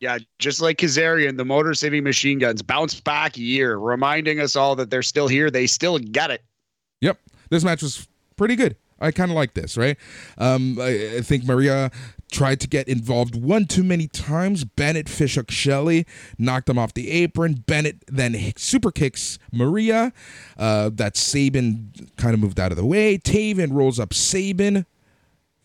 Yeah, 0.00 0.18
just 0.38 0.60
like 0.60 0.78
Kazarian, 0.78 1.36
the 1.36 1.44
Motor 1.44 1.74
City 1.74 2.00
Machine 2.00 2.38
Guns 2.38 2.62
bounce 2.62 3.00
back 3.00 3.36
year, 3.36 3.78
reminding 3.78 4.38
us 4.38 4.54
all 4.54 4.76
that 4.76 4.90
they're 4.90 5.02
still 5.02 5.26
here. 5.26 5.50
They 5.50 5.66
still 5.66 5.98
get 5.98 6.30
it. 6.30 6.44
Yep. 7.00 7.18
This 7.50 7.64
match 7.64 7.82
was 7.82 8.06
pretty 8.36 8.54
good. 8.54 8.76
I 9.00 9.10
kind 9.10 9.30
of 9.30 9.36
like 9.36 9.54
this, 9.54 9.76
right? 9.76 9.96
Um, 10.38 10.78
I, 10.80 11.16
I, 11.16 11.20
think 11.20 11.44
Maria 11.44 11.90
tried 12.32 12.60
to 12.60 12.68
get 12.68 12.88
involved 12.88 13.40
one 13.40 13.66
too 13.66 13.84
many 13.84 14.08
times. 14.08 14.64
Bennett 14.64 15.08
fishhook 15.08 15.50
Shelley, 15.50 16.04
knocked 16.36 16.68
him 16.68 16.78
off 16.78 16.94
the 16.94 17.10
apron. 17.10 17.64
Bennett 17.66 18.04
then 18.08 18.52
super 18.56 18.90
kicks 18.90 19.38
Maria. 19.52 20.12
Uh, 20.56 20.90
that 20.94 21.16
Sabin 21.16 21.92
kind 22.16 22.34
of 22.34 22.40
moved 22.40 22.58
out 22.58 22.72
of 22.72 22.76
the 22.76 22.84
way. 22.84 23.18
Taven 23.18 23.72
rolls 23.72 24.00
up 24.00 24.12
Sabin 24.12 24.84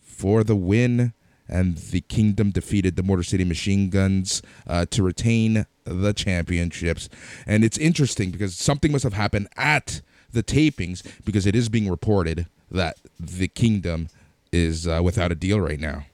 for 0.00 0.44
the 0.44 0.56
win 0.56 1.12
and 1.48 1.76
the 1.76 2.00
Kingdom 2.02 2.50
defeated 2.50 2.96
the 2.96 3.02
Motor 3.02 3.22
City 3.22 3.44
Machine 3.44 3.90
Guns 3.90 4.42
uh, 4.66 4.86
to 4.86 5.02
retain 5.02 5.66
the 5.84 6.12
championships. 6.12 7.08
And 7.46 7.64
it's 7.64 7.78
interesting 7.78 8.30
because 8.30 8.56
something 8.56 8.92
must 8.92 9.04
have 9.04 9.12
happened 9.12 9.48
at 9.56 10.00
the 10.32 10.42
tapings 10.42 11.02
because 11.24 11.46
it 11.46 11.54
is 11.54 11.68
being 11.68 11.88
reported 11.88 12.46
that 12.70 12.96
the 13.20 13.48
Kingdom 13.48 14.08
is 14.52 14.88
uh, 14.88 15.00
without 15.02 15.32
a 15.32 15.34
deal 15.34 15.60
right 15.60 15.80
now. 15.80 16.06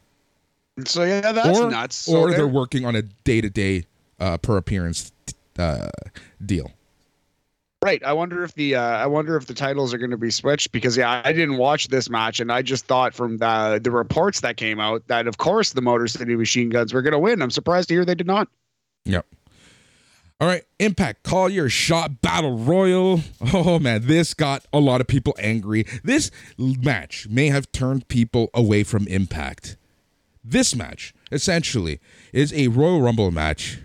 So 0.85 1.05
yeah, 1.05 1.33
that's 1.33 1.59
or, 1.59 1.71
nuts. 1.71 1.97
So 1.97 2.17
or 2.17 2.29
they're, 2.29 2.39
they're 2.39 2.49
working 2.49 2.85
on 2.85 2.97
a 2.97 3.03
day 3.03 3.41
to 3.41 3.51
day 3.51 3.85
per 4.19 4.57
appearance 4.57 5.13
uh, 5.59 5.89
deal. 6.45 6.73
Right. 7.83 8.05
I 8.05 8.13
wonder 8.13 8.45
if 8.45 8.55
the 8.55 8.75
uh, 8.75 8.83
I 8.83 9.07
wonder 9.07 9.37
if 9.37 9.47
the 9.47 9.55
titles 9.55 9.95
are 9.95 9.99
going 9.99 10.11
to 10.11 10.19
be 10.19 10.31
switched 10.31 10.71
because 10.71 10.99
yeah, 10.99 11.23
I 11.25 11.33
didn't 11.33 11.57
watch 11.57 11.89
this 11.89 12.11
match 12.11 12.39
and 12.39 12.53
I 12.53 12.61
just 12.61 12.85
thought 12.85 13.15
from 13.15 13.39
the 13.39 13.81
the 13.83 13.91
reports 13.91 14.41
that 14.43 14.59
came 14.59 14.79
out 14.79 15.07
that 15.07 15.27
of 15.27 15.39
course 15.39 15.73
the 15.73 15.81
Motor 15.81 16.07
City 16.07 16.37
Machine 16.37 16.69
Guns 16.69 16.93
were 16.93 17.01
going 17.01 17.13
to 17.13 17.19
win. 17.19 17.41
I'm 17.41 17.51
surprised 17.51 17.89
to 17.89 17.95
hear 17.95 18.05
they 18.05 18.15
did 18.15 18.27
not. 18.27 18.49
Yep. 19.07 19.25
All 20.41 20.49
right, 20.49 20.63
Impact 20.79 21.23
Call 21.23 21.51
Your 21.51 21.69
Shot 21.69 22.21
Battle 22.23 22.59
Royal. 22.59 23.21
Oh 23.55 23.79
man, 23.79 24.07
this 24.07 24.35
got 24.35 24.67
a 24.73 24.79
lot 24.79 25.01
of 25.01 25.07
people 25.07 25.35
angry. 25.39 25.87
This 26.05 26.31
match 26.59 27.29
may 27.31 27.49
have 27.49 27.73
turned 27.73 28.09
people 28.09 28.51
away 28.53 28.83
from 28.83 29.07
Impact. 29.09 29.79
This 30.45 30.75
match 30.75 31.15
essentially 31.33 31.99
is 32.33 32.53
a 32.53 32.69
Royal 32.69 33.01
Rumble 33.01 33.31
match 33.31 33.79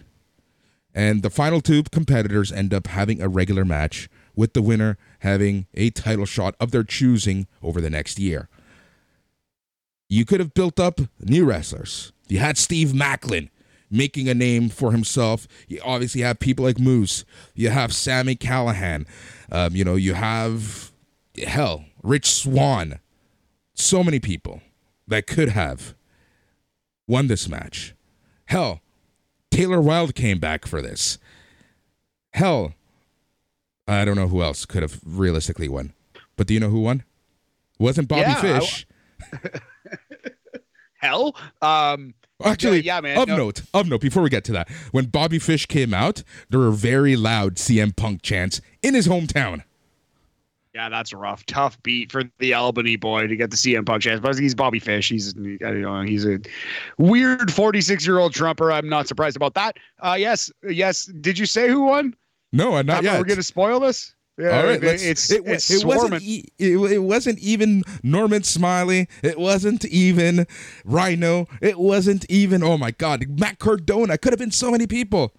and 0.95 1.21
the 1.21 1.29
final 1.29 1.61
two 1.61 1.83
competitors 1.91 2.51
end 2.51 2.73
up 2.73 2.87
having 2.87 3.21
a 3.21 3.27
regular 3.27 3.63
match, 3.63 4.09
with 4.35 4.53
the 4.53 4.61
winner 4.61 4.97
having 5.19 5.67
a 5.73 5.89
title 5.89 6.25
shot 6.25 6.55
of 6.59 6.71
their 6.71 6.83
choosing 6.83 7.47
over 7.61 7.79
the 7.79 7.89
next 7.89 8.19
year. 8.19 8.49
You 10.09 10.25
could 10.25 10.39
have 10.39 10.53
built 10.53 10.79
up 10.79 10.99
new 11.19 11.45
wrestlers. 11.45 12.11
You 12.27 12.39
had 12.39 12.57
Steve 12.57 12.89
Maclin 12.89 13.49
making 13.89 14.27
a 14.27 14.33
name 14.33 14.69
for 14.69 14.91
himself. 14.91 15.47
You 15.67 15.79
obviously 15.83 16.21
have 16.21 16.39
people 16.39 16.65
like 16.65 16.79
Moose. 16.79 17.25
You 17.53 17.69
have 17.69 17.93
Sami 17.93 18.35
Callihan. 18.35 19.07
Um, 19.51 19.75
you 19.75 19.83
know, 19.83 19.95
you 19.95 20.13
have, 20.13 20.91
hell, 21.45 21.85
Rich 22.03 22.31
Swann. 22.31 22.99
So 23.73 24.03
many 24.03 24.19
people 24.19 24.61
that 25.07 25.27
could 25.27 25.49
have 25.49 25.95
won 27.07 27.27
this 27.27 27.47
match. 27.47 27.95
Hell, 28.45 28.81
Taylor 29.55 29.79
Wilde 29.79 30.13
came 30.15 30.37
back 30.37 30.65
for 30.65 30.81
this. 30.81 31.17
Hell, 32.33 32.73
I 33.87 34.03
don't 34.03 34.17
know 34.17 34.27
who 34.27 34.43
else 34.43 34.65
could 34.65 34.81
have 34.81 34.99
realistically 35.05 35.69
won. 35.69 35.93
But 36.35 36.47
do 36.47 36.53
you 36.53 36.59
know 36.59 36.69
who 36.69 36.81
won? 36.81 37.03
Wasn't 37.79 38.09
Bobby 38.09 38.21
yeah, 38.21 38.59
Fish. 38.59 38.85
Hell, 40.97 41.37
um, 41.61 42.15
actually, 42.43 42.81
yeah, 42.81 42.99
man. 42.99 43.17
Of 43.17 43.29
no. 43.29 43.37
note, 43.37 43.61
of 43.73 43.87
note. 43.87 44.01
Before 44.01 44.21
we 44.21 44.29
get 44.29 44.43
to 44.45 44.51
that, 44.51 44.69
when 44.91 45.05
Bobby 45.05 45.39
Fish 45.39 45.67
came 45.67 45.93
out, 45.93 46.23
there 46.49 46.59
were 46.59 46.71
very 46.71 47.15
loud 47.15 47.55
CM 47.55 47.95
Punk 47.95 48.21
chants 48.21 48.59
in 48.83 48.93
his 48.93 49.07
hometown. 49.07 49.63
Yeah, 50.75 50.89
that's 50.89 51.13
a 51.13 51.17
rough, 51.17 51.45
tough 51.45 51.81
beat 51.83 52.11
for 52.11 52.23
the 52.39 52.53
Albany 52.53 52.97
boy 52.97 53.27
to 53.27 53.35
get 53.37 53.49
the 53.49 53.55
CM 53.55 53.85
Punk 53.85 54.01
chance. 54.01 54.19
But 54.19 54.37
he's 54.37 54.53
Bobby 54.53 54.79
Fish. 54.79 55.07
He's 55.07 55.33
I 55.33 55.57
don't 55.57 55.81
know. 55.81 56.01
He's 56.01 56.25
a 56.25 56.37
weird 56.97 57.53
46 57.53 58.05
year 58.05 58.19
old 58.19 58.33
trumper. 58.33 58.73
I'm 58.73 58.89
not 58.89 59.07
surprised 59.07 59.37
about 59.37 59.53
that. 59.53 59.77
Uh, 60.01 60.17
yes, 60.19 60.51
yes. 60.67 61.05
Did 61.05 61.39
you 61.39 61.45
say 61.45 61.69
who 61.69 61.83
won? 61.83 62.13
No, 62.51 62.75
I'm 62.75 62.85
not 62.85 63.03
yet. 63.03 63.17
We're 63.17 63.23
gonna 63.23 63.41
spoil 63.41 63.79
this. 63.79 64.13
Yeah, 64.37 64.49
All 64.49 64.65
right, 64.65 64.83
it's 64.83 65.31
it, 65.31 65.43
it's 65.45 65.71
it 65.71 65.85
wasn't 65.85 66.21
e- 66.21 66.49
it, 66.57 66.75
it 66.75 66.99
wasn't 66.99 67.39
even 67.39 67.83
Norman 68.03 68.43
Smiley. 68.43 69.07
It 69.23 69.39
wasn't 69.39 69.85
even 69.85 70.45
Rhino. 70.83 71.47
It 71.61 71.79
wasn't 71.79 72.25
even 72.29 72.63
oh 72.63 72.77
my 72.77 72.91
God, 72.91 73.39
Matt 73.39 73.59
Cardona. 73.59 74.17
Could 74.17 74.33
have 74.33 74.39
been 74.39 74.51
so 74.51 74.71
many 74.71 74.87
people, 74.87 75.31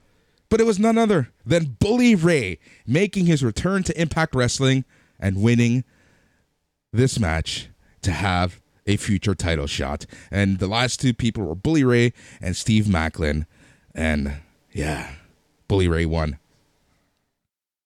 but 0.49 0.63
it 0.63 0.65
was 0.65 0.79
none 0.79 0.97
other 0.97 1.29
than 1.45 1.77
Bully 1.79 2.15
Ray 2.15 2.59
making 2.87 3.27
his 3.27 3.45
return 3.45 3.83
to 3.83 4.01
Impact 4.01 4.35
Wrestling 4.35 4.87
and 5.19 5.43
winning 5.43 5.85
this 6.93 7.19
match 7.19 7.69
to 8.03 8.13
have 8.13 8.61
a 8.87 8.97
future 8.97 9.35
title 9.35 9.67
shot. 9.67 10.07
And 10.31 10.59
the 10.59 10.69
last 10.69 11.01
two 11.01 11.13
people 11.13 11.45
were 11.45 11.55
Bully 11.55 11.85
Ray 11.85 12.13
and 12.41 12.57
Steve 12.57 12.85
Maclin. 12.85 13.47
And 13.95 14.37
yeah, 14.73 15.13
Bully 15.69 15.89
Ray 15.89 16.07
won. 16.07 16.39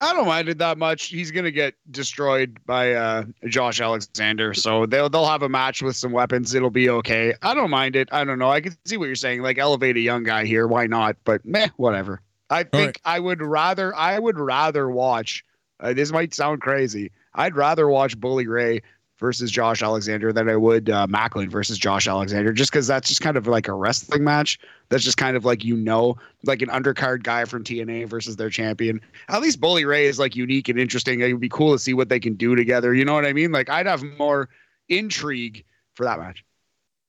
I 0.02 0.14
don't 0.14 0.26
mind 0.26 0.48
it 0.48 0.58
that 0.58 0.78
much. 0.78 1.06
He's 1.06 1.30
gonna 1.30 1.50
get 1.50 1.74
destroyed 1.90 2.58
by 2.64 2.94
uh, 2.94 3.24
Josh 3.48 3.82
Alexander, 3.82 4.54
so 4.54 4.86
they'll 4.86 5.10
they'll 5.10 5.26
have 5.26 5.42
a 5.42 5.48
match 5.48 5.82
with 5.82 5.94
some 5.94 6.10
weapons. 6.10 6.54
It'll 6.54 6.70
be 6.70 6.88
okay. 6.88 7.34
I 7.42 7.52
don't 7.52 7.68
mind 7.68 7.96
it. 7.96 8.08
I 8.10 8.24
don't 8.24 8.38
know. 8.38 8.50
I 8.50 8.62
can 8.62 8.74
see 8.86 8.96
what 8.96 9.06
you're 9.06 9.14
saying. 9.14 9.42
Like 9.42 9.58
elevate 9.58 9.98
a 9.98 10.00
young 10.00 10.22
guy 10.22 10.46
here. 10.46 10.66
Why 10.66 10.86
not? 10.86 11.16
But 11.24 11.44
meh, 11.44 11.68
whatever. 11.76 12.22
I 12.48 12.62
think 12.62 12.72
right. 12.86 13.00
I 13.04 13.20
would 13.20 13.42
rather 13.42 13.94
I 13.94 14.18
would 14.18 14.38
rather 14.38 14.88
watch. 14.88 15.44
Uh, 15.80 15.92
this 15.92 16.12
might 16.12 16.34
sound 16.34 16.60
crazy. 16.60 17.10
I'd 17.34 17.56
rather 17.56 17.88
watch 17.88 18.18
Bully 18.18 18.46
Ray 18.46 18.82
versus 19.20 19.50
Josh 19.50 19.82
Alexander 19.82 20.32
than 20.32 20.48
I 20.48 20.56
would 20.56 20.88
uh, 20.88 21.06
Maclin 21.06 21.50
versus 21.50 21.78
Josh 21.78 22.08
Alexander, 22.08 22.52
just 22.52 22.72
because 22.72 22.86
that's 22.86 23.08
just 23.08 23.20
kind 23.20 23.36
of 23.36 23.46
like 23.46 23.68
a 23.68 23.74
wrestling 23.74 24.24
match. 24.24 24.58
That's 24.88 25.04
just 25.04 25.18
kind 25.18 25.36
of 25.36 25.44
like 25.44 25.62
you 25.62 25.76
know, 25.76 26.16
like 26.44 26.62
an 26.62 26.68
undercard 26.68 27.22
guy 27.22 27.44
from 27.44 27.62
TNA 27.62 28.08
versus 28.08 28.36
their 28.36 28.50
champion. 28.50 29.00
At 29.28 29.42
least 29.42 29.60
Bully 29.60 29.84
Ray 29.84 30.06
is 30.06 30.18
like 30.18 30.34
unique 30.34 30.68
and 30.68 30.80
interesting. 30.80 31.20
It 31.20 31.32
would 31.32 31.40
be 31.40 31.50
cool 31.50 31.72
to 31.72 31.78
see 31.78 31.94
what 31.94 32.08
they 32.08 32.18
can 32.18 32.34
do 32.34 32.56
together. 32.56 32.94
You 32.94 33.04
know 33.04 33.14
what 33.14 33.26
I 33.26 33.32
mean? 33.32 33.52
Like 33.52 33.68
I'd 33.68 33.86
have 33.86 34.02
more 34.18 34.48
intrigue 34.88 35.64
for 35.94 36.04
that 36.04 36.18
match. 36.18 36.44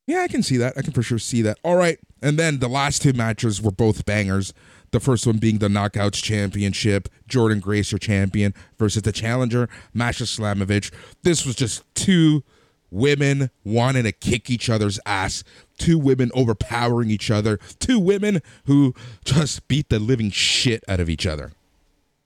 Yeah, 0.05 0.21
I 0.21 0.27
can 0.27 0.43
see 0.43 0.57
that. 0.57 0.73
I 0.77 0.81
can 0.81 0.91
for 0.91 1.03
sure 1.03 1.19
see 1.19 1.41
that. 1.43 1.57
All 1.63 1.77
right, 1.77 1.97
and 2.21 2.37
then 2.37 2.59
the 2.59 2.67
last 2.67 3.01
two 3.01 3.13
matches 3.13 3.61
were 3.61 3.71
both 3.71 4.05
bangers. 4.05 4.53
The 4.91 4.99
first 4.99 5.25
one 5.25 5.37
being 5.37 5.59
the 5.59 5.69
Knockouts 5.69 6.21
Championship, 6.21 7.07
Jordynne 7.29 7.61
Grace, 7.61 7.91
your 7.91 7.99
champion, 7.99 8.53
versus 8.77 9.01
the 9.03 9.11
challenger, 9.11 9.69
Masha 9.93 10.25
Slamovich. 10.25 10.91
This 11.23 11.45
was 11.45 11.55
just 11.55 11.83
two 11.95 12.43
women 12.91 13.49
wanting 13.63 14.03
to 14.03 14.11
kick 14.11 14.49
each 14.49 14.69
other's 14.69 14.99
ass, 15.05 15.45
two 15.77 15.97
women 15.97 16.29
overpowering 16.33 17.09
each 17.09 17.31
other, 17.31 17.57
two 17.79 17.99
women 17.99 18.41
who 18.65 18.93
just 19.23 19.65
beat 19.69 19.89
the 19.89 19.97
living 19.97 20.29
shit 20.29 20.83
out 20.89 20.99
of 20.99 21.09
each 21.09 21.25
other. 21.25 21.53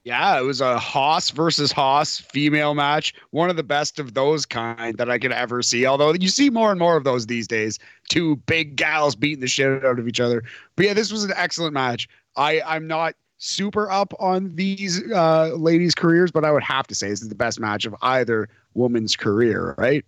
Yeah, 0.04 0.40
it 0.40 0.44
was 0.44 0.62
a 0.62 0.78
Hoss 0.78 1.32
versus 1.32 1.72
Hoss 1.72 2.20
female 2.20 2.76
match. 2.76 3.16
One 3.32 3.50
of 3.50 3.56
the 3.56 3.64
best 3.64 4.00
of 4.00 4.14
those 4.14 4.46
kind 4.46 4.96
that 5.00 5.10
I 5.10 5.18
could 5.18 5.32
ever 5.32 5.64
see. 5.64 5.88
Although 5.88 6.14
you 6.14 6.28
see 6.28 6.52
more 6.52 6.70
and 6.70 6.80
more 6.80 6.96
of 6.96 7.04
those 7.04 7.26
these 7.26 7.48
days. 7.48 7.80
Two 8.08 8.36
big 8.36 8.76
gals 8.76 9.16
beating 9.16 9.40
the 9.40 9.48
shit 9.48 9.84
out 9.84 9.98
of 9.98 10.08
each 10.08 10.20
other. 10.20 10.44
But 10.76 10.86
yeah, 10.86 10.94
this 10.94 11.12
was 11.12 11.24
an 11.24 11.34
excellent 11.36 11.74
match. 11.74 12.08
I 12.38 12.62
I'm 12.66 12.88
not 12.88 13.16
super 13.38 13.90
up 13.90 14.14
on 14.20 14.56
these 14.56 15.02
uh, 15.12 15.54
ladies' 15.56 15.96
careers, 15.96 16.32
but 16.32 16.46
I 16.46 16.52
would 16.52 16.64
have 16.64 16.88
to 16.88 16.96
say 16.96 17.10
this 17.10 17.22
is 17.22 17.30
the 17.30 17.36
best 17.36 17.60
match 17.60 17.86
of 17.86 17.96
either 18.02 18.50
woman's 18.74 19.16
career, 19.16 19.76
right? 19.78 20.06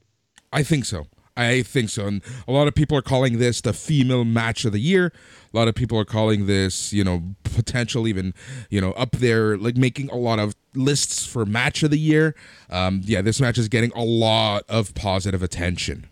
I 0.54 0.64
think 0.64 0.86
so. 0.86 1.08
I 1.36 1.62
think 1.62 1.90
so. 1.90 2.08
And 2.08 2.22
a 2.48 2.52
lot 2.52 2.68
of 2.68 2.74
people 2.74 2.98
are 2.98 3.04
calling 3.04 3.38
this 3.38 3.62
the 3.62 3.74
female 3.74 4.26
match 4.26 4.66
of 4.66 4.72
the 4.72 4.80
year. 4.80 5.14
A 5.54 5.58
lot 5.58 5.68
of 5.68 5.76
people 5.76 5.98
are 6.00 6.06
calling 6.06 6.48
this, 6.48 6.92
you 6.92 7.04
know, 7.04 7.36
potential 7.44 8.08
even, 8.08 8.34
you 8.72 8.82
know, 8.82 8.92
up 8.94 9.12
there, 9.12 9.56
like 9.56 9.78
making 9.78 10.10
a 10.10 10.16
lot 10.16 10.40
of 10.40 10.56
lists 10.74 11.28
for 11.28 11.46
match 11.46 11.84
of 11.84 11.92
the 11.92 12.00
year. 12.00 12.36
Um, 12.72 13.02
yeah, 13.04 13.22
this 13.22 13.40
match 13.40 13.60
is 13.60 13.68
getting 13.68 13.92
a 13.92 14.04
lot 14.04 14.64
of 14.68 14.96
positive 14.96 15.44
attention. 15.44 16.08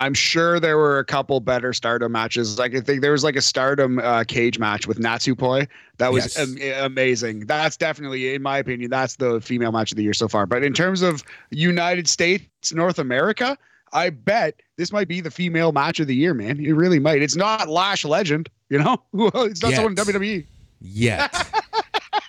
I'm 0.00 0.12
sure 0.12 0.60
there 0.60 0.76
were 0.76 0.98
a 0.98 1.04
couple 1.04 1.40
better 1.40 1.72
Stardom 1.72 2.12
matches. 2.12 2.58
Like 2.58 2.74
I 2.74 2.80
think 2.80 3.00
there 3.00 3.12
was 3.12 3.24
like 3.24 3.36
a 3.36 3.40
Stardom 3.40 3.98
uh, 3.98 4.24
cage 4.24 4.58
match 4.58 4.86
with 4.86 4.98
Natsupoi 4.98 5.66
that 5.96 6.12
was 6.12 6.36
yes. 6.36 6.38
am- 6.38 6.84
amazing. 6.84 7.46
That's 7.46 7.76
definitely, 7.76 8.34
in 8.34 8.42
my 8.42 8.58
opinion, 8.58 8.90
that's 8.90 9.16
the 9.16 9.40
female 9.40 9.72
match 9.72 9.92
of 9.92 9.96
the 9.96 10.02
year 10.02 10.12
so 10.12 10.28
far. 10.28 10.44
But 10.44 10.62
in 10.62 10.74
terms 10.74 11.00
of 11.00 11.24
United 11.50 12.08
States, 12.08 12.74
North 12.74 12.98
America, 12.98 13.56
I 13.92 14.10
bet 14.10 14.60
this 14.76 14.92
might 14.92 15.08
be 15.08 15.22
the 15.22 15.30
female 15.30 15.72
match 15.72 15.98
of 16.00 16.06
the 16.06 16.14
year, 16.14 16.34
man. 16.34 16.62
It 16.62 16.72
really 16.72 16.98
might. 16.98 17.22
It's 17.22 17.36
not 17.36 17.68
Lash 17.68 18.04
Legend, 18.04 18.50
you 18.68 18.78
know. 18.78 19.02
it's 19.14 19.62
not 19.62 19.70
Yet. 19.70 19.76
someone 19.76 19.92
in 19.92 19.96
WWE. 19.96 20.44
Yet. 20.80 21.62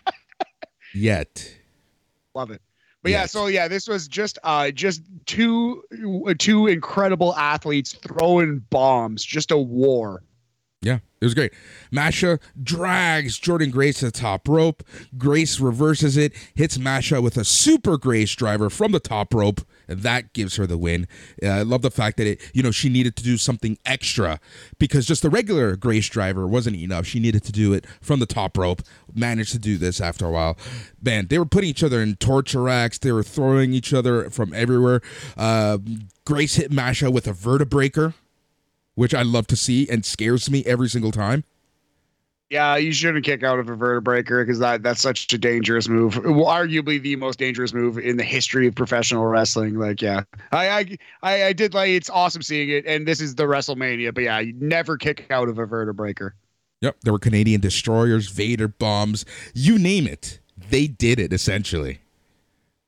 Yet. 0.94 1.53
Love 2.34 2.52
it. 2.52 2.61
But 3.07 3.11
yeah, 3.11 3.25
so 3.25 3.47
yeah, 3.47 3.69
this 3.69 3.88
was 3.88 4.07
just 4.07 4.38
uh 4.43 4.69
just 4.71 5.01
two 5.25 5.81
two 6.38 6.67
incredible 6.67 7.34
athletes 7.35 7.93
throwing 7.93 8.59
bombs, 8.69 9.23
just 9.23 9.49
a 9.49 9.57
war. 9.57 10.23
Yeah, 10.81 10.99
it 11.21 11.25
was 11.25 11.34
great. 11.34 11.53
Masha 11.89 12.38
drags 12.61 13.39
Jordynne 13.39 13.71
Grace 13.71 13.99
to 13.99 14.05
the 14.05 14.11
top 14.11 14.47
rope. 14.47 14.84
Grace 15.17 15.59
reverses 15.59 16.17
it, 16.17 16.34
hits 16.53 16.77
Masha 16.77 17.21
with 17.21 17.38
a 17.38 17.45
super 17.45 17.97
Grace 17.97 18.35
driver 18.35 18.69
from 18.69 18.91
the 18.91 18.99
top 18.99 19.34
rope, 19.34 19.61
that 19.88 20.34
gives 20.34 20.55
her 20.55 20.68
the 20.68 20.77
win. 20.77 21.07
Uh, 21.41 21.47
I 21.47 21.61
love 21.64 21.81
the 21.81 21.91
fact 21.91 22.18
that 22.18 22.27
it, 22.27 22.41
you 22.53 22.64
know, 22.64 22.72
she 22.72 22.89
needed 22.89 23.15
to 23.18 23.23
do 23.23 23.38
something 23.38 23.77
extra 23.85 24.39
because 24.80 25.05
just 25.05 25.22
the 25.22 25.30
regular 25.30 25.76
Grace 25.76 26.07
driver 26.09 26.47
wasn't 26.47 26.76
enough. 26.76 27.05
She 27.05 27.19
needed 27.19 27.43
to 27.45 27.51
do 27.51 27.73
it 27.73 27.85
from 28.01 28.19
the 28.19 28.26
top 28.26 28.57
rope. 28.57 28.81
Managed 29.14 29.51
to 29.53 29.59
do 29.59 29.77
this 29.77 29.99
after 30.01 30.26
a 30.26 30.31
while. 30.31 30.57
Man, 31.01 31.27
they 31.27 31.39
were 31.39 31.45
putting 31.45 31.69
each 31.69 31.84
other 31.84 32.01
in 32.01 32.15
torture 32.18 32.64
racks. 32.64 32.97
They 32.97 33.11
were 33.11 33.23
throwing 33.23 33.73
each 33.73 33.93
other 33.93 34.30
from 34.30 34.53
everywhere. 34.53 35.01
Uh, 35.35 35.77
Grace 36.26 36.55
hit 36.55 36.72
Masha 36.72 37.09
with 37.09 37.27
a 37.27 37.34
vertebreaker 37.34 38.14
which 38.97 39.14
I 39.14 39.22
love 39.22 39.45
to 39.47 39.55
see 39.55 39.88
and 39.88 40.03
scares 40.03 40.49
me 40.49 40.65
every 40.65 40.89
single 40.89 41.11
time. 41.11 41.43
Yeah, 42.49 42.78
you 42.78 42.94
shouldn't 42.94 43.26
kick 43.26 43.44
out 43.44 43.60
of 43.60 43.69
a 43.69 43.76
vertebreaker 43.76 44.41
because 44.41 44.60
that 44.60 44.82
that's 44.82 45.02
such 45.02 45.32
a 45.34 45.38
dangerous 45.38 45.90
move. 45.90 46.18
Well, 46.24 46.45
arguably 46.45 47.02
the 47.02 47.18
most 47.18 47.40
dangerous 47.40 47.74
move 47.74 47.98
in 47.98 48.15
the 48.15 48.24
history 48.24 48.68
of 48.68 48.76
professional 48.76 49.26
wrestling. 49.26 49.78
Like, 49.78 50.02
yeah, 50.02 50.24
I 50.52 50.98
I 51.24 51.44
I 51.44 51.53
did 51.53 51.74
like 51.74 51.90
it's 51.90 52.10
awesome 52.10 52.41
seeing 52.41 52.69
it, 52.69 52.86
and 52.86 53.06
this 53.06 53.19
is 53.19 53.36
the 53.36 53.44
WrestleMania. 53.44 54.14
But 54.14 54.24
yeah, 54.24 54.40
you 54.40 54.53
never 54.57 54.98
kick 54.98 55.28
out 55.30 55.49
of 55.49 55.60
a 55.60 55.68
vertebreaker. 55.68 56.32
Yep, 56.82 56.98
there 57.03 57.11
were 57.11 57.19
Canadian 57.19 57.60
destroyers, 57.60 58.30
Vader 58.30 58.68
bombs, 58.68 59.26
you 59.53 59.78
name 59.78 60.07
it. 60.07 60.40
They 60.69 60.88
did 60.88 61.19
it 61.19 61.34
essentially. 61.34 61.99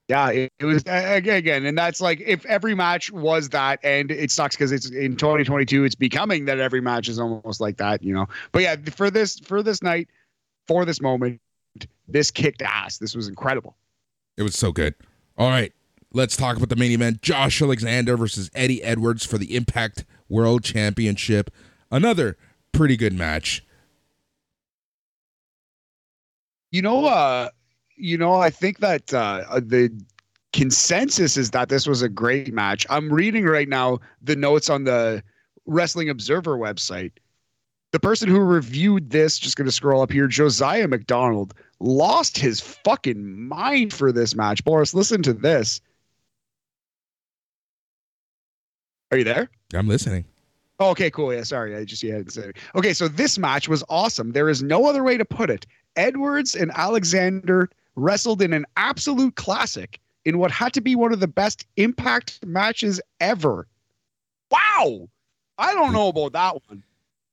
Yeah, 0.09 0.29
it, 0.31 0.51
it, 0.57 0.65
was 0.65 0.81
again, 0.87 1.67
and 1.67 1.77
that's 1.77 2.01
like 2.01 2.19
if 2.25 2.43
every 2.47 2.73
match 2.73 3.11
was 3.11 3.49
that, 3.49 3.79
and 3.83 4.09
it 4.09 4.31
sucks 4.31 4.55
because 4.55 4.71
it's 4.71 4.89
in 4.89 5.15
2022, 5.15 5.83
it's 5.83 5.93
becoming 5.93 6.45
that 6.45 6.59
every 6.59 6.81
match 6.81 7.07
is 7.07 7.19
almost 7.19 7.61
like 7.61 7.77
that, 7.77 8.01
you 8.01 8.11
know. 8.11 8.25
But 8.51 8.63
yeah, 8.63 8.75
for 8.95 9.11
this 9.11 9.37
for 9.37 9.61
this 9.61 9.83
night, 9.83 10.07
for 10.67 10.83
this 10.83 10.99
moment, 10.99 11.39
this 12.07 12.31
kicked 12.31 12.63
ass. 12.63 12.97
This 12.97 13.13
was 13.13 13.27
incredible. 13.27 13.77
It 14.35 14.41
was 14.41 14.55
so 14.55 14.71
good. 14.71 14.95
All 15.37 15.49
right, 15.49 15.71
let's 16.11 16.35
talk 16.35 16.57
about 16.57 16.69
the 16.69 16.75
main 16.75 16.89
event: 16.89 17.21
Josh 17.21 17.61
Alexander 17.61 18.17
versus 18.17 18.49
Eddie 18.55 18.81
Edwards 18.81 19.27
for 19.27 19.37
the 19.37 19.55
Impact 19.55 20.05
World 20.27 20.63
Championship. 20.63 21.51
Another 21.91 22.35
pretty 22.71 22.97
good 22.97 23.13
match. 23.13 23.63
You 26.71 26.81
know, 26.81 27.05
uh, 27.05 27.49
you 27.99 28.17
know, 28.17 28.35
I 28.35 28.49
think 28.49 28.79
that 28.79 29.13
uh, 29.13 29.43
uh, 29.49 29.59
the 29.63 29.91
consensus 30.53 31.37
is 31.37 31.51
that 31.51 31.69
this 31.69 31.85
was 31.85 32.01
a 32.01 32.09
great 32.09 32.53
match. 32.53 32.85
I'm 32.89 33.11
reading 33.11 33.45
right 33.45 33.67
now 33.67 33.99
the 34.21 34.35
notes 34.35 34.69
on 34.69 34.85
the 34.85 35.21
Wrestling 35.65 36.09
Observer 36.09 36.57
website. 36.57 37.11
The 37.91 37.99
person 37.99 38.29
who 38.29 38.39
reviewed 38.39 39.09
this, 39.09 39.37
just 39.37 39.55
going 39.55 39.65
to 39.65 39.71
scroll 39.71 40.01
up 40.01 40.11
here, 40.11 40.27
Josiah 40.27 40.87
McDonald, 40.87 41.53
lost 41.79 42.37
his 42.37 42.61
fucking 42.61 43.47
mind 43.47 43.93
for 43.93 44.11
this 44.11 44.35
match. 44.35 44.63
Boris, 44.63 44.93
listen 44.93 45.23
to 45.23 45.33
this. 45.33 45.81
Are 49.11 49.17
you 49.17 49.23
there? 49.23 49.49
I'm 49.73 49.87
listening. 49.87 50.25
Oh, 50.79 50.91
okay, 50.91 51.09
cool. 51.09 51.33
Yeah, 51.33 51.43
sorry. 51.43 51.75
I 51.75 51.83
just 51.83 52.03
yeah. 52.03 52.21
Okay, 52.75 52.93
so 52.93 53.07
this 53.07 53.37
match 53.37 53.67
was 53.67 53.83
awesome. 53.89 54.31
There 54.31 54.49
is 54.49 54.63
no 54.63 54.85
other 54.85 55.03
way 55.03 55.17
to 55.17 55.25
put 55.25 55.49
it. 55.49 55.65
Edwards 55.95 56.55
and 56.55 56.71
Alexander 56.75 57.69
wrestled 57.95 58.41
in 58.41 58.53
an 58.53 58.65
absolute 58.77 59.35
classic 59.35 59.99
in 60.25 60.37
what 60.37 60.51
had 60.51 60.73
to 60.73 60.81
be 60.81 60.95
one 60.95 61.13
of 61.13 61.19
the 61.19 61.27
best 61.27 61.65
impact 61.77 62.45
matches 62.45 63.01
ever. 63.19 63.67
Wow. 64.51 65.09
I 65.57 65.73
don't 65.73 65.93
know 65.93 66.07
about 66.07 66.33
that 66.33 66.57
one. 66.67 66.83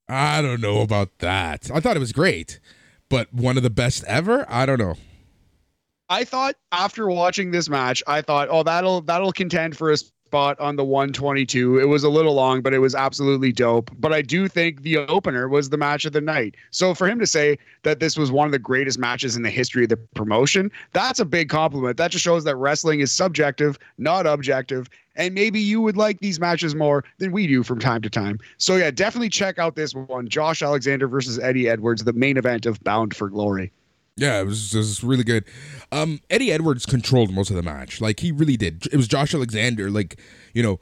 I 0.08 0.40
don't 0.42 0.60
know 0.60 0.82
about 0.82 1.18
that. 1.18 1.70
I 1.72 1.80
thought 1.80 1.96
it 1.96 2.00
was 2.00 2.12
great, 2.12 2.60
but 3.08 3.32
one 3.32 3.56
of 3.56 3.62
the 3.62 3.70
best 3.70 4.04
ever? 4.04 4.46
I 4.48 4.66
don't 4.66 4.78
know. 4.78 4.94
I 6.08 6.24
thought 6.24 6.54
after 6.70 7.08
watching 7.08 7.50
this 7.50 7.68
match, 7.68 8.02
I 8.06 8.22
thought, 8.22 8.48
oh, 8.50 8.62
that'll 8.62 9.00
that'll 9.00 9.32
contend 9.32 9.76
for 9.76 9.90
a 9.90 9.96
spot 10.26 10.58
on 10.58 10.74
the 10.74 10.84
122. 10.84 11.78
It 11.78 11.84
was 11.84 12.02
a 12.02 12.08
little 12.08 12.34
long, 12.34 12.60
but 12.60 12.74
it 12.74 12.80
was 12.80 12.96
absolutely 12.96 13.52
dope. 13.52 13.90
But 13.98 14.12
I 14.12 14.22
do 14.22 14.48
think 14.48 14.82
the 14.82 14.98
opener 14.98 15.48
was 15.48 15.70
the 15.70 15.76
match 15.76 16.04
of 16.04 16.12
the 16.12 16.20
night. 16.20 16.56
So 16.72 16.94
for 16.94 17.08
him 17.08 17.20
to 17.20 17.26
say 17.26 17.58
that 17.84 18.00
this 18.00 18.16
was 18.16 18.32
one 18.32 18.46
of 18.46 18.52
the 18.52 18.58
greatest 18.58 18.98
matches 18.98 19.36
in 19.36 19.42
the 19.42 19.50
history 19.50 19.84
of 19.84 19.88
the 19.88 19.96
promotion, 19.96 20.72
that's 20.92 21.20
a 21.20 21.24
big 21.24 21.48
compliment. 21.48 21.96
That 21.96 22.10
just 22.10 22.24
shows 22.24 22.42
that 22.42 22.56
wrestling 22.56 22.98
is 22.98 23.12
subjective, 23.12 23.78
not 23.98 24.26
objective. 24.26 24.88
And 25.14 25.32
maybe 25.32 25.60
you 25.60 25.80
would 25.80 25.96
like 25.96 26.18
these 26.18 26.40
matches 26.40 26.74
more 26.74 27.04
than 27.18 27.30
we 27.30 27.46
do 27.46 27.62
from 27.62 27.78
time 27.78 28.02
to 28.02 28.10
time. 28.10 28.40
So 28.58 28.74
yeah, 28.74 28.90
definitely 28.90 29.30
check 29.30 29.60
out 29.60 29.76
this 29.76 29.94
one 29.94 30.28
Josh 30.28 30.60
Alexander 30.60 31.06
versus 31.06 31.38
Eddie 31.38 31.68
Edwards, 31.68 32.02
the 32.02 32.12
main 32.12 32.36
event 32.36 32.66
of 32.66 32.82
Bound 32.82 33.14
for 33.14 33.30
Glory. 33.30 33.72
Yeah, 34.16 34.40
it 34.40 34.46
was, 34.46 34.74
was 34.74 35.04
really 35.04 35.24
good. 35.24 35.44
Um, 35.92 36.20
Eddie 36.30 36.50
Edwards 36.50 36.86
controlled 36.86 37.30
most 37.32 37.50
of 37.50 37.56
the 37.56 37.62
match. 37.62 38.00
Like 38.00 38.20
he 38.20 38.32
really 38.32 38.56
did. 38.56 38.86
It 38.86 38.96
was 38.96 39.06
Josh 39.08 39.34
Alexander, 39.34 39.90
like 39.90 40.18
you 40.54 40.62
know, 40.62 40.80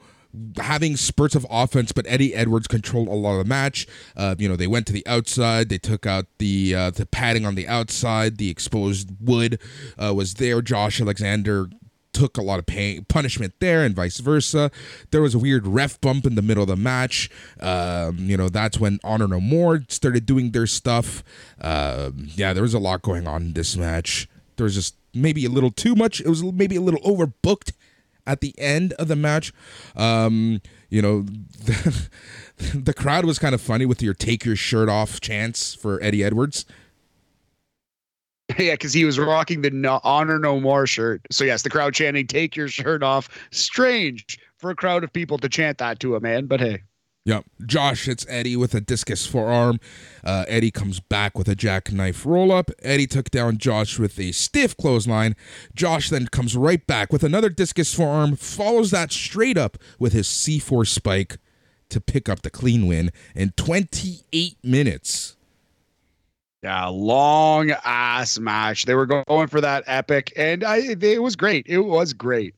having 0.58 0.96
spurts 0.96 1.34
of 1.34 1.44
offense, 1.50 1.90
but 1.90 2.06
Eddie 2.08 2.34
Edwards 2.34 2.68
controlled 2.68 3.08
a 3.08 3.12
lot 3.12 3.32
of 3.32 3.38
the 3.38 3.48
match. 3.48 3.88
Uh, 4.16 4.36
you 4.38 4.48
know, 4.48 4.54
they 4.54 4.68
went 4.68 4.86
to 4.86 4.92
the 4.92 5.06
outside. 5.06 5.68
They 5.68 5.78
took 5.78 6.06
out 6.06 6.26
the 6.38 6.74
uh, 6.74 6.90
the 6.90 7.06
padding 7.06 7.44
on 7.44 7.56
the 7.56 7.66
outside. 7.66 8.38
The 8.38 8.50
exposed 8.50 9.10
wood 9.20 9.58
uh, 9.98 10.14
was 10.14 10.34
there. 10.34 10.62
Josh 10.62 11.00
Alexander 11.00 11.68
took 12.14 12.38
a 12.38 12.42
lot 12.42 12.58
of 12.58 12.66
pain 12.66 13.04
punishment 13.08 13.54
there 13.60 13.84
and 13.84 13.94
vice 13.94 14.18
versa. 14.18 14.70
There 15.10 15.20
was 15.20 15.34
a 15.34 15.38
weird 15.38 15.66
ref 15.66 16.00
bump 16.00 16.24
in 16.24 16.34
the 16.34 16.42
middle 16.42 16.62
of 16.62 16.68
the 16.68 16.76
match. 16.76 17.28
Um, 17.60 18.18
you 18.18 18.36
know, 18.36 18.48
that's 18.48 18.78
when 18.78 19.00
Honor 19.04 19.28
No 19.28 19.40
More 19.40 19.82
started 19.88 20.24
doing 20.24 20.52
their 20.52 20.66
stuff. 20.66 21.22
Um, 21.60 22.28
yeah, 22.34 22.52
there 22.52 22.62
was 22.62 22.74
a 22.74 22.78
lot 22.78 23.02
going 23.02 23.26
on 23.26 23.42
in 23.42 23.52
this 23.52 23.76
match. 23.76 24.28
There 24.56 24.64
was 24.64 24.74
just 24.74 24.96
maybe 25.12 25.44
a 25.44 25.50
little 25.50 25.70
too 25.70 25.94
much. 25.94 26.20
It 26.20 26.28
was 26.28 26.42
maybe 26.42 26.76
a 26.76 26.80
little 26.80 27.00
overbooked 27.00 27.72
at 28.26 28.40
the 28.40 28.54
end 28.58 28.92
of 28.94 29.08
the 29.08 29.16
match. 29.16 29.52
Um, 29.96 30.60
you 30.88 31.02
know, 31.02 31.22
the, 31.64 32.08
the 32.74 32.94
crowd 32.94 33.24
was 33.24 33.38
kind 33.38 33.54
of 33.54 33.60
funny 33.60 33.86
with 33.86 34.02
your 34.02 34.14
take 34.14 34.44
your 34.44 34.56
shirt 34.56 34.88
off 34.88 35.20
chance 35.20 35.74
for 35.74 36.02
Eddie 36.02 36.24
Edwards. 36.24 36.64
Yeah, 38.58 38.74
because 38.74 38.92
he 38.92 39.04
was 39.04 39.18
rocking 39.18 39.62
the 39.62 39.70
no, 39.70 40.00
Honor 40.04 40.38
No 40.38 40.60
More 40.60 40.86
shirt. 40.86 41.22
So, 41.30 41.44
yes, 41.44 41.62
the 41.62 41.70
crowd 41.70 41.94
chanting, 41.94 42.26
Take 42.26 42.56
your 42.56 42.68
shirt 42.68 43.02
off. 43.02 43.28
Strange 43.50 44.38
for 44.58 44.70
a 44.70 44.74
crowd 44.74 45.04
of 45.04 45.12
people 45.12 45.38
to 45.38 45.48
chant 45.48 45.78
that 45.78 45.98
to 46.00 46.16
a 46.16 46.20
man, 46.20 46.46
but 46.46 46.60
hey. 46.60 46.82
Yep. 47.26 47.46
Josh 47.64 48.04
hits 48.04 48.26
Eddie 48.28 48.56
with 48.56 48.74
a 48.74 48.82
discus 48.82 49.26
forearm. 49.26 49.80
Uh, 50.22 50.44
Eddie 50.46 50.70
comes 50.70 51.00
back 51.00 51.38
with 51.38 51.48
a 51.48 51.54
jackknife 51.54 52.26
roll 52.26 52.52
up. 52.52 52.70
Eddie 52.82 53.06
took 53.06 53.30
down 53.30 53.56
Josh 53.56 53.98
with 53.98 54.18
a 54.18 54.32
stiff 54.32 54.76
clothesline. 54.76 55.34
Josh 55.74 56.10
then 56.10 56.26
comes 56.26 56.54
right 56.54 56.86
back 56.86 57.12
with 57.12 57.24
another 57.24 57.48
discus 57.48 57.94
forearm, 57.94 58.36
follows 58.36 58.90
that 58.90 59.10
straight 59.10 59.56
up 59.56 59.78
with 59.98 60.12
his 60.12 60.28
C4 60.28 60.86
spike 60.86 61.38
to 61.88 62.00
pick 62.00 62.28
up 62.28 62.42
the 62.42 62.50
clean 62.50 62.86
win 62.86 63.10
in 63.34 63.52
28 63.56 64.58
minutes. 64.62 65.36
Yeah, 66.64 66.86
long 66.86 67.72
ass 67.84 68.38
match. 68.38 68.86
They 68.86 68.94
were 68.94 69.04
going 69.04 69.48
for 69.48 69.60
that 69.60 69.84
epic, 69.86 70.32
and 70.34 70.64
I 70.64 70.78
it 70.78 71.22
was 71.22 71.36
great. 71.36 71.66
It 71.68 71.80
was 71.80 72.14
great. 72.14 72.54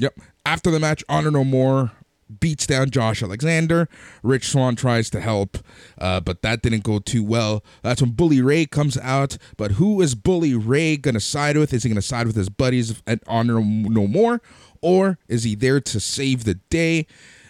Yep. 0.00 0.18
After 0.46 0.70
the 0.70 0.80
match, 0.80 1.04
Honor 1.06 1.30
No 1.30 1.44
More 1.44 1.92
beats 2.40 2.66
down 2.66 2.88
Josh 2.88 3.22
Alexander. 3.22 3.90
Rich 4.22 4.48
Swann 4.48 4.74
tries 4.74 5.10
to 5.10 5.20
help, 5.20 5.58
uh, 5.98 6.20
but 6.20 6.40
that 6.40 6.62
didn't 6.62 6.82
go 6.82 6.98
too 6.98 7.22
well. 7.22 7.62
That's 7.82 8.00
when 8.00 8.12
Bully 8.12 8.40
Ray 8.40 8.64
comes 8.64 8.96
out. 8.96 9.36
But 9.58 9.72
who 9.72 10.00
is 10.00 10.14
Bully 10.14 10.54
Ray 10.54 10.96
going 10.96 11.12
to 11.12 11.20
side 11.20 11.58
with? 11.58 11.74
Is 11.74 11.82
he 11.82 11.90
going 11.90 11.96
to 11.96 12.02
side 12.02 12.26
with 12.26 12.36
his 12.36 12.48
buddies 12.48 13.02
at 13.06 13.22
Honor 13.26 13.60
No 13.60 14.06
More, 14.06 14.40
or 14.80 15.18
is 15.28 15.44
he 15.44 15.54
there 15.56 15.78
to 15.78 16.00
save 16.00 16.44
the 16.44 16.54
day? 16.54 17.06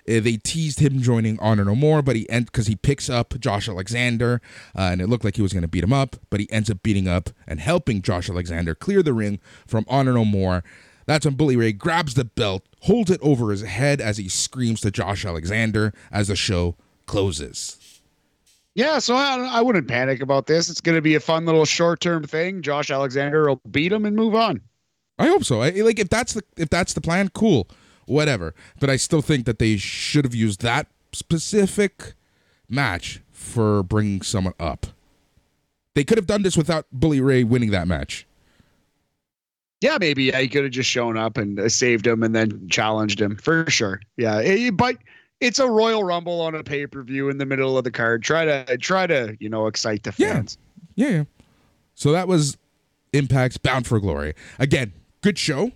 Uh, 0.08 0.20
they 0.20 0.36
teased 0.36 0.80
him 0.80 1.00
joining 1.00 1.38
Honor 1.38 1.64
No 1.64 1.74
More, 1.74 2.02
but 2.02 2.16
he 2.16 2.28
end 2.28 2.46
because 2.46 2.66
he 2.66 2.76
picks 2.76 3.08
up 3.08 3.38
Josh 3.38 3.68
Alexander, 3.68 4.40
uh, 4.76 4.82
and 4.82 5.00
it 5.00 5.08
looked 5.08 5.24
like 5.24 5.36
he 5.36 5.42
was 5.42 5.52
going 5.52 5.62
to 5.62 5.68
beat 5.68 5.84
him 5.84 5.92
up, 5.92 6.16
but 6.30 6.40
he 6.40 6.50
ends 6.50 6.70
up 6.70 6.82
beating 6.82 7.06
up 7.06 7.30
and 7.46 7.60
helping 7.60 8.02
Josh 8.02 8.28
Alexander 8.28 8.74
clear 8.74 9.02
the 9.02 9.12
ring 9.12 9.38
from 9.66 9.84
Honor 9.88 10.14
No 10.14 10.24
More. 10.24 10.64
That's 11.06 11.24
when 11.24 11.34
Bully 11.34 11.56
Ray 11.56 11.72
grabs 11.72 12.14
the 12.14 12.24
belt, 12.24 12.64
holds 12.82 13.10
it 13.10 13.20
over 13.22 13.50
his 13.50 13.62
head 13.62 14.00
as 14.00 14.18
he 14.18 14.28
screams 14.28 14.80
to 14.82 14.90
Josh 14.90 15.24
Alexander 15.24 15.92
as 16.10 16.28
the 16.28 16.36
show 16.36 16.76
closes. 17.06 18.00
Yeah, 18.74 19.00
so 19.00 19.14
I, 19.14 19.36
I 19.38 19.60
wouldn't 19.60 19.88
panic 19.88 20.22
about 20.22 20.46
this. 20.46 20.70
It's 20.70 20.80
going 20.80 20.96
to 20.96 21.02
be 21.02 21.14
a 21.14 21.20
fun 21.20 21.44
little 21.44 21.64
short-term 21.64 22.24
thing. 22.24 22.62
Josh 22.62 22.90
Alexander 22.90 23.48
will 23.48 23.60
beat 23.70 23.92
him 23.92 24.06
and 24.06 24.16
move 24.16 24.34
on. 24.34 24.62
I 25.18 25.26
hope 25.26 25.44
so. 25.44 25.60
I, 25.60 25.70
like 25.70 25.98
if 25.98 26.08
that's 26.08 26.32
the 26.32 26.42
if 26.56 26.70
that's 26.70 26.94
the 26.94 27.00
plan, 27.00 27.28
cool, 27.28 27.68
whatever. 28.06 28.54
But 28.80 28.90
I 28.90 28.96
still 28.96 29.22
think 29.22 29.46
that 29.46 29.58
they 29.58 29.76
should 29.76 30.24
have 30.24 30.34
used 30.34 30.62
that 30.62 30.88
specific 31.12 32.14
match 32.68 33.20
for 33.30 33.82
bringing 33.82 34.22
someone 34.22 34.54
up. 34.58 34.86
They 35.94 36.04
could 36.04 36.18
have 36.18 36.26
done 36.26 36.42
this 36.42 36.56
without 36.56 36.86
Bully 36.90 37.20
Ray 37.20 37.44
winning 37.44 37.70
that 37.70 37.86
match. 37.86 38.26
Yeah, 39.82 39.98
maybe 40.00 40.24
yeah, 40.24 40.40
he 40.40 40.48
could 40.48 40.62
have 40.62 40.72
just 40.72 40.88
shown 40.88 41.16
up 41.16 41.36
and 41.36 41.58
uh, 41.58 41.68
saved 41.68 42.06
him 42.06 42.22
and 42.22 42.34
then 42.34 42.68
challenged 42.68 43.20
him 43.20 43.36
for 43.36 43.68
sure. 43.68 44.00
Yeah, 44.16 44.38
it, 44.38 44.76
but 44.76 44.96
it's 45.40 45.58
a 45.58 45.68
Royal 45.68 46.04
Rumble 46.04 46.40
on 46.40 46.54
a 46.54 46.62
pay 46.62 46.86
per 46.86 47.02
view 47.02 47.28
in 47.28 47.38
the 47.38 47.44
middle 47.44 47.76
of 47.76 47.82
the 47.82 47.90
card. 47.90 48.22
Try 48.22 48.44
to 48.44 48.78
try 48.78 49.08
to 49.08 49.36
you 49.40 49.48
know 49.48 49.66
excite 49.66 50.04
the 50.04 50.12
fans. 50.12 50.56
Yeah, 50.94 51.08
yeah. 51.08 51.16
yeah. 51.16 51.24
So 51.96 52.12
that 52.12 52.28
was 52.28 52.56
Impact's 53.12 53.58
Bound 53.58 53.86
for 53.86 53.98
Glory. 53.98 54.34
Again, 54.58 54.92
good 55.20 55.36
show. 55.36 55.72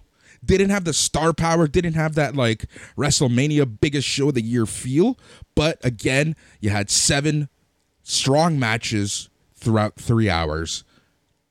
Didn't 0.47 0.71
have 0.71 0.85
the 0.85 0.93
star 0.93 1.33
power, 1.33 1.67
didn't 1.67 1.95
have 1.95 2.15
that 2.15 2.35
like 2.35 2.67
WrestleMania 2.97 3.81
biggest 3.81 4.07
show 4.09 4.29
of 4.29 4.35
the 4.35 4.43
year 4.43 4.65
feel. 4.67 5.19
But 5.55 5.79
again, 5.85 6.37
you 6.61 6.71
had 6.71 6.91
seven 6.91 7.49
strong 8.03 8.59
matches 8.59 9.29
throughout 9.55 9.97
three 9.97 10.31
hours. 10.31 10.85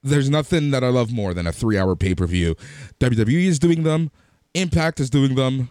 There's 0.02 0.30
nothing 0.30 0.72
that 0.72 0.84
I 0.84 0.90
love 0.90 1.12
more 1.12 1.34
than 1.34 1.48
a 1.48 1.52
three 1.52 1.78
hour 1.78 1.96
pay 1.96 2.16
per 2.16 2.26
view. 2.26 2.56
WWE 3.00 3.46
is 3.46 3.60
doing 3.60 3.84
them, 3.84 4.12
Impact 4.56 5.02
is 5.02 5.10
doing 5.10 5.36
them. 5.36 5.70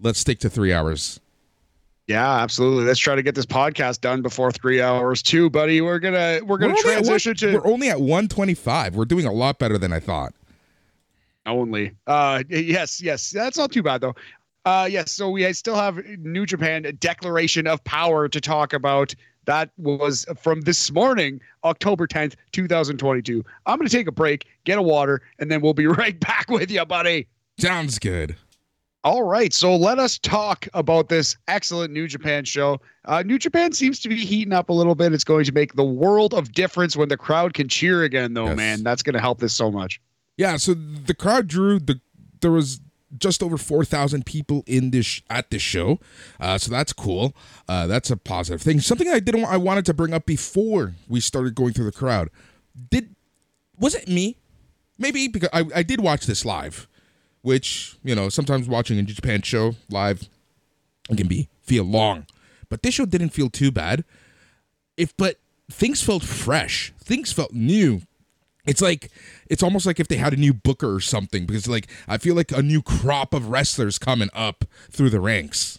Let's 0.00 0.20
stick 0.20 0.38
to 0.40 0.50
three 0.50 0.72
hours. 0.72 1.20
Yeah, 2.06 2.36
absolutely. 2.36 2.84
Let's 2.84 3.00
try 3.00 3.16
to 3.16 3.22
get 3.22 3.34
this 3.34 3.46
podcast 3.46 4.02
done 4.02 4.22
before 4.22 4.52
three 4.52 4.80
hours 4.80 5.20
too, 5.20 5.50
buddy. 5.50 5.80
We're 5.80 5.98
gonna 5.98 6.40
we're 6.44 6.58
gonna 6.58 6.74
we're 6.74 6.82
transition 6.82 7.30
one, 7.30 7.36
to. 7.36 7.54
We're 7.58 7.66
only 7.66 7.88
at 7.88 8.00
one 8.00 8.28
twenty 8.28 8.54
five. 8.54 8.94
We're 8.94 9.04
doing 9.04 9.26
a 9.26 9.32
lot 9.32 9.58
better 9.58 9.78
than 9.78 9.92
I 9.92 9.98
thought. 9.98 10.32
Only. 11.46 11.92
Uh, 12.06 12.42
yes, 12.48 13.02
yes. 13.02 13.30
That's 13.30 13.58
not 13.58 13.72
too 13.72 13.82
bad 13.82 14.00
though. 14.00 14.14
Uh, 14.64 14.88
yes. 14.90 15.12
So 15.12 15.30
we 15.30 15.50
still 15.52 15.76
have 15.76 15.96
New 16.18 16.46
Japan 16.46 16.96
Declaration 17.00 17.66
of 17.66 17.82
Power 17.84 18.28
to 18.28 18.40
talk 18.40 18.72
about. 18.72 19.14
That 19.46 19.70
was 19.76 20.24
from 20.40 20.62
this 20.62 20.90
morning, 20.90 21.38
October 21.64 22.06
10th, 22.06 22.34
2022. 22.52 23.44
I'm 23.66 23.78
going 23.78 23.86
to 23.86 23.94
take 23.94 24.06
a 24.06 24.12
break, 24.12 24.46
get 24.64 24.78
a 24.78 24.82
water, 24.82 25.20
and 25.38 25.50
then 25.50 25.60
we'll 25.60 25.74
be 25.74 25.86
right 25.86 26.18
back 26.18 26.48
with 26.48 26.70
you, 26.70 26.84
buddy. 26.86 27.26
Sounds 27.58 27.98
good. 27.98 28.36
All 29.04 29.22
right, 29.22 29.52
so 29.52 29.76
let 29.76 29.98
us 29.98 30.16
talk 30.18 30.66
about 30.72 31.10
this 31.10 31.36
excellent 31.46 31.92
New 31.92 32.08
Japan 32.08 32.46
show. 32.46 32.80
Uh, 33.04 33.22
New 33.22 33.38
Japan 33.38 33.72
seems 33.72 34.00
to 34.00 34.08
be 34.08 34.16
heating 34.16 34.54
up 34.54 34.70
a 34.70 34.72
little 34.72 34.94
bit. 34.94 35.12
It's 35.12 35.24
going 35.24 35.44
to 35.44 35.52
make 35.52 35.74
the 35.74 35.84
world 35.84 36.32
of 36.32 36.52
difference 36.52 36.96
when 36.96 37.10
the 37.10 37.18
crowd 37.18 37.52
can 37.52 37.68
cheer 37.68 38.02
again, 38.02 38.32
though, 38.32 38.46
yes. 38.46 38.56
man. 38.56 38.82
That's 38.82 39.02
going 39.02 39.12
to 39.12 39.20
help 39.20 39.40
this 39.40 39.52
so 39.52 39.70
much. 39.70 40.00
Yeah, 40.36 40.56
so 40.56 40.74
the 40.74 41.14
crowd 41.14 41.46
drew 41.46 41.78
the 41.78 42.00
there 42.40 42.50
was 42.50 42.80
just 43.16 43.42
over 43.42 43.56
4,000 43.56 44.26
people 44.26 44.64
in 44.66 44.90
this 44.90 45.22
at 45.30 45.50
this 45.50 45.62
show. 45.62 46.00
Uh, 46.40 46.58
so 46.58 46.70
that's 46.70 46.92
cool. 46.92 47.34
Uh, 47.68 47.86
that's 47.86 48.10
a 48.10 48.16
positive 48.16 48.60
thing. 48.60 48.80
Something 48.80 49.08
I 49.08 49.20
didn't 49.20 49.44
I 49.44 49.56
wanted 49.56 49.86
to 49.86 49.94
bring 49.94 50.12
up 50.12 50.26
before 50.26 50.94
we 51.08 51.20
started 51.20 51.54
going 51.54 51.72
through 51.72 51.86
the 51.86 51.92
crowd. 51.92 52.30
Did 52.90 53.14
was 53.78 53.94
it 53.94 54.08
me? 54.08 54.36
Maybe 54.98 55.28
because 55.28 55.50
I, 55.52 55.64
I 55.74 55.82
did 55.82 56.00
watch 56.00 56.26
this 56.26 56.44
live, 56.44 56.88
which, 57.42 57.96
you 58.04 58.14
know, 58.14 58.28
sometimes 58.28 58.68
watching 58.68 58.98
a 58.98 59.02
Japan 59.02 59.42
show 59.42 59.74
live 59.90 60.28
can 61.16 61.26
be 61.26 61.48
feel 61.62 61.84
long. 61.84 62.26
But 62.68 62.82
this 62.82 62.94
show 62.94 63.06
didn't 63.06 63.30
feel 63.30 63.50
too 63.50 63.70
bad. 63.70 64.04
If 64.96 65.16
but 65.16 65.38
things 65.70 66.02
felt 66.02 66.22
fresh. 66.22 66.92
Things 66.98 67.32
felt 67.32 67.52
new 67.52 68.02
it's 68.66 68.80
like 68.80 69.10
it's 69.48 69.62
almost 69.62 69.86
like 69.86 70.00
if 70.00 70.08
they 70.08 70.16
had 70.16 70.32
a 70.32 70.36
new 70.36 70.52
booker 70.52 70.94
or 70.94 71.00
something 71.00 71.46
because 71.46 71.68
like 71.68 71.88
I 72.08 72.18
feel 72.18 72.34
like 72.34 72.52
a 72.52 72.62
new 72.62 72.82
crop 72.82 73.34
of 73.34 73.48
wrestlers 73.48 73.98
coming 73.98 74.30
up 74.32 74.64
through 74.90 75.10
the 75.10 75.20
ranks. 75.20 75.78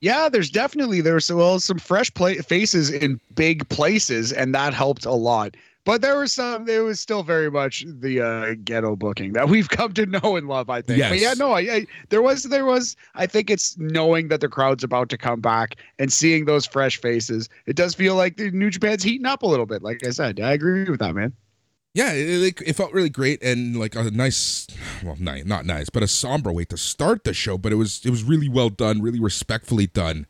Yeah, 0.00 0.28
there's 0.30 0.50
definitely 0.50 1.00
there's 1.00 1.30
well 1.30 1.60
some 1.60 1.78
fresh 1.78 2.12
play- 2.14 2.38
faces 2.38 2.90
in 2.90 3.20
big 3.34 3.68
places, 3.68 4.32
and 4.32 4.54
that 4.54 4.72
helped 4.72 5.04
a 5.04 5.12
lot. 5.12 5.56
But 5.84 6.02
there 6.02 6.18
was 6.18 6.32
some. 6.32 6.68
It 6.68 6.80
was 6.80 7.00
still 7.00 7.22
very 7.22 7.50
much 7.50 7.84
the 7.86 8.20
uh, 8.20 8.54
ghetto 8.64 8.96
booking 8.96 9.32
that 9.32 9.48
we've 9.48 9.68
come 9.68 9.92
to 9.94 10.06
know 10.22 10.36
and 10.36 10.46
love. 10.46 10.70
I 10.70 10.82
think. 10.82 10.98
Yes. 10.98 11.10
But 11.10 11.18
yeah, 11.18 11.34
no, 11.34 11.52
I, 11.52 11.60
I 11.60 11.86
there 12.10 12.22
was 12.22 12.44
there 12.44 12.66
was. 12.66 12.96
I 13.14 13.26
think 13.26 13.50
it's 13.50 13.76
knowing 13.78 14.28
that 14.28 14.40
the 14.40 14.48
crowd's 14.48 14.84
about 14.84 15.08
to 15.10 15.18
come 15.18 15.40
back 15.40 15.76
and 15.98 16.12
seeing 16.12 16.44
those 16.44 16.66
fresh 16.66 16.98
faces. 17.00 17.48
It 17.66 17.76
does 17.76 17.94
feel 17.94 18.14
like 18.14 18.36
the 18.36 18.50
New 18.50 18.70
Japan's 18.70 19.02
heating 19.02 19.26
up 19.26 19.42
a 19.42 19.46
little 19.46 19.66
bit. 19.66 19.82
Like 19.82 20.06
I 20.06 20.10
said, 20.10 20.38
I 20.40 20.52
agree 20.52 20.88
with 20.88 21.00
that, 21.00 21.14
man 21.14 21.32
yeah, 21.92 22.12
it, 22.12 22.60
it, 22.60 22.76
felt 22.76 22.92
really 22.92 23.08
great 23.08 23.42
and 23.42 23.76
like 23.76 23.96
a 23.96 24.10
nice, 24.10 24.68
well, 25.02 25.16
nice, 25.18 25.44
not 25.44 25.66
nice, 25.66 25.90
but 25.90 26.02
a 26.04 26.08
somber 26.08 26.52
way 26.52 26.64
to 26.66 26.76
start 26.76 27.24
the 27.24 27.34
show. 27.34 27.58
But 27.58 27.72
it 27.72 27.76
was 27.76 28.00
it 28.04 28.10
was 28.10 28.22
really 28.22 28.48
well 28.48 28.68
done, 28.68 29.02
really 29.02 29.18
respectfully 29.18 29.88
done. 29.88 30.26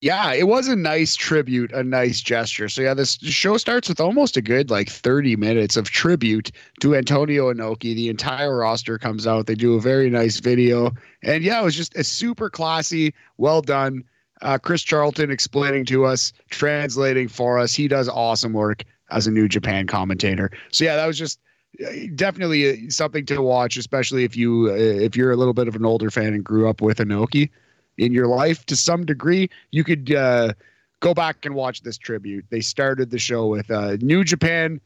Yeah, 0.00 0.32
it 0.32 0.46
was 0.46 0.68
a 0.68 0.76
nice 0.76 1.16
tribute, 1.16 1.72
a 1.72 1.82
nice 1.82 2.20
gesture. 2.20 2.68
So 2.68 2.82
yeah, 2.82 2.94
this 2.94 3.14
show 3.14 3.56
starts 3.56 3.88
with 3.88 4.00
almost 4.00 4.36
a 4.36 4.42
good 4.42 4.70
like 4.70 4.90
30 4.90 5.34
minutes 5.36 5.76
of 5.76 5.90
tribute 5.90 6.52
to 6.80 6.94
Antonio 6.94 7.52
Inoki. 7.52 7.96
The 7.96 8.08
entire 8.08 8.58
roster 8.58 8.98
comes 8.98 9.26
out. 9.26 9.46
They 9.46 9.56
do 9.56 9.74
a 9.74 9.80
very 9.80 10.10
nice 10.10 10.40
video, 10.40 10.92
and 11.22 11.42
yeah, 11.42 11.60
it 11.60 11.64
was 11.64 11.74
just 11.74 11.96
a 11.96 12.04
super 12.04 12.50
classy, 12.50 13.14
well 13.38 13.62
done. 13.62 14.04
Uh, 14.42 14.58
Chris 14.58 14.82
Charlton 14.82 15.32
explaining 15.32 15.84
to 15.86 16.04
us, 16.04 16.32
translating 16.50 17.26
for 17.26 17.58
us. 17.58 17.74
He 17.74 17.88
does 17.88 18.08
awesome 18.08 18.52
work 18.52 18.84
as 19.10 19.26
a 19.26 19.30
New 19.30 19.48
Japan 19.48 19.86
commentator. 19.86 20.50
So 20.72 20.84
yeah, 20.84 20.96
that 20.96 21.06
was 21.06 21.18
just 21.18 21.40
uh, 21.84 21.90
definitely 22.14 22.70
uh, 22.70 22.90
something 22.90 23.26
to 23.26 23.42
watch, 23.42 23.76
especially 23.76 24.24
if 24.24 24.36
you 24.36 24.68
uh, 24.70 24.74
if 24.74 25.16
you're 25.16 25.32
a 25.32 25.36
little 25.36 25.54
bit 25.54 25.68
of 25.68 25.76
an 25.76 25.84
older 25.84 26.10
fan 26.10 26.34
and 26.34 26.44
grew 26.44 26.68
up 26.68 26.80
with 26.80 26.98
Inoki 26.98 27.50
in 27.96 28.12
your 28.12 28.26
life 28.26 28.64
to 28.66 28.76
some 28.76 29.04
degree. 29.04 29.50
You 29.70 29.84
could 29.84 30.14
uh, 30.14 30.54
go 31.00 31.14
back 31.14 31.44
and 31.44 31.54
watch 31.54 31.82
this 31.82 31.98
tribute. 31.98 32.46
They 32.50 32.60
started 32.60 33.10
the 33.10 33.18
show 33.18 33.46
with 33.46 33.70
uh, 33.70 33.96
New 34.00 34.24
Japan 34.24 34.80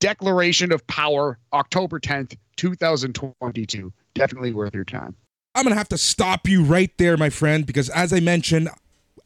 Declaration 0.00 0.72
of 0.72 0.86
Power, 0.86 1.38
October 1.52 1.98
10th, 1.98 2.36
2022. 2.56 3.92
Definitely 4.14 4.52
worth 4.52 4.74
your 4.74 4.84
time. 4.84 5.14
I'm 5.54 5.64
going 5.64 5.72
to 5.72 5.78
have 5.78 5.88
to 5.88 5.98
stop 5.98 6.46
you 6.46 6.62
right 6.62 6.90
there, 6.98 7.16
my 7.16 7.30
friend, 7.30 7.64
because 7.64 7.88
as 7.88 8.12
I 8.12 8.20
mentioned, 8.20 8.68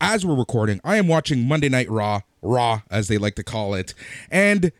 as 0.00 0.24
we're 0.24 0.36
recording, 0.36 0.80
I 0.84 0.96
am 0.96 1.08
watching 1.08 1.48
Monday 1.48 1.68
Night 1.68 1.90
Raw, 1.90 2.20
Raw 2.42 2.82
as 2.90 3.08
they 3.08 3.18
like 3.18 3.34
to 3.36 3.44
call 3.44 3.74
it. 3.74 3.94
And 4.30 4.72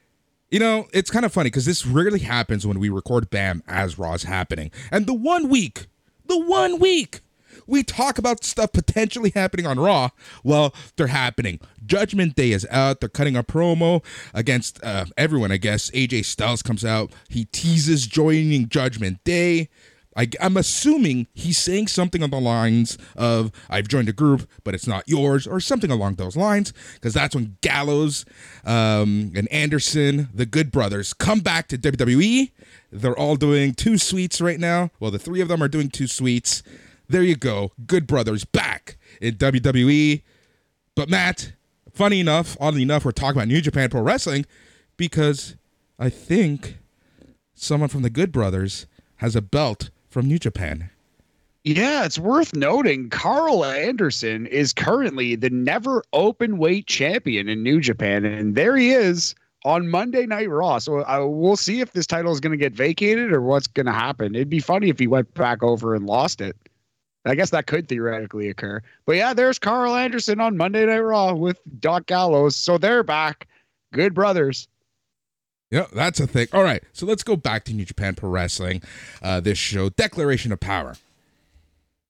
you 0.51 0.59
know, 0.59 0.89
it's 0.93 1.11
kind 1.11 1.25
of 1.25 1.33
funny 1.33 1.49
because 1.49 1.65
this 1.65 1.87
rarely 1.87 2.19
happens 2.21 2.67
when 2.67 2.81
we 2.81 2.89
record 2.89 3.31
BAM 3.31 3.63
as 3.69 3.99
Raw's 3.99 4.25
happening. 4.25 4.73
And 4.91 5.07
the 5.07 5.15
one 5.15 5.49
week, 5.49 5.87
the 6.27 6.39
one 6.41 6.81
week 6.81 7.21
we 7.67 7.83
talk 7.83 8.19
about 8.19 8.45
stuff 8.45 8.73
potentially 8.73 9.31
happening 9.31 9.67
on 9.67 9.79
Raw, 9.79 10.11
well, 10.43 10.75
they're 10.97 11.07
happening. 11.07 11.61
Judgment 11.87 12.35
Day 12.35 12.51
is 12.51 12.67
out. 12.71 13.01
They're 13.01 13.09
cutting 13.09 13.37
a 13.37 13.45
promo 13.45 14.05
against 14.35 14.83
uh, 14.83 15.07
everyone, 15.17 15.53
I 15.53 15.57
guess. 15.57 15.91
AJ 15.93 16.25
Styles 16.25 16.63
comes 16.63 16.85
out. 16.85 17.13
He 17.29 17.45
teases 17.47 18.07
joining 18.07 18.69
Judgment 18.69 19.23
Day. 19.25 19.69
I, 20.17 20.29
am 20.41 20.57
assuming 20.57 21.29
he's 21.33 21.59
saying 21.59 21.87
something 21.87 22.23
on 22.23 22.31
the 22.31 22.41
lines 22.41 22.99
of 23.17 23.53
"I've 23.69 23.89
joined 23.89 24.09
a 24.09 24.13
group, 24.13 24.49
but 24.65 24.75
it's 24.75 24.87
not 24.87 25.09
yours" 25.09 25.47
or 25.47 25.61
something 25.61 25.91
along 25.91 26.17
those 26.17 26.37
lines, 26.37 26.73
because 26.95 27.15
that's 27.15 27.35
when 27.35 27.57
Gallows 27.61 28.25
um, 28.65 29.33
and 29.35 29.51
Anderson, 29.53 30.29
the 30.35 30.47
Good 30.47 30.73
Brothers, 30.73 31.13
come 31.13 31.41
back 31.41 31.69
to 31.69 31.79
WWE. 31.79 32.51
They're 32.91 33.19
all 33.19 33.37
doing 33.37 33.73
too 33.73 33.99
sweets 33.99 34.41
right 34.41 34.59
now. 34.59 34.91
Well, 34.99 35.11
the 35.11 35.19
three 35.19 35.41
of 35.41 35.49
them 35.49 35.63
are 35.63 35.69
doing 35.69 35.89
too 35.89 36.09
sweets. 36.09 36.63
There 37.09 37.23
you 37.23 37.37
go, 37.37 37.73
Good 37.87 38.07
Brothers 38.07 38.45
back 38.45 38.97
in 39.21 39.35
WWE. 39.35 40.23
But 40.97 41.09
Matt, 41.09 41.53
funny 41.93 42.21
enough, 42.21 42.57
oddly 42.61 42.83
enough, 42.83 43.05
we're 43.05 43.13
talking 43.13 43.39
about 43.39 43.49
New 43.49 43.61
Japan 43.61 43.91
Pro 43.91 44.03
Wrestling 44.03 44.45
because 44.97 45.57
I 45.99 46.09
think 46.09 46.79
someone 47.55 47.89
from 47.89 48.03
the 48.03 48.11
Good 48.11 48.33
Brothers 48.33 48.87
has 49.17 49.37
a 49.37 49.43
belt 49.43 49.91
from 50.11 50.27
New 50.27 50.39
Japan. 50.39 50.91
Yeah, 51.65 52.05
it's 52.05 52.19
worth 52.19 52.55
noting 52.55 53.11
Karl 53.11 53.65
Anderson 53.65 54.47
is 54.47 54.73
currently 54.73 55.37
the 55.37 55.51
never 55.51 56.03
open 56.13 56.57
weight 56.59 56.87
champion 56.87 57.49
in 57.49 57.63
New 57.63 57.81
Japan, 57.81 58.25
and 58.25 58.55
there 58.55 58.77
he 58.77 58.93
is 58.93 59.35
on 59.65 59.89
Monday 59.89 60.25
Night 60.25 60.49
Raw. 60.49 60.79
So 60.79 61.01
uh, 61.01 61.27
we'll 61.27 61.57
see 61.57 61.81
if 61.81 61.93
this 61.93 62.07
title 62.07 62.33
is 62.33 62.41
going 62.41 62.53
to 62.53 62.57
get 62.57 62.73
vacated 62.73 63.31
or 63.31 63.43
what's 63.43 63.67
going 63.67 63.87
to 63.87 63.93
happen. 63.93 64.35
It'd 64.35 64.49
be 64.49 64.61
funny 64.61 64.89
if 64.89 64.99
he 64.99 65.07
went 65.07 65.33
back 65.35 65.63
over 65.63 65.95
and 65.95 66.07
lost 66.07 66.41
it. 66.41 66.57
I 67.27 67.35
guess 67.35 67.51
that 67.51 67.67
could 67.67 67.89
theoretically 67.89 68.49
occur. 68.49 68.81
But 69.05 69.17
yeah, 69.17 69.35
there's 69.35 69.59
Karl 69.59 69.95
Anderson 69.95 70.41
on 70.41 70.57
Monday 70.57 70.87
Night 70.87 71.01
Raw 71.01 71.35
with 71.35 71.61
Doc 71.79 72.07
Gallows. 72.07 72.57
So 72.57 72.79
they're 72.79 73.03
back. 73.03 73.47
Good 73.93 74.15
brothers. 74.15 74.67
Yeah, 75.71 75.87
that's 75.93 76.19
a 76.19 76.27
thing. 76.27 76.49
All 76.53 76.65
right, 76.65 76.83
so 76.93 77.07
let's 77.07 77.23
go 77.23 77.37
back 77.37 77.65
to 77.65 77.73
New 77.73 77.85
Japan 77.85 78.15
Pro 78.17 78.29
Wrestling. 78.29 78.83
Uh, 79.23 79.39
this 79.41 79.59
show, 79.59 79.89
Declaration 79.91 80.51
of 80.51 80.59
Power. 80.59 80.97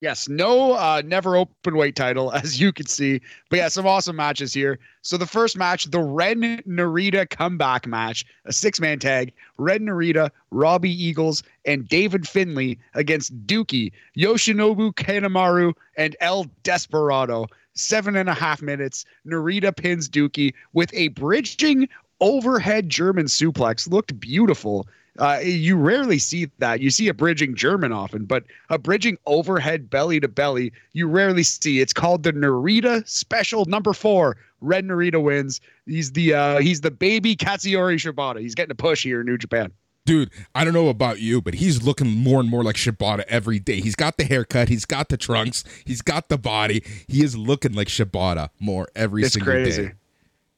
Yes, 0.00 0.30
no, 0.30 0.72
uh, 0.72 1.02
NEVER 1.04 1.32
Openweight 1.32 1.94
title, 1.94 2.32
as 2.34 2.58
you 2.58 2.72
can 2.72 2.86
see. 2.86 3.20
But 3.50 3.58
yeah, 3.58 3.68
some 3.68 3.86
awesome 3.86 4.16
matches 4.16 4.54
here. 4.54 4.78
So 5.02 5.18
the 5.18 5.26
first 5.26 5.58
match, 5.58 5.84
the 5.84 6.00
Ren 6.00 6.62
Narita 6.66 7.28
comeback 7.28 7.86
match, 7.86 8.24
a 8.46 8.52
six-man 8.52 8.98
tag. 8.98 9.30
Ren 9.58 9.80
Narita, 9.80 10.30
Robbie 10.50 10.90
Eagles, 10.90 11.42
and 11.66 11.86
David 11.86 12.26
Finlay 12.26 12.78
against 12.94 13.46
Douki, 13.46 13.92
Yoshinobu 14.16 14.94
Kanemaru, 14.94 15.74
and 15.98 16.16
El 16.20 16.46
Desperado. 16.62 17.46
Seven 17.74 18.16
and 18.16 18.28
a 18.28 18.34
half 18.34 18.62
minutes. 18.62 19.04
Narita 19.26 19.76
pins 19.76 20.08
Douki 20.08 20.54
with 20.72 20.92
a 20.94 21.08
bridging 21.08 21.88
overhead 22.20 22.88
German 22.88 23.26
suplex. 23.26 23.90
Looked 23.90 24.18
beautiful. 24.18 24.86
Uh, 25.18 25.40
you 25.42 25.76
rarely 25.76 26.18
see 26.18 26.48
that. 26.58 26.80
You 26.80 26.90
see 26.90 27.08
a 27.08 27.14
bridging 27.14 27.54
German 27.54 27.92
often, 27.92 28.24
but 28.24 28.44
a 28.70 28.78
bridging 28.78 29.18
overhead 29.26 29.90
belly 29.90 30.20
to 30.20 30.28
belly, 30.28 30.72
you 30.92 31.08
rarely 31.08 31.42
see. 31.42 31.80
It's 31.80 31.92
called 31.92 32.22
the 32.22 32.32
Narita 32.32 33.06
Special 33.08 33.64
Number 33.66 33.92
Four. 33.92 34.36
Ren 34.60 34.86
Narita 34.86 35.22
wins. 35.22 35.60
He's 35.86 36.12
the 36.12 36.34
uh, 36.34 36.58
he's 36.60 36.80
the 36.80 36.90
baby 36.90 37.36
Katsuyori 37.36 37.96
Shibata. 37.96 38.40
He's 38.40 38.54
getting 38.54 38.70
a 38.70 38.76
push 38.76 39.02
here 39.02 39.20
in 39.20 39.26
New 39.26 39.36
Japan. 39.38 39.72
Dude, 40.06 40.30
I 40.54 40.64
don't 40.64 40.72
know 40.72 40.88
about 40.88 41.20
you, 41.20 41.42
but 41.42 41.54
he's 41.54 41.82
looking 41.82 42.08
more 42.08 42.40
and 42.40 42.48
more 42.48 42.64
like 42.64 42.76
Shibata 42.76 43.22
every 43.28 43.58
day. 43.58 43.80
He's 43.80 43.94
got 43.94 44.16
the 44.16 44.24
haircut, 44.24 44.68
he's 44.68 44.86
got 44.86 45.08
the 45.08 45.16
trunks, 45.16 45.62
he's 45.84 46.00
got 46.00 46.28
the 46.28 46.38
body. 46.38 46.82
He 47.06 47.22
is 47.22 47.36
looking 47.36 47.74
like 47.74 47.88
Shibata 47.88 48.48
more 48.58 48.88
every 48.96 49.22
it's 49.22 49.34
single 49.34 49.52
crazy. 49.52 49.88
day. 49.88 49.92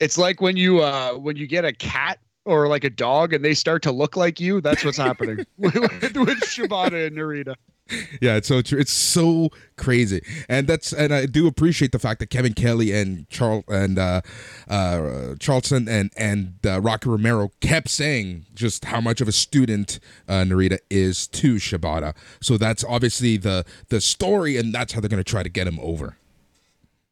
It's 0.02 0.18
like 0.18 0.40
when 0.40 0.56
you 0.56 0.82
uh 0.82 1.12
when 1.12 1.36
you 1.36 1.46
get 1.46 1.64
a 1.64 1.72
cat 1.72 2.18
or 2.44 2.66
like 2.66 2.82
a 2.82 2.90
dog 2.90 3.32
and 3.32 3.44
they 3.44 3.54
start 3.54 3.82
to 3.82 3.92
look 3.92 4.16
like 4.16 4.40
you. 4.40 4.60
That's 4.60 4.84
what's 4.84 4.98
happening 4.98 5.46
with, 5.58 5.74
with 5.74 6.40
Shibata 6.40 7.06
and 7.06 7.16
Narita. 7.16 7.54
Yeah, 8.20 8.36
it's 8.36 8.48
so 8.48 8.62
true. 8.62 8.78
It's 8.78 8.92
so 8.92 9.50
crazy, 9.76 10.22
and 10.48 10.66
that's 10.66 10.92
and 10.92 11.12
I 11.12 11.26
do 11.26 11.46
appreciate 11.46 11.92
the 11.92 11.98
fact 11.98 12.20
that 12.20 12.30
Kevin 12.30 12.54
Kelly 12.54 12.90
and 12.90 13.28
Charles 13.28 13.64
and 13.68 13.98
uh, 13.98 14.22
uh, 14.68 15.34
Charlton 15.38 15.88
and 15.88 16.10
and 16.16 16.54
uh, 16.64 16.80
Rocky 16.80 17.10
Romero 17.10 17.50
kept 17.60 17.90
saying 17.90 18.46
just 18.54 18.86
how 18.86 19.00
much 19.00 19.20
of 19.20 19.28
a 19.28 19.32
student 19.32 20.00
uh, 20.26 20.42
Narita 20.42 20.78
is 20.90 21.26
to 21.28 21.56
Shibata. 21.56 22.14
So 22.40 22.56
that's 22.56 22.82
obviously 22.84 23.36
the 23.36 23.64
the 23.88 24.00
story, 24.00 24.56
and 24.56 24.72
that's 24.72 24.94
how 24.94 25.00
they're 25.00 25.10
going 25.10 25.22
to 25.22 25.30
try 25.30 25.42
to 25.42 25.50
get 25.50 25.66
him 25.66 25.78
over. 25.80 26.16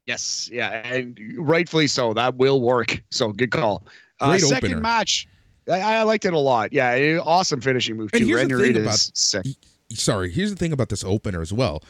Yes, 0.07 0.49
yeah, 0.53 0.71
and 0.87 1.19
rightfully 1.37 1.87
so. 1.87 2.13
That 2.15 2.37
will 2.37 2.61
work. 2.61 3.03
So 3.11 3.33
good 3.33 3.51
call. 3.51 3.85
Uh, 4.21 4.31
Great 4.31 4.41
second 4.43 4.71
opener. 4.73 4.81
match, 4.83 5.29
I, 5.71 5.81
I 5.81 6.03
liked 6.03 6.25
it 6.25 6.33
a 6.33 6.39
lot. 6.39 6.73
Yeah, 6.73 7.19
awesome 7.25 7.61
finishing 7.61 7.97
move 7.97 8.11
And 8.13 8.21
too. 8.23 8.27
here's 8.27 8.41
Ren 8.41 8.49
the 8.49 8.59
thing 8.75 8.83
about- 8.83 8.99
sick. 8.99 9.47
sorry 9.93 10.31
here's 10.31 10.51
the 10.51 10.57
thing 10.57 10.73
about 10.73 10.89
this 10.89 11.03
opener 11.03 11.41
as 11.41 11.53
well 11.53 11.83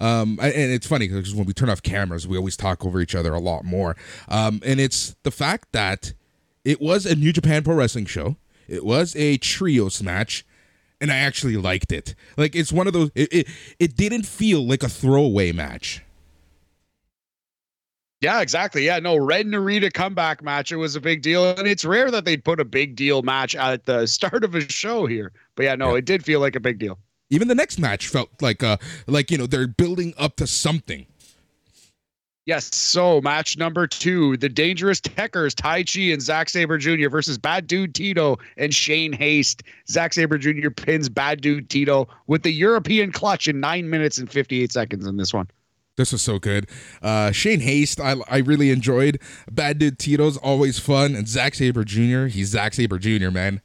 um 0.00 0.38
and 0.40 0.54
it's 0.54 0.86
funny 0.86 1.08
because 1.08 1.34
when 1.34 1.44
we 1.44 1.52
turn 1.52 1.68
off 1.68 1.82
cameras 1.82 2.24
we 2.28 2.36
always 2.36 2.56
talk 2.56 2.84
over 2.86 3.00
each 3.00 3.16
other 3.16 3.34
a 3.34 3.40
lot 3.40 3.64
more 3.64 3.96
um 4.28 4.60
and 4.64 4.78
it's 4.78 5.16
the 5.24 5.30
fact 5.32 5.66
that 5.72 6.12
it 6.64 6.80
was 6.80 7.04
a 7.04 7.16
new 7.16 7.32
japan 7.32 7.64
pro 7.64 7.74
wrestling 7.74 8.06
show 8.06 8.36
it 8.68 8.84
was 8.84 9.16
a 9.16 9.38
trios 9.38 10.00
match 10.00 10.46
and 11.00 11.10
i 11.10 11.16
actually 11.16 11.56
liked 11.56 11.90
it 11.90 12.14
like 12.36 12.54
it's 12.54 12.72
one 12.72 12.86
of 12.86 12.92
those 12.92 13.10
it 13.16 13.28
it, 13.32 13.48
it 13.80 13.96
didn't 13.96 14.22
feel 14.24 14.64
like 14.64 14.84
a 14.84 14.88
throwaway 14.88 15.50
match 15.50 16.00
Yeah, 18.20 18.40
exactly. 18.40 18.84
Yeah, 18.84 18.98
no, 18.98 19.16
Ren 19.16 19.44
Narita 19.46 19.92
comeback 19.92 20.42
match. 20.42 20.72
It 20.72 20.76
was 20.76 20.96
a 20.96 21.00
big 21.00 21.22
deal, 21.22 21.50
and 21.56 21.68
it's 21.68 21.84
rare 21.84 22.10
that 22.10 22.24
they'd 22.24 22.42
put 22.44 22.58
a 22.58 22.64
big 22.64 22.96
deal 22.96 23.22
match 23.22 23.54
at 23.54 23.84
the 23.86 24.06
start 24.06 24.42
of 24.42 24.56
a 24.56 24.60
show 24.68 25.06
here. 25.06 25.30
But 25.54 25.62
yeah, 25.64 25.76
no, 25.76 25.92
Yeah. 25.92 25.98
it 25.98 26.04
did 26.04 26.24
feel 26.24 26.40
like 26.40 26.56
a 26.56 26.60
big 26.60 26.78
deal. 26.78 26.98
even 27.30 27.46
the 27.46 27.54
next 27.54 27.78
match 27.78 28.08
felt 28.08 28.30
like 28.40 28.62
uh 28.62 28.78
like 29.06 29.30
you 29.30 29.36
know 29.36 29.46
they're 29.46 29.66
building 29.68 30.14
up 30.16 30.34
to 30.36 30.46
something 30.46 31.04
Yes. 32.46 32.74
So 32.74 33.20
match 33.20 33.58
number 33.58 33.86
two, 33.86 34.38
the 34.38 34.48
Dangerous 34.48 35.02
Tekkers, 35.02 35.54
Tai 35.54 35.82
Chi 35.82 36.00
and 36.12 36.22
Zack 36.22 36.48
Sabre 36.48 36.78
Jr. 36.78 37.10
versus 37.10 37.36
Bad 37.36 37.66
Dude 37.66 37.94
Tito 37.94 38.38
and 38.56 38.74
Shane 38.74 39.12
Haste. 39.12 39.62
Zack 39.90 40.14
Sabre 40.14 40.38
Jr. 40.38 40.70
pins 40.70 41.10
Bad 41.10 41.42
Dude 41.42 41.68
Tito 41.68 42.08
with 42.26 42.42
the 42.44 42.50
European 42.50 43.12
clutch 43.12 43.48
in 43.48 43.60
nine 43.60 43.90
minutes 43.90 44.16
and 44.16 44.30
58 44.30 44.72
seconds 44.72 45.06
in 45.06 45.18
this 45.18 45.34
one. 45.34 45.46
This 45.98 46.12
was 46.12 46.22
so 46.22 46.38
good. 46.38 46.68
Uh, 47.02 47.32
Shane 47.32 47.58
Haste, 47.60 48.00
I, 48.00 48.14
I 48.30 48.38
really 48.38 48.70
enjoyed. 48.70 49.20
Bad 49.50 49.78
Dude 49.78 49.98
Tito's 49.98 50.36
always 50.38 50.78
fun. 50.78 51.14
And 51.16 51.28
Zack 51.28 51.54
Sabre 51.56 51.84
Jr., 51.84 52.26
he's 52.26 52.48
Zack 52.48 52.72
Sabre 52.72 52.98
Jr., 52.98 53.30
man. 53.30 53.60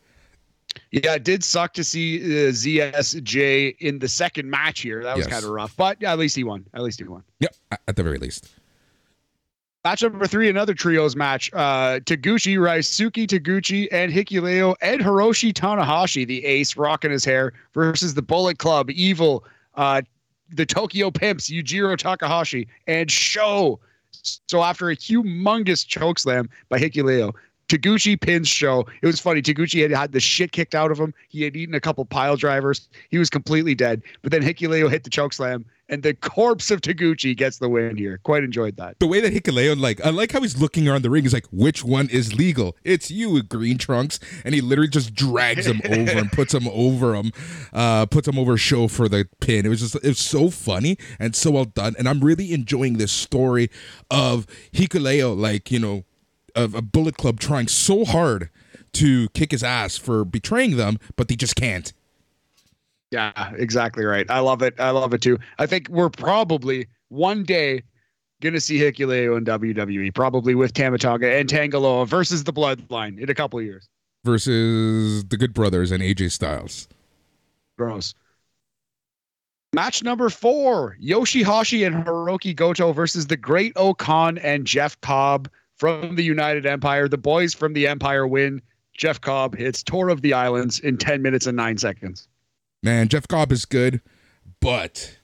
Yeah, 0.91 1.13
it 1.13 1.23
did 1.23 1.43
suck 1.43 1.73
to 1.75 1.83
see 1.83 2.19
uh, 2.47 2.51
ZSJ 2.51 3.77
in 3.79 3.99
the 3.99 4.07
second 4.07 4.49
match 4.49 4.81
here. 4.81 5.03
That 5.03 5.15
was 5.15 5.25
Yes. 5.27 5.33
kind 5.33 5.45
of 5.45 5.51
rough, 5.51 5.75
but 5.77 6.03
at 6.03 6.17
least 6.17 6.35
he 6.35 6.43
won. 6.43 6.65
At 6.73 6.81
least 6.81 6.99
he 6.99 7.05
won. 7.05 7.23
Yep, 7.39 7.55
at 7.87 7.95
the 7.95 8.01
very 8.03 8.17
least. 8.17 8.49
Match 9.85 10.01
number 10.01 10.25
three, 10.25 10.49
another 10.49 10.73
trios 10.73 11.15
match. 11.15 11.51
Uh, 11.53 11.99
Taguchi, 11.99 12.57
Ryusuke 12.57 13.27
Taguchi, 13.27 13.87
and 13.91 14.11
Hikuleo, 14.11 14.75
and 14.81 15.01
Hiroshi 15.01 15.53
Tanahashi, 15.53 16.25
the 16.25 16.43
ace, 16.45 16.75
rocking 16.77 17.11
his 17.11 17.25
hair, 17.25 17.53
versus 17.73 18.13
the 18.15 18.21
Bullet 18.23 18.57
Club, 18.59 18.89
Evil, 18.89 19.43
uh, 19.75 20.01
the 20.49 20.65
Tokyo 20.65 21.11
Pimps, 21.11 21.49
Yujiro 21.49 21.97
Takahashi, 21.97 22.67
and 22.87 23.09
Show. 23.09 23.79
So 24.47 24.63
after 24.63 24.89
a 24.89 24.95
humongous 24.95 25.85
chokeslam 25.85 26.49
by 26.69 26.79
Hikuleo, 26.79 27.33
Taguchi 27.67 28.19
pins 28.19 28.47
Show. 28.47 28.85
It 29.01 29.07
was 29.07 29.19
funny. 29.19 29.41
Taguchi 29.41 29.81
had 29.81 29.91
had 29.91 30.11
the 30.11 30.19
shit 30.19 30.51
kicked 30.51 30.75
out 30.75 30.91
of 30.91 30.99
him. 30.99 31.13
He 31.29 31.41
had 31.43 31.55
eaten 31.55 31.73
a 31.75 31.79
couple 31.79 32.05
pile 32.05 32.35
drivers. 32.35 32.89
He 33.09 33.17
was 33.17 33.29
completely 33.29 33.73
dead. 33.75 34.01
But 34.21 34.31
then 34.31 34.41
Hikuleo 34.41 34.89
hit 34.89 35.03
the 35.03 35.09
chokeslam, 35.09 35.65
and 35.89 36.03
the 36.03 36.13
corpse 36.13 36.71
of 36.71 36.81
Taguchi 36.81 37.35
gets 37.35 37.59
the 37.59 37.69
win 37.69 37.97
here. 37.97 38.19
Quite 38.23 38.43
enjoyed 38.43 38.77
that. 38.77 38.99
The 38.99 39.07
way 39.07 39.21
that 39.21 39.33
Hikuleo, 39.33 39.79
like, 39.79 40.05
I 40.05 40.09
like 40.09 40.31
how 40.31 40.41
he's 40.41 40.59
looking 40.59 40.87
around 40.87 41.01
the 41.03 41.09
ring. 41.09 41.23
He's 41.23 41.33
like, 41.33 41.47
which 41.51 41.83
one 41.83 42.09
is 42.09 42.35
legal? 42.35 42.75
It's 42.83 43.09
you, 43.09 43.41
Green 43.43 43.77
Trunks. 43.77 44.19
And 44.45 44.53
he 44.53 44.61
literally 44.61 44.89
just 44.89 45.13
drags 45.13 45.65
him 45.65 45.81
over 45.85 46.11
and 46.11 46.31
puts 46.31 46.53
him 46.53 46.67
over 46.67 47.15
him, 47.15 47.31
uh, 47.71 48.05
puts 48.05 48.27
him 48.27 48.37
over 48.37 48.57
show 48.57 48.87
for 48.87 49.07
the 49.09 49.27
pin. 49.39 49.65
It 49.65 49.69
was 49.69 49.81
just, 49.81 49.95
it 49.95 50.03
was 50.03 50.19
so 50.19 50.49
funny 50.49 50.97
and 51.19 51.35
so 51.35 51.51
well 51.51 51.65
done. 51.65 51.95
And 51.97 52.07
I'm 52.07 52.21
really 52.21 52.53
enjoying 52.53 52.97
this 52.97 53.11
story 53.11 53.69
of 54.09 54.47
Hikuleo, 54.71 55.37
like, 55.37 55.71
you 55.71 55.79
know, 55.79 56.05
of 56.55 56.75
a 56.75 56.81
Bullet 56.81 57.17
Club 57.17 57.39
trying 57.39 57.67
so 57.67 58.05
hard 58.05 58.49
to 58.93 59.29
kick 59.29 59.51
his 59.51 59.63
ass 59.63 59.97
for 59.97 60.23
betraying 60.23 60.77
them, 60.77 60.99
but 61.15 61.27
they 61.27 61.35
just 61.35 61.55
can't. 61.55 61.93
Yeah, 63.11 63.51
exactly 63.55 64.05
right. 64.05 64.29
I 64.29 64.39
love 64.39 64.61
it. 64.61 64.79
I 64.79 64.89
love 64.89 65.13
it 65.13 65.21
too. 65.21 65.37
I 65.59 65.65
think 65.67 65.87
we're 65.89 66.09
probably 66.09 66.87
one 67.09 67.43
day 67.43 67.83
gonna 68.41 68.59
see 68.59 68.79
Hikuleo 68.79 69.37
in 69.37 69.45
WWE, 69.45 70.13
probably 70.13 70.55
with 70.55 70.73
Tama 70.73 70.97
Tonga 70.97 71.31
and 71.31 71.47
Tanga 71.47 71.79
Loa 71.79 72.05
versus 72.05 72.43
the 72.43 72.53
Bloodline 72.53 73.19
in 73.19 73.29
a 73.29 73.35
couple 73.35 73.59
of 73.59 73.65
years. 73.65 73.87
Versus 74.25 75.23
the 75.25 75.37
Good 75.37 75.53
Brothers 75.53 75.91
and 75.91 76.01
AJ 76.01 76.31
Styles. 76.31 76.87
Gross. 77.77 78.15
Match 79.73 80.03
number 80.03 80.29
four: 80.29 80.97
Yoshihashi 81.01 81.85
and 81.85 82.05
Hiroki 82.05 82.55
Goto 82.55 82.93
versus 82.93 83.27
the 83.27 83.37
Great 83.37 83.73
O-Khan 83.75 84.37
and 84.39 84.65
Jeff 84.65 84.99
Cobb 85.01 85.49
from 85.83 86.15
the 86.15 86.23
United 86.23 86.65
Empire. 86.65 87.09
The 87.09 87.17
boys 87.17 87.53
from 87.53 87.73
the 87.73 87.87
Empire 87.87 88.25
win. 88.25 88.61
Jeff 88.97 89.19
Cobb 89.19 89.57
hits 89.57 89.83
Tour 89.83 90.07
of 90.07 90.21
the 90.21 90.33
Islands 90.33 90.79
in 90.79 90.97
10 90.97 91.21
minutes 91.21 91.45
and 91.45 91.57
nine 91.57 91.77
seconds. 91.77 92.29
Man, 92.81 93.09
Jeff 93.09 93.27
Cobb 93.27 93.51
is 93.51 93.65
good, 93.65 93.99
but 94.61 95.17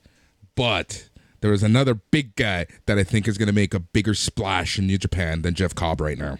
but 0.56 1.07
there 1.40 1.53
is 1.53 1.64
another 1.64 1.94
big 1.94 2.36
guy 2.36 2.65
that 2.88 2.98
I 2.98 3.06
think 3.06 3.26
is 3.26 3.38
going 3.38 3.48
to 3.48 3.53
make 3.53 3.73
a 3.73 3.80
bigger 3.80 4.14
splash 4.14 4.77
in 4.77 4.86
New 4.86 4.98
Japan 4.98 5.44
than 5.44 5.53
Jeff 5.53 5.73
Cobb 5.73 6.02
right 6.02 6.18
now. 6.18 6.38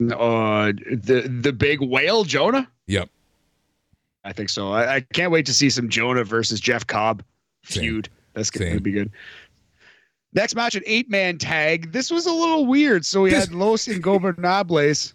Uh, 0.00 0.70
the 0.88 1.28
the 1.42 1.52
big 1.52 1.80
whale 1.80 2.22
Jonah. 2.22 2.70
Yep. 2.86 3.08
I 4.22 4.32
think 4.32 4.48
so. 4.48 4.70
I, 4.70 4.96
I 4.96 5.00
can't 5.00 5.32
wait 5.32 5.46
to 5.46 5.54
see 5.54 5.70
some 5.70 5.88
Jonah 5.88 6.22
versus 6.22 6.60
Jeff 6.60 6.86
Cobb 6.86 7.24
Same. 7.64 7.82
feud. 7.82 8.08
That's 8.34 8.50
going 8.50 8.66
to 8.68 8.74
Same. 8.74 8.82
be 8.84 8.92
good. 8.92 9.10
Next 10.34 10.54
match, 10.54 10.74
an 10.74 10.82
eight 10.86 11.10
man 11.10 11.38
tag. 11.38 11.92
This 11.92 12.10
was 12.10 12.26
a 12.26 12.32
little 12.32 12.66
weird. 12.66 13.04
So 13.04 13.22
we 13.22 13.30
This- 13.30 13.46
had 13.46 13.54
Los 13.54 13.86
Ingobernables, 13.86 15.12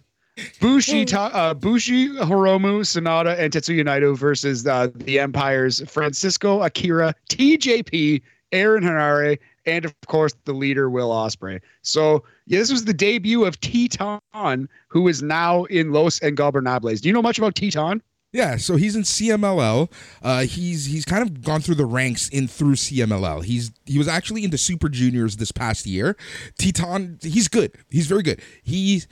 Bushi, 0.60 1.04
uh, 1.12 1.54
Bushi, 1.54 2.08
Hiromu, 2.08 2.80
Sanada, 2.82 3.36
and 3.38 3.52
Tetsuya 3.52 3.84
Naito 3.84 4.16
versus 4.16 4.66
uh, 4.66 4.88
the 4.94 5.18
Empire's 5.18 5.80
Francisco 5.90 6.62
Akira, 6.62 7.14
TJP, 7.30 8.22
Aaron 8.52 8.84
Henare, 8.84 9.38
and 9.66 9.84
of 9.84 9.94
course 10.06 10.34
the 10.44 10.52
leader 10.52 10.88
Will 10.88 11.10
Ospreay. 11.10 11.60
So 11.82 12.22
yeah, 12.46 12.60
this 12.60 12.70
was 12.70 12.84
the 12.84 12.94
debut 12.94 13.44
of 13.44 13.60
Titan, 13.60 14.68
who 14.86 15.08
is 15.08 15.22
now 15.22 15.64
in 15.64 15.92
Los 15.92 16.20
Ingobernables. 16.20 17.00
Do 17.00 17.08
you 17.08 17.12
know 17.12 17.22
much 17.22 17.38
about 17.38 17.56
Titan? 17.56 18.00
Yeah, 18.32 18.56
so 18.56 18.76
he's 18.76 18.94
in 18.94 19.02
CMLL. 19.02 19.90
Uh, 20.22 20.42
he's 20.42 20.84
he's 20.84 21.06
kind 21.06 21.22
of 21.22 21.42
gone 21.42 21.62
through 21.62 21.76
the 21.76 21.86
ranks 21.86 22.28
in 22.28 22.46
through 22.46 22.74
CMLL. 22.74 23.42
He's 23.44 23.70
he 23.86 23.96
was 23.96 24.06
actually 24.06 24.44
into 24.44 24.58
Super 24.58 24.88
Juniors 24.90 25.36
this 25.36 25.50
past 25.50 25.86
year. 25.86 26.14
Titan, 26.58 27.18
he's 27.22 27.48
good. 27.48 27.72
He's 27.90 28.06
very 28.06 28.22
good. 28.22 28.40
He's 28.62 29.08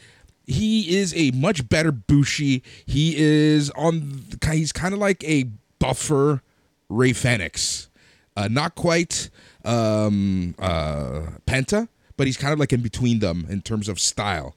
he 0.47 0.97
is 0.99 1.15
a 1.17 1.31
much 1.31 1.67
better 1.69 1.91
Bushi. 1.93 2.63
He 2.85 3.15
is 3.17 3.71
on. 3.71 4.21
He's 4.53 4.73
kind 4.73 4.93
of 4.93 5.01
like 5.01 5.25
a 5.25 5.45
buffer 5.79 6.43
Rey 6.91 7.15
Fenix. 7.15 7.89
Uh, 8.37 8.49
not 8.49 8.75
quite 8.75 9.31
um, 9.65 10.55
uh, 10.59 11.23
Penta, 11.47 11.89
but 12.19 12.27
he's 12.27 12.37
kind 12.37 12.53
of 12.53 12.59
like 12.59 12.71
in 12.75 12.83
between 12.83 13.21
them 13.21 13.47
in 13.49 13.63
terms 13.63 13.89
of 13.89 13.99
style. 13.99 14.55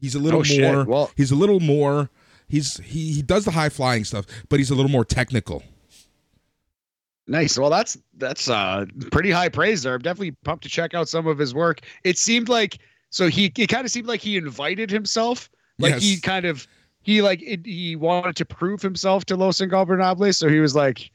He's 0.00 0.16
a 0.16 0.18
little 0.18 0.42
Oh, 0.44 0.60
more. 0.74 0.84
Well- 0.84 1.10
he's 1.16 1.30
a 1.30 1.36
little 1.36 1.60
more. 1.60 2.10
He's 2.54 2.76
he 2.76 3.12
he 3.12 3.20
does 3.20 3.44
the 3.44 3.50
high 3.50 3.68
flying 3.68 4.04
stuff, 4.04 4.26
but 4.48 4.60
he's 4.60 4.70
a 4.70 4.76
little 4.76 4.90
more 4.90 5.04
technical. 5.04 5.64
Nice. 7.26 7.58
Well, 7.58 7.68
that's 7.68 7.98
that's 8.16 8.48
uh 8.48 8.86
pretty 9.10 9.32
high 9.32 9.48
praise 9.48 9.82
there. 9.82 9.94
I'm 9.94 10.02
definitely 10.02 10.36
pumped 10.44 10.62
to 10.62 10.68
check 10.68 10.94
out 10.94 11.08
some 11.08 11.26
of 11.26 11.36
his 11.36 11.52
work. 11.52 11.80
It 12.04 12.16
seemed 12.16 12.48
like 12.48 12.78
so 13.10 13.26
he 13.26 13.52
it 13.58 13.66
kind 13.66 13.84
of 13.84 13.90
seemed 13.90 14.06
like 14.06 14.20
he 14.20 14.36
invited 14.36 14.88
himself. 14.88 15.50
Like 15.80 15.96
he 15.96 16.20
kind 16.20 16.44
of 16.44 16.68
he 17.02 17.22
like 17.22 17.42
it, 17.42 17.66
he 17.66 17.96
wanted 17.96 18.36
to 18.36 18.44
prove 18.44 18.80
himself 18.80 19.24
to 19.24 19.36
Los 19.36 19.58
Ingobernables. 19.58 20.36
So 20.36 20.48
he 20.48 20.60
was 20.60 20.76
like, 20.76 21.10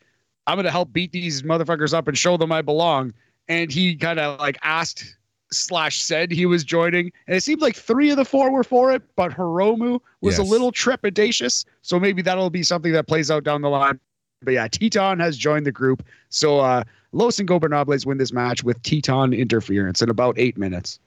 I'm 0.45 0.57
gonna 0.57 0.71
help 0.71 0.91
beat 0.91 1.13
these 1.13 1.43
motherfuckers 1.43 1.93
up 1.93 2.09
and 2.09 2.17
show 2.17 2.35
them 2.35 2.51
I 2.51 2.61
belong. 2.61 3.13
And 3.47 3.71
he 3.71 3.95
kind 3.95 4.19
of 4.19 4.41
like 4.41 4.57
asked 4.61 5.15
slash 5.51 6.01
said 6.01 6.31
he 6.31 6.45
was 6.45 6.63
joining. 6.63 7.11
And 7.27 7.35
it 7.35 7.41
seemed 7.41 7.61
like 7.61 7.75
three 7.75 8.09
of 8.09 8.17
the 8.17 8.25
four 8.25 8.51
were 8.51 8.63
for 8.63 8.93
it, 8.93 9.01
but 9.15 9.31
Hiromu 9.31 9.99
was 10.21 10.37
a 10.37 10.43
little 10.43 10.71
trepidatious. 10.71 11.65
So 11.81 11.99
maybe 11.99 12.21
that'll 12.21 12.49
be 12.49 12.63
something 12.63 12.91
that 12.93 13.07
plays 13.07 13.31
out 13.31 13.43
down 13.43 13.61
the 13.61 13.69
line. 13.69 13.99
But 14.41 14.53
yeah, 14.53 14.67
Titan 14.67 15.19
has 15.19 15.37
joined 15.37 15.65
the 15.65 15.71
group. 15.71 16.05
So 16.29 16.59
uh 16.59 16.83
Los 17.11 17.37
Ingobernables 17.37 18.05
win 18.05 18.19
this 18.19 18.31
match 18.31 18.63
with 18.63 18.81
Titan 18.83 19.33
interference 19.33 20.01
in 20.01 20.09
about 20.09 20.37
eight 20.37 20.57
minutes. 20.57 20.99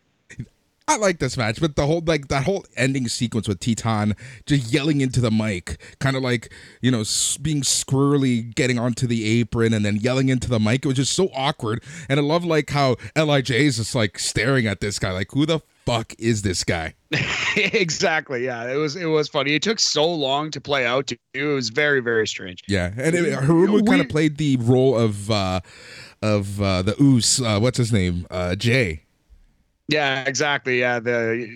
I 0.93 0.97
like 0.97 1.21
this 1.21 1.39
match, 1.39 1.59
but 1.59 1.75
the 1.75 1.87
whole 1.87 2.03
like 2.05 2.29
that 2.29 2.45
whole 2.45 2.67
ending 2.77 3.09
sequence 3.09 3.49
with 3.49 3.61
Titan 3.61 4.15
just 4.45 4.71
yelling 4.71 5.01
into 5.01 5.23
the 5.23 5.31
mic, 5.31 5.81
kind 6.01 6.17
of 6.17 6.23
like 6.23 6.53
you 6.83 6.91
know 6.91 7.03
being 7.41 7.63
squirrely, 7.63 8.55
getting 8.55 8.79
onto 8.79 9.07
the 9.07 9.41
apron 9.41 9.73
and 9.73 9.87
then 9.87 9.97
yelling 9.97 10.29
into 10.29 10.51
the 10.51 10.61
mic. 10.61 10.85
It 10.85 10.89
was 10.89 10.97
just 10.97 11.15
so 11.15 11.31
awkward, 11.35 11.83
and 12.11 12.21
I 12.21 12.23
love 12.23 12.45
like 12.45 12.69
how 12.69 12.97
Lij 13.17 13.51
is 13.51 13.79
just 13.79 13.95
like 13.95 14.19
staring 14.19 14.67
at 14.67 14.81
this 14.81 14.99
guy, 14.99 15.13
like 15.13 15.31
who 15.33 15.47
the 15.47 15.61
fuck 15.87 16.15
is 16.19 16.43
this 16.43 16.63
guy? 16.63 16.95
exactly. 17.57 18.45
Yeah, 18.45 18.71
it 18.71 18.77
was 18.77 18.95
it 18.95 19.07
was 19.07 19.29
funny. 19.29 19.55
It 19.55 19.63
took 19.63 19.81
so 19.81 20.13
long 20.13 20.51
to 20.51 20.61
play 20.61 20.85
out. 20.85 21.07
Too. 21.07 21.17
It 21.33 21.45
was 21.45 21.71
very 21.71 22.01
very 22.01 22.27
strange. 22.27 22.63
Yeah, 22.69 22.93
and 22.99 23.15
it, 23.15 23.39
Hiromu 23.39 23.87
kind 23.87 24.03
of 24.03 24.11
played 24.11 24.37
the 24.37 24.57
role 24.59 24.99
of 24.99 25.31
uh 25.31 25.61
of 26.21 26.61
uh 26.61 26.83
the 26.83 27.01
Oos. 27.01 27.41
Uh, 27.41 27.59
what's 27.61 27.79
his 27.79 27.93
name? 27.95 28.27
Uh, 28.31 28.55
Jey. 28.57 29.02
Yeah, 29.89 30.25
exactly. 30.25 30.81
Yeah, 30.81 31.01
the 31.01 31.49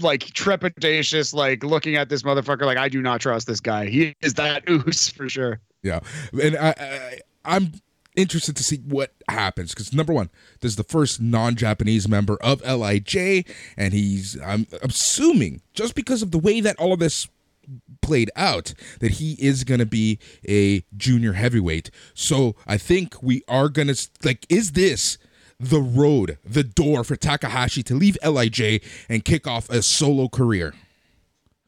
like 0.00 0.20
trepidatious, 0.20 1.34
like 1.34 1.62
looking 1.62 1.96
at 1.96 2.08
this 2.08 2.22
motherfucker, 2.22 2.62
like 2.62 2.78
I 2.78 2.88
do 2.88 3.02
not 3.02 3.20
trust 3.20 3.46
this 3.46 3.60
guy. 3.60 3.86
He 3.86 4.14
is 4.22 4.34
that 4.34 4.68
ooze 4.68 5.08
for 5.08 5.28
sure. 5.28 5.60
Yeah, 5.82 6.00
and 6.42 6.56
I, 6.56 6.74
I 6.78 7.20
I'm 7.44 7.72
interested 8.16 8.56
to 8.56 8.62
see 8.62 8.78
what 8.78 9.12
happens 9.28 9.72
because 9.72 9.92
number 9.92 10.12
one, 10.12 10.30
this 10.60 10.72
is 10.72 10.76
the 10.76 10.84
first 10.84 11.20
non-Japanese 11.20 12.08
member 12.08 12.36
of 12.42 12.60
Lij, 12.62 13.44
and 13.76 13.94
he's 13.94 14.40
I'm 14.44 14.66
assuming 14.82 15.60
just 15.72 15.94
because 15.94 16.22
of 16.22 16.30
the 16.30 16.38
way 16.38 16.60
that 16.60 16.76
all 16.78 16.92
of 16.92 16.98
this 16.98 17.28
played 18.00 18.30
out 18.34 18.74
that 18.98 19.12
he 19.12 19.34
is 19.34 19.64
going 19.64 19.78
to 19.78 19.86
be 19.86 20.18
a 20.48 20.82
junior 20.96 21.34
heavyweight. 21.34 21.90
So 22.14 22.56
I 22.66 22.78
think 22.78 23.22
we 23.22 23.42
are 23.46 23.68
going 23.68 23.88
to 23.88 24.08
like 24.24 24.44
is 24.48 24.72
this 24.72 25.18
the 25.60 25.80
road, 25.80 26.38
the 26.44 26.64
door 26.64 27.04
for 27.04 27.16
Takahashi 27.16 27.82
to 27.84 27.94
leave 27.94 28.16
Lij 28.24 28.80
and 29.08 29.24
kick 29.24 29.46
off 29.46 29.68
a 29.70 29.82
solo 29.82 30.28
career? 30.28 30.74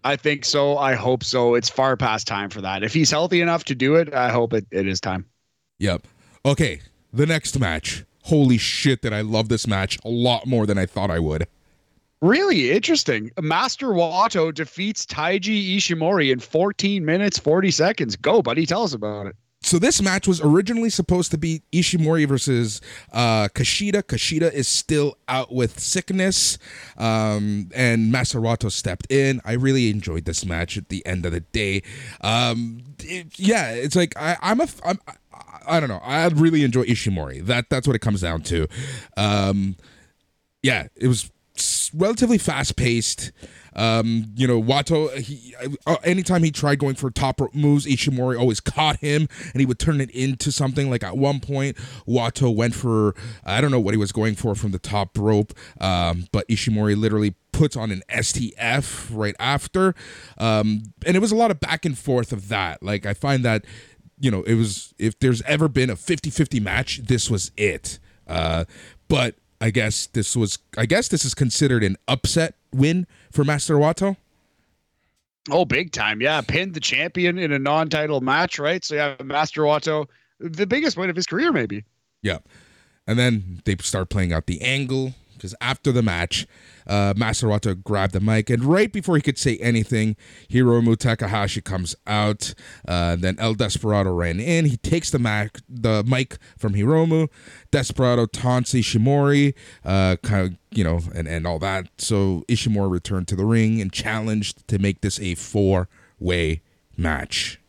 I 0.04 0.16
think 0.16 0.44
so. 0.44 0.78
I 0.78 0.94
hope 0.94 1.22
so. 1.22 1.54
It's 1.54 1.68
far 1.68 1.96
past 1.96 2.26
time 2.26 2.50
for 2.50 2.60
that. 2.60 2.82
If 2.82 2.92
he's 2.92 3.10
healthy 3.10 3.40
enough 3.40 3.64
to 3.64 3.74
do 3.74 3.94
it, 3.94 4.12
I 4.12 4.30
hope 4.30 4.52
it, 4.52 4.66
it 4.72 4.88
is 4.88 5.00
time. 5.00 5.26
Yep. 5.78 6.06
Okay, 6.44 6.80
the 7.12 7.26
next 7.26 7.58
match. 7.60 8.04
Holy 8.24 8.58
shit, 8.58 9.02
that 9.02 9.12
I 9.12 9.20
love 9.20 9.48
this 9.48 9.66
match 9.66 9.98
a 10.04 10.08
lot 10.08 10.46
more 10.46 10.66
than 10.66 10.78
I 10.78 10.86
thought 10.86 11.10
I 11.10 11.18
would. 11.18 11.46
Really 12.20 12.70
interesting. 12.70 13.32
Master 13.40 13.88
Wato 13.88 14.54
defeats 14.54 15.04
Taiji 15.04 15.76
Ishimori 15.76 16.32
in 16.32 16.38
14 16.38 17.04
minutes 17.04 17.38
40 17.38 17.72
seconds. 17.72 18.14
Go, 18.14 18.42
buddy. 18.42 18.64
Tell 18.64 18.84
us 18.84 18.94
about 18.94 19.26
it. 19.26 19.36
So 19.64 19.78
this 19.78 20.02
match 20.02 20.26
was 20.26 20.40
originally 20.40 20.90
supposed 20.90 21.30
to 21.30 21.38
be 21.38 21.62
Ishimori 21.72 22.26
versus 22.26 22.80
uh, 23.12 23.48
Kushida. 23.54 24.02
Kushida 24.02 24.52
is 24.52 24.66
still 24.68 25.16
out 25.28 25.52
with 25.54 25.78
sickness, 25.78 26.58
um, 26.98 27.70
and 27.74 28.10
Master 28.10 28.40
Wato 28.40 28.70
stepped 28.72 29.10
in. 29.10 29.40
I 29.44 29.52
really 29.52 29.88
enjoyed 29.90 30.24
this 30.24 30.44
match 30.44 30.76
at 30.76 30.88
the 30.88 31.04
end 31.06 31.24
of 31.26 31.32
the 31.32 31.40
day. 31.40 31.82
Um, 32.22 32.82
it- 33.00 33.38
yeah, 33.38 33.70
it's 33.70 33.94
like 33.96 34.16
I, 34.16 34.36
I'm 34.42 34.60
a, 34.60 34.68
I'm, 34.84 34.98
I, 35.06 35.12
I 35.76 35.80
don't 35.80 35.88
know. 35.88 36.00
I 36.02 36.26
really 36.28 36.64
enjoy 36.64 36.84
Ishimori. 36.84 37.46
That 37.46 37.70
that's 37.70 37.86
what 37.86 37.94
it 37.94 38.00
comes 38.00 38.20
down 38.22 38.42
to. 38.42 38.66
Um, 39.16 39.76
yeah, 40.62 40.88
it 40.96 41.06
was 41.06 41.30
relatively 41.94 42.38
fast 42.38 42.76
paced. 42.76 43.30
Um, 43.74 44.32
you 44.34 44.46
know, 44.46 44.60
Wato, 44.62 45.14
he, 45.18 45.54
uh, 45.86 45.96
anytime 46.04 46.42
he 46.42 46.50
tried 46.50 46.78
going 46.78 46.94
for 46.94 47.10
top 47.10 47.40
moves, 47.54 47.86
Ishimori 47.86 48.38
always 48.38 48.60
caught 48.60 48.98
him 48.98 49.28
and 49.52 49.60
he 49.60 49.66
would 49.66 49.78
turn 49.78 50.00
it 50.00 50.10
into 50.10 50.52
something. 50.52 50.90
Like 50.90 51.02
at 51.02 51.16
one 51.16 51.40
point, 51.40 51.76
Wato 52.06 52.54
went 52.54 52.74
for, 52.74 53.14
I 53.44 53.60
don't 53.60 53.70
know 53.70 53.80
what 53.80 53.94
he 53.94 53.98
was 53.98 54.12
going 54.12 54.34
for 54.34 54.54
from 54.54 54.72
the 54.72 54.78
top 54.78 55.16
rope, 55.18 55.52
um, 55.80 56.26
but 56.32 56.46
Ishimori 56.48 56.96
literally 56.96 57.34
puts 57.52 57.76
on 57.76 57.90
an 57.90 58.02
STF 58.08 59.08
right 59.10 59.36
after. 59.38 59.94
Um, 60.38 60.82
and 61.06 61.16
it 61.16 61.20
was 61.20 61.32
a 61.32 61.36
lot 61.36 61.50
of 61.50 61.60
back 61.60 61.84
and 61.84 61.96
forth 61.96 62.32
of 62.32 62.48
that. 62.48 62.82
Like, 62.82 63.06
I 63.06 63.14
find 63.14 63.44
that, 63.44 63.64
you 64.18 64.30
know, 64.30 64.42
it 64.42 64.54
was, 64.54 64.94
if 64.98 65.18
there's 65.18 65.42
ever 65.42 65.68
been 65.68 65.90
a 65.90 65.96
50 65.96 66.30
50 66.30 66.60
match, 66.60 66.98
this 66.98 67.30
was 67.30 67.50
it. 67.56 67.98
Uh, 68.26 68.64
but 69.08 69.36
I 69.62 69.70
guess 69.70 70.06
this 70.08 70.36
was 70.36 70.58
I 70.76 70.86
guess 70.86 71.06
this 71.06 71.24
is 71.24 71.34
considered 71.34 71.84
an 71.84 71.96
upset 72.08 72.56
win 72.74 73.06
for 73.30 73.44
Master 73.44 73.76
Wato. 73.76 74.16
Oh, 75.50 75.64
big 75.64 75.92
time. 75.92 76.20
Yeah. 76.20 76.40
Pinned 76.40 76.74
the 76.74 76.80
champion 76.80 77.38
in 77.38 77.52
a 77.52 77.58
non 77.58 77.88
title 77.88 78.20
match, 78.20 78.58
right? 78.58 78.84
So, 78.84 78.94
yeah, 78.94 79.16
Master 79.22 79.62
Wato, 79.62 80.06
the 80.38 80.66
biggest 80.66 80.96
win 80.96 81.10
of 81.10 81.16
his 81.16 81.26
career, 81.26 81.52
maybe. 81.52 81.84
Yeah. 82.22 82.38
And 83.06 83.18
then 83.18 83.60
they 83.64 83.76
start 83.80 84.08
playing 84.08 84.32
out 84.32 84.46
the 84.46 84.60
angle 84.62 85.14
because 85.42 85.56
after 85.60 85.90
the 85.90 86.02
match, 86.02 86.46
uh, 86.86 87.12
grabbed 87.82 88.12
the 88.12 88.20
mic, 88.20 88.48
and 88.48 88.64
right 88.64 88.92
before 88.92 89.16
he 89.16 89.22
could 89.22 89.38
say 89.38 89.56
anything, 89.56 90.14
Hiromu 90.48 90.96
Takahashi 90.96 91.60
comes 91.60 91.96
out. 92.06 92.54
Uh, 92.86 93.16
then 93.16 93.34
El 93.40 93.54
Desperado 93.54 94.14
ran 94.14 94.38
in. 94.38 94.66
He 94.66 94.76
takes 94.76 95.10
the 95.10 95.18
mic, 95.18 95.58
the 95.68 96.04
mic 96.04 96.38
from 96.56 96.74
Hiromu. 96.74 97.28
Desperado 97.72 98.26
taunts 98.26 98.72
Ishimori, 98.72 99.54
uh, 99.84 100.16
kind 100.22 100.46
of, 100.46 100.58
you 100.70 100.84
know, 100.84 101.00
and, 101.12 101.26
and 101.26 101.44
all 101.44 101.58
that. 101.58 101.88
So 101.98 102.44
Ishimori 102.48 102.90
returned 102.90 103.26
to 103.28 103.36
the 103.36 103.44
ring 103.44 103.80
and 103.80 103.92
challenged 103.92 104.68
to 104.68 104.78
make 104.78 105.00
this 105.00 105.18
a 105.18 105.34
four 105.34 105.88
way 106.20 106.62
match. 106.96 107.61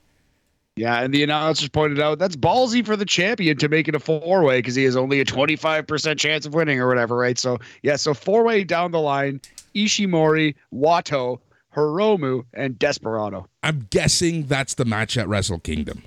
Yeah, 0.75 1.01
and 1.01 1.13
the 1.13 1.21
announcers 1.21 1.69
pointed 1.69 1.99
out 1.99 2.17
that's 2.17 2.35
ballsy 2.35 2.83
for 2.83 2.95
the 2.95 3.05
champion 3.05 3.57
to 3.57 3.69
make 3.69 3.87
it 3.87 3.93
a 3.93 3.99
four 3.99 4.43
way 4.43 4.57
because 4.57 4.73
he 4.73 4.83
has 4.85 4.95
only 4.95 5.19
a 5.19 5.25
25% 5.25 6.17
chance 6.17 6.47
of 6.47 6.55
winning 6.55 6.79
or 6.79 6.87
whatever, 6.87 7.15
right? 7.15 7.37
So, 7.37 7.59
yeah, 7.83 7.95
so 7.95 8.15
four 8.15 8.43
way 8.43 8.63
down 8.63 8.91
the 8.91 8.99
line 8.99 9.39
Ishimori, 9.75 10.55
Wato, 10.73 11.39
Hiromu, 11.75 12.45
and 12.53 12.77
Desperado. 12.79 13.47
I'm 13.61 13.87
guessing 13.91 14.47
that's 14.47 14.73
the 14.73 14.85
match 14.85 15.15
at 15.17 15.27
Wrestle 15.27 15.59
Kingdom. 15.59 16.01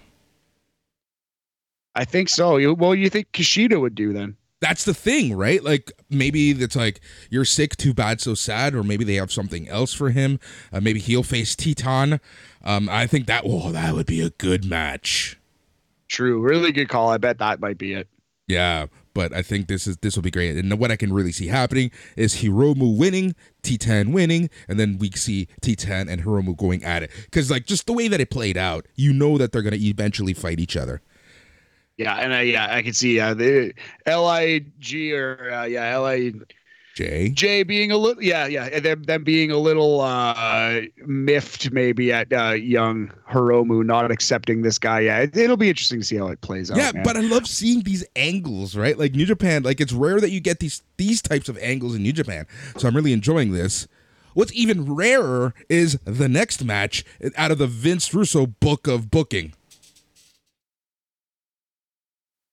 I 1.95 2.05
think 2.05 2.29
so. 2.29 2.75
Well, 2.75 2.95
you 2.95 3.09
think 3.09 3.31
Kushida 3.33 3.81
would 3.81 3.95
do 3.95 4.13
then? 4.13 4.37
That's 4.69 4.85
the 4.85 4.95
thing, 4.95 5.37
right? 5.37 5.63
Like 5.63 5.93
maybe 6.11 6.51
it's 6.51 6.75
like 6.75 7.01
you're 7.31 7.45
sick, 7.45 7.77
too 7.77 7.95
bad, 7.95 8.21
so 8.21 8.35
sad, 8.35 8.75
or 8.75 8.83
maybe 8.83 9.05
they 9.05 9.15
have 9.15 9.31
something 9.31 9.69
else 9.69 9.95
for 9.95 10.11
him. 10.11 10.41
Uh, 10.73 10.81
maybe 10.81 10.99
he'll 10.99 11.23
face 11.23 11.55
Titan. 11.55 12.19
Um, 12.65 12.89
I 12.89 13.07
think 13.07 13.29
that 13.29 13.45
oh, 13.47 13.71
that 13.71 13.95
would 13.95 14.07
be 14.07 14.21
a 14.21 14.31
good 14.31 14.65
match. 14.65 15.39
True. 16.09 16.41
Really 16.41 16.73
good 16.73 16.89
call. 16.89 17.11
I 17.11 17.19
bet 17.19 17.39
that 17.39 17.61
might 17.61 17.79
be 17.79 17.93
it. 17.93 18.09
Yeah, 18.49 18.87
but 19.15 19.33
I 19.33 19.43
think 19.43 19.69
this 19.69 19.87
is 19.87 19.99
this 19.99 20.17
will 20.17 20.25
be 20.25 20.33
great. 20.33 20.57
And 20.57 20.77
what 20.81 20.91
I 20.91 20.97
can 20.97 21.13
really 21.13 21.31
see 21.31 21.47
happening 21.47 21.93
is 22.17 22.35
Hiromu 22.35 22.99
winning, 22.99 23.37
Titan 23.63 24.11
winning, 24.11 24.51
and 24.67 24.81
then 24.81 24.99
we 24.99 25.13
see 25.13 25.47
Titan 25.61 26.09
and 26.09 26.25
Hiromu 26.25 26.57
going 26.57 26.83
at 26.83 27.05
it. 27.05 27.13
Because 27.27 27.53
like 27.53 27.67
just 27.67 27.87
the 27.87 27.93
way 27.93 28.09
that 28.09 28.21
it 28.21 28.31
played 28.31 28.57
out, 28.57 28.87
you 28.97 29.13
know 29.13 29.39
that 29.39 29.53
they're 29.53 29.63
gonna 29.63 29.77
eventually 29.77 30.35
fight 30.35 30.59
each 30.59 30.77
other. 30.77 31.03
Yeah, 31.97 32.15
and 32.17 32.35
I 32.35 32.43
yeah 32.43 32.69
I 32.71 32.83
can 32.83 32.93
see 32.93 33.19
uh, 33.19 33.35
the 33.35 33.73
Lig 34.07 35.13
or 35.13 35.51
uh, 35.51 35.65
yeah 35.65 35.99
Li 35.99 36.35
Jay. 36.97 37.29
Jay 37.29 37.63
being 37.63 37.93
a 37.93 37.99
little, 37.99 38.23
yeah, 38.23 38.47
yeah, 38.47 38.81
them, 38.81 39.03
them 39.03 39.23
being 39.23 39.51
a 39.51 39.59
little 39.59 40.01
uh, 40.01 40.81
miffed 41.05 41.71
maybe 41.71 42.11
at 42.11 42.33
uh, 42.33 42.53
young 42.53 43.13
Hiromu 43.31 43.85
not 43.85 44.11
accepting 44.11 44.63
this 44.63 44.79
guy. 44.79 45.01
Yeah, 45.01 45.27
it, 45.31 45.35
will 45.35 45.59
be 45.59 45.69
interesting 45.69 46.01
to 46.01 46.07
see 46.07 46.17
how 46.17 46.29
it 46.29 46.41
plays 46.41 46.71
out. 46.71 46.79
Yeah, 46.79 46.93
but 47.05 47.15
I 47.15 47.21
love 47.21 47.47
seeing 47.47 47.83
these 47.83 48.03
angles, 48.17 48.75
right? 48.75 48.99
Like 48.99 49.13
New 49.13 49.27
Japan, 49.27 49.63
like 49.63 49.79
it's 49.79 49.93
rare 49.93 50.23
that 50.23 50.31
you 50.31 50.41
get 50.41 50.61
these 50.61 50.83
these 50.97 51.21
types 51.21 51.51
of 51.51 51.59
angles 51.59 51.95
in 51.95 52.03
New 52.03 52.15
Japan. 52.15 52.47
So 52.79 52.89
I'm 52.89 52.97
really 52.97 53.13
enjoying 53.13 53.53
this. 53.53 53.87
What's 54.33 54.55
even 54.55 54.95
rarer 54.95 55.53
is 55.69 55.99
the 56.07 56.29
next 56.29 56.65
match 56.65 57.05
out 57.37 57.51
of 57.51 57.59
the 57.59 57.67
Vince 57.67 58.15
Russo 58.15 58.47
book 58.47 58.87
of 58.87 59.11
booking. 59.11 59.53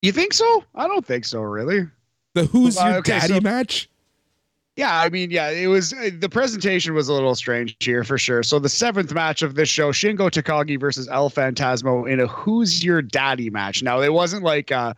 You 0.03 0.11
think 0.11 0.33
so? 0.33 0.63
I 0.75 0.85
don't 0.87 1.05
think 1.05 1.23
so, 1.23 1.41
really. 1.41 1.87
The 2.35 2.43
Who's 2.45 2.75
Your 2.75 2.95
okay, 2.97 3.19
Daddy 3.19 3.35
so- 3.35 3.41
match? 3.41 3.89
Yeah, 4.75 4.99
I 4.99 5.09
mean, 5.09 5.29
yeah, 5.29 5.51
it 5.51 5.67
was 5.67 5.93
uh, 5.93 6.09
the 6.17 6.29
presentation 6.29 6.95
was 6.95 7.07
a 7.07 7.13
little 7.13 7.35
strange 7.35 7.75
here 7.79 8.03
for 8.03 8.17
sure. 8.17 8.41
So 8.41 8.57
the 8.57 8.69
seventh 8.69 9.13
match 9.13 9.43
of 9.43 9.53
this 9.53 9.69
show, 9.69 9.91
Shingo 9.91 10.31
Takagi 10.31 10.79
versus 10.79 11.07
El 11.09 11.29
Phantasmo 11.29 12.09
in 12.11 12.19
a 12.19 12.25
Who's 12.25 12.83
Your 12.83 13.03
Daddy 13.03 13.51
match. 13.51 13.83
Now 13.83 14.01
it 14.01 14.13
wasn't 14.13 14.41
like 14.43 14.71
uh, 14.71 14.95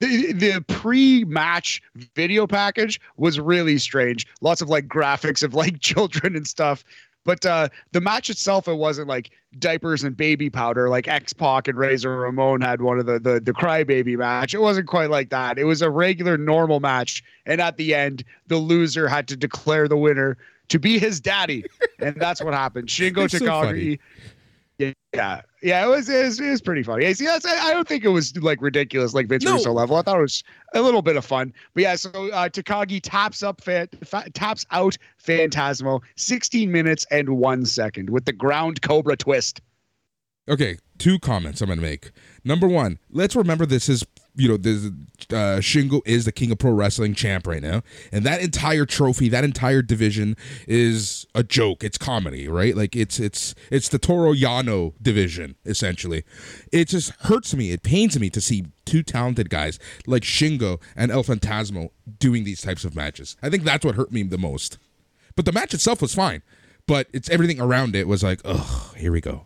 the, 0.00 0.32
the 0.32 0.64
pre-match 0.66 1.80
video 2.16 2.48
package 2.48 3.00
was 3.16 3.38
really 3.38 3.78
strange. 3.78 4.26
Lots 4.40 4.60
of 4.60 4.68
like 4.68 4.88
graphics 4.88 5.44
of 5.44 5.54
like 5.54 5.78
children 5.80 6.34
and 6.34 6.46
stuff. 6.46 6.84
But 7.26 7.44
uh, 7.44 7.68
the 7.92 8.00
match 8.00 8.30
itself, 8.30 8.68
it 8.68 8.76
wasn't 8.76 9.08
like 9.08 9.32
diapers 9.58 10.04
and 10.04 10.16
baby 10.16 10.48
powder 10.48 10.88
like 10.88 11.08
X 11.08 11.32
Pac 11.32 11.66
and 11.66 11.76
Razor 11.76 12.20
Ramon 12.20 12.60
had 12.60 12.80
one 12.80 12.98
of 12.98 13.06
the 13.06 13.18
the 13.18 13.40
the 13.40 13.52
crybaby 13.52 14.16
match. 14.16 14.54
It 14.54 14.60
wasn't 14.60 14.86
quite 14.86 15.10
like 15.10 15.28
that. 15.30 15.58
It 15.58 15.64
was 15.64 15.82
a 15.82 15.90
regular 15.90 16.38
normal 16.38 16.80
match, 16.80 17.22
and 17.44 17.60
at 17.60 17.76
the 17.76 17.94
end, 17.94 18.24
the 18.46 18.56
loser 18.56 19.08
had 19.08 19.28
to 19.28 19.36
declare 19.36 19.88
the 19.88 19.96
winner 19.96 20.38
to 20.68 20.78
be 20.78 20.98
his 20.98 21.20
daddy, 21.20 21.64
and 21.98 22.16
that's 22.16 22.42
what 22.42 22.54
happened. 22.54 22.88
Shingo 22.88 23.26
Takagi. 23.26 23.98
So 23.98 24.32
yeah, 25.16 25.40
yeah, 25.62 25.84
it 25.84 25.88
was, 25.88 26.08
it 26.08 26.24
was, 26.24 26.40
it 26.40 26.50
was 26.50 26.60
pretty 26.60 26.82
funny. 26.82 27.04
Yeah, 27.04 27.12
see, 27.12 27.24
that's, 27.24 27.44
I 27.44 27.72
don't 27.72 27.88
think 27.88 28.04
it 28.04 28.08
was 28.08 28.36
like 28.36 28.62
ridiculous 28.62 29.14
like 29.14 29.26
Vince 29.26 29.44
no. 29.44 29.54
Russo 29.54 29.72
level. 29.72 29.96
I 29.96 30.02
thought 30.02 30.18
it 30.18 30.22
was 30.22 30.44
a 30.74 30.82
little 30.82 31.02
bit 31.02 31.16
of 31.16 31.24
fun. 31.24 31.52
But 31.74 31.82
yeah, 31.82 31.96
so 31.96 32.10
uh, 32.10 32.48
Takagi 32.48 33.00
taps 33.02 33.42
up, 33.42 33.60
fa- 33.62 33.88
fa- 34.04 34.30
taps 34.34 34.64
out 34.70 34.96
Phantasmo, 35.24 36.02
16 36.16 36.70
minutes 36.70 37.06
and 37.10 37.30
one 37.30 37.64
second 37.66 38.10
with 38.10 38.26
the 38.26 38.32
ground 38.32 38.82
Cobra 38.82 39.16
twist. 39.16 39.60
Okay, 40.48 40.78
two 40.98 41.18
comments 41.18 41.60
I'm 41.60 41.66
going 41.66 41.78
to 41.78 41.82
make. 41.82 42.12
Number 42.44 42.68
one, 42.68 42.98
let's 43.10 43.34
remember 43.34 43.66
this 43.66 43.88
is 43.88 44.04
you 44.36 44.48
know, 44.48 44.56
this 44.56 44.86
uh, 45.30 45.58
Shingo 45.60 46.02
is 46.04 46.24
the 46.24 46.32
king 46.32 46.50
of 46.50 46.58
pro 46.58 46.70
wrestling 46.70 47.14
champ 47.14 47.46
right 47.46 47.62
now, 47.62 47.82
and 48.12 48.24
that 48.24 48.40
entire 48.40 48.84
trophy, 48.84 49.28
that 49.30 49.44
entire 49.44 49.82
division 49.82 50.36
is 50.68 51.26
a 51.34 51.42
joke. 51.42 51.82
It's 51.82 51.98
comedy, 51.98 52.46
right? 52.46 52.76
Like 52.76 52.94
it's 52.94 53.18
it's 53.18 53.54
it's 53.70 53.88
the 53.88 53.98
Toru 53.98 54.34
Yano 54.34 54.94
division 55.00 55.56
essentially. 55.64 56.24
It 56.72 56.88
just 56.88 57.10
hurts 57.20 57.54
me. 57.54 57.72
It 57.72 57.82
pains 57.82 58.18
me 58.18 58.30
to 58.30 58.40
see 58.40 58.66
two 58.84 59.02
talented 59.02 59.50
guys 59.50 59.78
like 60.06 60.22
Shingo 60.22 60.80
and 60.94 61.10
El 61.10 61.24
Phantasmo 61.24 61.90
doing 62.18 62.44
these 62.44 62.60
types 62.60 62.84
of 62.84 62.94
matches. 62.94 63.36
I 63.42 63.50
think 63.50 63.64
that's 63.64 63.84
what 63.84 63.94
hurt 63.94 64.12
me 64.12 64.22
the 64.22 64.38
most. 64.38 64.78
But 65.34 65.44
the 65.44 65.52
match 65.52 65.74
itself 65.74 66.00
was 66.00 66.14
fine, 66.14 66.42
but 66.86 67.08
it's 67.12 67.28
everything 67.30 67.60
around 67.60 67.94
it 67.96 68.08
was 68.08 68.22
like, 68.22 68.40
oh, 68.44 68.92
here 68.96 69.12
we 69.12 69.20
go. 69.20 69.45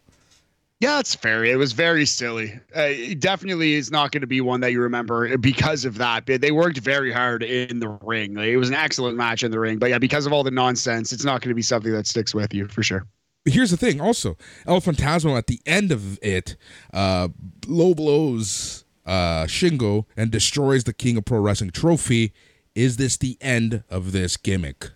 Yeah, 0.81 0.99
it's 0.99 1.15
fair. 1.15 1.45
It 1.45 1.59
was 1.59 1.73
very 1.73 2.07
silly. 2.07 2.55
Uh, 2.75 2.89
it 2.89 3.21
definitely 3.21 3.75
is 3.75 3.91
not 3.91 4.13
going 4.13 4.23
to 4.23 4.27
be 4.27 4.41
one 4.41 4.61
that 4.61 4.73
you 4.73 4.81
remember 4.81 5.37
because 5.37 5.85
of 5.85 5.99
that. 5.99 6.25
But 6.25 6.41
They 6.41 6.53
worked 6.53 6.79
very 6.79 7.13
hard 7.13 7.43
in 7.43 7.81
the 7.81 7.89
ring. 8.03 8.39
It 8.39 8.57
was 8.57 8.71
an 8.71 8.75
excellent 8.75 9.19
match 9.19 9.43
in 9.43 9.51
the 9.51 9.61
ring, 9.61 9.79
but 9.79 9.91
yeah, 9.91 9.99
because 9.99 10.25
of 10.25 10.33
all 10.33 10.43
the 10.43 10.51
nonsense, 10.51 11.13
it's 11.13 11.25
not 11.25 11.43
going 11.43 11.51
to 11.51 11.55
be 11.55 11.63
something 11.63 11.93
that 11.93 12.07
sticks 12.07 12.35
with 12.35 12.55
you 12.55 12.67
for 12.67 12.83
sure. 12.83 13.07
Here's 13.45 13.71
the 13.71 13.77
thing, 13.77 14.01
also, 14.01 14.37
El 14.67 14.81
Phantasmo 14.81 15.37
at 15.37 15.47
the 15.47 15.61
end 15.65 15.93
of 15.93 16.19
it, 16.23 16.57
uh, 16.93 17.29
low 17.67 17.95
blows 17.95 18.85
uh, 19.05 19.45
Shingo 19.45 20.05
and 20.17 20.31
destroys 20.31 20.85
the 20.85 20.93
King 20.93 21.17
of 21.19 21.25
Pro 21.27 21.41
Wrestling 21.41 21.71
trophy. 21.71 22.33
Is 22.75 22.97
this 22.97 23.17
the 23.17 23.37
end 23.41 23.83
of 23.91 24.13
this 24.13 24.37
gimmick? 24.37 24.91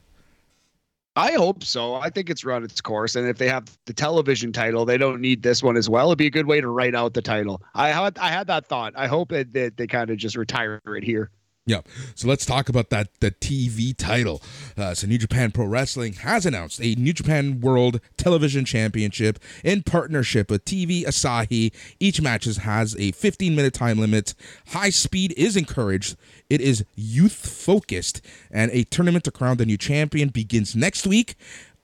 I 1.16 1.32
hope 1.32 1.62
so. 1.62 1.94
I 1.94 2.10
think 2.10 2.28
it's 2.28 2.44
run 2.44 2.64
its 2.64 2.80
course, 2.80 3.14
and 3.14 3.28
if 3.28 3.38
they 3.38 3.48
have 3.48 3.64
the 3.86 3.92
television 3.92 4.52
title, 4.52 4.84
they 4.84 4.98
don't 4.98 5.20
need 5.20 5.42
this 5.44 5.62
one 5.62 5.76
as 5.76 5.88
well. 5.88 6.08
It'd 6.08 6.18
be 6.18 6.26
a 6.26 6.30
good 6.30 6.46
way 6.46 6.60
to 6.60 6.68
write 6.68 6.94
out 6.94 7.14
the 7.14 7.22
title. 7.22 7.62
I 7.74 7.88
had 7.90 8.18
I 8.18 8.28
had 8.28 8.48
that 8.48 8.66
thought. 8.66 8.94
I 8.96 9.06
hope 9.06 9.28
that, 9.30 9.52
that 9.52 9.76
they 9.76 9.86
kind 9.86 10.10
of 10.10 10.16
just 10.16 10.36
retire 10.36 10.80
it 10.86 11.04
here. 11.04 11.30
Yeah. 11.66 11.80
So 12.14 12.28
let's 12.28 12.44
talk 12.44 12.68
about 12.68 12.90
that 12.90 13.08
the 13.20 13.30
TV 13.30 13.96
title. 13.96 14.42
Uh, 14.76 14.92
so 14.92 15.06
New 15.06 15.16
Japan 15.16 15.50
Pro 15.50 15.64
Wrestling 15.64 16.12
has 16.14 16.44
announced 16.44 16.78
a 16.82 16.94
New 16.96 17.14
Japan 17.14 17.60
World 17.60 18.00
Television 18.18 18.66
Championship 18.66 19.38
in 19.64 19.82
partnership 19.82 20.50
with 20.50 20.66
TV 20.66 21.06
Asahi. 21.06 21.72
Each 21.98 22.20
match 22.20 22.44
has 22.44 22.94
a 22.98 23.12
15 23.12 23.56
minute 23.56 23.72
time 23.72 23.98
limit. 23.98 24.34
High 24.68 24.90
speed 24.90 25.32
is 25.38 25.56
encouraged. 25.56 26.16
It 26.50 26.60
is 26.60 26.84
youth 26.96 27.32
focused, 27.32 28.20
and 28.50 28.70
a 28.72 28.84
tournament 28.84 29.24
to 29.24 29.30
crown 29.30 29.56
the 29.56 29.64
new 29.64 29.78
champion 29.78 30.28
begins 30.28 30.76
next 30.76 31.06
week 31.06 31.34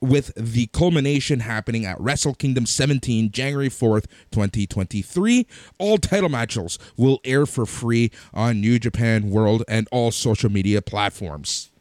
with 0.01 0.33
the 0.35 0.67
culmination 0.67 1.39
happening 1.39 1.85
at 1.85 1.99
Wrestle 1.99 2.33
Kingdom 2.33 2.65
17, 2.65 3.31
January 3.31 3.69
4th, 3.69 4.05
2023. 4.31 5.47
All 5.77 5.97
title 5.97 6.29
matches 6.29 6.79
will 6.97 7.19
air 7.23 7.45
for 7.45 7.65
free 7.65 8.11
on 8.33 8.59
New 8.59 8.79
Japan 8.79 9.29
World 9.29 9.63
and 9.67 9.87
all 9.91 10.11
social 10.11 10.51
media 10.51 10.81
platforms. 10.81 11.71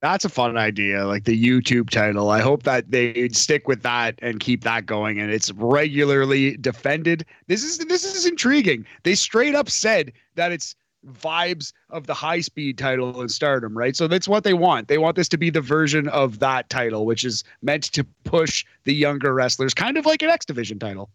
That's 0.00 0.24
a 0.24 0.28
fun 0.28 0.56
idea, 0.56 1.06
like 1.06 1.24
the 1.24 1.42
YouTube 1.42 1.90
title. 1.90 2.30
I 2.30 2.40
hope 2.40 2.62
that 2.62 2.88
they 2.90 3.28
stick 3.30 3.66
with 3.66 3.82
that 3.82 4.14
and 4.22 4.38
keep 4.38 4.62
that 4.62 4.86
going. 4.86 5.18
And 5.18 5.32
it's 5.32 5.50
regularly 5.52 6.56
defended. 6.56 7.26
This 7.48 7.64
is 7.64 7.78
this 7.78 8.04
is 8.04 8.24
intriguing. 8.24 8.86
They 9.02 9.16
straight 9.16 9.56
up 9.56 9.68
said 9.68 10.12
that 10.36 10.52
it's 10.52 10.76
vibes 11.06 11.72
of 11.90 12.06
the 12.06 12.14
high 12.14 12.40
speed 12.40 12.78
title 12.78 13.20
in 13.20 13.28
stardom, 13.28 13.76
right? 13.76 13.96
So 13.96 14.08
that's 14.08 14.28
what 14.28 14.44
they 14.44 14.54
want. 14.54 14.88
They 14.88 14.98
want 14.98 15.16
this 15.16 15.28
to 15.30 15.38
be 15.38 15.50
the 15.50 15.60
version 15.60 16.08
of 16.08 16.38
that 16.40 16.68
title, 16.70 17.06
which 17.06 17.24
is 17.24 17.44
meant 17.62 17.84
to 17.92 18.04
push 18.24 18.64
the 18.84 18.94
younger 18.94 19.34
wrestlers, 19.34 19.74
kind 19.74 19.96
of 19.96 20.06
like 20.06 20.22
an 20.22 20.30
X 20.30 20.44
Division 20.44 20.78
title. 20.78 21.10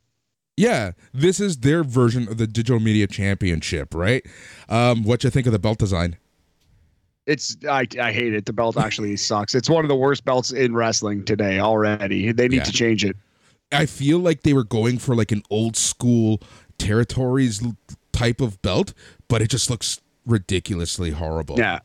Yeah, 0.55 0.91
this 1.13 1.39
is 1.39 1.57
their 1.57 1.83
version 1.83 2.27
of 2.27 2.37
the 2.37 2.45
Digital 2.45 2.79
Media 2.79 3.07
Championship, 3.07 3.93
right? 3.95 4.23
Um, 4.69 5.03
what 5.03 5.23
you 5.23 5.29
think 5.29 5.47
of 5.47 5.53
the 5.53 5.59
belt 5.59 5.79
design? 5.79 6.17
It's 7.25 7.57
I 7.67 7.87
I 7.99 8.11
hate 8.11 8.33
it. 8.33 8.45
The 8.45 8.53
belt 8.53 8.77
actually 8.77 9.15
sucks. 9.17 9.55
It's 9.55 9.69
one 9.69 9.83
of 9.83 9.89
the 9.89 9.95
worst 9.95 10.25
belts 10.25 10.51
in 10.51 10.75
wrestling 10.75 11.25
today 11.25 11.59
already. 11.59 12.31
They 12.31 12.47
need 12.47 12.57
yeah. 12.57 12.63
to 12.63 12.71
change 12.71 13.03
it. 13.03 13.15
I 13.71 13.87
feel 13.87 14.19
like 14.19 14.43
they 14.43 14.53
were 14.53 14.63
going 14.63 14.99
for 14.99 15.15
like 15.15 15.31
an 15.31 15.41
old 15.49 15.75
school 15.75 16.41
territories 16.77 17.61
type 18.23 18.41
of 18.41 18.61
belt, 18.61 18.93
but 19.27 19.41
it 19.41 19.49
just 19.49 19.69
looks 19.69 19.99
ridiculously 20.25 21.11
horrible. 21.11 21.57
Yeah. 21.57 21.79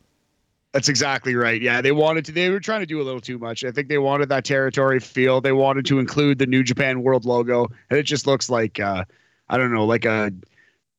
That's 0.73 0.89
exactly 0.89 1.35
right. 1.35 1.61
Yeah, 1.61 1.81
they 1.81 1.93
wanted 1.93 2.27
to. 2.27 2.33
They 2.33 2.51
were 2.51 2.61
trying 2.61 2.81
to 2.81 2.87
do 2.87 3.01
a 3.01 3.03
little 3.03 3.23
too 3.23 3.39
much. 3.39 3.65
I 3.65 3.73
think 3.73 3.89
they 3.89 3.99
wanted 3.99 4.29
that 4.29 4.45
territory 4.45 5.01
feel. 5.01 5.41
They 5.41 5.53
wanted 5.53 5.87
to 5.87 5.99
include 5.99 6.39
the 6.39 6.47
New 6.47 6.63
Japan 6.63 7.03
World 7.03 7.25
logo, 7.25 7.67
and 7.89 7.99
it 7.99 8.03
just 8.03 8.27
looks 8.27 8.51
like 8.51 8.79
uh, 8.79 9.05
I 9.49 9.57
don't 9.57 9.73
know, 9.73 9.87
like 9.87 10.05
a 10.05 10.31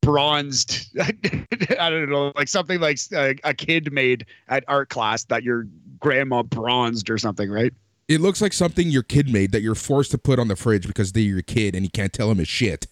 bronzed. 0.02 0.98
I 1.00 1.90
don't 1.92 2.10
know, 2.10 2.34
like 2.36 2.48
something 2.48 2.80
like 2.80 2.98
a, 3.14 3.36
a 3.44 3.54
kid 3.54 3.94
made 3.94 4.26
at 4.48 4.64
art 4.68 4.90
class 4.90 5.26
that 5.26 5.44
your 5.44 5.68
grandma 6.00 6.42
bronzed 6.42 7.12
or 7.12 7.20
something, 7.20 7.50
right? 7.50 7.72
It 8.08 8.22
looks 8.22 8.42
like 8.42 8.54
something 8.54 8.88
your 8.88 9.04
kid 9.04 9.32
made 9.32 9.52
that 9.52 9.62
you're 9.62 9.76
forced 9.76 10.10
to 10.12 10.18
put 10.18 10.40
on 10.40 10.48
the 10.48 10.56
fridge 10.56 10.88
because 10.88 11.12
they're 11.12 11.22
your 11.22 11.44
kid 11.44 11.76
and 11.76 11.86
you 11.86 11.92
can't 11.92 12.12
tell 12.12 12.30
them 12.30 12.40
his 12.40 12.48
shit. 12.48 12.88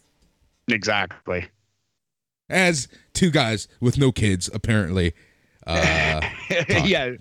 Exactly 0.68 1.50
as 2.50 2.88
two 3.14 3.32
guys 3.32 3.68
with 3.80 3.98
no 3.98 4.12
kids, 4.12 4.50
apparently. 4.54 5.14
Uh, 5.66 6.22
yeah. 6.84 7.12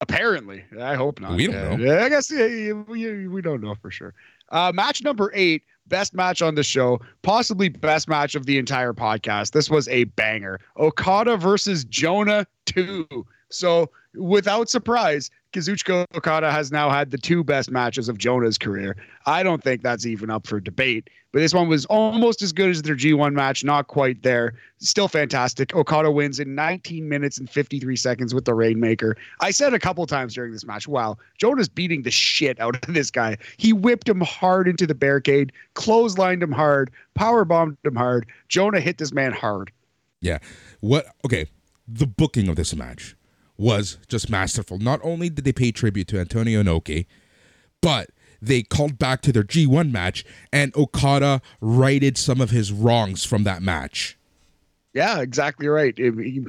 Apparently, 0.00 0.64
I 0.78 0.94
hope 0.94 1.20
not. 1.20 1.36
We 1.36 1.46
don't 1.46 1.80
know. 1.80 1.98
I 1.98 2.08
guess 2.10 2.30
yeah, 2.30 2.72
we, 2.72 3.26
we 3.28 3.40
don't 3.40 3.62
know 3.62 3.74
for 3.74 3.90
sure. 3.90 4.12
Uh, 4.50 4.70
match 4.74 5.02
number 5.02 5.32
eight, 5.34 5.62
best 5.88 6.14
match 6.14 6.42
on 6.42 6.54
the 6.54 6.62
show, 6.62 7.00
possibly 7.22 7.68
best 7.68 8.08
match 8.08 8.34
of 8.34 8.46
the 8.46 8.58
entire 8.58 8.92
podcast. 8.92 9.52
This 9.52 9.70
was 9.70 9.88
a 9.88 10.04
banger. 10.04 10.60
Okada 10.78 11.36
versus 11.36 11.84
Jonah 11.84 12.46
2. 12.66 13.26
So, 13.50 13.90
without 14.16 14.68
surprise, 14.68 15.30
Kazuchika 15.52 16.04
Okada 16.14 16.52
has 16.52 16.70
now 16.70 16.90
had 16.90 17.10
the 17.10 17.16
two 17.18 17.42
best 17.42 17.70
matches 17.70 18.10
of 18.10 18.18
Jonah's 18.18 18.58
career. 18.58 18.94
I 19.24 19.42
don't 19.42 19.62
think 19.62 19.82
that's 19.82 20.04
even 20.04 20.28
up 20.28 20.46
for 20.46 20.60
debate, 20.60 21.08
but 21.32 21.40
this 21.40 21.54
one 21.54 21.68
was 21.68 21.86
almost 21.86 22.42
as 22.42 22.52
good 22.52 22.68
as 22.68 22.82
their 22.82 22.94
G1 22.94 23.32
match, 23.32 23.64
not 23.64 23.86
quite 23.86 24.22
there. 24.22 24.52
Still 24.78 25.08
fantastic. 25.08 25.74
Okada 25.74 26.10
wins 26.10 26.38
in 26.38 26.54
19 26.54 27.08
minutes 27.08 27.38
and 27.38 27.48
53 27.48 27.96
seconds 27.96 28.34
with 28.34 28.44
the 28.44 28.52
Rainmaker. 28.52 29.16
I 29.40 29.50
said 29.50 29.72
a 29.72 29.78
couple 29.78 30.06
times 30.06 30.34
during 30.34 30.52
this 30.52 30.66
match, 30.66 30.86
wow, 30.86 31.16
Jonah's 31.38 31.70
beating 31.70 32.02
the 32.02 32.10
shit 32.10 32.60
out 32.60 32.86
of 32.86 32.94
this 32.94 33.10
guy. 33.10 33.38
He 33.56 33.72
whipped 33.72 34.08
him 34.08 34.20
hard 34.20 34.68
into 34.68 34.86
the 34.86 34.94
barricade, 34.94 35.52
clotheslined 35.74 36.42
him 36.42 36.52
hard, 36.52 36.90
power 37.14 37.46
bombed 37.46 37.78
him 37.82 37.96
hard. 37.96 38.26
Jonah 38.48 38.80
hit 38.80 38.98
this 38.98 39.12
man 39.12 39.32
hard. 39.32 39.72
Yeah. 40.20 40.38
What? 40.80 41.06
Okay. 41.24 41.46
The 41.88 42.06
booking 42.06 42.48
of 42.48 42.56
this 42.56 42.74
match 42.74 43.15
was 43.58 43.98
just 44.08 44.28
masterful. 44.28 44.78
Not 44.78 45.00
only 45.02 45.28
did 45.30 45.44
they 45.44 45.52
pay 45.52 45.72
tribute 45.72 46.08
to 46.08 46.20
Antonio 46.20 46.62
Inoki, 46.62 47.06
but 47.80 48.10
they 48.40 48.62
called 48.62 48.98
back 48.98 49.22
to 49.22 49.32
their 49.32 49.42
G1 49.42 49.90
match, 49.90 50.24
and 50.52 50.74
Okada 50.76 51.40
righted 51.60 52.18
some 52.18 52.40
of 52.40 52.50
his 52.50 52.72
wrongs 52.72 53.24
from 53.24 53.44
that 53.44 53.62
match. 53.62 54.18
Yeah, 54.92 55.20
exactly 55.20 55.68
right. 55.68 55.94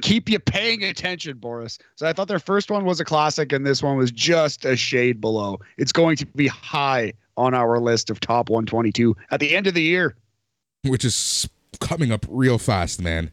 keep 0.00 0.28
you 0.30 0.38
paying 0.38 0.82
attention, 0.82 1.36
Boris. 1.36 1.78
So 1.96 2.06
I 2.06 2.14
thought 2.14 2.28
their 2.28 2.38
first 2.38 2.70
one 2.70 2.86
was 2.86 2.98
a 2.98 3.04
classic, 3.04 3.52
and 3.52 3.66
this 3.66 3.82
one 3.82 3.98
was 3.98 4.10
just 4.10 4.64
a 4.64 4.74
shade 4.74 5.20
below. 5.20 5.60
It's 5.76 5.92
going 5.92 6.16
to 6.16 6.26
be 6.26 6.46
high 6.46 7.12
on 7.36 7.52
our 7.52 7.78
list 7.78 8.08
of 8.08 8.20
top 8.20 8.48
122 8.48 9.14
at 9.30 9.40
the 9.40 9.54
end 9.54 9.66
of 9.66 9.74
the 9.74 9.82
year, 9.82 10.16
which 10.82 11.04
is 11.04 11.46
coming 11.78 12.10
up 12.10 12.24
real 12.28 12.56
fast, 12.56 13.02
man. 13.02 13.32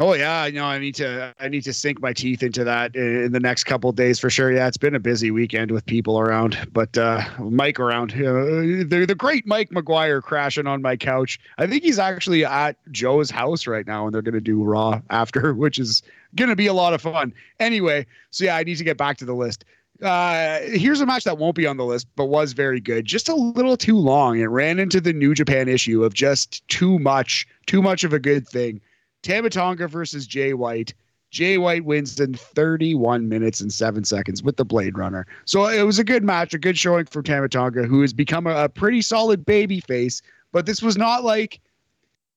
Oh 0.00 0.12
yeah, 0.12 0.42
I 0.42 0.50
know. 0.50 0.64
I 0.64 0.78
need 0.78 0.94
to. 0.96 1.34
I 1.40 1.48
need 1.48 1.64
to 1.64 1.72
sink 1.72 2.00
my 2.00 2.12
teeth 2.12 2.44
into 2.44 2.62
that 2.62 2.94
in 2.94 3.32
the 3.32 3.40
next 3.40 3.64
couple 3.64 3.90
days 3.90 4.20
for 4.20 4.30
sure. 4.30 4.52
Yeah, 4.52 4.68
it's 4.68 4.76
been 4.76 4.94
a 4.94 5.00
busy 5.00 5.32
weekend 5.32 5.72
with 5.72 5.84
people 5.86 6.20
around, 6.20 6.68
but 6.72 6.96
uh, 6.96 7.24
Mike 7.40 7.80
around. 7.80 8.12
Uh, 8.12 8.86
the 8.86 9.06
the 9.08 9.16
great 9.16 9.44
Mike 9.44 9.70
McGuire 9.70 10.22
crashing 10.22 10.68
on 10.68 10.82
my 10.82 10.96
couch. 10.96 11.40
I 11.58 11.66
think 11.66 11.82
he's 11.82 11.98
actually 11.98 12.44
at 12.44 12.76
Joe's 12.92 13.28
house 13.28 13.66
right 13.66 13.84
now, 13.88 14.06
and 14.06 14.14
they're 14.14 14.22
gonna 14.22 14.40
do 14.40 14.62
Raw 14.62 15.00
after, 15.10 15.52
which 15.56 15.80
is 15.80 16.04
gonna 16.36 16.54
be 16.54 16.68
a 16.68 16.74
lot 16.74 16.94
of 16.94 17.02
fun. 17.02 17.34
Anyway, 17.58 18.06
so 18.30 18.44
yeah, 18.44 18.54
I 18.56 18.62
need 18.62 18.76
to 18.76 18.84
get 18.84 18.98
back 18.98 19.16
to 19.16 19.24
the 19.24 19.34
list. 19.34 19.64
Uh, 20.00 20.60
here's 20.60 21.00
a 21.00 21.06
match 21.06 21.24
that 21.24 21.38
won't 21.38 21.56
be 21.56 21.66
on 21.66 21.76
the 21.76 21.84
list, 21.84 22.06
but 22.14 22.26
was 22.26 22.52
very 22.52 22.78
good. 22.80 23.04
Just 23.04 23.28
a 23.28 23.34
little 23.34 23.76
too 23.76 23.98
long. 23.98 24.38
It 24.38 24.44
ran 24.44 24.78
into 24.78 25.00
the 25.00 25.12
New 25.12 25.34
Japan 25.34 25.66
issue 25.66 26.04
of 26.04 26.14
just 26.14 26.66
too 26.68 27.00
much, 27.00 27.48
too 27.66 27.82
much 27.82 28.04
of 28.04 28.12
a 28.12 28.20
good 28.20 28.46
thing. 28.46 28.80
Tama 29.22 29.50
Tonga 29.50 29.88
versus 29.88 30.26
Jay 30.26 30.54
White. 30.54 30.94
Jay 31.30 31.58
White 31.58 31.84
wins 31.84 32.18
in 32.18 32.34
31 32.34 33.28
minutes 33.28 33.60
and 33.60 33.72
seven 33.72 34.04
seconds 34.04 34.42
with 34.42 34.56
the 34.56 34.64
Blade 34.64 34.96
Runner. 34.96 35.26
So 35.44 35.66
it 35.66 35.82
was 35.82 35.98
a 35.98 36.04
good 36.04 36.24
match, 36.24 36.54
a 36.54 36.58
good 36.58 36.78
showing 36.78 37.04
from 37.04 37.22
Tama 37.24 37.48
Tonga, 37.48 37.82
who 37.82 38.00
has 38.00 38.12
become 38.12 38.46
a, 38.46 38.64
a 38.64 38.68
pretty 38.68 39.02
solid 39.02 39.44
baby 39.44 39.80
face. 39.80 40.22
But 40.52 40.64
this 40.64 40.80
was 40.80 40.96
not 40.96 41.24
like 41.24 41.60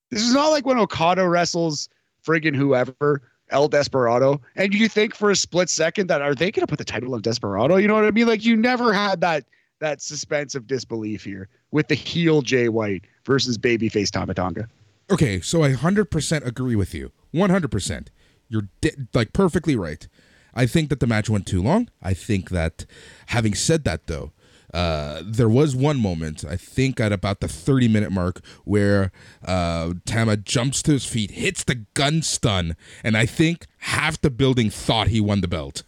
this 0.10 0.22
is 0.22 0.34
not 0.34 0.50
like 0.50 0.66
when 0.66 0.78
Okada 0.78 1.28
wrestles 1.28 1.88
friggin' 2.26 2.56
whoever, 2.56 3.22
El 3.50 3.70
Desperado, 3.70 4.42
and 4.56 4.74
you 4.74 4.90
think 4.90 5.16
for 5.16 5.32
a 5.32 5.36
split 5.36 5.70
second 5.70 6.08
that 6.08 6.22
are 6.22 6.36
they 6.36 6.52
gonna 6.52 6.68
put 6.68 6.78
the 6.78 6.86
title 6.86 7.14
on 7.16 7.22
Desperado? 7.22 7.78
You 7.78 7.88
know 7.88 7.96
what 7.96 8.06
I 8.06 8.12
mean? 8.12 8.28
Like 8.28 8.44
you 8.44 8.58
never 8.58 8.92
had 8.92 9.22
that 9.22 9.46
that 9.80 10.02
suspense 10.02 10.54
of 10.54 10.68
disbelief 10.68 11.24
here 11.24 11.48
with 11.72 11.88
the 11.88 11.96
heel 11.96 12.42
Jay 12.42 12.70
White 12.70 13.06
versus 13.26 13.58
babyface 13.58 14.12
Tama 14.12 14.34
Tonga. 14.34 14.68
Okay, 15.12 15.42
so 15.42 15.62
I 15.62 15.74
100% 15.74 16.46
agree 16.46 16.76
with 16.76 16.94
you. 16.94 17.12
100%. 17.34 18.08
You're 18.48 18.70
like 19.14 19.34
perfectly 19.34 19.76
right. 19.76 20.08
I 20.54 20.66
think 20.66 20.90
that 20.90 21.00
the 21.00 21.08
match 21.08 21.30
went 21.30 21.46
too 21.46 21.62
long. 21.62 21.90
I 22.02 22.14
think 22.14 22.50
that, 22.50 22.86
having 23.28 23.54
said 23.54 23.84
that, 23.86 24.08
though, 24.08 24.32
uh, 24.74 25.22
there 25.26 25.50
was 25.50 25.76
one 25.76 26.00
moment, 26.00 26.46
I 26.46 26.56
think 26.56 27.00
at 27.00 27.12
about 27.12 27.42
the 27.42 27.48
30 27.48 27.88
minute 27.90 28.12
mark, 28.12 28.42
where 28.64 29.12
uh, 29.46 29.94
Tama 30.06 30.38
jumps 30.38 30.82
to 30.84 30.92
his 30.92 31.06
feet, 31.06 31.32
hits 31.32 31.64
the 31.64 31.86
gun 31.94 32.22
stun, 32.22 32.76
and 33.04 33.18
I 33.18 33.26
think 33.26 33.68
half 33.80 34.20
the 34.20 34.30
building 34.30 34.70
thought 34.70 35.10
he 35.10 35.20
won 35.20 35.42
the 35.42 35.48
belt. 35.48 35.84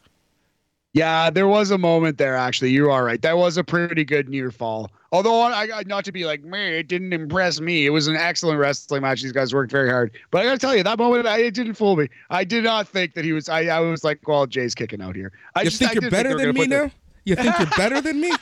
Yeah, 0.93 1.31
there 1.31 1.47
was 1.47 1.71
a 1.71 1.77
moment 1.77 2.19
there, 2.19 2.35
actually. 2.35 2.69
You 2.69 2.91
are 2.91 3.03
right. 3.03 3.19
That 3.21 3.37
was 3.37 3.57
a 3.57 3.63
pretty 3.63 4.05
good 4.05 4.29
near 4.29 4.51
fall. 4.51 4.91
Although 5.11 5.41
I 5.41 5.65
got 5.65 5.87
not 5.87 6.05
to 6.05 6.11
be 6.11 6.25
like, 6.25 6.43
man, 6.43 6.73
it 6.73 6.87
didn't 6.87 7.13
impress 7.13 7.59
me. 7.59 7.87
It 7.87 7.89
was 7.89 8.07
an 8.07 8.15
excellent 8.15 8.59
wrestling 8.59 9.01
match. 9.01 9.23
These 9.23 9.31
guys 9.31 9.53
worked 9.53 9.71
very 9.71 9.89
hard. 9.89 10.11
But 10.29 10.41
I 10.41 10.45
gotta 10.45 10.59
tell 10.59 10.75
you, 10.75 10.83
that 10.83 10.99
moment, 10.99 11.25
I, 11.25 11.39
it 11.39 11.55
didn't 11.55 11.73
fool 11.73 11.95
me. 11.95 12.09
I 12.29 12.43
did 12.43 12.63
not 12.63 12.87
think 12.87 13.15
that 13.15 13.25
he 13.25 13.33
was. 13.33 13.49
I, 13.49 13.65
I 13.65 13.79
was 13.79 14.03
like, 14.03 14.27
well, 14.27 14.45
Jay's 14.45 14.75
kicking 14.75 15.01
out 15.01 15.15
here. 15.15 15.31
I 15.55 15.61
you 15.61 15.69
just, 15.71 15.79
think 15.79 15.91
I 15.91 15.93
you're 15.99 16.11
better 16.11 16.37
than 16.37 16.53
me 16.53 16.67
now? 16.67 16.91
You 17.25 17.35
think 17.35 17.57
you're 17.57 17.67
better 17.75 17.99
than 17.99 18.21
me? 18.21 18.31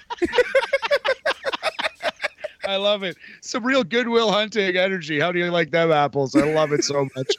I 2.65 2.75
love 2.75 3.03
it. 3.03 3.17
Some 3.41 3.65
real 3.65 3.83
goodwill 3.83 4.31
hunting 4.31 4.75
energy. 4.75 5.19
How 5.19 5.31
do 5.31 5.39
you 5.39 5.49
like 5.51 5.71
them 5.71 5.91
apples? 5.91 6.35
I 6.35 6.51
love 6.53 6.71
it 6.73 6.83
so 6.83 7.07
much. 7.15 7.33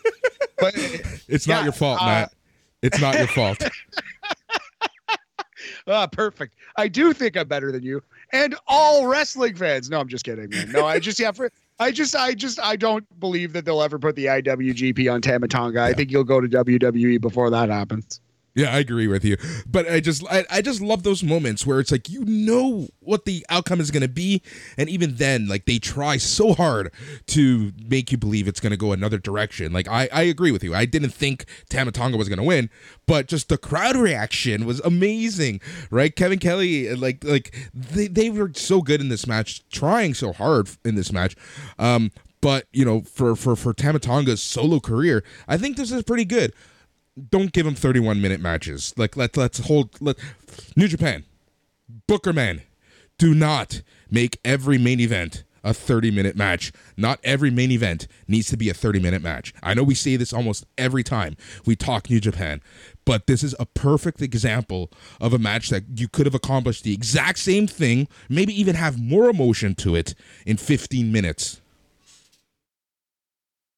But 0.58 0.74
it's 1.28 1.46
yeah, 1.46 1.56
not 1.56 1.64
your 1.64 1.72
fault, 1.72 2.02
uh, 2.02 2.06
Matt. 2.06 2.32
It's 2.82 3.00
not 3.00 3.16
your 3.18 3.28
fault. 3.28 3.62
ah, 5.86 6.06
perfect. 6.06 6.54
I 6.76 6.88
do 6.88 7.12
think 7.12 7.36
I'm 7.36 7.48
better 7.48 7.72
than 7.72 7.82
you 7.82 8.02
and 8.32 8.54
all 8.66 9.06
wrestling 9.06 9.54
fans. 9.54 9.90
No, 9.90 10.00
I'm 10.00 10.08
just 10.08 10.24
kidding, 10.24 10.50
man. 10.50 10.72
No, 10.72 10.86
I 10.86 10.98
just 10.98 11.18
yeah, 11.18 11.32
for, 11.32 11.50
I 11.78 11.90
just 11.90 12.16
I 12.16 12.34
just 12.34 12.60
I 12.60 12.76
don't 12.76 13.04
believe 13.20 13.52
that 13.52 13.64
they'll 13.64 13.82
ever 13.82 13.98
put 13.98 14.16
the 14.16 14.26
IWGP 14.26 15.12
on 15.12 15.20
Tama 15.20 15.48
Tonga. 15.48 15.80
Yeah. 15.80 15.84
I 15.84 15.92
think 15.92 16.10
you'll 16.10 16.24
go 16.24 16.40
to 16.40 16.48
WWE 16.48 17.20
before 17.20 17.50
that 17.50 17.68
happens. 17.68 18.20
Yeah, 18.54 18.74
I 18.74 18.78
agree 18.80 19.06
with 19.06 19.24
you. 19.24 19.38
But 19.66 19.90
I 19.90 20.00
just 20.00 20.22
I, 20.30 20.44
I 20.50 20.60
just 20.60 20.82
love 20.82 21.04
those 21.04 21.22
moments 21.22 21.66
where 21.66 21.80
it's 21.80 21.90
like 21.90 22.10
you 22.10 22.22
know 22.24 22.88
what 23.00 23.24
the 23.24 23.46
outcome 23.48 23.80
is 23.80 23.90
going 23.90 24.02
to 24.02 24.08
be 24.08 24.42
and 24.76 24.90
even 24.90 25.14
then 25.16 25.48
like 25.48 25.64
they 25.64 25.78
try 25.78 26.18
so 26.18 26.52
hard 26.52 26.92
to 27.28 27.72
make 27.86 28.12
you 28.12 28.18
believe 28.18 28.46
it's 28.46 28.60
going 28.60 28.72
to 28.72 28.76
go 28.76 28.92
another 28.92 29.18
direction. 29.18 29.72
Like 29.72 29.88
I 29.88 30.08
I 30.12 30.22
agree 30.22 30.50
with 30.50 30.62
you. 30.62 30.74
I 30.74 30.84
didn't 30.84 31.14
think 31.14 31.46
Tama 31.70 31.92
Tonga 31.92 32.18
was 32.18 32.28
going 32.28 32.38
to 32.38 32.44
win, 32.44 32.68
but 33.06 33.26
just 33.26 33.48
the 33.48 33.56
crowd 33.56 33.96
reaction 33.96 34.66
was 34.66 34.80
amazing, 34.80 35.60
right? 35.90 36.14
Kevin 36.14 36.38
Kelly 36.38 36.94
like 36.94 37.24
like 37.24 37.54
they 37.72 38.06
they 38.06 38.28
were 38.28 38.52
so 38.54 38.82
good 38.82 39.00
in 39.00 39.08
this 39.08 39.26
match, 39.26 39.66
trying 39.70 40.12
so 40.12 40.32
hard 40.32 40.68
in 40.84 40.94
this 40.94 41.10
match. 41.10 41.36
Um 41.78 42.10
but 42.42 42.66
you 42.72 42.84
know, 42.84 43.00
for 43.00 43.34
for 43.34 43.56
for 43.56 43.72
Tama 43.72 44.00
Tonga's 44.00 44.42
solo 44.42 44.78
career, 44.78 45.24
I 45.48 45.56
think 45.56 45.78
this 45.78 45.90
is 45.90 46.02
pretty 46.02 46.26
good 46.26 46.52
don't 47.30 47.52
give 47.52 47.66
him 47.66 47.74
31 47.74 48.20
minute 48.20 48.40
matches. 48.40 48.94
Like 48.96 49.16
let 49.16 49.36
let's 49.36 49.58
hold 49.58 50.00
let 50.00 50.16
New 50.76 50.88
Japan, 50.88 51.24
Booker 52.06 52.32
man, 52.32 52.62
do 53.18 53.34
not 53.34 53.82
make 54.10 54.38
every 54.44 54.78
main 54.78 55.00
event 55.00 55.44
a 55.64 55.72
30 55.72 56.10
minute 56.10 56.36
match. 56.36 56.72
Not 56.96 57.20
every 57.22 57.50
main 57.50 57.70
event 57.70 58.08
needs 58.26 58.48
to 58.48 58.56
be 58.56 58.68
a 58.68 58.74
30 58.74 59.00
minute 59.00 59.22
match. 59.22 59.54
I 59.62 59.74
know 59.74 59.82
we 59.82 59.94
say 59.94 60.16
this 60.16 60.32
almost 60.32 60.64
every 60.76 61.02
time 61.02 61.36
we 61.66 61.76
talk 61.76 62.10
New 62.10 62.20
Japan, 62.20 62.60
but 63.04 63.26
this 63.26 63.42
is 63.42 63.54
a 63.60 63.66
perfect 63.66 64.22
example 64.22 64.90
of 65.20 65.32
a 65.32 65.38
match 65.38 65.68
that 65.70 65.84
you 65.96 66.08
could 66.08 66.26
have 66.26 66.34
accomplished 66.34 66.84
the 66.84 66.92
exact 66.92 67.38
same 67.38 67.66
thing, 67.66 68.08
maybe 68.28 68.58
even 68.58 68.74
have 68.74 68.98
more 68.98 69.28
emotion 69.28 69.74
to 69.76 69.94
it 69.94 70.14
in 70.46 70.56
15 70.56 71.12
minutes. 71.12 71.60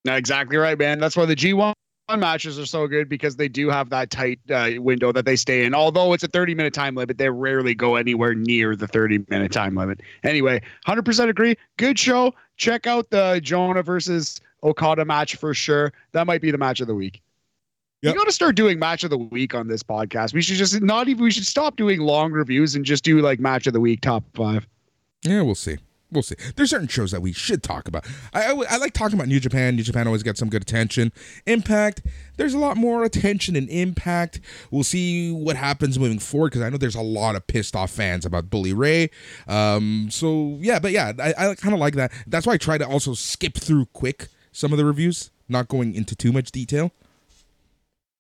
Now 0.05 0.17
exactly 0.17 0.57
right, 0.57 0.79
man. 0.79 0.99
That's 0.99 1.17
why 1.17 1.25
the 1.25 1.37
G1 1.37 1.75
matches 2.11 2.59
are 2.59 2.67
so 2.67 2.87
good 2.87 3.09
because 3.09 3.37
they 3.37 3.49
do 3.49 3.71
have 3.71 3.91
that 3.91 4.11
tight 4.11 4.39
uh, 4.51 4.71
window 4.79 5.13
that 5.13 5.25
they 5.25 5.37
stay 5.37 5.65
in. 5.65 5.75
Although 5.75 6.13
it's 6.13 6.23
a 6.23 6.29
30 6.29 6.55
minute 6.55 6.75
time 6.75 6.95
limit, 6.95 7.19
they 7.19 7.31
rarely 7.31 7.75
go 7.75 7.97
anywhere 7.97 8.35
near 8.35 8.77
the 8.77 8.87
30 8.87 9.25
minute 9.29 9.53
time 9.53 9.75
limit. 9.75 10.01
Anyway, 10.23 10.61
100% 10.87 11.29
agree. 11.29 11.57
Good 11.79 11.99
show. 11.99 12.35
Check 12.57 12.87
out 12.87 13.11
the 13.11 13.41
Jonah 13.43 13.83
versus 13.83 14.41
Okada 14.63 15.05
match 15.05 15.37
for 15.37 15.55
sure. 15.55 15.93
That 16.13 16.27
might 16.27 16.43
be 16.43 16.51
the 16.51 16.59
match 16.59 16.81
of 16.81 16.87
the 16.87 16.95
week. 16.95 17.23
Yep. 18.03 18.15
You 18.15 18.21
got 18.21 18.27
to 18.27 18.33
start 18.33 18.55
doing 18.55 18.79
match 18.79 19.03
of 19.03 19.11
the 19.11 19.19
week 19.19 19.55
on 19.55 19.67
this 19.67 19.83
podcast. 19.83 20.35
We 20.35 20.43
should 20.43 20.57
just 20.57 20.81
not 20.83 21.09
even, 21.09 21.25
we 21.25 21.31
should 21.31 21.47
stop 21.47 21.77
doing 21.77 22.01
long 22.01 22.33
reviews 22.33 22.75
and 22.75 22.85
just 22.85 23.03
do 23.03 23.21
like 23.21 23.41
match 23.41 23.67
of 23.67 23.73
the 23.73 23.81
week 23.81 24.03
top 24.03 24.25
five. 24.35 24.67
Yeah, 25.23 25.41
we'll 25.41 25.55
see 25.55 25.79
we'll 26.11 26.23
see. 26.23 26.37
There's 26.57 26.71
certain 26.71 26.89
shows 26.89 27.11
that 27.11 27.23
we 27.23 27.33
should 27.33 27.63
talk 27.63 27.89
about. 27.89 28.07
I, 28.33 28.53
I, 28.53 28.65
I, 28.71 28.77
like 28.77 28.93
talking 28.93 29.19
about 29.19 29.29
New 29.29 29.41
Japan. 29.41 29.77
New 29.77 29.83
Japan 29.83 30.07
always 30.07 30.23
gets 30.23 30.39
some 30.39 30.49
good 30.49 30.63
attention. 30.63 31.13
Impact, 31.47 32.03
there's 32.37 32.55
a 32.55 32.59
lot 32.59 32.77
more 32.77 33.05
attention 33.05 33.57
in 33.57 33.69
Impact. 33.69 34.41
We'll 34.71 34.85
see 34.85 35.33
what 35.33 35.57
happens 35.57 35.99
moving 35.99 36.19
forward 36.19 36.51
because 36.51 36.63
I 36.63 36.71
know 36.71 36.77
there's 36.77 36.95
a 36.95 37.03
lot 37.03 37.37
of 37.37 37.47
pissed 37.47 37.77
off 37.77 37.91
fans 37.91 38.25
about 38.25 38.51
Bully 38.51 38.73
Ray. 38.73 39.11
Um, 39.49 40.09
so 40.11 40.57
yeah, 40.61 40.79
but 40.79 40.93
yeah, 40.93 41.13
I, 41.19 41.51
I 41.51 41.55
kind 41.55 41.75
of 41.75 41.81
like 41.81 41.95
that. 41.95 42.13
That's 42.27 42.47
why 42.47 42.55
I 42.55 42.59
try 42.59 42.79
to 42.79 42.89
also 42.89 43.15
skip 43.15 43.55
through 43.55 43.87
quick 43.87 44.29
some 44.53 44.73
of 44.73 44.79
the 44.79 44.85
reviews, 44.85 45.31
not 45.49 45.69
going 45.69 45.95
into 45.95 46.15
too 46.15 46.33
much 46.33 46.53
detail. 46.53 46.93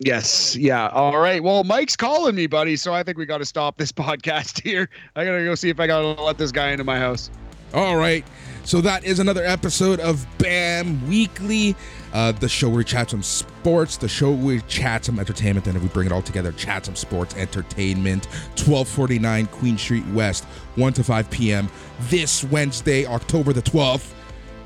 Yes. 0.00 0.56
Yeah. 0.56 0.88
All 0.88 1.18
right. 1.18 1.42
Well, 1.42 1.62
Mike's 1.62 1.94
calling 1.94 2.34
me, 2.34 2.46
buddy. 2.46 2.74
So 2.76 2.92
I 2.92 3.04
think 3.04 3.16
we 3.16 3.26
got 3.26 3.38
to 3.38 3.44
stop 3.44 3.78
this 3.78 3.92
podcast 3.92 4.60
here. 4.62 4.90
I 5.14 5.24
got 5.24 5.36
to 5.36 5.44
go 5.44 5.54
see 5.54 5.70
if 5.70 5.78
I 5.78 5.86
got 5.86 6.00
to 6.00 6.22
let 6.22 6.36
this 6.36 6.52
guy 6.52 6.70
into 6.70 6.84
my 6.84 6.98
house. 6.98 7.30
All 7.74 7.96
right. 7.96 8.24
So 8.62 8.80
that 8.82 9.04
is 9.04 9.18
another 9.18 9.44
episode 9.44 9.98
of 9.98 10.24
BAM 10.38 11.08
Weekly, 11.08 11.74
uh, 12.12 12.30
the 12.32 12.48
show 12.48 12.68
where 12.68 12.78
we 12.78 12.84
chat 12.84 13.10
some 13.10 13.22
sports, 13.22 13.96
the 13.96 14.08
show 14.08 14.30
where 14.30 14.46
we 14.46 14.60
chat 14.62 15.04
some 15.04 15.18
entertainment, 15.18 15.66
and 15.66 15.76
if 15.76 15.82
we 15.82 15.88
bring 15.88 16.06
it 16.06 16.12
all 16.12 16.22
together, 16.22 16.52
chat 16.52 16.86
some 16.86 16.94
sports, 16.94 17.34
entertainment. 17.36 18.26
1249 18.54 19.46
Queen 19.48 19.76
Street 19.76 20.06
West, 20.12 20.44
1 20.76 20.92
to 20.94 21.02
5 21.02 21.30
p.m. 21.30 21.68
this 22.02 22.44
Wednesday, 22.44 23.06
October 23.06 23.52
the 23.52 23.62
12th. 23.62 24.12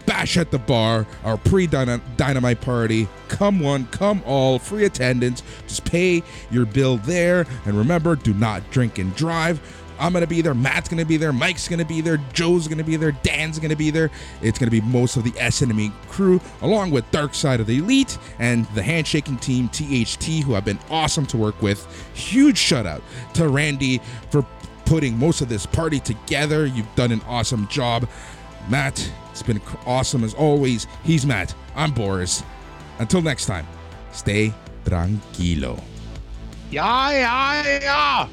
Bash 0.04 0.36
at 0.38 0.50
the 0.50 0.58
bar, 0.58 1.06
our 1.24 1.36
pre 1.36 1.66
dynamite 1.66 2.60
party. 2.60 3.08
Come 3.28 3.60
one, 3.60 3.86
come 3.88 4.22
all, 4.24 4.58
free 4.58 4.84
attendance. 4.84 5.42
Just 5.66 5.84
pay 5.84 6.22
your 6.50 6.64
bill 6.64 6.96
there. 6.98 7.46
And 7.66 7.76
remember, 7.76 8.16
do 8.16 8.32
not 8.32 8.70
drink 8.70 8.98
and 8.98 9.14
drive 9.16 9.60
I'm 9.98 10.12
going 10.12 10.22
to 10.22 10.28
be 10.28 10.40
there. 10.40 10.54
Matt's 10.54 10.88
going 10.88 10.98
to 10.98 11.04
be 11.04 11.16
there. 11.16 11.32
Mike's 11.32 11.68
going 11.68 11.78
to 11.78 11.84
be 11.84 12.00
there. 12.00 12.18
Joe's 12.32 12.68
going 12.68 12.78
to 12.78 12.84
be 12.84 12.96
there. 12.96 13.12
Dan's 13.12 13.58
going 13.58 13.70
to 13.70 13.76
be 13.76 13.90
there. 13.90 14.10
It's 14.42 14.58
going 14.58 14.70
to 14.70 14.70
be 14.70 14.80
most 14.80 15.16
of 15.16 15.24
the 15.24 15.32
SNME 15.32 15.92
crew, 16.08 16.40
along 16.62 16.90
with 16.90 17.10
Dark 17.10 17.34
Side 17.34 17.60
of 17.60 17.66
the 17.66 17.78
Elite 17.78 18.18
and 18.38 18.66
the 18.74 18.82
handshaking 18.82 19.38
team, 19.38 19.68
THT, 19.68 20.44
who 20.44 20.54
have 20.54 20.64
been 20.64 20.78
awesome 20.90 21.26
to 21.26 21.36
work 21.36 21.60
with. 21.62 21.86
Huge 22.14 22.58
shout 22.58 22.86
out 22.86 23.02
to 23.34 23.48
Randy 23.48 24.00
for 24.30 24.46
putting 24.84 25.18
most 25.18 25.40
of 25.40 25.48
this 25.48 25.66
party 25.66 26.00
together. 26.00 26.66
You've 26.66 26.94
done 26.94 27.12
an 27.12 27.20
awesome 27.26 27.68
job. 27.68 28.08
Matt, 28.68 29.10
it's 29.30 29.42
been 29.42 29.60
awesome 29.86 30.24
as 30.24 30.34
always. 30.34 30.86
He's 31.04 31.26
Matt. 31.26 31.54
I'm 31.74 31.92
Boris. 31.92 32.42
Until 32.98 33.22
next 33.22 33.46
time, 33.46 33.66
stay 34.12 34.52
tranquilo. 34.84 35.82
Yeah, 36.70 37.10
yeah, 37.12 37.78
yeah. 37.80 38.28